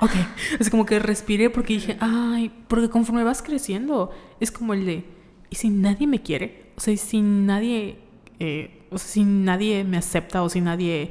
ok. 0.00 0.12
Es 0.60 0.70
como 0.70 0.86
que 0.86 0.98
respiré 0.98 1.50
porque 1.50 1.74
dije, 1.74 1.96
ay, 2.00 2.52
porque 2.68 2.88
conforme 2.88 3.24
vas 3.24 3.42
creciendo, 3.42 4.10
es 4.40 4.50
como 4.52 4.74
el 4.74 4.86
de, 4.86 5.04
¿y 5.50 5.56
si 5.56 5.68
nadie 5.68 6.06
me 6.06 6.22
quiere? 6.22 6.72
O 6.76 6.80
sea, 6.80 6.94
¿y 6.94 6.96
si 6.96 7.20
nadie, 7.20 7.98
eh, 8.38 8.86
o 8.90 8.98
sea, 8.98 9.08
si 9.08 9.24
nadie 9.24 9.84
me 9.84 9.96
acepta 9.96 10.42
o 10.42 10.48
si 10.48 10.60
nadie, 10.60 11.10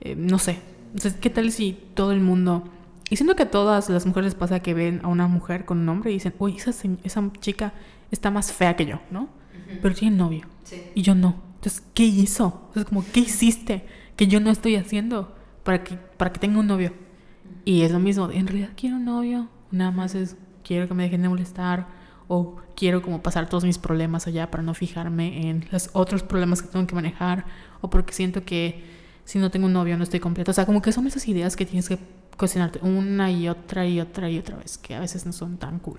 eh, 0.00 0.14
no 0.16 0.38
sé. 0.38 0.58
O 0.94 0.98
sea, 0.98 1.12
¿qué 1.18 1.30
tal 1.30 1.50
si 1.52 1.78
todo 1.94 2.12
el 2.12 2.20
mundo... 2.20 2.64
Y 3.08 3.16
siento 3.16 3.36
que 3.36 3.44
a 3.44 3.50
todas 3.50 3.88
las 3.88 4.04
mujeres 4.04 4.32
les 4.32 4.34
pasa 4.34 4.60
que 4.60 4.74
ven 4.74 5.00
a 5.04 5.08
una 5.08 5.28
mujer 5.28 5.64
con 5.64 5.78
un 5.78 5.88
hombre 5.88 6.10
y 6.10 6.14
dicen, 6.14 6.34
uy, 6.38 6.56
esa, 6.56 6.72
esa 7.04 7.30
chica 7.40 7.72
está 8.10 8.30
más 8.30 8.52
fea 8.52 8.74
que 8.74 8.86
yo, 8.86 9.00
¿no? 9.10 9.28
Pero 9.80 9.94
tiene 9.94 10.16
novio. 10.16 10.46
Y 10.94 11.02
yo 11.02 11.14
no. 11.14 11.40
Entonces, 11.56 11.82
¿qué 11.94 12.04
hizo? 12.04 12.62
Entonces, 12.68 12.84
como, 12.84 13.04
¿qué 13.12 13.20
hiciste 13.20 13.84
que 14.16 14.26
yo 14.26 14.40
no 14.40 14.50
estoy 14.50 14.76
haciendo 14.76 15.36
para 15.62 15.84
que, 15.84 15.96
para 15.96 16.32
que 16.32 16.40
tenga 16.40 16.58
un 16.58 16.66
novio? 16.66 16.92
Y 17.64 17.82
es 17.82 17.90
lo 17.90 17.98
mismo, 17.98 18.30
en 18.30 18.46
realidad 18.46 18.70
quiero 18.76 18.96
un 18.96 19.04
novio, 19.04 19.48
nada 19.70 19.90
más 19.90 20.14
es, 20.14 20.36
quiero 20.62 20.86
que 20.86 20.94
me 20.94 21.02
dejen 21.02 21.22
de 21.22 21.28
molestar 21.28 21.88
o 22.28 22.56
quiero 22.76 23.02
como 23.02 23.22
pasar 23.22 23.48
todos 23.48 23.64
mis 23.64 23.78
problemas 23.78 24.26
allá 24.26 24.50
para 24.50 24.62
no 24.62 24.74
fijarme 24.74 25.48
en 25.48 25.66
los 25.70 25.90
otros 25.92 26.22
problemas 26.22 26.62
que 26.62 26.68
tengo 26.68 26.86
que 26.86 26.94
manejar 26.94 27.44
o 27.80 27.90
porque 27.90 28.12
siento 28.12 28.44
que 28.44 28.84
si 29.26 29.38
no 29.38 29.50
tengo 29.50 29.66
un 29.66 29.74
novio 29.74 29.98
no 29.98 30.04
estoy 30.04 30.20
completo. 30.20 30.52
O 30.52 30.54
sea, 30.54 30.64
como 30.64 30.80
que 30.80 30.90
son 30.92 31.06
esas 31.06 31.28
ideas 31.28 31.54
que 31.56 31.66
tienes 31.66 31.86
que 31.90 31.98
cuestionarte 32.38 32.78
una 32.82 33.30
y 33.30 33.48
otra 33.50 33.86
y 33.86 34.00
otra 34.00 34.30
y 34.30 34.38
otra 34.38 34.56
vez, 34.56 34.78
que 34.78 34.94
a 34.94 35.00
veces 35.00 35.26
no 35.26 35.32
son 35.32 35.58
tan 35.58 35.78
cool. 35.80 35.98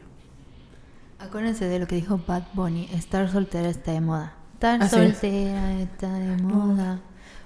Acuérdense 1.20 1.66
de 1.66 1.80
lo 1.80 1.88
que 1.88 1.96
dijo 1.96 2.20
Bad 2.28 2.44
Bunny, 2.54 2.90
estar 2.94 3.30
soltera 3.32 3.70
está 3.70 3.92
de 3.92 4.02
moda. 4.02 4.34
Estar 4.54 4.82
Así 4.82 4.96
es. 4.98 5.12
soltera 5.18 5.74
está 5.80 6.14
de 6.14 6.38
moda. 6.44 7.00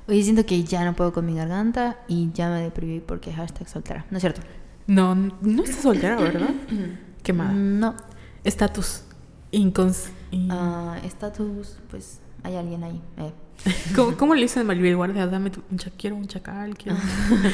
Oye, 0.08 0.24
siento 0.24 0.46
que 0.46 0.64
ya 0.64 0.84
no 0.84 0.94
puedo 0.96 1.14
con 1.14 1.26
mi 1.26 1.36
garganta 1.36 1.98
y 2.08 2.32
ya 2.34 2.50
me 2.50 2.62
deprimí 2.62 3.00
porque 3.00 3.32
hashtag 3.34 3.70
soltera. 3.70 4.06
¿No 4.12 4.18
es 4.18 4.22
cierto? 4.22 4.42
No, 4.88 5.16
no 5.16 5.64
estás 5.64 5.84
soltera, 5.84 6.16
¿verdad? 6.18 6.50
Qué 7.24 7.32
mal. 7.34 7.80
No. 7.80 7.96
Estatus. 8.44 9.04
Incons... 9.52 10.10
in- 10.32 10.52
Ah, 10.52 10.98
Estatus, 11.04 11.78
pues 11.90 12.20
hay 12.44 12.56
alguien 12.56 12.84
ahí. 12.84 13.02
eh. 13.18 13.32
¿Cómo, 13.96 14.18
cómo 14.18 14.36
le 14.36 14.42
dicen 14.44 14.62
a 14.64 14.66
Maribel 14.66 14.96
Guardia? 14.96 15.28
Dame 15.28 15.50
tu, 15.50 15.62
un 15.70 15.78
cha- 15.78 15.92
quiero 15.98 16.16
un 16.16 16.28
chacal, 16.28 16.76
quiero 16.78 16.98
un 16.98 17.04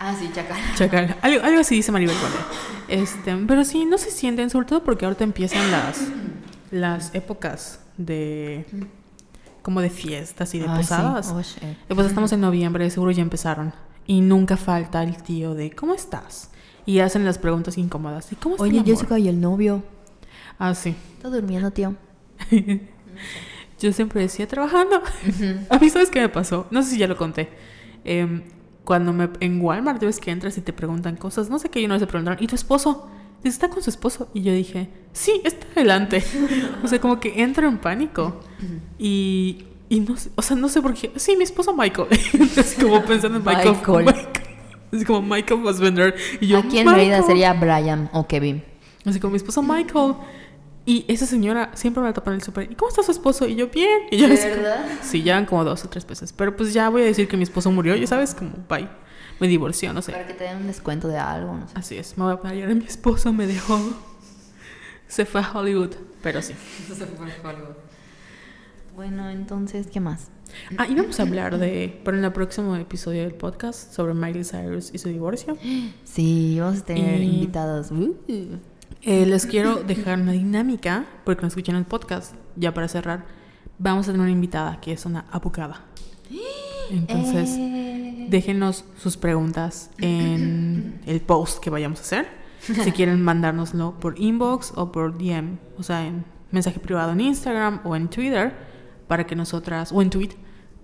Ah, 0.00 0.14
sí, 0.16 0.30
chacal. 0.32 0.56
chacal. 0.76 1.16
Algo, 1.22 1.42
algo 1.44 1.60
así 1.60 1.74
dice 1.74 1.90
Maribel 1.90 2.16
Guardia. 2.18 2.40
Este, 2.88 3.36
pero 3.48 3.64
sí, 3.64 3.84
no 3.84 3.98
se 3.98 4.10
sienten, 4.12 4.48
sobre 4.50 4.66
todo 4.66 4.84
porque 4.84 5.04
ahorita 5.04 5.24
empiezan 5.24 5.70
las, 5.72 6.00
las 6.70 7.14
épocas 7.14 7.80
de 7.96 8.64
como 9.62 9.80
de 9.80 9.90
fiestas 9.90 10.54
y 10.54 10.60
de 10.60 10.66
Ay, 10.68 10.76
sí. 10.84 10.88
posadas. 10.88 11.34
Shit. 11.46 11.62
Y 11.90 11.94
pues 11.94 12.06
estamos 12.06 12.32
en 12.32 12.40
noviembre, 12.40 12.88
seguro 12.90 13.10
ya 13.10 13.22
empezaron. 13.22 13.72
Y 14.06 14.20
nunca 14.20 14.56
falta 14.56 15.02
el 15.02 15.20
tío 15.22 15.54
de 15.54 15.72
¿cómo 15.72 15.94
estás? 15.94 16.50
Y 16.86 17.00
hacen 17.00 17.24
las 17.24 17.36
preguntas 17.38 17.76
incómodas. 17.76 18.30
¿Y 18.32 18.36
cómo 18.36 18.54
está 18.54 18.62
Oye? 18.64 18.82
Jessica, 18.86 19.18
¿y 19.18 19.28
el 19.28 19.40
novio? 19.40 19.82
Ah, 20.60 20.74
sí. 20.74 20.94
Está 21.16 21.28
durmiendo, 21.28 21.70
tío. 21.72 21.94
Yo 23.80 23.92
siempre 23.92 24.20
decía 24.20 24.46
trabajando. 24.48 25.02
A 25.70 25.78
mí, 25.78 25.88
¿sabes 25.90 26.10
qué 26.10 26.20
me 26.20 26.28
pasó? 26.28 26.66
No 26.70 26.82
sé 26.82 26.90
si 26.92 26.98
ya 26.98 27.06
lo 27.06 27.16
conté. 27.16 27.48
Em, 28.04 28.42
cuando 28.84 29.12
me, 29.12 29.28
en 29.40 29.60
Walmart, 29.60 30.00
ves 30.00 30.18
que 30.18 30.30
entras 30.30 30.56
y 30.58 30.62
te 30.62 30.72
preguntan 30.72 31.16
cosas, 31.16 31.50
no 31.50 31.58
sé 31.58 31.68
qué, 31.68 31.80
y 31.80 31.84
una 31.84 31.94
vez 31.94 32.00
se 32.00 32.06
preguntaron, 32.06 32.42
¿y 32.42 32.46
tu 32.46 32.54
esposo? 32.54 33.08
Dice, 33.42 33.54
está 33.54 33.68
con 33.68 33.82
su 33.82 33.90
esposo. 33.90 34.30
Y 34.34 34.42
yo 34.42 34.52
dije, 34.52 34.88
sí, 35.12 35.40
está 35.44 35.66
adelante. 35.76 36.24
o 36.82 36.88
sea, 36.88 37.00
como 37.00 37.20
que 37.20 37.42
entro 37.42 37.68
en 37.68 37.78
pánico. 37.78 38.40
Y, 38.98 39.64
y 39.88 40.00
no 40.00 40.16
sé, 40.16 40.30
o 40.34 40.42
sea, 40.42 40.56
no 40.56 40.68
sé 40.68 40.82
por 40.82 40.94
qué. 40.94 41.12
Sí, 41.16 41.36
mi 41.36 41.44
esposo 41.44 41.72
Michael. 41.74 42.08
Así 42.58 42.80
como 42.82 43.02
pensando 43.04 43.38
en 43.38 43.44
Michael. 43.44 43.76
Michael. 44.04 44.26
Así 44.92 45.04
como 45.04 45.22
Michael 45.22 45.62
Fassbender. 45.62 46.14
Y 46.40 46.48
yo, 46.48 46.58
Aquí 46.58 46.78
en 46.78 46.86
realidad 46.86 47.18
"Michael". 47.18 47.24
sería 47.26 47.52
Brian 47.52 48.10
o 48.12 48.26
Kevin. 48.26 48.64
Así 49.04 49.20
como 49.20 49.32
mi 49.32 49.36
esposo 49.36 49.62
Michael. 49.62 50.14
Y 50.88 51.04
esa 51.06 51.26
señora 51.26 51.70
siempre 51.74 52.00
me 52.02 52.08
la 52.08 52.14
tapa 52.14 52.30
en 52.30 52.36
el 52.36 52.42
súper. 52.42 52.72
¿Y 52.72 52.74
cómo 52.74 52.88
está 52.88 53.02
su 53.02 53.10
esposo? 53.12 53.46
Y 53.46 53.56
yo, 53.56 53.68
bien. 53.68 54.04
Y 54.10 54.16
yo 54.16 54.26
¿De 54.26 54.36
verdad? 54.36 54.86
Sí, 55.02 55.22
ya 55.22 55.34
van 55.34 55.44
como 55.44 55.62
dos 55.62 55.84
o 55.84 55.88
tres 55.90 56.06
veces. 56.06 56.32
Pero 56.32 56.56
pues 56.56 56.72
ya 56.72 56.88
voy 56.88 57.02
a 57.02 57.04
decir 57.04 57.28
que 57.28 57.36
mi 57.36 57.42
esposo 57.42 57.70
murió. 57.70 57.94
Ya 57.94 58.06
sabes, 58.06 58.34
como, 58.34 58.52
bye. 58.70 58.88
Me 59.38 59.48
divorció, 59.48 59.92
no 59.92 60.00
sé. 60.00 60.12
Para 60.12 60.26
que 60.26 60.32
te 60.32 60.44
den 60.44 60.56
un 60.56 60.66
descuento 60.66 61.06
de 61.08 61.18
algo, 61.18 61.54
no 61.54 61.68
sé. 61.68 61.74
Así 61.76 61.96
es, 61.98 62.16
me 62.16 62.24
voy 62.24 62.32
a 62.32 62.40
parar. 62.40 62.74
Mi 62.74 62.86
esposo 62.86 63.34
me 63.34 63.46
dejó. 63.46 63.78
Se 65.08 65.26
fue 65.26 65.42
a 65.42 65.52
Hollywood. 65.52 65.90
Pero 66.22 66.40
sí. 66.40 66.54
Bueno, 68.96 69.28
entonces, 69.30 69.86
¿qué 69.86 70.00
más? 70.00 70.28
Ah, 70.76 70.86
y 70.88 70.94
vamos 70.94 71.20
a 71.20 71.22
hablar 71.22 71.58
de, 71.58 72.00
para 72.02 72.18
el 72.18 72.32
próximo 72.32 72.74
episodio 72.76 73.22
del 73.22 73.34
podcast, 73.34 73.92
sobre 73.92 74.14
Miley 74.14 74.42
Cyrus 74.44 74.90
y 74.92 74.98
su 74.98 75.08
divorcio. 75.08 75.56
Sí, 76.04 76.56
vamos 76.58 76.80
a 76.80 76.84
tener 76.84 77.20
Y- 77.20 77.26
invitados. 77.26 77.90
Uh. 77.92 78.16
Eh, 79.10 79.24
les 79.24 79.46
quiero 79.46 79.76
dejar 79.76 80.20
una 80.20 80.32
dinámica, 80.32 81.06
porque 81.24 81.40
no 81.40 81.48
escuchan 81.48 81.76
el 81.76 81.84
podcast, 81.86 82.34
ya 82.56 82.74
para 82.74 82.88
cerrar. 82.88 83.24
Vamos 83.78 84.06
a 84.06 84.12
tener 84.12 84.20
una 84.20 84.30
invitada 84.30 84.82
que 84.82 84.92
es 84.92 85.06
una 85.06 85.24
abogada. 85.30 85.86
Entonces, 86.90 87.56
Eh. 87.58 88.26
déjenos 88.28 88.84
sus 88.98 89.16
preguntas 89.16 89.90
en 89.96 91.00
el 91.06 91.22
post 91.22 91.58
que 91.60 91.70
vayamos 91.70 92.00
a 92.00 92.02
hacer. 92.02 92.28
Si 92.60 92.92
quieren 92.92 93.22
mandárnoslo 93.22 93.98
por 93.98 94.20
inbox 94.20 94.72
o 94.76 94.92
por 94.92 95.16
DM, 95.16 95.58
o 95.78 95.82
sea, 95.82 96.06
en 96.06 96.26
mensaje 96.50 96.78
privado 96.78 97.12
en 97.12 97.22
Instagram 97.22 97.80
o 97.84 97.96
en 97.96 98.08
Twitter, 98.08 98.52
para 99.06 99.26
que 99.26 99.34
nosotras, 99.34 99.90
o 99.90 100.02
en 100.02 100.10
tweet, 100.10 100.32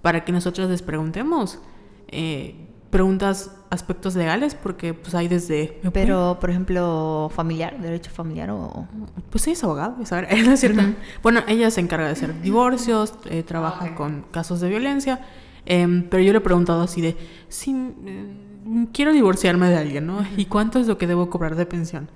para 0.01 0.24
que 0.24 0.32
nosotras 0.32 0.70
les 0.70 0.80
preguntemos 0.80 1.59
eh, 2.09 2.68
preguntas, 2.88 3.51
aspectos 3.74 4.14
legales, 4.14 4.55
porque 4.55 4.94
pues 4.94 5.14
hay 5.14 5.28
desde... 5.28 5.78
¿me 5.82 5.90
pueden- 5.90 6.06
Pero, 6.09 6.38
por 6.40 6.48
ejemplo, 6.51 7.30
familiar, 7.34 7.78
derecho 7.80 8.10
familiar 8.10 8.51
o... 8.51 8.86
Pues 9.30 9.46
ella 9.46 9.52
es 9.55 9.64
abogada, 9.64 9.96
es 10.01 10.09
saber, 10.09 10.28
¿no 10.46 10.52
es 10.52 10.60
cierto? 10.60 10.82
Bueno, 11.22 11.40
ella 11.46 11.70
se 11.70 11.80
encarga 11.80 12.06
de 12.06 12.12
hacer 12.12 12.40
divorcios, 12.40 13.14
eh, 13.26 13.42
trabaja 13.42 13.94
con 13.94 14.22
casos 14.30 14.60
de 14.60 14.68
violencia, 14.70 15.20
em, 15.66 16.05
pero 16.09 16.22
yo 16.22 16.32
le 16.32 16.38
he 16.38 16.40
preguntado 16.40 16.82
así 16.82 17.01
de, 17.02 17.16
si 17.48 17.74
mm, 17.74 18.86
quiero 18.92 19.12
divorciarme 19.12 19.68
de 19.68 19.76
alguien, 19.76 20.06
¿no? 20.06 20.24
¿Y 20.36 20.46
cuánto 20.46 20.78
es 20.78 20.86
lo 20.86 20.96
que 20.98 21.06
debo 21.06 21.28
cobrar 21.28 21.56
de 21.56 21.66
pensión? 21.66 22.09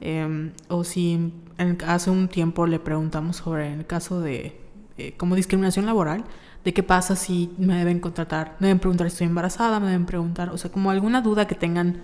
Em, 0.00 0.52
o 0.68 0.82
si 0.82 1.32
en- 1.58 1.78
hace 1.86 2.10
un 2.10 2.26
tiempo 2.28 2.66
le 2.66 2.80
preguntamos 2.80 3.36
sobre 3.36 3.72
el 3.72 3.86
caso 3.86 4.20
de 4.20 4.60
eh, 4.98 5.14
como 5.16 5.36
discriminación 5.36 5.86
laboral, 5.86 6.24
de 6.64 6.72
qué 6.72 6.82
pasa 6.82 7.16
si 7.16 7.52
me 7.58 7.76
deben 7.76 8.00
contratar, 8.00 8.56
me 8.60 8.68
deben 8.68 8.78
preguntar 8.78 9.08
si 9.08 9.14
estoy 9.14 9.26
embarazada, 9.26 9.80
me 9.80 9.86
deben 9.86 10.06
preguntar, 10.06 10.50
o 10.50 10.58
sea, 10.58 10.70
como 10.70 10.90
alguna 10.90 11.20
duda 11.20 11.46
que 11.46 11.54
tengan 11.54 12.02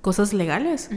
cosas 0.00 0.32
legales. 0.32 0.90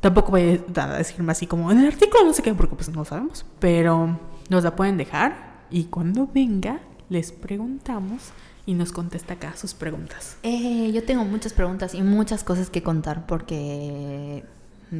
Tampoco 0.00 0.30
voy 0.30 0.62
a 0.76 0.86
decirme 0.98 1.32
así 1.32 1.46
como 1.46 1.70
en 1.72 1.80
el 1.80 1.86
artículo 1.86 2.24
no 2.24 2.32
sé 2.32 2.42
qué, 2.42 2.54
porque 2.54 2.76
pues 2.76 2.88
no 2.88 3.04
sabemos. 3.04 3.44
Pero 3.58 4.18
nos 4.48 4.64
la 4.64 4.76
pueden 4.76 4.96
dejar 4.96 5.66
y 5.70 5.84
cuando 5.84 6.28
venga 6.32 6.80
les 7.08 7.32
preguntamos 7.32 8.30
y 8.64 8.74
nos 8.74 8.92
contesta 8.92 9.34
acá 9.34 9.56
sus 9.56 9.74
preguntas. 9.74 10.36
Eh, 10.42 10.90
yo 10.92 11.02
tengo 11.02 11.24
muchas 11.24 11.52
preguntas 11.52 11.94
y 11.94 12.02
muchas 12.02 12.44
cosas 12.44 12.70
que 12.70 12.82
contar 12.82 13.26
porque 13.26 14.44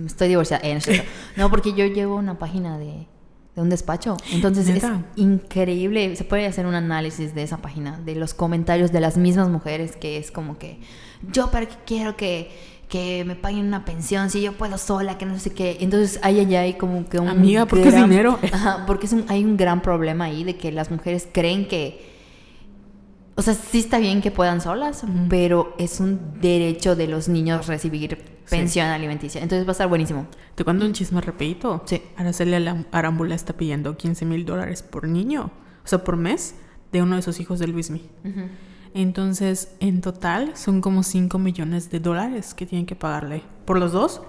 estoy 0.06 0.28
divorciada. 0.28 0.66
Eh, 0.66 0.78
no, 1.36 1.50
porque 1.50 1.74
yo 1.74 1.86
llevo 1.86 2.16
una 2.16 2.38
página 2.38 2.78
de, 2.78 3.06
de 3.58 3.62
un 3.64 3.70
despacho. 3.70 4.16
Entonces 4.32 4.66
¿Neta? 4.68 5.02
es 5.16 5.20
increíble. 5.22 6.14
Se 6.16 6.24
puede 6.24 6.46
hacer 6.46 6.66
un 6.66 6.74
análisis 6.74 7.34
de 7.34 7.42
esa 7.42 7.58
página, 7.58 7.98
de 8.04 8.14
los 8.14 8.34
comentarios 8.34 8.92
de 8.92 9.00
las 9.00 9.16
mismas 9.16 9.48
mujeres, 9.48 9.96
que 9.96 10.16
es 10.16 10.30
como 10.30 10.58
que 10.58 10.78
yo 11.32 11.50
para 11.50 11.66
qué 11.66 11.74
quiero 11.86 12.16
que, 12.16 12.50
que 12.88 13.24
me 13.24 13.34
paguen 13.34 13.66
una 13.66 13.84
pensión 13.84 14.30
si 14.30 14.40
yo 14.40 14.52
puedo 14.52 14.78
sola, 14.78 15.18
que 15.18 15.26
no 15.26 15.38
sé 15.38 15.50
qué. 15.50 15.78
Entonces 15.80 16.20
hay 16.22 16.40
allá 16.40 16.60
hay 16.60 16.74
como 16.74 17.08
que 17.08 17.18
un... 17.18 17.28
Amiga, 17.28 17.66
porque 17.66 17.88
es 17.88 17.94
dinero. 17.96 18.38
Ajá, 18.52 18.84
porque 18.86 19.06
es 19.06 19.12
un- 19.12 19.24
hay 19.28 19.44
un 19.44 19.56
gran 19.56 19.82
problema 19.82 20.24
ahí 20.26 20.44
de 20.44 20.56
que 20.56 20.72
las 20.72 20.90
mujeres 20.90 21.26
creen 21.32 21.66
que... 21.68 22.17
O 23.38 23.42
sea, 23.42 23.54
sí 23.54 23.78
está 23.78 24.00
bien 24.00 24.20
que 24.20 24.32
puedan 24.32 24.60
solas, 24.60 25.04
pero 25.28 25.72
es 25.78 26.00
un 26.00 26.40
derecho 26.40 26.96
de 26.96 27.06
los 27.06 27.28
niños 27.28 27.68
recibir 27.68 28.18
pensión 28.50 28.88
alimenticia. 28.88 29.40
Entonces 29.40 29.64
va 29.64 29.70
a 29.70 29.72
estar 29.72 29.88
buenísimo. 29.88 30.26
Te 30.56 30.64
cuento 30.64 30.84
un 30.84 30.92
chisme 30.92 31.20
rapidito. 31.20 31.84
Sí. 31.86 32.02
Araceli 32.16 32.56
Arámbula 32.90 33.36
está 33.36 33.52
pidiendo 33.52 33.96
15 33.96 34.24
mil 34.24 34.44
dólares 34.44 34.82
por 34.82 35.06
niño, 35.06 35.52
o 35.84 35.86
sea, 35.86 36.02
por 36.02 36.16
mes, 36.16 36.56
de 36.90 37.00
uno 37.00 37.14
de 37.14 37.22
sus 37.22 37.38
hijos 37.38 37.60
de 37.60 37.68
Luismi. 37.68 38.10
Entonces, 38.92 39.72
en 39.78 40.00
total, 40.00 40.56
son 40.56 40.80
como 40.80 41.04
5 41.04 41.38
millones 41.38 41.92
de 41.92 42.00
dólares 42.00 42.54
que 42.54 42.66
tienen 42.66 42.86
que 42.86 42.96
pagarle 42.96 43.44
por 43.66 43.78
los 43.78 43.92
dos 43.92 44.20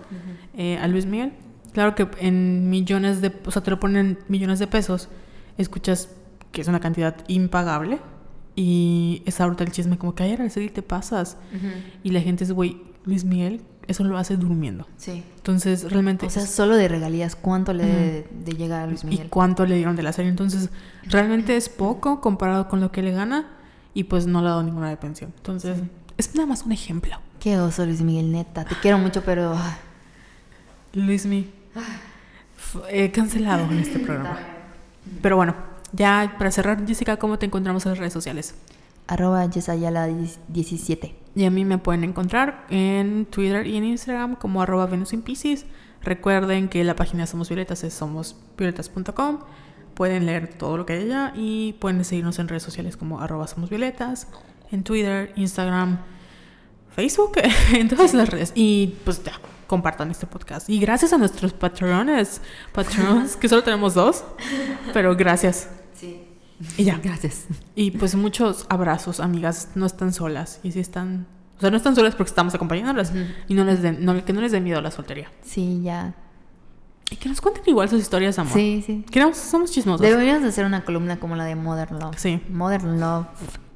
eh, 0.55 0.77
a 0.77 0.87
Luis 0.87 1.07
Miguel. 1.07 1.33
Claro 1.73 1.95
que 1.95 2.07
en 2.19 2.69
millones 2.69 3.21
de, 3.21 3.33
o 3.43 3.49
sea, 3.49 3.63
te 3.63 3.71
lo 3.71 3.79
ponen 3.79 4.05
en 4.05 4.19
millones 4.27 4.59
de 4.59 4.67
pesos, 4.67 5.09
escuchas 5.57 6.09
que 6.51 6.61
es 6.61 6.67
una 6.67 6.79
cantidad 6.79 7.15
impagable 7.27 7.97
y 8.61 9.23
es 9.25 9.39
ahorita 9.39 9.63
el 9.63 9.71
chisme 9.71 9.97
como 9.97 10.15
que, 10.15 10.23
ay, 10.23 10.33
Araceli, 10.33 10.69
te 10.69 10.81
pasas. 10.81 11.37
Y 12.03 12.11
la 12.11 12.19
gente 12.19 12.43
es, 12.43 12.51
güey, 12.51 12.81
Luis 13.05 13.23
Miguel, 13.23 13.61
eso 13.87 14.03
lo 14.03 14.17
hace 14.17 14.35
durmiendo. 14.35 14.85
Sí. 14.97 15.23
Entonces, 15.37 15.89
realmente... 15.89 16.25
O 16.25 16.29
sea, 16.29 16.45
solo 16.45 16.75
de 16.75 16.89
regalías, 16.89 17.37
¿cuánto 17.37 17.71
le 17.73 17.85
debe 17.85 18.01
de, 18.11 18.27
de 18.43 18.51
llegar 18.57 18.81
a 18.81 18.87
Luis 18.87 19.03
¿Y 19.05 19.07
Miguel? 19.07 19.27
cuánto 19.29 19.65
le 19.65 19.75
dieron 19.77 19.95
de 19.95 20.03
la 20.03 20.11
serie? 20.11 20.29
Entonces, 20.29 20.71
realmente 21.05 21.55
es 21.55 21.69
poco 21.69 22.19
comparado 22.19 22.67
con 22.67 22.81
lo 22.81 22.91
que 22.91 23.01
le 23.01 23.11
gana 23.13 23.47
y 23.93 24.03
pues 24.03 24.27
no 24.27 24.41
le 24.41 24.47
ha 24.47 24.51
dado 24.51 24.63
ninguna 24.63 24.89
de 24.89 24.97
pensión. 24.97 25.31
Entonces, 25.37 25.77
es 26.17 26.35
nada 26.35 26.45
más 26.47 26.63
un 26.63 26.73
ejemplo. 26.73 27.15
Qué 27.39 27.57
oso, 27.57 27.85
Luis 27.85 28.01
Miguel, 28.01 28.29
neta. 28.33 28.65
Te 28.65 28.75
quiero 28.81 28.97
mucho, 28.97 29.23
pero... 29.23 29.53
ah, 29.55 29.77
Luismi, 30.93 31.49
f- 32.57 32.79
eh, 32.89 33.09
cancelado 33.11 33.71
en 33.71 33.79
este 33.79 33.99
programa. 33.99 34.37
Pero 35.21 35.37
bueno, 35.37 35.55
ya 35.93 36.35
para 36.37 36.51
cerrar, 36.51 36.85
Jessica, 36.85 37.17
¿cómo 37.17 37.39
te 37.39 37.45
encontramos 37.45 37.85
en 37.85 37.91
las 37.91 37.99
redes 37.99 38.13
sociales? 38.13 38.55
Arroba 39.07 39.45
Yesayala17. 39.45 41.13
Y 41.35 41.45
a 41.45 41.49
mí 41.49 41.65
me 41.65 41.77
pueden 41.77 42.03
encontrar 42.03 42.65
en 42.69 43.25
Twitter 43.25 43.65
y 43.65 43.77
en 43.77 43.83
Instagram 43.83 44.35
como 44.35 44.61
arroba 44.61 44.85
Venus 44.85 45.13
in 45.13 45.21
Pisces. 45.21 45.65
Recuerden 46.01 46.69
que 46.69 46.83
la 46.83 46.95
página 46.95 47.23
de 47.23 47.27
Somos 47.27 47.49
Violetas 47.49 47.83
es 47.83 47.93
somosvioletas.com. 47.93 49.39
Pueden 49.95 50.25
leer 50.25 50.53
todo 50.53 50.77
lo 50.77 50.85
que 50.85 50.93
hay 50.93 51.03
allá 51.03 51.33
y 51.35 51.73
pueden 51.73 52.05
seguirnos 52.05 52.39
en 52.39 52.47
redes 52.47 52.63
sociales 52.63 52.97
como 52.97 53.19
arroba 53.19 53.47
Somos 53.47 53.69
Violetas, 53.69 54.27
en 54.71 54.83
Twitter, 54.83 55.33
Instagram, 55.35 55.99
Facebook, 56.95 57.33
en 57.73 57.87
todas 57.89 58.13
las 58.13 58.29
redes. 58.29 58.51
Y 58.55 58.95
pues 59.03 59.23
ya, 59.23 59.33
compartan 59.67 60.11
este 60.11 60.27
podcast. 60.27 60.69
Y 60.69 60.79
gracias 60.79 61.13
a 61.13 61.17
nuestros 61.17 61.53
patrones, 61.53 62.41
patrons, 62.73 63.35
que 63.35 63.47
solo 63.49 63.63
tenemos 63.63 63.93
dos, 63.93 64.23
pero 64.93 65.15
gracias. 65.15 65.69
Y 66.77 66.83
ya. 66.83 66.99
Gracias. 67.03 67.45
Y 67.75 67.91
pues 67.91 68.15
muchos 68.15 68.65
abrazos, 68.69 69.19
amigas. 69.19 69.69
No 69.75 69.85
están 69.85 70.13
solas. 70.13 70.59
Y 70.63 70.71
si 70.71 70.79
están. 70.79 71.27
O 71.57 71.61
sea, 71.61 71.71
no 71.71 71.77
están 71.77 71.95
solas 71.95 72.15
porque 72.15 72.29
estamos 72.29 72.53
acompañándolas. 72.55 73.11
Y 73.47 73.53
no 73.53 73.63
les 73.65 73.81
den, 73.81 74.03
no, 74.05 74.23
que 74.23 74.33
no 74.33 74.41
les 74.41 74.51
dé 74.51 74.61
miedo 74.61 74.81
la 74.81 74.91
soltería. 74.91 75.29
Sí, 75.41 75.81
ya. 75.83 76.15
Y 77.11 77.15
que 77.15 77.27
nos 77.27 77.41
cuenten 77.41 77.63
igual 77.65 77.89
sus 77.89 77.99
historias 78.01 78.35
de 78.35 78.41
amor. 78.43 78.53
Sí, 78.53 78.83
sí. 78.85 79.03
Que 79.09 79.19
no, 79.19 79.33
somos 79.33 79.71
chismosos. 79.71 80.01
Deberíamos 80.01 80.43
de 80.43 80.49
hacer 80.49 80.65
una 80.65 80.85
columna 80.85 81.19
como 81.19 81.35
la 81.35 81.43
de 81.45 81.55
Modern 81.55 81.99
Love. 81.99 82.17
Sí. 82.17 82.41
Modern 82.49 82.99
Love 82.99 83.25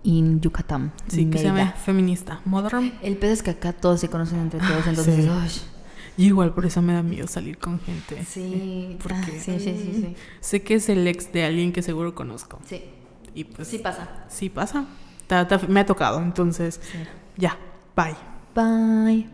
in 0.04 0.40
Yucatán. 0.40 0.92
Sí, 1.08 1.30
que 1.30 1.40
se 1.40 1.46
llama 1.46 1.72
feminista. 1.72 2.42
Modern. 2.46 2.94
El 3.02 3.18
pedo 3.18 3.34
es 3.34 3.42
que 3.44 3.52
acá 3.52 3.74
todos 3.74 4.00
se 4.00 4.10
conocen 4.10 4.40
entre 4.40 4.60
todos, 4.60 4.86
Ah, 4.86 4.90
entonces... 4.90 5.26
sí. 5.52 5.62
Y 6.18 6.28
igual 6.28 6.54
por 6.54 6.66
eso 6.66 6.82
me 6.82 6.94
da 6.94 7.02
miedo 7.04 7.28
salir 7.28 7.58
con 7.58 7.80
gente. 7.80 8.24
Sí, 8.26 8.98
Porque- 9.02 9.16
ah, 9.18 9.26
sí, 9.40 9.60
sí, 9.60 9.60
sí, 9.60 9.92
sí. 9.96 10.16
Sé 10.42 10.62
que 10.62 10.76
es 10.76 10.90
el 10.90 11.08
ex 11.08 11.32
de 11.34 11.44
alguien 11.46 11.72
que 11.74 11.82
seguro 11.82 12.14
conozco. 12.14 12.60
Sí, 12.68 12.84
Y 13.34 13.46
pues 13.46 13.68
sí 13.68 13.80
pasa. 13.80 14.26
sí 14.30 14.50
pasa. 14.50 14.86
Ta- 15.28 15.48
ta- 15.48 15.60
me 15.68 15.80
ha 15.80 15.86
tocado. 15.86 16.22
Entonces, 16.22 16.80
Sí. 16.84 17.00
ya. 17.38 17.58
Bye. 17.96 18.16
Bye. 18.56 19.28